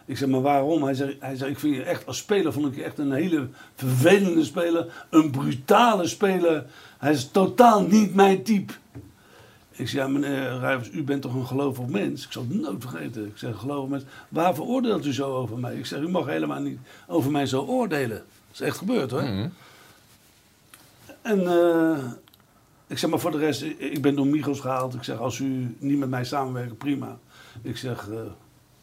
Ik 0.05 0.17
zeg, 0.17 0.29
maar 0.29 0.41
waarom? 0.41 0.83
Hij 0.83 0.95
zei, 0.95 1.17
hij 1.21 1.37
zei, 1.37 1.51
ik 1.51 1.59
vind 1.59 1.75
je 1.75 1.83
echt 1.83 2.07
als 2.07 2.19
speler 2.19 2.53
vond 2.53 2.67
ik 2.67 2.75
je 2.75 2.83
echt 2.83 2.99
een 2.99 3.13
hele 3.13 3.49
vervelende 3.75 4.45
speler. 4.45 5.07
Een 5.11 5.31
brutale 5.31 6.07
speler. 6.07 6.67
Hij 6.99 7.13
is 7.13 7.31
totaal 7.31 7.83
niet 7.83 8.15
mijn 8.15 8.43
type. 8.43 8.73
Ik 9.71 9.89
zeg, 9.89 10.01
ja 10.01 10.09
meneer 10.09 10.59
Rijvers, 10.59 10.91
u 10.91 11.03
bent 11.03 11.23
toch 11.23 11.35
een 11.35 11.47
gelovig 11.47 11.87
mens? 11.87 12.25
Ik 12.25 12.33
zal 12.33 12.47
het 12.49 12.61
nooit 12.61 12.81
vergeten. 12.81 13.27
Ik 13.27 13.39
zeg, 13.39 13.59
gelovig 13.59 13.91
mens. 13.91 14.05
Waar 14.29 14.55
veroordeelt 14.55 15.07
u 15.07 15.13
zo 15.13 15.37
over 15.37 15.59
mij? 15.59 15.77
Ik 15.77 15.87
zeg, 15.87 16.01
u 16.01 16.09
mag 16.09 16.27
helemaal 16.27 16.61
niet 16.61 16.79
over 17.07 17.31
mij 17.31 17.47
zo 17.47 17.63
oordelen. 17.63 18.17
Dat 18.17 18.53
is 18.53 18.61
echt 18.61 18.79
gebeurd 18.79 19.11
hoor. 19.11 19.23
Mhm. 19.23 19.49
En 21.23 21.47
eh, 21.47 21.99
ik 22.91 22.99
zeg 22.99 23.11
maar 23.11 23.19
voor 23.19 23.31
de 23.31 23.39
rest, 23.39 23.63
ik- 23.63 24.03
ben 24.03 24.15
door 24.15 24.27
Migos 24.27 24.61
gehaald. 24.61 24.95
Ik 24.95 25.03
zeg, 25.03 25.19
als 25.19 25.39
u 25.39 25.77
niet 25.79 25.99
met 25.99 26.09
mij 26.09 26.25
samenwerkt, 26.25 26.79
prima. 26.79 27.19
Ik 27.63 27.77
zeg, 27.77 28.09
eh, 28.11 28.17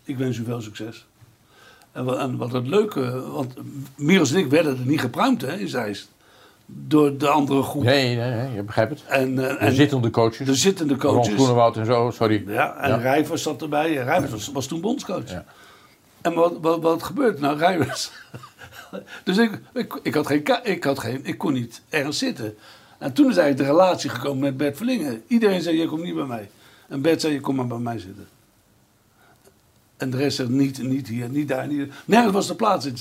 ik 0.03 0.18
wens 0.18 0.38
u 0.38 0.43
veel 0.43 0.62
succes. 0.62 1.05
En 1.91 2.05
wat, 2.05 2.18
en 2.18 2.38
wat 2.38 2.51
het 2.51 2.68
leuke, 2.68 3.22
want 3.32 3.53
Migos 3.95 4.32
en 4.32 4.38
ik 4.39 4.47
werden 4.49 4.78
er 4.78 4.86
niet 4.86 4.99
gepruimd 4.99 5.41
hè, 5.41 5.53
in 5.58 5.68
Zeist. 5.68 6.10
Door 6.66 7.18
de 7.18 7.28
andere 7.28 7.62
groep. 7.64 7.84
Nee, 7.84 8.16
nee, 8.16 8.30
nee, 8.32 8.53
je 8.55 8.64
begrijpt 8.64 8.91
het. 8.91 9.03
En, 9.10 9.36
De 9.36 9.45
en 9.47 9.74
zittende 9.74 10.10
coaches. 10.10 10.47
de 10.47 10.55
zittende 10.55 10.95
Ron 10.99 11.14
coaches. 11.14 11.34
Groenewoud 11.34 11.78
en 11.78 11.86
zo, 11.86 12.12
sorry. 12.14 12.43
Ja, 12.47 12.76
en 12.78 12.89
Ja. 12.89 12.95
Rijvers 12.95 13.41
zat 13.41 13.62
erbij. 13.62 13.93
Rijvers 13.93 14.32
was, 14.32 14.47
was 14.47 14.68
toen 14.68 14.82
bondscoach. 14.82 15.30
Ja. 15.32 15.45
En 16.22 16.34
wat, 16.34 16.53
wat, 16.62 16.82
wat 16.82 17.03
gebeurt 17.03 17.39
nou? 17.39 17.58
Rijvers. 17.58 18.12
dus 19.24 19.38
ik, 19.38 19.60
ik, 19.74 19.99
ik, 20.03 20.14
had 20.14 20.28
geen, 20.28 20.43
ik, 20.64 20.84
had 20.84 20.99
geen, 20.99 21.20
ik 21.26 21.38
kon 21.38 21.53
niet 21.53 21.82
ergens 21.89 22.18
zitten. 22.18 22.55
En 22.98 23.14
toen 23.14 23.30
is 23.30 23.38
eigenlijk 23.38 23.70
de 23.70 23.76
relatie 23.78 24.10
gekomen 24.10 24.39
met 24.39 24.58
Bert 24.58 24.78
Verlingen. 24.78 25.24
Iedereen 25.28 25.62
zei, 25.62 25.78
je 25.78 25.88
komt 25.88 26.04
niet 26.04 26.16
bij 26.16 26.26
mij. 26.26 26.50
En 26.88 27.02
Bert 27.02 27.22
zei, 27.22 27.34
je 27.34 27.39
kom 27.39 27.56
maar 27.56 27.68
bij 27.68 27.78
mij 27.78 28.00
zitten. 28.00 28.28
En 29.98 30.10
de 30.10 30.18
rest 30.18 30.36
zegt, 30.36 30.50
niet, 30.50 30.84
niet 30.84 31.08
hier, 31.08 31.30
niet 31.30 31.48
daar, 31.48 31.68
niet 31.68 31.91
Nergens 32.06 32.34
was 32.34 32.48
de 32.48 32.56
plaats 32.56 32.86
in, 32.86 32.95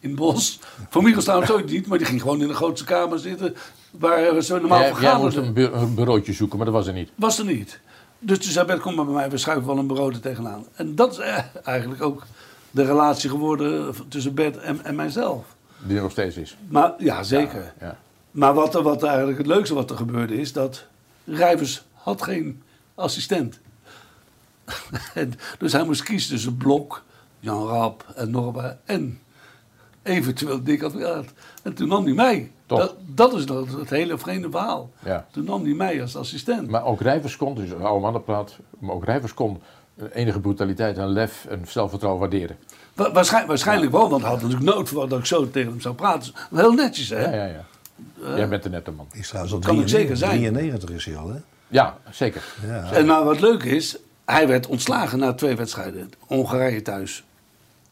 in, 0.00 0.14
bos. 0.14 0.58
Voor 0.88 1.02
Michels 1.02 1.24
trouwens 1.24 1.50
ook 1.50 1.64
niet, 1.70 1.86
maar 1.86 1.98
die 1.98 2.06
ging 2.06 2.20
gewoon 2.20 2.40
in 2.42 2.48
de 2.48 2.54
grootste 2.54 2.86
kamer 2.86 3.18
zitten. 3.18 3.54
Waar 3.90 4.34
we 4.34 4.42
zo 4.42 4.58
normaal 4.58 4.80
Jij, 4.80 4.92
jij 5.00 5.16
moest 5.16 5.36
een, 5.36 5.52
bu- 5.52 5.70
een 5.72 5.94
bureautje 5.94 6.32
zoeken, 6.32 6.56
maar 6.56 6.66
dat 6.66 6.74
was 6.74 6.86
er 6.86 6.92
niet. 6.92 7.10
Was 7.14 7.38
er 7.38 7.44
niet. 7.44 7.80
Dus 8.18 8.38
toen 8.38 8.50
zei 8.52 8.66
Bert, 8.66 8.80
kom 8.80 8.94
maar 8.94 9.04
bij 9.04 9.14
mij, 9.14 9.30
we 9.30 9.38
schuiven 9.38 9.66
wel 9.66 9.78
een 9.78 9.86
bureau 9.86 10.12
er 10.14 10.20
tegenaan. 10.20 10.64
En 10.74 10.94
dat 10.94 11.12
is 11.12 11.18
eh, 11.18 11.38
eigenlijk 11.64 12.02
ook 12.02 12.22
de 12.70 12.84
relatie 12.84 13.30
geworden 13.30 13.94
tussen 14.08 14.34
Bert 14.34 14.56
en, 14.56 14.84
en 14.84 14.94
mijzelf. 14.94 15.44
Die 15.86 15.96
er 15.96 16.02
nog 16.02 16.10
steeds 16.10 16.36
is. 16.36 16.56
Maar 16.68 16.92
ja, 16.98 17.22
zeker. 17.22 17.72
Ja. 17.80 17.98
Maar 18.38 18.54
wat, 18.54 18.74
er, 18.74 18.82
wat 18.82 19.02
eigenlijk 19.02 19.38
het 19.38 19.46
leukste 19.46 19.74
wat 19.74 19.90
er 19.90 19.96
gebeurde 19.96 20.40
is 20.40 20.52
dat 20.52 20.86
Rijvers 21.24 21.84
had 21.92 22.22
geen 22.22 22.62
assistent. 22.94 23.60
en, 25.14 25.32
dus 25.58 25.72
hij 25.72 25.84
moest 25.84 26.02
kiezen 26.02 26.30
tussen 26.30 26.56
Blok, 26.56 27.02
Jan 27.40 27.66
Rap 27.66 28.04
en 28.14 28.30
Norba 28.30 28.78
en 28.84 29.20
eventueel 30.02 30.62
Dick 30.62 30.82
Advocaat. 30.82 31.26
En 31.62 31.74
toen 31.74 31.88
nam 31.88 32.04
hij 32.04 32.14
mij. 32.14 32.50
Dat, 32.66 32.94
dat 33.06 33.34
is 33.34 33.46
dat, 33.46 33.68
het 33.68 33.90
hele 33.90 34.18
vreemde 34.18 34.50
verhaal. 34.50 34.90
Ja. 35.04 35.26
Toen 35.30 35.44
nam 35.44 35.64
hij 35.64 35.74
mij 35.74 36.02
als 36.02 36.16
assistent. 36.16 36.68
Maar 36.70 36.84
ook 36.84 37.00
Rijvers 37.00 37.36
kon, 37.36 37.54
dus 37.54 37.74
oude 37.74 38.00
mannenpraat, 38.00 38.56
maar 38.78 38.94
ook 38.94 39.04
Rijvers 39.04 39.34
kon 39.34 39.60
eh, 39.96 40.04
enige 40.12 40.40
brutaliteit 40.40 40.98
en 40.98 41.08
lef 41.08 41.46
en 41.48 41.64
zelfvertrouwen 41.68 42.20
waarderen. 42.20 42.56
Wa- 42.94 43.12
waarschijn- 43.12 43.46
waarschijnlijk 43.46 43.92
wel, 43.92 44.08
want 44.08 44.22
hij 44.22 44.30
had 44.30 44.42
natuurlijk 44.42 44.74
nooit 44.74 44.88
verwacht 44.88 45.10
dat 45.10 45.18
ik 45.18 45.24
zo 45.24 45.50
tegen 45.50 45.70
hem 45.70 45.80
zou 45.80 45.94
praten. 45.94 46.32
Heel 46.54 46.72
netjes, 46.72 47.08
hè? 47.08 47.22
Ja, 47.22 47.34
ja, 47.34 47.44
ja. 47.44 47.64
Jij 48.36 48.48
bent 48.48 48.62
de 48.62 48.68
nette 48.70 48.90
man. 48.90 49.06
Is 49.12 49.28
trouwens 49.28 49.54
al 49.54 49.60
kan 49.60 49.80
ik 49.80 49.86
93, 49.86 49.88
zeker 49.88 50.16
zijn. 50.16 50.52
93 50.52 50.90
is 50.90 51.04
hij 51.04 51.16
al, 51.16 51.28
hè? 51.28 51.38
Ja, 51.68 51.98
zeker. 52.10 52.42
Ja. 52.66 52.92
En 52.92 53.06
nou, 53.06 53.24
wat 53.24 53.40
leuk 53.40 53.62
is, 53.62 53.96
hij 54.24 54.48
werd 54.48 54.66
ontslagen 54.66 55.18
na 55.18 55.32
twee 55.34 55.56
wedstrijden. 55.56 56.10
Hongarije 56.18 56.82
thuis, 56.82 57.24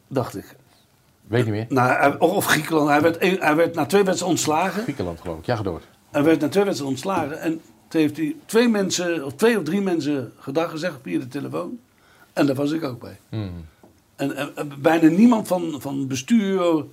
dacht 0.09 0.37
ik. 0.37 0.57
Weet 1.27 1.45
niet 1.45 1.55
meer. 1.55 1.67
Nou, 1.69 2.19
of 2.19 2.45
Griekenland. 2.47 2.89
Hij 2.89 3.01
werd, 3.01 3.21
hij 3.41 3.57
werd 3.57 3.75
na 3.75 3.87
twee 3.87 4.03
wedstrijden 4.05 4.27
ontslagen. 4.39 4.83
Griekenland 4.83 5.21
geloof 5.21 5.39
ik. 5.39 5.47
Ja, 5.47 5.57
ga 5.57 5.63
door. 5.63 5.81
Hij 6.11 6.23
werd 6.23 6.41
na 6.41 6.49
twee 6.49 6.65
wedstrijden 6.65 6.97
ontslagen. 6.97 7.41
En 7.41 7.61
toen 7.89 8.01
heeft 8.01 8.17
hij 8.17 8.37
twee 8.47 8.69
mensen, 8.69 9.25
of 9.25 9.33
twee 9.35 9.57
of 9.59 9.63
drie 9.65 9.81
mensen 9.81 10.33
gedag 10.39 10.71
gezegd 10.71 10.95
via 11.03 11.19
de 11.19 11.29
telefoon. 11.29 11.79
En 12.33 12.47
daar 12.47 12.55
was 12.57 12.71
ik 12.73 12.85
ook 12.85 13.01
bij. 13.01 13.19
Hmm. 13.29 13.65
En, 14.17 14.37
en- 14.37 14.57
en 14.57 14.73
bijna 14.79 15.09
niemand 15.09 15.49
van, 15.49 15.75
van 15.81 16.07
bestuur. 16.07 16.85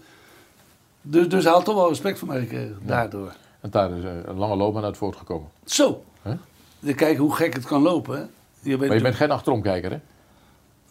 Dus, 1.05 1.29
dus 1.29 1.43
hij 1.43 1.53
had 1.53 1.65
toch 1.65 1.75
wel 1.75 1.89
respect 1.89 2.19
voor 2.19 2.27
mij 2.27 2.39
gekregen, 2.39 2.77
daardoor. 2.81 3.33
En 3.61 3.69
daar 3.69 3.91
is 3.91 4.03
eh, 4.03 4.11
een 4.25 4.37
lange 4.37 4.55
loopbaan 4.55 4.83
uit 4.83 4.97
voortgekomen. 4.97 5.49
Zo. 5.65 6.03
Hè? 6.21 6.35
te 6.85 6.93
kijken 6.93 7.23
hoe 7.23 7.35
gek 7.35 7.53
het 7.53 7.65
kan 7.65 7.81
lopen. 7.81 8.17
Hè? 8.17 8.23
Je 8.59 8.77
weet 8.77 8.87
Maar 8.87 8.97
je 8.97 9.03
bent 9.03 9.15
geen 9.15 9.31
achteromkijker, 9.31 9.91
hè? 9.91 9.99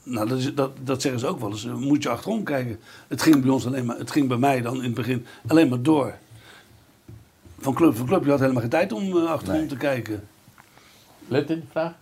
Nou, 0.03 0.29
dat, 0.29 0.39
is, 0.39 0.55
dat, 0.55 0.71
dat 0.81 1.03
zeggen 1.03 1.21
ze 1.21 1.27
ook 1.27 1.41
wel 1.41 1.51
eens. 1.51 1.65
Moet 1.65 2.03
je 2.03 2.09
achterom 2.09 2.45
kijken. 2.45 2.81
Het 3.09 3.23
ging 3.23 3.43
bij 3.43 3.51
ons 3.51 3.67
alleen 3.67 3.85
maar, 3.85 3.99
het 3.99 4.11
ging 4.11 4.29
bij 4.29 4.37
mij 4.37 4.61
dan 4.61 4.77
in 4.77 4.83
het 4.83 4.95
begin 4.95 5.27
alleen 5.47 5.69
maar 5.69 5.83
door. 5.83 6.15
Van 7.59 7.75
club 7.75 7.97
voor 7.97 8.07
club, 8.07 8.25
je 8.25 8.31
had 8.31 8.41
helemaal 8.41 8.61
geen 8.61 8.71
tijd 8.71 8.93
om 8.93 9.17
eh, 9.17 9.31
achterom 9.31 9.69
te 9.69 9.77
kijken. 9.77 10.29
Lentin, 11.29 11.69
vraag? 11.71 11.93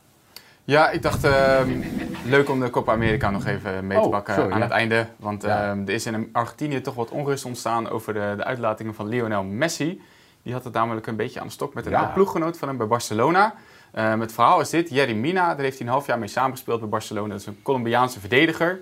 Ja, 0.70 0.90
ik 0.90 1.02
dacht 1.02 1.24
ehm, 1.24 1.80
leuk 2.24 2.48
om 2.50 2.60
de 2.60 2.70
Copa 2.70 2.92
America 2.92 3.30
nog 3.30 3.46
even 3.46 3.86
mee 3.86 3.98
te 3.98 4.04
Oh, 4.04 4.10
pakken 4.10 4.34
sorry, 4.34 4.50
aan 4.52 4.58
ja. 4.58 4.64
het 4.64 4.72
einde. 4.72 5.06
Want 5.16 5.42
Ja. 5.42 5.70
ehm, 5.70 5.80
er 5.80 5.90
is 5.94 6.06
in 6.06 6.28
Argentinië 6.32 6.80
toch 6.80 6.94
wat 6.94 7.10
onrust 7.10 7.44
ontstaan 7.44 7.88
over 7.88 8.12
de, 8.14 8.34
de 8.36 8.44
uitlatingen 8.44 8.94
van 8.94 9.08
Lionel 9.08 9.42
Messi. 9.44 10.00
Die 10.42 10.52
had 10.52 10.64
het 10.64 10.72
namelijk 10.72 11.06
een 11.06 11.16
beetje 11.16 11.40
aan 11.40 11.46
de 11.46 11.52
stok 11.52 11.74
met 11.74 11.86
een 11.86 11.92
Ja. 11.92 11.98
oud 12.00 12.14
ploeggenoot 12.14 12.58
van 12.58 12.68
hem 12.68 12.76
bij 12.76 12.86
Barcelona. 12.86 13.54
Ehm, 13.92 14.20
het 14.20 14.32
verhaal 14.32 14.60
is 14.60 14.70
dit, 14.70 14.90
Jerry 14.90 15.14
Mina, 15.14 15.54
daar 15.54 15.64
heeft 15.64 15.78
hij 15.78 15.86
een 15.86 15.92
half 15.92 16.06
jaar 16.06 16.18
mee 16.18 16.28
samengespeeld 16.28 16.80
bij 16.80 16.88
Barcelona. 16.88 17.28
Dat 17.28 17.40
is 17.40 17.46
een 17.46 17.62
Colombiaanse 17.62 18.20
verdediger. 18.20 18.80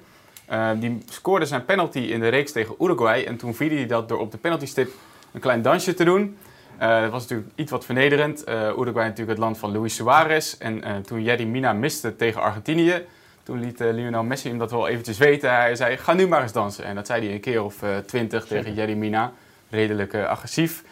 Die 0.78 1.03
scoorde 1.11 1.47
zijn 1.47 1.64
penalty 1.64 1.99
in 1.99 2.20
de 2.20 2.28
reeks 2.28 2.53
tegen 2.53 2.74
Uruguay. 2.80 3.24
En 3.24 3.36
toen 3.36 3.55
vierde 3.55 3.74
hij 3.74 3.86
dat 3.86 4.09
door 4.09 4.18
op 4.18 4.30
de 4.30 4.39
penaltystip 4.39 4.91
een 5.32 5.41
klein 5.41 5.62
dansje 5.62 5.95
te 5.95 6.05
doen. 6.05 6.36
Eh, 6.79 7.01
dat 7.01 7.11
was 7.11 7.22
natuurlijk 7.22 7.51
iets 7.55 7.70
wat 7.70 7.85
vernederend. 7.85 8.45
Eh, 8.45 8.55
Uruguay 8.55 9.05
natuurlijk 9.05 9.29
het 9.29 9.39
land 9.39 9.59
van 9.59 9.72
Luis 9.72 9.95
Suarez. 9.95 10.55
En 10.59 10.83
eh, 10.83 10.97
toen 10.97 11.22
Jerry 11.22 11.45
Mina 11.45 11.72
miste 11.72 12.16
tegen 12.16 12.41
Argentinië, 12.41 13.05
toen 13.43 13.61
liet 13.61 13.79
Lionel 13.79 14.22
Messi 14.22 14.49
hem 14.49 14.59
dat 14.59 14.70
wel 14.70 14.89
eventjes 14.89 15.18
weten. 15.18 15.55
Hij 15.55 15.76
zei, 15.76 15.97
ga 15.97 16.12
nu 16.12 16.29
maar 16.29 16.43
eens 16.43 16.53
dansen. 16.53 16.85
En 16.85 16.95
dat 16.95 17.07
zei 17.07 17.24
hij 17.24 17.35
een 17.35 17.41
keer 17.41 17.62
of 17.62 17.83
twintig 18.07 18.45
tegen 18.45 18.74
Jerry 18.74 18.95
Mina. 18.95 19.33
Redelijk 19.70 20.14
agressief. 20.14 20.85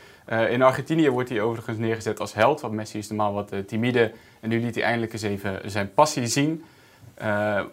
In 0.49 0.63
Argentinië 0.63 1.11
wordt 1.11 1.29
hij 1.29 1.41
overigens 1.41 1.79
neergezet 1.79 2.21
als 2.21 2.35
held. 2.35 2.61
Want 2.61 2.75
Messi 2.75 2.99
is 2.99 3.09
normaal 3.09 3.33
wat 3.33 3.53
timide. 3.67 4.13
En 4.41 4.49
nu 4.49 4.61
liet 4.61 4.75
hij 4.75 4.85
eindelijk 4.85 5.13
eens 5.13 5.23
even 5.23 5.71
zijn 5.71 5.95
passie 5.95 6.27
zien. 6.27 6.65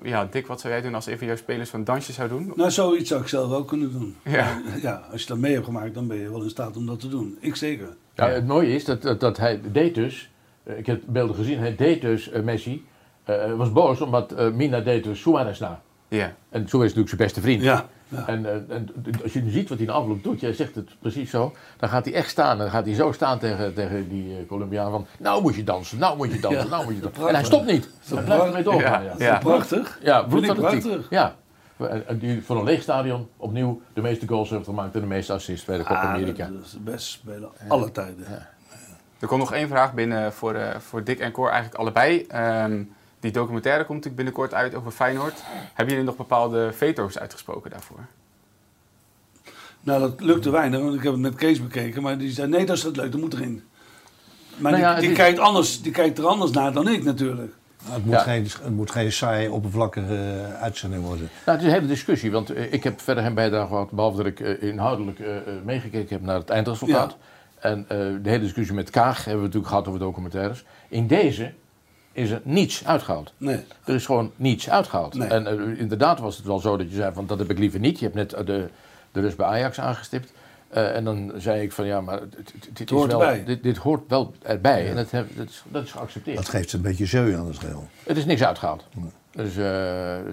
Ja, 0.03 0.27
Dick, 0.31 0.47
wat 0.47 0.61
zou 0.61 0.73
jij 0.73 0.81
doen 0.81 0.95
als 0.95 1.05
een 1.05 1.17
van 1.17 1.27
jouw 1.27 1.35
spelers 1.35 1.69
zo'n 1.69 1.83
dansje 1.83 2.11
zou 2.11 2.29
doen? 2.29 2.53
Nou, 2.55 2.71
zoiets 2.71 3.09
zou 3.09 3.21
ik 3.21 3.27
zelf 3.27 3.51
ook 3.51 3.67
kunnen 3.67 3.91
doen. 3.91 4.15
Ja. 4.23 4.61
ja, 4.81 5.07
als 5.11 5.21
je 5.21 5.27
dat 5.27 5.37
mee 5.37 5.53
hebt 5.53 5.65
gemaakt, 5.65 5.93
dan 5.93 6.07
ben 6.07 6.17
je 6.17 6.29
wel 6.29 6.43
in 6.43 6.49
staat 6.49 6.77
om 6.77 6.85
dat 6.85 6.99
te 6.99 7.07
doen. 7.07 7.37
Ik 7.39 7.55
zeker. 7.55 7.95
Ja, 8.15 8.27
het 8.29 8.47
mooie 8.47 8.75
is 8.75 8.85
dat, 8.85 9.01
dat, 9.01 9.19
dat 9.19 9.37
hij 9.37 9.61
deed 9.71 9.95
dus, 9.95 10.29
eh, 10.63 10.77
ik 10.77 10.85
heb 10.85 11.03
beelden 11.07 11.35
gezien, 11.35 11.59
hij 11.59 11.75
deed 11.75 12.01
dus 12.01 12.29
eh, 12.31 12.41
Messi, 12.41 12.85
eh, 13.23 13.53
was 13.53 13.71
boos 13.71 14.01
omdat 14.01 14.53
Mina 14.53 14.79
deed 14.79 15.03
dus 15.03 15.21
Suarez 15.21 15.59
na. 15.59 15.81
Ja. 16.07 16.33
En 16.49 16.67
Suarez 16.67 16.91
is 16.91 16.95
natuurlijk 16.95 17.09
zijn 17.09 17.21
beste 17.21 17.41
vriend. 17.41 17.61
Ja, 17.61 17.85
ja. 18.07 18.27
En, 18.27 18.45
en 18.69 18.89
als 19.23 19.33
je 19.33 19.41
nu 19.41 19.49
ziet 19.49 19.69
wat 19.69 19.77
hij 19.77 19.87
in 19.87 19.93
de 19.93 19.99
afloop 19.99 20.23
doet, 20.23 20.39
jij 20.39 20.53
zegt 20.53 20.75
het 20.75 20.89
precies 20.99 21.29
zo, 21.29 21.53
dan 21.77 21.89
gaat 21.89 22.05
hij 22.05 22.13
echt 22.13 22.29
staan. 22.29 22.57
Dan 22.57 22.69
gaat 22.69 22.85
hij 22.85 22.95
zo 22.95 23.11
staan 23.11 23.39
tegen, 23.39 23.73
tegen 23.73 24.09
die 24.09 24.45
Colombiaan 24.45 24.91
van, 24.91 25.05
nou 25.19 25.41
moet 25.41 25.55
je 25.55 25.63
dansen, 25.63 25.99
nou 25.99 26.17
moet 26.17 26.33
je 26.33 26.39
dansen, 26.39 26.63
Ja. 26.63 26.69
nou 26.69 26.85
moet 26.85 26.95
je 26.95 27.01
dansen. 27.01 27.27
En 27.27 27.33
hij 27.33 27.43
stopt 27.43 27.65
niet. 27.65 27.89
dat 28.07 28.17
Hij 28.17 28.25
blijft 28.25 28.45
ermee 28.45 28.63
doorgaan. 28.63 29.03
Ja, 29.03 29.13
Ja. 29.17 29.37
Prachtig. 29.37 29.99
ja 30.03 30.21
prachtig. 30.21 31.09
Ja. 31.09 31.35
En- 31.77 32.07
en 32.07 32.17
die 32.17 32.43
voor 32.43 32.57
een 32.57 32.63
leeg 32.63 32.81
stadion 32.81 33.29
opnieuw 33.37 33.81
de 33.93 34.01
meeste 34.01 34.27
goals 34.27 34.49
heeft 34.49 34.65
gemaakt 34.65 34.95
en 34.95 35.01
de 35.01 35.07
meeste 35.07 35.33
assists 35.33 35.65
bij 35.65 35.77
de 35.77 35.83
Copa 35.83 36.01
Ah, 36.01 36.09
America. 36.09 36.47
dat 36.47 36.65
is 36.65 36.71
de 36.71 36.79
beste 36.79 37.09
speler 37.09 37.49
alle 37.67 37.91
tijden. 37.91 38.25
Er 39.19 39.27
komt 39.27 39.39
nog 39.39 39.53
één 39.53 39.67
vraag 39.67 39.93
binnen 39.93 40.33
voor, 40.33 40.53
eh, 40.55 40.79
voor 40.79 41.03
Dick 41.03 41.19
en 41.19 41.31
Cor, 41.31 41.49
eigenlijk 41.49 41.75
allebei. 41.79 42.25
Ehm, 42.27 42.83
die 43.19 43.31
documentaire 43.31 43.85
komt 43.85 43.97
natuurlijk 44.03 44.15
binnenkort 44.15 44.53
uit 44.53 44.75
over 44.75 44.91
Feyenoord. 44.91 45.41
Hebben 45.73 45.87
jullie 45.93 46.09
nog 46.09 46.15
bepaalde 46.17 46.71
veto's 46.73 47.17
uitgesproken 47.17 47.71
daarvoor? 47.71 47.99
Nou, 49.81 49.99
dat 49.99 50.21
lukte 50.21 50.49
weinig, 50.49 50.79
want 50.81 50.93
ik 50.95 51.03
heb 51.03 51.11
het 51.11 51.21
met 51.21 51.35
Kees 51.35 51.61
bekeken. 51.61 52.01
Maar 52.01 52.17
die 52.17 52.31
zei, 52.31 52.47
nee, 52.47 52.65
dat 52.65 52.77
is 52.77 52.83
het 52.83 52.95
leuk, 52.95 53.11
dat 53.11 53.21
moet 53.21 53.33
erin. 53.33 53.63
Maar 54.57 54.71
Nou 54.71 54.75
die, 54.75 54.83
ja, 54.83 54.91
het 54.91 55.01
die, 55.01 55.09
is- 55.11 55.17
kijkt 55.17 55.39
anders, 55.39 55.81
die 55.81 55.91
kijkt 55.91 56.17
er 56.17 56.25
anders 56.25 56.51
naar 56.51 56.73
dan 56.73 56.87
ik 56.87 57.03
natuurlijk. 57.03 57.53
Het, 57.89 58.05
moet 58.05 58.13
Ja. 58.13 58.19
geen, 58.19 58.43
het 58.43 58.75
moet 58.75 58.91
geen 58.91 59.11
saai, 59.11 59.47
oppervlakkige 59.47 60.15
eh, 60.15 60.61
uitzending 60.61 61.03
worden. 61.03 61.29
Nou, 61.45 61.57
het 61.57 61.59
is 61.59 61.73
een 61.73 61.79
hele 61.79 61.87
discussie, 61.87 62.31
want 62.31 62.49
eh, 62.49 62.73
ik 62.73 62.83
heb 62.83 63.01
verder 63.01 63.23
geen 63.23 63.33
bijdrage 63.33 63.67
gehad, 63.67 63.91
behalve 63.91 64.17
dat 64.17 64.25
ik 64.25 64.39
eh, 64.39 64.69
inhoudelijk 64.69 65.19
meegekeken 65.63 66.15
heb 66.15 66.21
naar 66.21 66.35
het 66.35 66.49
eindresultaat. 66.49 67.17
En 67.59 67.85
de 67.87 68.29
hele 68.29 68.39
discussie 68.39 68.75
met 68.75 68.89
Kaag 68.89 69.17
hebben 69.17 69.35
we 69.35 69.41
natuurlijk 69.41 69.67
gehad 69.67 69.87
over 69.87 69.99
documentaires. 69.99 70.63
In 70.87 71.07
deze 71.07 71.53
is 72.11 72.29
er 72.29 72.41
niets 72.43 72.85
uitgehaald. 72.85 73.33
Nee. 73.37 73.59
Er 73.85 73.95
is 73.95 74.05
gewoon 74.05 74.31
niets 74.35 74.69
uitgehaald. 74.69 75.13
Nee. 75.13 75.27
En 75.27 75.77
inderdaad 75.77 76.19
was 76.19 76.37
het 76.37 76.45
wel 76.45 76.59
zo 76.59 76.77
dat 76.77 76.89
je 76.89 76.95
zei 76.95 77.13
van 77.13 77.27
dat 77.27 77.39
heb 77.39 77.49
ik 77.49 77.57
liever 77.59 77.79
niet. 77.79 77.99
Je 77.99 78.09
hebt 78.09 78.15
net 78.15 78.47
de, 78.47 78.69
de 79.11 79.21
rust 79.21 79.37
bij 79.37 79.45
Ajax 79.45 79.79
aangestipt. 79.79 80.33
Eh, 80.73 80.95
en 80.95 81.03
dan 81.03 81.31
zei 81.37 81.61
ik 81.61 81.71
van 81.71 81.85
ja, 81.85 82.01
maar 82.01 82.19
dit, 82.73 82.91
is 82.91 82.97
hoort 82.97 83.11
wel, 83.11 83.21
erbij. 83.23 83.43
dit, 83.45 83.63
dit 83.63 83.77
hoort 83.77 84.01
wel 84.07 84.33
erbij. 84.41 84.89
En 84.89 84.95
dat, 84.95 85.11
heb, 85.11 85.27
dat, 85.35 85.49
is, 85.49 85.63
dat 85.67 85.83
is 85.83 85.91
geaccepteerd. 85.91 86.37
Dat 86.37 86.49
geeft 86.49 86.73
een 86.73 86.81
beetje 86.81 87.05
jeu 87.05 87.35
aan 87.35 87.47
het 87.47 87.57
geheel. 87.59 87.87
Het 88.03 88.17
is 88.17 88.25
niks 88.25 88.43
uitgehaald. 88.43 88.85
Dus 89.31 89.57
eh, 89.57 90.17
Eh, 90.17 90.25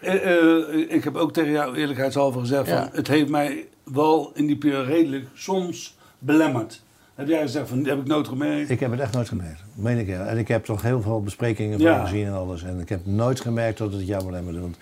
eh, 0.00 0.90
ik 0.90 1.04
heb 1.04 1.16
ook 1.16 1.32
tegen 1.32 1.50
jou 1.50 1.76
eerlijkheidshalve 1.76 2.38
gezegd: 2.38 2.66
Ja. 2.66 2.82
van, 2.82 2.88
het 2.96 3.08
heeft 3.08 3.28
mij 3.28 3.66
wel 3.84 4.30
in 4.34 4.46
die 4.46 4.56
periode 4.56 4.84
redelijk 4.90 5.26
soms 5.34 5.96
belemmerd. 6.18 6.82
Heb 7.14 7.28
jij 7.28 7.40
gezegd 7.40 7.68
van, 7.68 7.84
heb 7.86 7.98
ik 7.98 8.06
nooit 8.06 8.28
gemerkt? 8.28 8.70
Ik 8.70 8.80
heb 8.80 8.90
het 8.90 9.00
echt 9.00 9.12
nooit 9.14 9.28
gemerkt. 9.28 9.58
Dat 9.74 9.84
meen 9.84 9.98
ik 9.98 10.06
ja. 10.06 10.26
En 10.26 10.38
ik 10.38 10.48
heb 10.48 10.64
toch 10.64 10.82
heel 10.82 11.02
veel 11.02 11.22
besprekingen 11.22 11.78
van 11.78 11.90
Ja. 11.90 12.04
gezien 12.04 12.26
en 12.26 12.32
alles. 12.32 12.62
En 12.62 12.80
ik 12.80 12.88
heb 12.88 13.06
nooit 13.06 13.40
gemerkt 13.40 13.78
dat 13.78 13.92
het 13.92 14.06
jou 14.06 14.24
belemmerde. 14.24 14.60
Want 14.60 14.76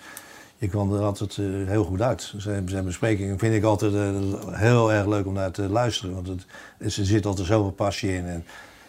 je 0.61 0.67
kwam 0.67 0.93
er 0.93 1.01
altijd 1.01 1.37
eh, 1.37 1.45
heel 1.65 1.83
goed 1.83 2.01
uit. 2.01 2.33
Zijn, 2.37 2.69
zijn 2.69 2.85
besprekingen 2.85 3.39
vind 3.39 3.55
ik 3.55 3.63
altijd 3.63 3.93
eh, 3.93 4.09
heel 4.51 4.91
erg 4.93 5.07
leuk 5.07 5.25
om 5.25 5.33
naar 5.33 5.51
te 5.51 5.69
luisteren. 5.69 6.13
Want 6.15 6.27
het, 6.27 6.45
er 6.77 6.91
zit 6.91 7.25
altijd 7.25 7.47
zoveel 7.47 7.71
passie 7.71 8.13
in. 8.13 8.25
En, 8.25 8.45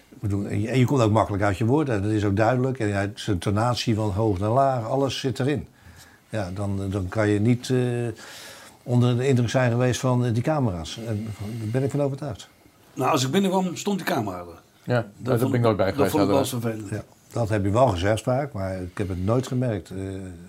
ik 0.08 0.20
bedoel, 0.20 0.46
en, 0.46 0.60
je, 0.60 0.68
en 0.68 0.78
je 0.78 0.84
komt 0.84 1.00
ook 1.00 1.12
makkelijk 1.12 1.42
uit 1.42 1.58
je 1.58 1.64
woorden. 1.64 2.02
Dat 2.02 2.10
is 2.10 2.24
ook 2.24 2.36
duidelijk. 2.36 2.78
En 2.78 2.88
ja, 2.88 3.10
zijn 3.14 3.38
tonatie 3.38 3.94
van 3.94 4.10
hoog 4.10 4.38
naar 4.38 4.50
laag, 4.50 4.84
alles 4.86 5.18
zit 5.20 5.40
erin. 5.40 5.66
Ja, 6.28 6.50
dan, 6.54 6.90
dan 6.90 7.08
kan 7.08 7.28
je 7.28 7.40
niet 7.40 7.70
eh, 7.70 7.78
onder 8.82 9.16
de 9.16 9.28
indruk 9.28 9.48
zijn 9.50 9.70
geweest 9.70 10.00
van 10.00 10.24
eh, 10.24 10.34
die 10.34 10.42
camera's. 10.42 10.98
En 11.06 11.28
daar 11.58 11.68
ben 11.68 11.82
ik 11.82 11.90
van 11.90 12.00
overtuigd. 12.02 12.48
Nou, 12.94 13.10
als 13.10 13.24
ik 13.24 13.30
binnenkwam, 13.30 13.76
stond 13.76 13.98
die 13.98 14.06
camera 14.06 14.38
er. 14.38 14.46
ja, 14.82 15.06
daar 15.16 15.38
ben 15.38 15.54
ik 15.54 15.60
nooit 15.60 15.76
bij 15.76 15.86
Dat 15.86 15.94
geweest. 15.94 16.10
vond 16.10 16.24
ik 16.24 16.30
wel 16.30 16.44
vervelend. 16.44 16.88
Ja, 16.88 17.04
dat 17.32 17.48
heb 17.48 17.64
je 17.64 17.70
wel 17.70 17.88
gezegd 17.88 18.22
vaak, 18.22 18.52
maar 18.52 18.82
ik 18.82 18.98
heb 18.98 19.08
het 19.08 19.24
nooit 19.24 19.46
gemerkt 19.46 19.90
eh, 19.90 19.96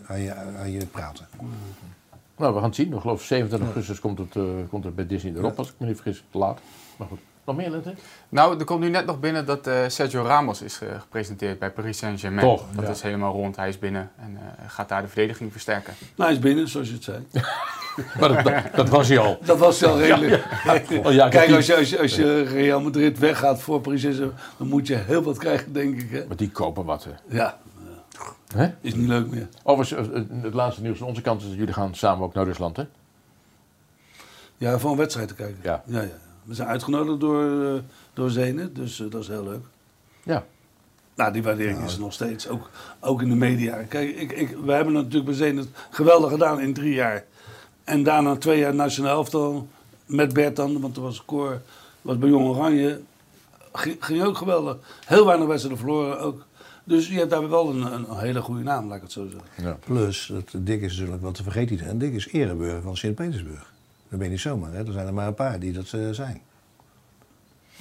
aan, 0.08 0.20
je, 0.20 0.34
aan 0.34 0.72
je 0.72 0.86
praten. 0.86 1.28
Nou, 2.38 2.54
we 2.54 2.60
gaan 2.60 2.68
het 2.68 2.76
zien. 2.76 2.94
Ik 2.94 3.00
geloof 3.00 3.24
27 3.24 3.68
augustus 3.68 4.00
komt 4.00 4.18
het, 4.18 4.36
eh, 4.36 4.44
komt 4.70 4.84
het 4.84 4.96
bij 4.96 5.08
Disney 5.08 5.34
erop, 5.36 5.58
als 5.58 5.70
ik 5.70 5.74
me 5.78 5.88
niet 5.88 5.96
vergis. 5.96 6.24
Te 6.32 6.38
laat. 6.38 6.60
Maar 6.98 7.08
goed. 7.08 7.20
Nog 7.46 7.56
meer, 7.56 7.70
Lente? 7.70 7.94
Nou, 8.30 8.60
er 8.60 8.66
komt 8.66 8.80
nu 8.80 8.90
net 8.90 9.06
nog 9.06 9.20
binnen 9.20 9.46
dat 9.46 9.68
eh, 9.68 9.76
Sergio 9.88 10.24
Ramos 10.24 10.62
is 10.62 10.80
eh, 10.82 11.00
gepresenteerd 11.00 11.60
bij 11.60 11.72
Paris 11.72 11.98
Saint-Germain. 11.98 12.48
Toch, 12.48 12.66
Dat 12.76 12.86
ja. 12.86 12.92
is 12.92 13.02
helemaal 13.02 13.34
rond. 13.34 13.56
Hij 13.56 13.70
is 13.70 13.80
binnen 13.80 14.12
en 14.18 14.38
eh, 14.38 14.70
gaat 14.70 14.90
daar 14.90 15.02
de 15.02 15.08
verdediging 15.08 15.52
versterken. 15.52 15.94
Nou, 16.00 16.30
hij 16.30 16.32
is 16.32 16.40
binnen, 16.40 16.68
zoals 16.68 16.88
je 16.88 16.94
het 16.94 17.04
zei. 17.04 17.18
Maar 18.20 18.30
dat, 18.30 18.44
dat, 18.44 18.76
dat 18.76 18.90
was 18.90 19.08
hij 19.08 19.20
al. 19.20 19.38
Dat 19.46 19.60
was 19.60 19.80
wel 19.80 20.00
redelijk. 20.00 20.44
Oh, 21.04 21.12
ja, 21.12 21.30
Kijk, 21.30 21.52
als 21.52 21.66
je, 21.66 21.76
als, 21.76 21.90
je, 21.90 22.00
als 22.00 22.16
je 22.16 22.44
Real 22.44 22.82
Madrid 22.82 23.20
weggaat 23.20 23.62
voor 23.62 23.82
Paris 23.82 24.02
Saint-Germain, 24.02 24.38
dan 24.58 24.68
moet 24.68 24.88
je 24.88 24.96
heel 24.96 25.24
wat 25.24 25.38
krijgen, 25.38 25.74
denk 25.74 26.02
ik. 26.02 26.12
Hè? 26.12 26.26
Maar 26.28 26.38
die 26.38 26.52
kopen 26.52 26.86
wat. 26.86 27.04
Hè? 27.04 27.38
Ja, 27.38 27.58
Hè? 28.54 28.72
is 28.82 28.96
niet 28.96 29.08
leuk 29.08 29.28
meer. 29.30 29.48
Overigens, 29.64 30.10
eh, 30.10 30.18
eh, 30.18 30.26
het 30.42 30.54
laatste 30.54 30.82
nieuws 30.82 30.98
van 30.98 31.08
onze 31.08 31.22
kant 31.22 31.42
is 31.42 31.48
dat 31.48 31.58
jullie 31.58 31.74
gaan 31.74 31.96
samen 31.96 32.26
ook 32.26 32.34
naar 32.34 32.46
Rusland, 32.46 32.78
hè? 32.78 32.84
Ja, 34.58 34.80
voor 34.80 34.92
een 34.92 34.98
wedstrijd 34.98 35.28
te 35.28 35.36
kijken. 35.36 35.60
Ja. 35.62 35.84
Ja, 35.86 36.02
ja. 36.02 36.18
We 36.44 36.54
zijn 36.54 36.68
uitgenodigd 36.68 37.20
door, 37.20 37.66
eh, 37.66 37.82
door 38.14 38.30
Zenen, 38.30 38.74
dus 38.74 38.98
dat 39.10 39.22
is 39.22 39.28
heel 39.28 39.44
leuk. 39.44 39.66
Ja. 40.24 40.46
Nou, 41.16 41.34
die 41.34 41.44
waardering 41.44 41.84
is 41.84 41.94
er 41.94 42.00
nog 42.00 42.14
steeds, 42.14 42.48
ook, 42.48 42.70
ook 43.00 43.22
in 43.22 43.30
de 43.30 43.36
media. 43.36 43.84
Kijk, 43.84 44.16
ik, 44.16 44.32
ik, 44.32 44.50
we 44.50 44.72
hebben 44.72 44.96
het 44.96 45.04
natuurlijk 45.04 45.26
bij 45.26 45.48
Zenen 45.48 45.74
geweldig 45.90 46.32
gedaan 46.32 46.62
in 46.62 46.74
drie 46.74 46.94
jaar. 46.94 47.24
En 47.84 48.04
daarna 48.04 48.36
twee 48.36 48.60
jaar 48.60 48.76
nationaal 48.76 49.16
elftal 49.16 49.68
met 50.06 50.34
Bert 50.34 50.56
dan, 50.56 50.82
want 50.82 50.96
er 50.96 51.02
was 51.02 51.26
koor, 51.26 51.62
was 52.02 52.18
bij 52.18 52.30
Jong 52.30 52.48
Oranje. 52.48 53.02
Ging, 53.74 53.98
ging 54.00 54.24
ook 54.24 54.38
geweldig. 54.38 54.78
Heel 55.06 55.26
weinig 55.26 55.48
wedstrijden 55.48 55.80
verloren 55.82 56.20
ook. 56.20 56.46
Dus 56.84 57.08
je 57.08 57.18
hebt 57.18 57.30
daar 57.30 57.50
wel 57.50 57.70
een, 57.70 57.94
een 57.94 58.18
hele 58.18 58.42
goede 58.42 58.64
naam, 58.64 58.88
laat 58.88 58.96
ik 58.96 59.02
het 59.04 59.12
zo 59.12 59.28
zeggen. 59.56 59.80
Plus, 59.80 60.32
dat 60.34 60.66
Dick 60.66 60.82
is 60.82 60.92
natuurlijk, 60.98 61.22
wat 61.24 61.40
vergeet 61.44 61.86
dan, 61.86 61.98
Dick 61.98 62.14
is 62.14 62.28
ereburger 62.32 62.82
van 62.82 62.98
Sint-Petersburg. 62.98 63.72
Dat 64.10 64.20
ben 64.20 64.24
je 64.24 64.30
niet 64.30 64.40
zomaar, 64.42 64.72
hè? 64.72 64.86
er 64.86 64.92
zijn 64.94 65.08
er 65.08 65.14
maar 65.14 65.28
een 65.28 65.34
paar 65.34 65.60
die 65.60 65.72
dat 65.72 65.92
eh, 65.94 66.10
zijn. 66.12 66.42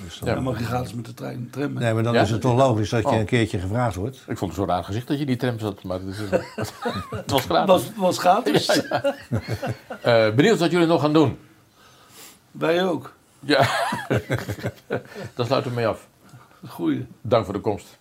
Dus 0.04 0.18
dan- 0.18 0.34
Dan 0.34 0.42
mag 0.42 0.58
je 0.58 0.64
gratis 0.64 0.94
met 0.94 1.04
de 1.04 1.14
trein, 1.14 1.48
tram. 1.50 1.72
Nee, 1.72 1.94
maar 1.94 2.02
dan 2.02 2.12
Ja? 2.12 2.20
is 2.22 2.30
het 2.30 2.40
toch 2.40 2.56
logisch 2.56 2.88
dat 2.90 3.02
je 3.02 3.08
Oh. 3.08 3.14
een 3.18 3.24
keertje 3.24 3.58
gevraagd 3.58 3.94
wordt. 3.94 4.16
Ik 4.26 4.38
vond 4.38 4.50
het 4.56 4.60
zo 4.60 4.66
raar 4.66 4.84
gezicht 4.84 5.08
dat 5.08 5.18
je 5.18 5.26
die 5.26 5.36
tram 5.36 5.58
zat, 5.58 5.82
maar 5.82 5.98
het, 6.00 6.08
is, 6.08 6.18
het 7.10 7.30
was 7.30 7.44
gratis. 7.44 7.66
was, 7.66 7.90
was 7.96 8.18
gratis. 8.18 8.66
Eh, 10.02 10.34
benieuwd 10.34 10.58
wat 10.58 10.70
jullie 10.70 10.86
nog 10.86 11.00
gaan 11.00 11.12
doen. 11.12 11.38
Wij 12.50 12.84
ook. 12.84 13.14
Ja. 13.40 13.68
Dan 15.34 15.46
sluiten 15.46 15.70
we 15.70 15.76
mee 15.76 15.86
af. 15.86 16.06
Goeie. 16.68 17.06
Dank 17.20 17.44
voor 17.44 17.54
de 17.54 17.60
komst. 17.60 17.98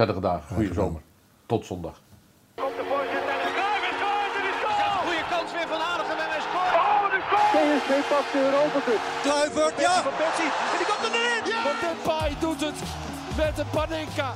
Prettige 0.00 0.26
dagen. 0.26 0.54
Goede 0.56 0.74
zomer. 0.74 1.00
Tot 1.46 1.66
zondag. 1.66 1.96
Komt 2.54 2.76
de 2.76 2.84
voorzet 2.90 3.24
en 3.32 3.38
de 3.44 3.50
scoort 3.52 4.32
scoort! 4.58 4.92
Een 4.96 5.04
goede 5.08 5.26
kans 5.34 5.50
weer 5.56 5.68
van 5.74 5.80
Aardigem 5.90 6.18
en 6.24 6.30
hij 6.34 6.42
scoort! 6.48 6.74
Oh, 6.80 7.04
de 7.14 7.20
goal! 7.30 7.48
PSV 7.54 7.90
pakt 8.12 8.32
de 8.34 8.40
Europa 8.48 8.78
Cup. 8.86 9.02
Kluivert, 9.26 9.76
ja! 9.86 9.96
Van 10.08 10.16
Persie 10.22 10.50
en 10.72 10.78
die 10.80 10.88
komt 10.90 11.02
er 11.06 11.12
erin! 11.18 11.42
Ja! 11.52 11.60
Van 11.68 11.78
Depay 11.84 12.30
doet 12.44 12.60
het 12.68 12.78
met 13.40 13.54
een 13.62 13.70
Panenka. 13.76 14.30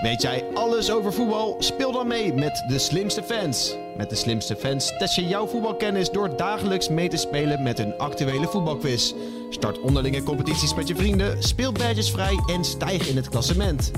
Weet 0.00 0.22
jij 0.22 0.44
alles 0.54 0.90
over 0.90 1.12
voetbal? 1.12 1.56
Speel 1.58 1.92
dan 1.92 2.06
mee 2.06 2.34
met 2.34 2.64
de 2.68 2.78
slimste 2.78 3.22
fans. 3.22 3.76
Met 3.96 4.10
de 4.10 4.16
slimste 4.16 4.56
fans 4.56 4.98
test 4.98 5.14
je 5.14 5.26
jouw 5.26 5.46
voetbalkennis 5.46 6.10
door 6.10 6.36
dagelijks 6.36 6.88
mee 6.88 7.08
te 7.08 7.16
spelen 7.16 7.62
met 7.62 7.78
een 7.78 7.98
actuele 7.98 8.46
voetbalquiz. 8.46 9.12
Start 9.50 9.80
onderlinge 9.80 10.22
competities 10.22 10.74
met 10.74 10.88
je 10.88 10.96
vrienden, 10.96 11.42
speel 11.42 11.72
badges 11.72 12.10
vrij 12.10 12.42
en 12.46 12.64
stijg 12.64 13.08
in 13.08 13.16
het 13.16 13.28
klassement. 13.28 13.90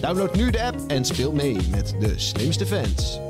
Download 0.00 0.34
nu 0.34 0.50
de 0.50 0.62
app 0.62 0.76
en 0.86 1.04
speel 1.04 1.32
mee 1.32 1.56
met 1.70 1.94
de 2.00 2.18
slimste 2.18 2.66
fans. 2.66 3.20